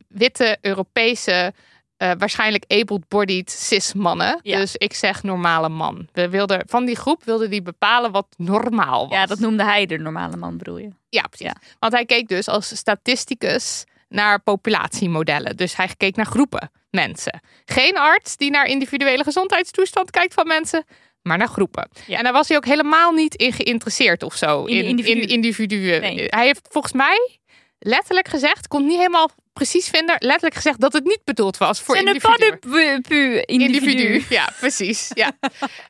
witte 0.09 0.59
Europese, 0.61 1.53
eh, 1.97 2.11
waarschijnlijk 2.19 2.65
able-bodied 2.69 3.51
cis-mannen. 3.51 4.41
Ja. 4.43 4.59
Dus 4.59 4.77
ik 4.77 4.95
zeg 4.95 5.23
normale 5.23 5.69
man. 5.69 6.09
We 6.13 6.29
wilden, 6.29 6.63
van 6.67 6.85
die 6.85 6.97
groep 6.97 7.25
wilde 7.25 7.49
hij 7.49 7.63
bepalen 7.63 8.11
wat 8.11 8.27
normaal 8.37 9.09
was. 9.09 9.19
Ja, 9.19 9.27
dat 9.27 9.39
noemde 9.39 9.65
hij 9.65 9.87
de 9.87 9.99
normale 9.99 10.37
man, 10.37 10.57
bedoel 10.57 10.79
je? 10.79 10.89
Ja, 11.09 11.23
precies. 11.23 11.47
Ja. 11.47 11.55
Want 11.79 11.93
hij 11.93 12.05
keek 12.05 12.29
dus 12.29 12.49
als 12.49 12.77
statisticus 12.77 13.85
naar 14.09 14.41
populatiemodellen. 14.41 15.57
Dus 15.57 15.77
hij 15.77 15.89
keek 15.97 16.17
naar 16.17 16.27
groepen 16.27 16.71
mensen. 16.91 17.41
Geen 17.65 17.99
arts 17.99 18.37
die 18.37 18.51
naar 18.51 18.67
individuele 18.67 19.23
gezondheidstoestand 19.23 20.11
kijkt 20.11 20.35
van 20.35 20.47
mensen, 20.47 20.85
maar 21.23 21.39
naar 21.39 21.49
groepen. 21.49 21.89
Ja. 22.07 22.17
En 22.19 22.25
daar 22.25 22.33
was 22.33 22.49
hij 22.49 22.57
ook 22.57 22.65
helemaal 22.65 23.13
niet 23.13 23.35
in 23.35 23.53
geïnteresseerd 23.53 24.23
of 24.23 24.35
zo. 24.35 24.65
In 24.65 24.77
In, 24.77 24.85
individu. 24.85 25.21
in 25.21 25.29
individuen. 25.29 26.01
Nee. 26.01 26.25
Hij 26.29 26.47
heeft 26.47 26.69
volgens 26.71 26.93
mij 26.93 27.39
letterlijk 27.79 28.29
gezegd, 28.29 28.69
kon 28.69 28.87
niet 28.87 28.97
helemaal 28.97 29.31
precies 29.53 29.89
vinden, 29.89 30.17
letterlijk 30.19 30.55
gezegd 30.55 30.81
dat 30.81 30.93
het 30.93 31.05
niet 31.05 31.21
bedoeld 31.25 31.57
was 31.57 31.81
voor 31.81 31.97
individuen. 31.97 32.59
pu 32.61 33.41
individu. 33.41 33.47
Individu. 33.47 34.25
Ja, 34.29 34.49
precies. 34.59 35.11
Ja. 35.15 35.33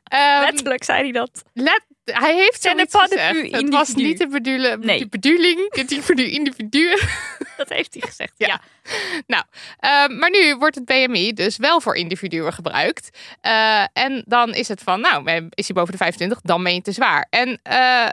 Ehm, 0.03 0.41
Letterlijk 0.41 0.83
zei 0.83 1.01
hij 1.01 1.11
dat. 1.11 1.43
Let, 1.53 1.81
hij 2.11 2.35
heeft 2.35 2.61
Zijn 2.61 2.75
zoiets 2.89 3.13
gezegd. 3.13 3.51
Het 3.55 3.69
was 3.69 3.93
niet 3.93 4.17
de, 4.17 4.27
bedoelen, 4.27 4.79
Nee. 4.79 4.99
de 4.99 5.07
bedoeling, 5.07 5.59
individu, 5.81 6.23
individuen. 6.23 6.99
Dat 7.57 7.69
heeft 7.69 7.93
hij 7.93 8.01
gezegd. 8.09 8.33
Ja. 8.37 8.47
Ja. 8.47 8.61
Nou, 9.27 9.43
ehm, 9.79 10.17
maar 10.19 10.29
nu 10.29 10.55
wordt 10.55 10.75
het 10.75 10.85
BMI 10.85 11.33
dus 11.33 11.57
wel 11.57 11.81
voor 11.81 11.95
individuen 11.95 12.53
gebruikt. 12.53 13.09
Eh, 13.41 13.83
en 13.93 14.23
dan 14.25 14.53
is 14.53 14.67
het 14.67 14.81
van, 14.83 15.01
nou, 15.01 15.47
is 15.49 15.65
hij 15.67 15.75
boven 15.75 15.91
de 15.91 15.97
25, 15.97 16.41
dan 16.41 16.63
ben 16.63 16.73
je 16.73 16.81
te 16.81 16.91
zwaar. 16.91 17.27
En 17.29 17.59
eh, 17.63 18.07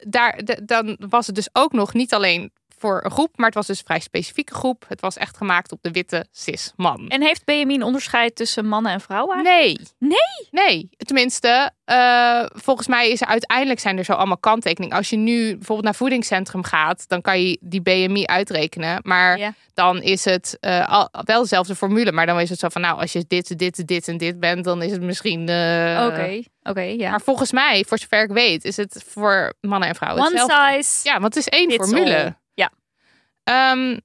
daar, 0.00 0.44
de- 0.44 0.64
dan 0.64 0.96
was 1.08 1.26
het 1.26 1.34
dus 1.34 1.48
ook 1.52 1.72
nog 1.72 1.92
niet 1.94 2.14
alleen 2.14 2.52
voor 2.82 3.00
een 3.04 3.10
groep, 3.10 3.30
maar 3.36 3.46
het 3.46 3.54
was 3.54 3.66
dus 3.66 3.78
een 3.78 3.84
vrij 3.84 4.00
specifieke 4.00 4.54
groep. 4.54 4.84
Het 4.88 5.00
was 5.00 5.16
echt 5.16 5.36
gemaakt 5.36 5.72
op 5.72 5.78
de 5.82 5.90
witte 5.90 6.26
cis-man. 6.32 7.08
En 7.08 7.22
heeft 7.22 7.44
BMI 7.44 7.74
een 7.74 7.82
onderscheid 7.82 8.36
tussen 8.36 8.66
mannen 8.66 8.92
en 8.92 9.00
vrouwen? 9.00 9.42
Nee. 9.42 9.78
Nee? 9.98 10.18
Nee. 10.50 10.90
Tenminste, 10.96 11.70
eh, 11.84 12.44
volgens 12.52 12.86
mij 12.86 13.10
is 13.10 13.20
er 13.20 13.26
uiteindelijk 13.26 13.80
zijn 13.80 13.98
er 13.98 14.04
zo 14.04 14.12
allemaal 14.12 14.38
kanttekeningen. 14.38 14.96
Als 14.96 15.10
je 15.10 15.16
nu 15.16 15.50
bijvoorbeeld 15.56 15.84
naar 15.84 15.94
voedingscentrum 15.94 16.64
gaat, 16.64 17.08
dan 17.08 17.20
kan 17.20 17.40
je 17.42 17.58
die 17.60 17.80
BMI 17.82 18.24
uitrekenen. 18.26 19.00
Maar 19.02 19.38
Ja. 19.38 19.54
dan 19.74 20.02
is 20.02 20.24
het 20.24 20.56
eh, 20.60 20.88
al, 20.88 21.08
wel 21.24 21.40
dezelfde 21.42 21.74
formule. 21.74 22.12
Maar 22.12 22.26
dan 22.26 22.40
is 22.40 22.50
het 22.50 22.58
zo 22.58 22.68
van, 22.68 22.80
nou, 22.80 23.00
als 23.00 23.12
je 23.12 23.24
dit, 23.28 23.58
dit, 23.58 23.86
dit 23.88 24.08
en 24.08 24.16
dit 24.16 24.40
bent, 24.40 24.64
dan 24.64 24.82
is 24.82 24.90
het 24.92 25.02
misschien... 25.02 25.48
eh, 25.48 26.06
Oké, 26.10 26.42
oké, 26.62 26.80
ja. 26.80 27.10
Maar 27.10 27.20
volgens 27.20 27.52
mij, 27.52 27.84
voor 27.88 27.98
zover 27.98 28.22
ik 28.22 28.30
weet, 28.30 28.64
is 28.64 28.76
het 28.76 29.04
voor 29.08 29.52
mannen 29.60 29.88
en 29.88 29.94
vrouwen 29.94 30.22
One 30.22 30.38
hetzelfde. 30.38 30.82
size. 30.82 31.08
Ja, 31.08 31.20
want 31.20 31.34
het 31.34 31.46
is 31.46 31.48
één 31.48 31.70
formule. 31.72 32.24
all. 32.24 32.40
Ehm, 33.44 33.98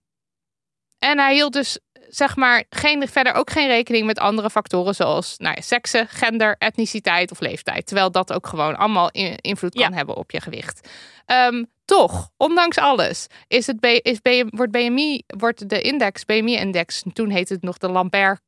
en 1.00 1.20
hij 1.20 1.34
hield 1.34 1.54
dus 1.54 1.80
zeg 2.10 2.36
maar 2.36 2.64
geen, 2.70 3.08
verder 3.08 3.34
ook 3.34 3.50
geen 3.50 3.68
rekening 3.68 4.06
met 4.06 4.20
andere 4.20 4.50
factoren 4.50 4.96
zoals 4.96 5.38
nou 5.38 5.56
ja, 5.56 5.62
seksen, 5.62 6.08
gender, 6.08 6.56
etniciteit 6.58 7.32
of 7.32 7.40
leeftijd. 7.40 7.86
Terwijl 7.86 8.12
dat 8.12 8.34
ook 8.34 8.48
gewoon 8.48 8.78
allemaal 8.78 9.10
in- 9.12 9.36
invloed 9.38 9.74
kan 9.74 9.90
Ja. 9.90 9.96
hebben 9.96 10.16
op 10.16 10.32
je 10.32 10.42
gewicht. 10.42 10.90
Ehm, 11.26 11.64
toch, 11.86 12.30
ondanks 12.38 12.78
alles, 12.78 13.28
is 13.48 13.68
het 13.68 13.78
is 14.02 14.20
B, 14.20 14.28
wordt 14.56 14.72
BMI, 14.72 15.24
wordt 15.28 15.70
de 15.70 15.82
index, 15.82 16.26
BMI-index, 16.26 17.04
toen 17.14 17.30
heette 17.30 17.54
het 17.54 17.62
nog 17.62 17.78
de 17.78 17.90
Lambert 17.90 18.42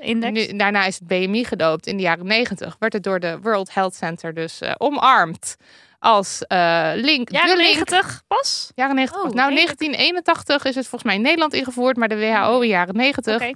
Index. 0.00 0.32
nu, 0.32 0.56
daarna 0.56 0.84
is 0.84 0.98
het 0.98 1.06
BMI 1.08 1.44
gedoopt 1.44 1.86
in 1.86 1.96
de 1.96 2.02
jaren 2.02 2.26
90. 2.26 2.76
Werd 2.78 2.92
het 2.92 3.02
door 3.02 3.20
de 3.20 3.38
World 3.42 3.74
Health 3.74 3.94
Center 3.94 4.34
dus 4.34 4.60
eh, 4.60 4.74
omarmd 4.78 5.56
als 5.98 6.46
eh, 6.46 6.90
link. 6.94 7.30
Jaren 7.30 7.56
de 7.56 7.62
link. 7.62 7.74
90 7.74 8.22
pas? 8.26 8.70
Jaren 8.74 8.94
90. 8.94 9.16
Oh, 9.16 9.22
nou, 9.22 9.48
redelijk. 9.48 9.78
1981 9.78 10.64
is 10.64 10.74
het 10.74 10.86
volgens 10.88 11.02
mij 11.02 11.14
in 11.14 11.22
Nederland 11.22 11.54
ingevoerd, 11.54 11.96
maar 11.96 12.08
de 12.08 12.18
WHO 12.18 12.60
in 12.60 12.68
jaren 12.68 12.96
90 12.96 13.34
Oké. 13.34 13.52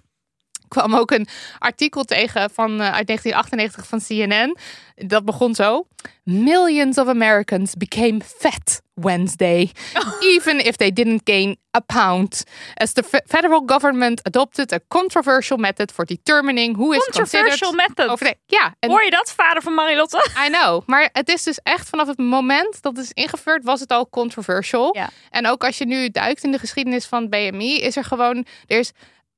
Kwam 0.73 0.95
ook 0.95 1.11
een 1.11 1.27
artikel 1.59 2.05
tegen 2.05 2.51
van, 2.51 2.81
eh, 2.81 2.93
uit 2.93 3.07
1998 3.07 3.87
van 3.87 4.01
CNN. 4.07 4.57
Dat 4.95 5.25
begon 5.25 5.55
zo. 5.55 5.87
Millions 6.25 6.99
of 6.99 7.09
Americans 7.09 7.75
became 7.75 8.21
fat 8.39 8.83
Wednesday, 8.95 9.71
even 10.33 10.65
if 10.65 10.77
they 10.77 10.93
didn't 10.93 11.21
gain 11.25 11.57
a 11.77 11.81
pound. 11.81 12.45
As 12.75 12.93
the 12.93 13.03
fe- 13.03 13.23
federal 13.27 13.63
government 13.67 14.23
adopted 14.23 14.73
a 14.73 14.79
controversial 14.89 15.57
method 15.59 15.93
for 15.93 16.05
determining 16.05 16.77
who 16.77 16.93
is 16.93 16.99
Controversial 17.05 17.43
considered 17.69 17.89
method. 17.89 18.09
over 18.09 18.35
Ja, 18.47 18.75
en 18.79 18.91
Hoor 18.91 19.05
je 19.05 19.11
dat, 19.11 19.33
vader 19.37 19.63
van 19.63 19.75
Marilotte? 19.75 20.29
I 20.47 20.49
know. 20.51 20.83
Maar 20.87 21.09
het 21.13 21.29
is 21.29 21.43
dus 21.43 21.59
echt 21.63 21.89
vanaf 21.89 22.07
het 22.07 22.19
moment 22.19 22.83
dat 22.83 22.97
het 22.97 23.05
is 23.05 23.13
ingevoerd, 23.13 23.65
was 23.65 23.81
het 23.81 23.91
al 23.91 24.09
controversial. 24.09 24.97
Ja. 24.97 25.11
En 25.31 25.47
ook 25.47 25.65
als 25.65 25.79
je 25.79 25.87
nu 25.87 26.09
duikt 26.11 26.45
in 26.45 26.53
de 26.53 26.59
geschiedenis 26.59 27.07
van 27.07 27.29
BMI, 27.29 27.81
is 27.81 27.97
er 27.97 28.05
gewoon, 28.05 28.47
er 28.67 28.79
is 28.79 28.93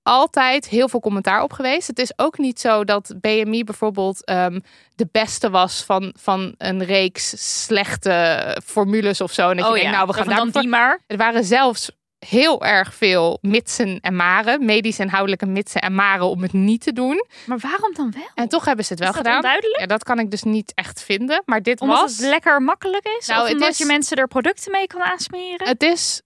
altijd 0.06 0.68
heel 0.68 0.88
veel 0.88 1.00
commentaar 1.00 1.42
op 1.42 1.52
geweest. 1.52 1.86
Het 1.86 1.98
is 1.98 2.12
ook 2.16 2.38
niet 2.38 2.60
zo 2.60 2.84
dat 2.84 3.14
BMI 3.20 3.64
bijvoorbeeld 3.64 4.24
ehm, 4.24 4.60
de 4.94 5.08
beste 5.12 5.50
was 5.50 5.82
van, 5.82 6.14
van 6.20 6.54
een 6.58 6.84
reeks 6.84 7.34
slechte 7.64 8.56
formules 8.64 9.20
of 9.20 9.32
zo. 9.32 9.50
En 9.50 9.56
dat 9.56 9.66
je 9.66 9.72
denkt, 9.74 9.90
nou, 9.90 10.06
we 10.06 10.12
gaan 10.12 10.28
Oh 10.28 10.36
dan 10.36 10.50
daar 10.50 10.62
die 10.62 10.70
maar. 10.70 11.00
er 11.06 11.16
waren 11.16 11.44
zelfs 11.44 11.90
heel 12.26 12.64
erg 12.64 12.94
veel 12.94 13.38
mitsen 13.40 13.98
en 14.00 14.16
maren, 14.16 14.64
medisch 14.64 14.98
inhoudelijke 14.98 15.46
mitsen 15.46 15.80
en 15.80 15.94
maren 15.94 16.26
om 16.28 16.42
het 16.42 16.52
niet 16.52 16.80
te 16.80 16.92
doen. 16.92 17.24
Maar 17.46 17.58
waarom 17.58 17.94
dan 17.94 18.10
wel? 18.14 18.28
En 18.34 18.48
toch 18.48 18.64
hebben 18.64 18.84
ze 18.84 18.92
het 18.92 19.02
wel 19.02 19.12
gedaan. 19.12 19.36
onduidelijk? 19.36 19.80
Ja, 19.80 19.86
dat 19.86 20.04
kan 20.04 20.18
ik 20.18 20.30
dus 20.30 20.42
niet 20.42 20.72
echt 20.74 21.02
vinden. 21.02 21.42
Maar 21.44 21.62
dit 21.62 21.80
Omdat 21.80 22.00
was. 22.00 22.16
het 22.18 22.26
lekker 22.28 22.62
makkelijk 22.62 23.06
is? 23.18 23.26
Nou, 23.26 23.44
of 23.46 23.52
omdat 23.52 23.70
is- 23.70 23.78
je 23.78 23.84
mensen 23.86 24.16
er 24.16 24.28
producten 24.28 24.72
mee 24.72 24.86
kan 24.86 25.02
aansmeren? 25.02 25.68
Het 25.68 25.82
is. 25.82 26.22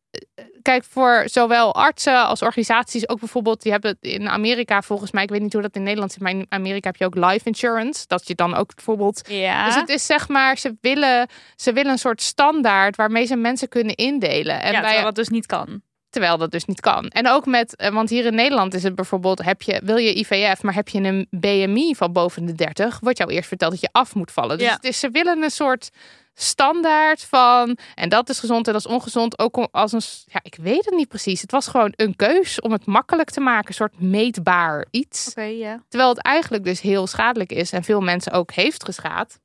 Kijk, 0.69 0.85
voor 0.85 1.23
zowel 1.25 1.75
artsen 1.75 2.27
als 2.27 2.43
organisaties, 2.43 3.09
ook 3.09 3.19
bijvoorbeeld, 3.19 3.63
die 3.63 3.73
hebben 3.73 3.97
in 4.01 4.29
Amerika 4.29 4.83
volgens 4.83 5.11
mij, 5.11 5.23
ik 5.23 5.31
weet 5.31 5.41
niet 5.41 5.53
hoe 5.53 5.63
dat 5.63 5.75
in 5.75 5.83
Nederland 5.83 6.11
is, 6.11 6.19
maar 6.19 6.31
in 6.31 6.47
Amerika 6.49 6.89
heb 6.89 6.97
je 6.97 7.05
ook 7.05 7.15
life 7.15 7.47
insurance. 7.47 8.05
Dat 8.07 8.29
je 8.29 8.35
dan 8.35 8.55
ook 8.55 8.75
bijvoorbeeld. 8.75 9.29
ja. 9.29 9.65
Dus 9.65 9.75
het 9.75 9.89
is 9.89 10.07
zeg 10.07 10.29
maar, 10.29 10.59
ze 10.59 10.77
willen, 10.81 11.29
ze 11.57 11.73
willen 11.73 11.93
een 11.93 11.99
soort 11.99 12.23
standaard 12.23 12.97
waarmee 12.97 13.27
ze 13.27 13.37
mensen 13.37 13.69
kunnen 13.69 13.95
indelen. 13.95 14.61
En 14.61 14.73
ja, 14.73 14.81
bij, 14.81 14.81
terwijl 14.81 15.05
dat 15.05 15.15
dus 15.15 15.29
niet 15.29 15.47
kan. 15.47 15.83
Terwijl 16.11 16.39
dat 16.39 16.51
dus 16.51 16.65
niet 16.65 16.81
kan. 16.81 17.09
En 17.09 17.29
ook 17.29 17.47
met, 17.47 17.77
eh, 17.77 17.91
want 17.91 18.11
hier 18.11 18.25
in 18.25 18.35
Nederland 18.35 18.75
is 18.75 18.83
het 18.83 18.95
bijvoorbeeld, 18.95 19.45
heb 19.45 19.63
je, 19.63 19.81
wil 19.85 19.97
je 19.97 20.19
IVF, 20.19 20.63
maar 20.63 20.75
heb 20.75 20.89
je 20.89 21.01
een 21.01 21.27
BMI 21.31 21.95
van 21.95 22.13
boven 22.13 22.47
de 22.47 22.53
30, 22.53 22.99
wordt 23.01 23.19
jou 23.19 23.31
eerst 23.31 23.49
verteld 23.49 23.71
dat 23.71 23.81
je 23.81 23.89
af 23.93 24.15
moet 24.15 24.33
vallen. 24.33 24.59
Dus 24.59 24.67
Ja. 24.67 24.73
het 24.73 24.85
is, 24.85 24.99
ze 24.99 25.11
willen 25.11 25.43
een 25.43 25.51
soort 25.51 25.91
standaard 26.41 27.23
van, 27.25 27.79
en 27.95 28.09
dat 28.09 28.29
is 28.29 28.39
gezond 28.39 28.67
en 28.67 28.73
dat 28.73 28.85
is 28.85 28.91
ongezond, 28.93 29.39
ook 29.39 29.69
als 29.71 29.93
een, 29.93 30.01
ja, 30.25 30.41
ik 30.43 30.57
weet 30.61 30.85
het 30.85 30.95
niet 30.95 31.09
precies. 31.09 31.41
Het 31.41 31.51
was 31.51 31.67
gewoon 31.67 31.93
een 31.97 32.17
keus 32.17 32.61
om 32.61 32.73
het 32.73 32.87
makkelijk 32.87 33.31
te 33.31 33.41
maken, 33.41 33.69
een 33.69 33.75
soort 33.75 34.01
meetbaar 34.01 34.87
iets. 34.91 35.29
Oké, 35.31 35.43
ja. 35.43 35.83
Terwijl 35.89 36.11
het 36.11 36.23
eigenlijk 36.23 36.65
dus 36.65 36.81
heel 36.81 37.07
schadelijk 37.07 37.53
is 37.53 37.73
en 37.73 37.85
veel 37.85 38.01
mensen 38.01 38.33
ook 38.33 38.53
heeft 38.53 38.85
geschaad. 38.85 39.39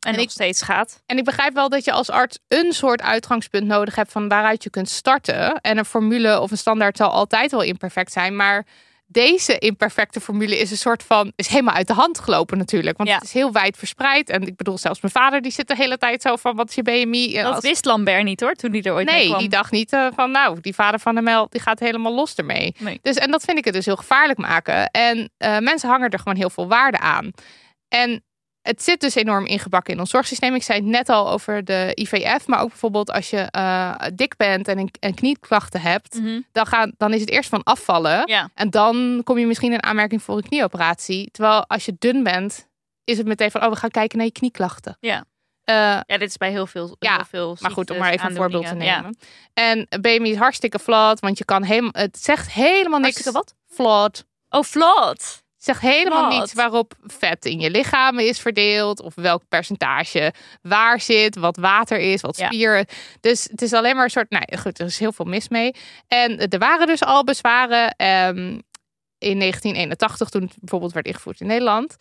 En, 0.00 0.10
En 0.10 0.16
nog 0.16 0.24
ik- 0.24 0.30
steeds 0.30 0.62
gaat. 0.62 1.02
En 1.06 1.18
ik 1.18 1.24
begrijp 1.24 1.54
wel 1.54 1.68
dat 1.68 1.84
je 1.84 1.92
als 1.92 2.10
arts 2.10 2.38
een 2.48 2.72
soort 2.72 3.02
uitgangspunt 3.02 3.66
nodig 3.66 3.94
hebt 3.94 4.12
van 4.12 4.28
waaruit 4.28 4.62
je 4.62 4.70
kunt 4.70 4.88
starten. 4.88 5.60
En 5.60 5.78
een 5.78 5.84
formule 5.84 6.40
of 6.40 6.50
een 6.50 6.58
standaard 6.58 6.96
zal 6.96 7.10
altijd 7.10 7.50
wel 7.50 7.62
imperfect 7.62 8.12
zijn. 8.12 8.36
Maar 8.36 8.66
deze 9.06 9.58
imperfecte 9.58 10.20
formule 10.20 10.58
is 10.58 10.70
een 10.70 10.76
soort 10.76 11.02
van. 11.02 11.32
is 11.36 11.46
helemaal 11.48 11.74
uit 11.74 11.86
de 11.86 11.92
hand 11.92 12.18
gelopen 12.18 12.58
natuurlijk. 12.58 12.96
Want 12.96 13.08
Ja. 13.08 13.14
het 13.14 13.24
is 13.24 13.32
heel 13.32 13.52
wijd 13.52 13.76
verspreid. 13.76 14.28
En 14.30 14.42
ik 14.46 14.56
bedoel, 14.56 14.78
zelfs 14.78 15.00
mijn 15.00 15.12
vader 15.12 15.42
die 15.42 15.52
zit 15.52 15.68
de 15.68 15.76
hele 15.76 15.98
tijd 15.98 16.22
zo 16.22 16.36
van 16.36 16.56
wat 16.56 16.68
is 16.68 16.74
je 16.74 16.82
BMI? 16.82 17.32
Dat 17.34 17.54
als- 17.54 17.62
wist 17.62 17.84
Lambert 17.84 18.24
niet 18.24 18.40
hoor, 18.40 18.54
toen 18.54 18.70
hij 18.72 18.82
er 18.82 18.92
ooit 18.92 19.06
mee 19.06 19.14
Nee, 19.16 19.26
kwam. 19.26 19.38
die 19.38 19.48
dacht 19.48 19.70
niet 19.72 19.92
eh, 19.92 20.06
van 20.14 20.30
nou, 20.30 20.60
die 20.60 20.74
vader 20.74 21.00
van 21.00 21.14
de 21.14 21.20
Mel 21.22 21.46
die 21.48 21.60
gaat 21.60 21.80
helemaal 21.80 22.14
los 22.14 22.34
ermee. 22.34 22.74
Nee. 22.78 22.98
Dus, 23.02 23.16
en 23.16 23.30
dat 23.30 23.44
vind 23.44 23.58
ik 23.58 23.64
het 23.64 23.74
dus 23.74 23.86
heel 23.86 23.96
gevaarlijk 23.96 24.38
maken. 24.38 24.90
En 24.90 25.30
eh, 25.36 25.58
mensen 25.58 25.88
hangen 25.88 26.10
er 26.10 26.18
gewoon 26.18 26.36
heel 26.36 26.50
veel 26.50 26.68
waarde 26.68 26.98
aan. 26.98 27.30
En 27.88 28.24
het 28.64 28.82
zit 28.82 29.00
dus 29.00 29.14
enorm 29.14 29.46
ingebakken 29.46 29.94
in 29.94 30.00
ons 30.00 30.10
zorgsysteem. 30.10 30.54
Ik 30.54 30.62
zei 30.62 30.78
het 30.78 30.88
net 30.88 31.08
al 31.08 31.30
over 31.30 31.64
de 31.64 31.90
IVF, 31.94 32.46
maar 32.46 32.60
ook 32.60 32.68
bijvoorbeeld 32.68 33.10
als 33.10 33.30
je 33.30 33.38
eh, 33.40 33.94
dik 34.14 34.36
bent 34.36 34.68
en 34.68 34.90
een, 35.00 35.14
knieklachten 35.14 35.80
hebt, 35.80 36.14
Mhm. 36.20 36.40
dan, 36.52 36.66
gaan, 36.66 36.92
dan 36.96 37.12
is 37.12 37.20
het 37.20 37.30
eerst 37.30 37.48
van 37.48 37.62
afvallen. 37.62 38.22
Ja. 38.26 38.50
En 38.54 38.70
dan 38.70 39.20
kom 39.24 39.38
je 39.38 39.46
misschien 39.46 39.72
in 39.72 39.82
aanmerking 39.82 40.22
voor 40.22 40.36
een 40.36 40.42
knieoperatie. 40.48 41.30
Terwijl 41.30 41.64
als 41.66 41.84
je 41.84 41.96
dun 41.98 42.22
bent, 42.22 42.68
is 43.04 43.18
het 43.18 43.26
meteen 43.26 43.50
van, 43.50 43.62
oh, 43.64 43.70
we 43.70 43.76
gaan 43.76 43.90
kijken 43.90 44.16
naar 44.18 44.26
je 44.26 44.32
knieklachten. 44.32 44.96
Ja. 45.00 45.24
Eh, 45.64 45.74
ja, 46.06 46.18
dit 46.18 46.28
is 46.28 46.36
bij 46.36 46.50
heel 46.50 46.66
veel, 46.66 46.96
Ja, 46.98 47.14
heel 47.14 47.24
veel 47.24 47.56
maar 47.60 47.70
goed, 47.70 47.90
om 47.90 47.98
maar 47.98 48.12
even 48.12 48.28
een 48.30 48.36
voorbeeld 48.36 48.66
te 48.66 48.74
nemen. 48.74 49.16
En 49.54 49.86
BMI 50.00 50.30
is 50.30 50.36
hartstikke 50.36 50.78
flat, 50.78 51.20
want 51.20 51.38
je 51.38 51.44
kan 51.44 51.62
helemaal, 51.62 51.90
het 51.92 52.18
zegt 52.18 52.50
helemaal 52.52 52.98
niks. 53.00 53.24
Hartstikke 53.24 53.38
wat? 53.38 53.54
Flat. 53.66 54.24
Oh, 54.48 54.62
flot. 54.62 55.42
Zegt 55.64 55.80
helemaal 55.80 56.28
Flat. 56.30 56.38
niets 56.40 56.52
waarop 56.52 56.94
vet 57.02 57.44
in 57.44 57.60
je 57.60 57.70
lichaam 57.70 58.18
is 58.18 58.40
verdeeld. 58.40 59.00
Of 59.02 59.14
welk 59.14 59.42
percentage 59.48 60.32
waar 60.62 61.00
zit. 61.00 61.36
Wat 61.36 61.56
water 61.56 61.98
is, 61.98 62.20
wat 62.20 62.36
Ja. 62.36 62.46
spier. 62.46 62.88
Dus 63.20 63.44
het 63.50 63.62
is 63.62 63.72
alleen 63.72 63.94
maar 63.94 64.04
een 64.04 64.10
soort... 64.10 64.30
Nou 64.30 64.44
goed, 64.58 64.78
er 64.78 64.86
is 64.86 64.98
heel 64.98 65.12
veel 65.12 65.24
mis 65.24 65.48
mee. 65.48 65.74
En 66.08 66.38
er 66.48 66.58
waren 66.58 66.86
dus 66.86 67.02
al 67.02 67.24
bezwaren 67.24 67.90
ehm, 67.96 68.38
in 69.18 69.38
1981 69.38 70.28
toen 70.28 70.42
het 70.42 70.54
bijvoorbeeld 70.58 70.92
werd 70.92 71.06
ingevoerd 71.06 71.40
in 71.40 71.46
Nederland. 71.46 71.96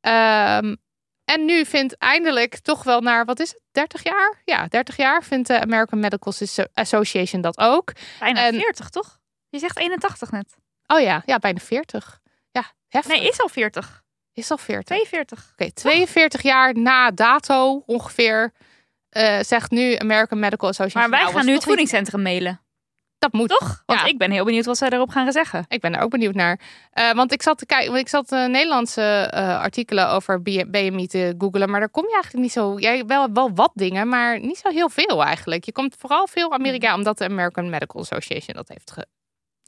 Ehm, 0.00 0.74
en 1.24 1.44
nu 1.44 1.64
vindt 1.64 1.98
eindelijk 1.98 2.58
toch 2.58 2.82
wel 2.82 3.00
naar, 3.00 3.24
wat 3.24 3.40
is 3.40 3.48
het, 3.48 3.60
30 3.72 4.02
jaar? 4.04 4.40
Ja, 4.44 4.66
30 4.66 4.96
jaar 4.96 5.22
vindt 5.22 5.48
de 5.48 5.60
American 5.60 6.00
Medical 6.00 6.32
Association 6.74 7.40
dat 7.42 7.58
ook. 7.58 7.92
Bijna 8.18 8.46
En- 8.46 8.54
40, 8.54 8.88
toch? 8.88 9.18
Je 9.48 9.58
zegt 9.58 9.78
81 9.78 10.30
net. 10.30 10.54
Oh 10.86 11.00
ja, 11.00 11.22
ja 11.26 11.38
bijna 11.38 11.58
40. 11.60 12.22
Ja, 12.54 12.64
heftig. 12.88 13.16
Nee, 13.18 13.28
is 13.28 13.40
al 13.40 13.48
40. 13.48 14.02
is 14.32 14.50
al 14.50 14.58
40. 14.58 14.84
42. 14.96 15.50
Oké, 15.52 15.72
42 15.72 16.42
jaar 16.42 16.78
na 16.78 17.10
dato 17.10 17.82
ongeveer 17.86 18.52
eh, 19.08 19.40
zegt 19.40 19.70
nu 19.70 19.96
American 19.96 20.38
Medical 20.38 20.68
Association. 20.68 21.00
Maar 21.02 21.10
wij 21.10 21.20
nou, 21.28 21.34
gaan 21.34 21.46
nu 21.46 21.52
het 21.52 21.64
voedingscentrum 21.64 22.22
mailen. 22.22 22.58
Dat 23.18 23.32
moet. 23.32 23.48
Toch? 23.48 23.82
Want 23.86 24.00
Ja. 24.00 24.06
ik 24.06 24.18
ben 24.18 24.30
heel 24.30 24.44
benieuwd 24.44 24.64
wat 24.64 24.76
zij 24.76 24.88
erop 24.88 25.10
gaan 25.10 25.32
zeggen. 25.32 25.64
Ik 25.68 25.80
ben 25.80 25.92
daar 25.92 26.02
ook 26.02 26.10
benieuwd 26.10 26.34
naar. 26.34 26.60
Eh, 26.90 27.12
want 27.12 27.32
ik 27.32 27.42
zat 27.42 27.58
te 27.58 27.66
kijken, 27.66 27.88
want 27.88 28.00
ik 28.00 28.08
zat 28.08 28.32
eh, 28.32 28.46
Nederlandse 28.46 29.30
artikelen 29.60 30.08
over 30.08 30.42
BMI 30.42 31.06
te 31.06 31.34
googelen, 31.38 31.70
maar 31.70 31.80
daar 31.80 31.88
kom 31.90 32.04
je 32.06 32.12
eigenlijk 32.12 32.42
niet 32.42 32.52
zo. 32.52 32.78
Jij 32.78 33.04
wel, 33.06 33.32
wel 33.32 33.50
wat 33.54 33.70
dingen, 33.74 34.08
maar 34.08 34.40
niet 34.40 34.58
zo 34.58 34.68
heel 34.68 34.88
veel 34.88 35.24
eigenlijk. 35.24 35.64
Je 35.64 35.72
komt 35.72 35.94
vooral 35.98 36.26
veel 36.26 36.52
Amerika, 36.52 36.88
Hmm. 36.88 36.96
omdat 36.98 37.18
de 37.18 37.24
American 37.24 37.70
Medical 37.70 38.00
Association 38.00 38.56
dat 38.56 38.68
heeft 38.68 38.90
ge- 38.90 39.06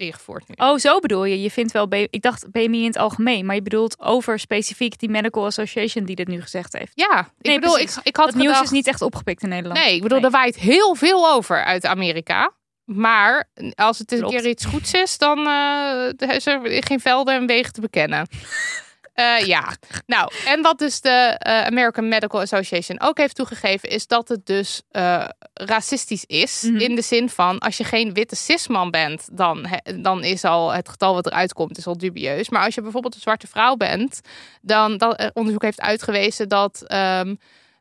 ingevoerd 0.01 0.49
nu. 0.49 0.55
Oh, 0.59 0.77
zo 0.79 0.99
bedoel 0.99 1.25
je. 1.25 1.43
Je 1.43 1.51
vindt 1.51 1.73
wel... 1.73 1.87
Ik 1.91 2.23
dacht 2.23 2.51
BMI 2.51 2.81
in 2.81 2.87
het 2.87 2.97
algemeen. 2.99 3.47
Maar 3.47 3.55
je 3.55 3.63
bedoelt 3.63 4.01
over 4.01 4.39
specifiek 4.39 4.99
die 4.99 5.09
Medical 5.09 5.45
Association 5.45 6.05
die 6.05 6.17
dit 6.17 6.29
nu 6.29 6.41
gezegd 6.43 6.73
heeft. 6.73 6.93
Ja, 6.95 7.21
ik 7.41 7.47
Nee, 7.47 7.59
bedoel, 7.61 7.79
ik, 7.79 7.91
ik 8.03 8.17
had 8.17 8.27
Dat 8.27 8.35
nieuws 8.35 8.61
is 8.61 8.71
niet 8.71 8.87
echt 8.87 9.03
opgepikt 9.03 9.43
in 9.43 9.49
Nederland. 9.49 9.81
Nee, 9.85 9.95
ik 9.95 10.03
bedoel, 10.03 10.19
Nee. 10.19 10.27
er 10.27 10.33
waait 10.33 10.57
heel 10.57 10.95
veel 10.95 11.31
over 11.31 11.65
uit 11.65 11.87
Amerika. 11.87 12.53
Maar 12.85 13.49
als 13.75 13.99
het 13.99 14.13
een 14.13 14.19
Klopt. 14.19 14.35
keer 14.35 14.47
iets 14.47 14.65
goeds 14.65 14.93
is, 14.93 15.19
dan 15.19 15.47
eh, 15.47 16.35
is 16.37 16.47
er 16.47 16.61
geen 16.83 17.01
velden 17.01 17.35
en 17.35 17.47
wegen 17.47 17.73
te 17.73 17.81
bekennen. 17.81 18.27
Eh, 19.17 19.47
ja, 19.47 19.73
nou, 20.07 20.31
en 20.47 20.63
wat 20.63 20.79
dus 20.79 21.01
de 21.01 21.09
eh, 21.39 21.61
American 21.63 22.09
Medical 22.09 22.41
Association 22.41 23.01
ook 23.01 23.19
heeft 23.19 23.35
toegegeven, 23.35 23.89
is 23.89 24.07
dat 24.07 24.29
het 24.29 24.47
dus 24.47 24.83
eh, 24.91 25.25
racistisch 25.55 26.25
is. 26.25 26.63
Mhm. 26.63 26.77
In 26.77 26.95
de 26.95 27.03
zin 27.03 27.29
van, 27.29 27.59
als 27.59 27.77
je 27.77 27.85
geen 27.85 28.13
witte 28.15 28.37
cisman 28.37 28.91
bent, 28.91 29.29
dan, 29.33 29.67
he- 29.67 30.01
dan 30.01 30.25
is 30.25 30.45
al 30.45 30.73
het 30.73 30.89
getal 30.89 31.15
wat 31.15 31.27
eruit 31.27 31.53
komt, 31.53 31.79
is 31.79 31.87
al 31.87 31.99
dubieus. 31.99 32.49
Maar 32.49 32.65
als 32.65 32.75
je 32.75 32.83
bijvoorbeeld 32.83 33.15
een 33.15 33.21
zwarte 33.21 33.47
vrouw 33.47 33.75
bent, 33.77 34.21
dan 34.63 34.97
dat 34.99 35.31
onderzoek 35.35 35.63
heeft 35.63 35.81
uitgewezen 35.81 36.49
dat 36.49 36.83
ehm, 36.87 37.35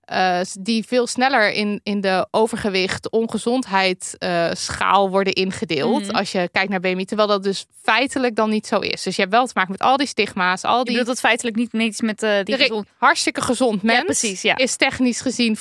eh, 0.05 0.39
die 0.59 0.85
veel 0.87 1.07
sneller 1.07 1.51
in, 1.51 1.79
in 1.83 2.01
de 2.01 2.27
overgewicht, 2.31 3.09
ongezondheid 3.09 4.15
eh, 4.17 4.49
schaal 4.53 5.09
worden 5.09 5.33
ingedeeld. 5.33 6.07
Mhm. 6.07 6.15
Als 6.15 6.31
je 6.31 6.49
kijkt 6.51 6.69
naar 6.69 6.79
BMI, 6.79 7.05
terwijl 7.05 7.27
dat 7.27 7.43
dus 7.43 7.65
feitelijk 7.81 8.35
dan 8.35 8.49
niet 8.49 8.67
zo 8.67 8.79
is. 8.79 9.03
Dus 9.03 9.15
je 9.15 9.21
hebt 9.21 9.33
wel 9.33 9.45
te 9.45 9.51
maken 9.55 9.71
met 9.71 9.81
al 9.81 9.97
die 9.97 10.07
stigma's, 10.07 10.63
al 10.63 10.77
Je 10.77 10.83
die 10.83 10.93
bedoelt 10.93 11.07
dat 11.07 11.19
feitelijk 11.19 11.55
niet 11.55 11.73
niets 11.73 12.01
met 12.01 12.23
eh, 12.23 12.43
die 12.43 12.57
gezond... 12.57 12.87
hartstikke 12.97 13.41
gezond 13.41 13.83
mens. 13.83 14.03
precies, 14.03 14.41
ja. 14.41 14.57
Is 14.57 14.75
technisch 14.75 15.21
gezien, 15.21 15.57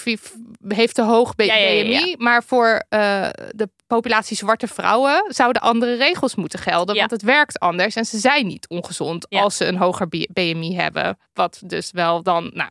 heeft 0.68 0.95
te 0.95 1.03
hoog 1.03 1.32
Ja, 1.36 1.45
ja, 1.45 1.55
ja, 1.55 1.70
ja. 1.70 2.01
BMI. 2.01 2.14
Maar 2.18 2.45
voor 2.45 2.84
de 2.88 3.68
populatie 3.86 4.36
zwarte 4.36 4.66
vrouwen 4.66 5.24
zouden 5.28 5.62
andere 5.62 5.97
regels 5.97 6.34
moeten 6.34 6.59
gelden. 6.59 6.95
Ja. 6.95 7.01
Want 7.01 7.11
het 7.11 7.22
werkt 7.22 7.59
anders 7.59 7.95
en 7.95 8.05
ze 8.05 8.18
zijn 8.18 8.47
niet 8.47 8.68
ongezond 8.68 9.26
Ja. 9.28 9.40
als 9.40 9.57
ze 9.57 9.64
een 9.66 9.76
hoger 9.76 10.09
BMI 10.09 10.76
hebben. 10.76 11.18
Wat 11.34 11.61
dus 11.66 11.90
wel 11.90 12.22
dan. 12.22 12.51
Nou. 12.55 12.70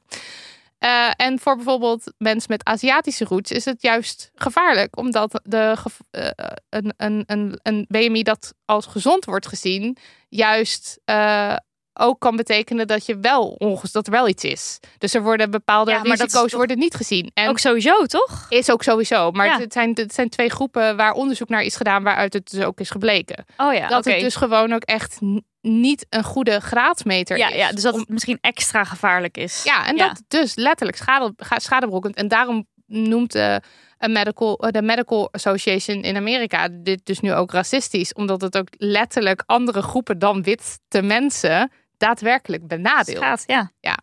Eh, 0.83 1.11
en 1.15 1.39
voor 1.39 1.55
bijvoorbeeld 1.55 2.13
mensen 2.17 2.51
met 2.51 2.65
Aziatische 2.65 3.25
roots 3.25 3.51
is 3.51 3.65
het 3.65 3.81
juist 3.81 4.31
gevaarlijk, 4.35 4.97
omdat 4.97 5.41
de, 5.43 5.75
eh, 6.11 6.29
een, 6.69 6.93
een, 6.97 7.23
een, 7.25 7.59
een 7.61 7.85
BMI 7.87 8.23
dat 8.23 8.53
als 8.65 8.85
gezond 8.85 9.25
wordt 9.25 9.47
gezien, 9.47 9.97
juist 10.29 10.99
eh, 11.05 11.55
ook 11.93 12.19
kan 12.19 12.35
betekenen 12.35 12.87
dat, 12.87 13.05
je 13.05 13.17
wel 13.19 13.47
onges 13.57 13.91
dat 13.91 14.05
er 14.05 14.11
wel 14.11 14.27
iets 14.27 14.43
is. 14.43 14.79
Dus 14.97 15.13
er 15.13 15.21
worden 15.23 15.51
bepaalde 15.51 15.91
Ja, 15.91 16.01
risico's 16.01 16.53
worden 16.53 16.77
niet 16.77 16.95
gezien. 16.95 17.31
En 17.33 17.49
Ook 17.49 17.59
sowieso, 17.59 18.05
toch? 18.05 18.45
is 18.49 18.71
ook 18.71 18.83
sowieso. 18.83 19.31
Maar 19.31 19.45
Ja. 19.45 19.59
het, 19.59 19.73
zijn, 19.73 19.91
het 19.93 20.13
zijn 20.13 20.29
twee 20.29 20.49
groepen 20.49 20.95
waar 20.97 21.11
onderzoek 21.13 21.49
naar 21.49 21.61
is 21.63 21.75
gedaan, 21.75 22.03
waaruit 22.03 22.33
het 22.33 22.49
dus 22.51 22.63
ook 22.63 22.79
is 22.79 22.89
gebleken. 22.89 23.45
Oh 23.57 23.73
ja, 23.73 23.87
dat 23.87 24.05
het 24.05 24.19
dus 24.19 24.35
gewoon 24.35 24.73
ook 24.73 24.83
echt 24.83 25.17
niet 25.61 26.05
een 26.09 26.23
goede 26.23 26.59
graadmeter 26.59 27.37
ja, 27.37 27.49
is. 27.49 27.55
ja, 27.55 27.71
dus 27.71 27.83
dat 27.83 27.95
het 27.95 28.09
misschien 28.09 28.37
extra 28.41 28.83
gevaarlijk 28.83 29.37
is. 29.37 29.63
ja, 29.63 29.85
en 29.87 29.95
Ja. 29.95 30.07
dat 30.07 30.21
dus 30.27 30.55
letterlijk 30.55 30.97
schade, 30.97 31.33
ga- 31.37 31.59
schade 31.59 31.85
berokkent. 31.85 32.15
En 32.15 32.27
daarom 32.27 32.67
noemt 32.85 33.31
de, 33.31 33.61
een 33.97 34.11
medical, 34.11 34.57
eh, 34.57 34.71
de 34.71 34.81
Medical 34.81 35.29
Association 35.31 36.01
in 36.03 36.15
Amerika 36.15 36.67
dit 36.71 37.05
dus 37.05 37.19
nu 37.19 37.33
ook 37.33 37.51
racistisch. 37.51 38.13
Omdat 38.13 38.41
het 38.41 38.57
ook 38.57 38.67
letterlijk 38.77 39.43
andere 39.45 39.81
groepen 39.81 40.19
dan 40.19 40.43
witte 40.43 41.01
mensen 41.01 41.71
daadwerkelijk 42.03 42.67
benadeelt. 42.67 43.23
Gaat, 43.23 43.43
ja. 43.79 43.97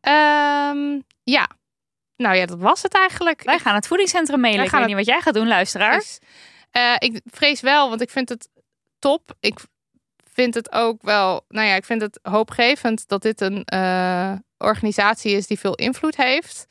Ehm, 0.00 1.00
ja, 1.22 1.48
nou 2.16 2.36
ja, 2.36 2.46
dat 2.46 2.58
was 2.58 2.82
het 2.82 2.94
eigenlijk. 2.94 3.42
Wij 3.42 3.58
gaan 3.58 3.74
het 3.74 3.86
voedingscentrum 3.86 4.40
mailen. 4.40 4.64
Ik 4.64 4.68
gaan 4.68 4.78
weet 4.78 4.88
niet 4.88 4.96
wat 4.96 5.06
jij 5.06 5.20
gaat 5.20 5.34
doen, 5.34 5.48
luisteraar. 5.48 5.98
Dus, 5.98 6.18
eh, 6.70 6.94
ik 6.98 7.20
vrees 7.24 7.60
wel, 7.60 7.88
want 7.88 8.00
ik 8.00 8.10
vind 8.10 8.28
het 8.28 8.48
top. 8.98 9.36
Ik 9.40 9.60
vind 10.32 10.54
het 10.54 10.72
ook 10.72 11.02
wel, 11.02 11.44
nou 11.48 11.66
ja, 11.66 11.74
ik 11.74 11.84
vind 11.84 12.00
het 12.00 12.18
hoopgevend 12.22 13.08
dat 13.08 13.22
dit 13.22 13.40
een 13.40 13.64
eh, 13.64 14.32
organisatie 14.58 15.32
is 15.32 15.46
die 15.46 15.58
veel 15.58 15.74
invloed 15.74 16.16
heeft. 16.16 16.66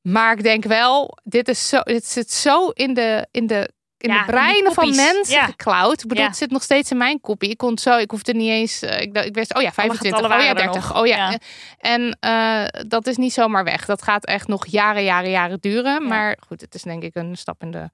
Maar 0.00 0.32
ik 0.32 0.42
denk 0.42 0.64
wel, 0.64 1.18
dit, 1.22 1.48
is 1.48 1.68
zo, 1.68 1.80
dit 1.80 2.06
zit 2.06 2.30
zo 2.30 2.68
in 2.68 2.94
de, 2.94 3.26
in 3.30 3.46
de, 3.46 3.70
in 4.04 4.10
Ja, 4.12 4.18
de 4.18 4.24
breinen 4.32 4.72
van 4.72 4.94
mensen 4.96 5.34
Ja. 5.34 5.44
geklauwd. 5.44 6.02
Ik 6.02 6.08
bedoel, 6.08 6.24
het 6.24 6.36
zit 6.36 6.50
nog 6.50 6.62
steeds 6.62 6.90
in 6.90 6.96
mijn 6.96 7.20
kopie. 7.20 7.50
Ik 7.50 7.56
kon 7.56 7.78
zo, 7.78 7.96
ik 7.98 8.10
hoefde 8.10 8.32
niet 8.34 8.48
eens, 8.50 8.82
eh, 8.82 9.00
ik, 9.00 9.18
ik 9.18 9.34
wist, 9.34 9.54
oh 9.54 9.62
ja, 9.62 9.72
25, 9.72 10.20
oh 10.22 10.28
ja, 10.28 10.28
waren 10.36 10.48
er 10.48 10.54
30, 10.54 10.88
nog. 10.88 11.00
oh 11.00 11.06
ja. 11.06 11.30
Ja. 11.30 11.38
En 11.78 12.16
eh, 12.20 12.82
dat 12.88 13.06
is 13.06 13.16
niet 13.16 13.32
zomaar 13.32 13.64
weg. 13.64 13.84
Dat 13.84 14.02
gaat 14.02 14.24
echt 14.24 14.48
nog 14.48 14.66
jaren, 14.66 15.04
jaren, 15.04 15.30
jaren 15.30 15.58
duren. 15.60 16.06
Maar 16.06 16.36
goed, 16.46 16.60
het 16.60 16.74
is 16.74 16.82
denk 16.82 17.02
ik 17.02 17.14
een 17.14 17.36
stap 17.36 17.62
in 17.62 17.70
de 17.70 17.90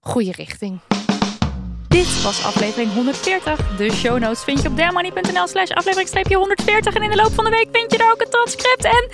goede 0.00 0.32
richting. 0.32 0.80
Dit 1.96 2.22
was 2.22 2.44
aflevering 2.44 2.92
140. 2.92 3.76
De 3.76 3.92
show 3.92 4.18
notes 4.18 4.44
vind 4.44 4.62
je 4.62 4.68
op 4.68 4.76
dermoney.nl 4.76 5.46
slash 5.46 5.70
aflevering 5.70 6.34
140. 6.34 6.94
En 6.94 7.02
in 7.02 7.10
de 7.10 7.16
loop 7.16 7.32
van 7.32 7.44
de 7.44 7.50
week 7.50 7.68
vind 7.72 7.92
je 7.92 7.98
daar 7.98 8.12
ook 8.12 8.20
een 8.20 8.30
transcript. 8.30 8.84
En 8.84 9.10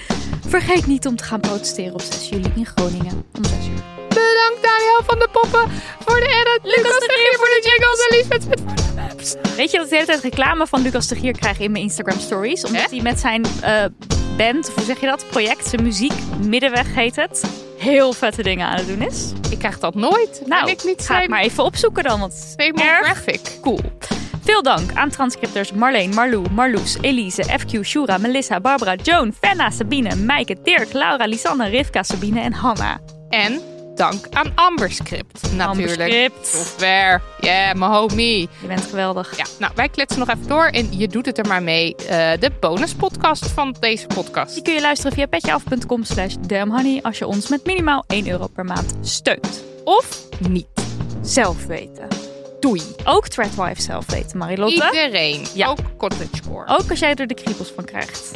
vergeet 0.48 0.86
niet 0.86 1.06
om 1.06 1.16
te 1.16 1.24
gaan 1.24 1.40
protesteren 1.40 1.92
op 1.92 2.00
6 2.00 2.28
juli 2.28 2.52
in 2.54 2.66
Groningen. 2.66 3.24
Om 3.36 3.44
6 3.44 3.54
uur. 3.66 3.82
Bedankt 4.08 4.62
Daniel 4.62 5.02
van 5.06 5.18
de 5.18 5.28
Poppen 5.32 5.70
voor 6.06 6.20
de 6.20 6.26
edit. 6.26 6.60
Lucas 6.62 6.98
de 6.98 7.12
Gier 7.14 7.36
voor 7.36 7.46
de 7.46 7.60
jingles 7.68 8.06
en 8.08 8.16
Liesbeth 8.16 8.42
Smit 8.42 8.60
voor 8.66 8.76
de 8.76 9.00
maps. 9.00 9.56
Weet 9.56 9.70
je 9.70 9.76
dat 9.76 9.84
ik 9.84 9.90
de 9.90 9.96
hele 9.96 10.06
tijd 10.06 10.22
reclame 10.22 10.66
van 10.66 10.82
Lucas 10.82 11.08
de 11.08 11.16
Gier 11.16 11.32
krijg 11.32 11.58
in 11.58 11.72
mijn 11.72 11.84
Instagram 11.84 12.18
stories? 12.18 12.64
Omdat 12.64 12.90
hij 12.90 13.00
met 13.02 13.20
zijn 13.20 13.46
eh, 13.60 13.84
band, 14.36 14.68
of 14.68 14.74
hoe 14.74 14.84
zeg 14.84 15.00
je 15.00 15.06
dat, 15.06 15.24
project, 15.30 15.68
zijn 15.68 15.82
muziek, 15.82 16.12
Middenweg 16.46 16.94
heet 16.94 17.16
het, 17.16 17.61
heel 17.82 18.12
vette 18.12 18.42
dingen 18.42 18.66
aan 18.66 18.76
het 18.76 18.86
doen 18.86 19.02
is. 19.02 19.32
Ik 19.50 19.58
krijg 19.58 19.78
dat 19.78 19.94
nooit. 19.94 20.42
Nou, 20.46 20.70
ik 20.70 20.84
niet 20.84 21.06
ga 21.06 21.20
het 21.20 21.28
maar 21.28 21.40
even 21.40 21.64
opzoeken 21.64 22.02
dan, 22.02 22.20
want 22.20 22.54
erg 22.56 23.04
graphic. 23.04 23.58
cool. 23.60 23.80
Veel 24.44 24.62
dank 24.62 24.92
aan 24.94 25.10
transcripters 25.10 25.72
Marleen, 25.72 26.10
Marlou, 26.14 26.50
Marloes, 26.50 26.96
Elise, 27.00 27.44
FQ, 27.44 27.80
Shura, 27.84 28.18
Melissa, 28.18 28.60
Barbara, 28.60 28.94
Joan, 28.94 29.32
Fenna, 29.40 29.70
Sabine, 29.70 30.16
Maaike, 30.16 30.56
Dirk, 30.62 30.92
Laura, 30.92 31.24
Lisanne, 31.24 31.68
Rivka, 31.68 32.02
Sabine 32.02 32.40
en 32.40 32.52
Hanna. 32.52 33.00
En 33.28 33.60
dank 33.94 34.26
aan 34.30 34.52
Amberscript 34.54 35.42
natuurlijk. 35.42 36.00
Amberscript. 36.00 36.46
Software. 36.46 37.20
Yeah, 37.40 37.74
my 37.74 37.86
homie. 37.86 38.48
Je 38.60 38.66
bent 38.66 38.80
geweldig. 38.82 39.36
Ja, 39.36 39.44
nou, 39.58 39.72
wij 39.74 39.88
kletsen 39.88 40.18
nog 40.18 40.28
even 40.28 40.46
door. 40.48 40.64
En 40.66 40.98
je 40.98 41.08
doet 41.08 41.26
het 41.26 41.38
er 41.38 41.46
maar 41.46 41.62
mee. 41.62 41.94
eh, 41.96 42.30
de 42.40 42.50
bonuspodcast 42.60 43.46
van 43.46 43.76
deze 43.80 44.06
podcast. 44.06 44.54
Die 44.54 44.62
kun 44.62 44.72
je 44.74 44.80
luisteren 44.80 45.12
via 45.12 45.26
petjeaf.com 45.26 46.04
slash 46.04 46.34
damnhoney 46.40 47.02
als 47.02 47.18
je 47.18 47.26
ons 47.26 47.48
met 47.48 47.66
minimaal 47.66 48.04
1 48.06 48.28
euro 48.28 48.46
per 48.46 48.64
maand 48.64 48.94
steunt. 49.00 49.62
Of 49.84 50.18
niet. 50.48 50.66
Zelf 51.22 51.66
weten. 51.66 52.08
Doei. 52.60 52.82
Ook 53.04 53.28
Threadwife 53.28 53.82
zelf 53.82 54.10
weten, 54.10 54.38
Marilotte. 54.38 54.74
Iedereen. 54.74 55.46
Ja. 55.54 55.66
Ook 55.68 55.78
cottagecore. 55.98 56.66
Ook 56.78 56.90
als 56.90 56.98
jij 56.98 57.14
er 57.14 57.26
de 57.26 57.34
kriebels 57.34 57.72
van 57.74 57.84
krijgt. 57.84 58.30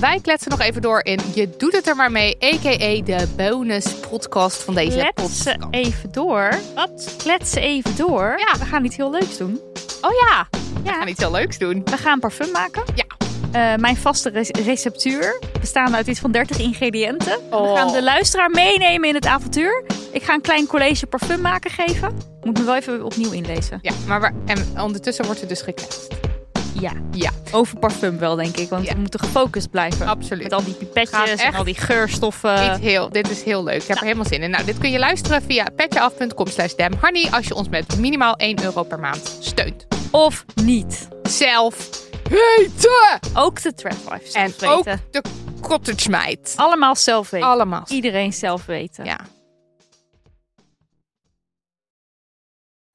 Wij 0.00 0.18
kletsen 0.22 0.50
nog 0.50 0.60
even 0.60 0.82
door 0.82 1.04
in 1.04 1.18
Je 1.34 1.50
doet 1.56 1.72
het 1.72 1.86
er 1.86 1.96
maar 1.96 2.10
mee, 2.12 2.36
a.k.a. 2.44 3.02
de 3.04 3.28
bonuspodcast 3.36 4.62
van 4.62 4.74
deze 4.74 5.10
podcast. 5.14 5.42
Kletsen 5.42 5.68
even 5.70 6.12
door. 6.12 6.50
Wat? 6.74 7.14
Kletsen 7.18 7.62
even 7.62 7.96
door. 7.96 8.34
Ja. 8.38 8.58
We 8.58 8.64
gaan 8.64 8.84
iets 8.84 8.96
heel 8.96 9.10
leuks 9.10 9.36
doen. 9.36 9.60
Oh 10.00 10.10
ja, 10.28 10.48
we 10.82 10.88
gaan 10.90 11.08
iets 11.08 11.20
heel 11.20 11.30
leuks 11.30 11.58
doen. 11.58 11.82
We 11.84 11.96
gaan 11.96 12.20
parfum 12.20 12.50
maken. 12.50 12.82
Ja. 12.94 13.04
Eh, 13.52 13.78
mijn 13.80 13.96
vaste 13.96 14.30
re- 14.30 14.62
receptuur 14.64 15.38
bestaande 15.60 15.96
uit 15.96 16.06
iets 16.06 16.20
van 16.20 16.32
30 16.32 16.58
ingrediënten. 16.58 17.38
We 17.50 17.56
Oh. 17.56 17.76
gaan 17.76 17.92
de 17.92 18.02
luisteraar 18.02 18.50
meenemen 18.50 19.08
in 19.08 19.14
het 19.14 19.26
avontuur. 19.26 19.84
Ik 20.12 20.22
ga 20.22 20.34
een 20.34 20.40
klein 20.40 20.66
college 20.66 21.06
parfum 21.06 21.40
maken 21.40 21.70
geven. 21.70 22.16
Moet 22.42 22.58
me 22.58 22.64
wel 22.64 22.76
even 22.76 23.04
opnieuw 23.04 23.30
inlezen. 23.32 23.78
Ja, 23.82 23.92
maar 24.06 24.20
we, 24.20 24.30
en 24.46 24.82
ondertussen 24.82 25.24
wordt 25.24 25.40
er 25.42 25.48
dus 25.48 25.62
gekletst. 25.62 26.06
Ja. 26.80 26.92
Ja. 27.12 27.30
Over 27.52 27.78
parfum 27.78 28.18
wel, 28.18 28.36
denk 28.36 28.56
ik. 28.56 28.68
Want 28.68 28.86
Ja. 28.86 28.92
we 28.94 29.00
moeten 29.00 29.20
gefocust 29.20 29.70
blijven. 29.70 30.06
Absoluut. 30.06 30.42
Met 30.42 30.52
al 30.52 30.64
die 30.64 30.74
pipetjes 30.74 31.40
en 31.40 31.54
al 31.54 31.64
die 31.64 31.74
geurstoffen. 31.74 32.70
Dit, 32.72 32.80
heel, 32.80 33.08
dit 33.10 33.30
is 33.30 33.42
heel 33.42 33.64
leuk. 33.64 33.82
Ik 33.82 33.88
heb 33.88 33.96
er 33.96 34.02
helemaal 34.02 34.24
zin 34.24 34.42
in. 34.42 34.50
Nou, 34.50 34.64
dit 34.64 34.78
kun 34.78 34.90
je 34.90 34.98
luisteren 34.98 35.42
via 35.42 35.66
petjeaf.com 35.76 36.46
slash 36.46 36.74
damnhoney 36.74 37.28
als 37.30 37.46
je 37.46 37.54
ons 37.54 37.68
met 37.68 37.98
minimaal 37.98 38.34
1 38.36 38.62
euro 38.64 38.82
per 38.82 38.98
maand 39.00 39.36
steunt. 39.40 39.86
Of 40.10 40.44
niet. 40.64 41.08
Zelf 41.22 41.88
weten! 42.30 43.20
Ook 43.34 43.62
de 43.62 43.74
Threadwife 43.74 44.38
En 44.38 44.52
ook 44.68 44.84
de 45.10 45.22
cottage 45.60 46.10
meid. 46.10 46.52
Allemaal 46.56 46.96
zelf 46.96 47.30
weten. 47.30 47.48
Allemaal. 47.48 47.84
Iedereen 47.88 48.32
zelf 48.32 48.66
weten. 48.66 49.04
Ja. 49.04 49.18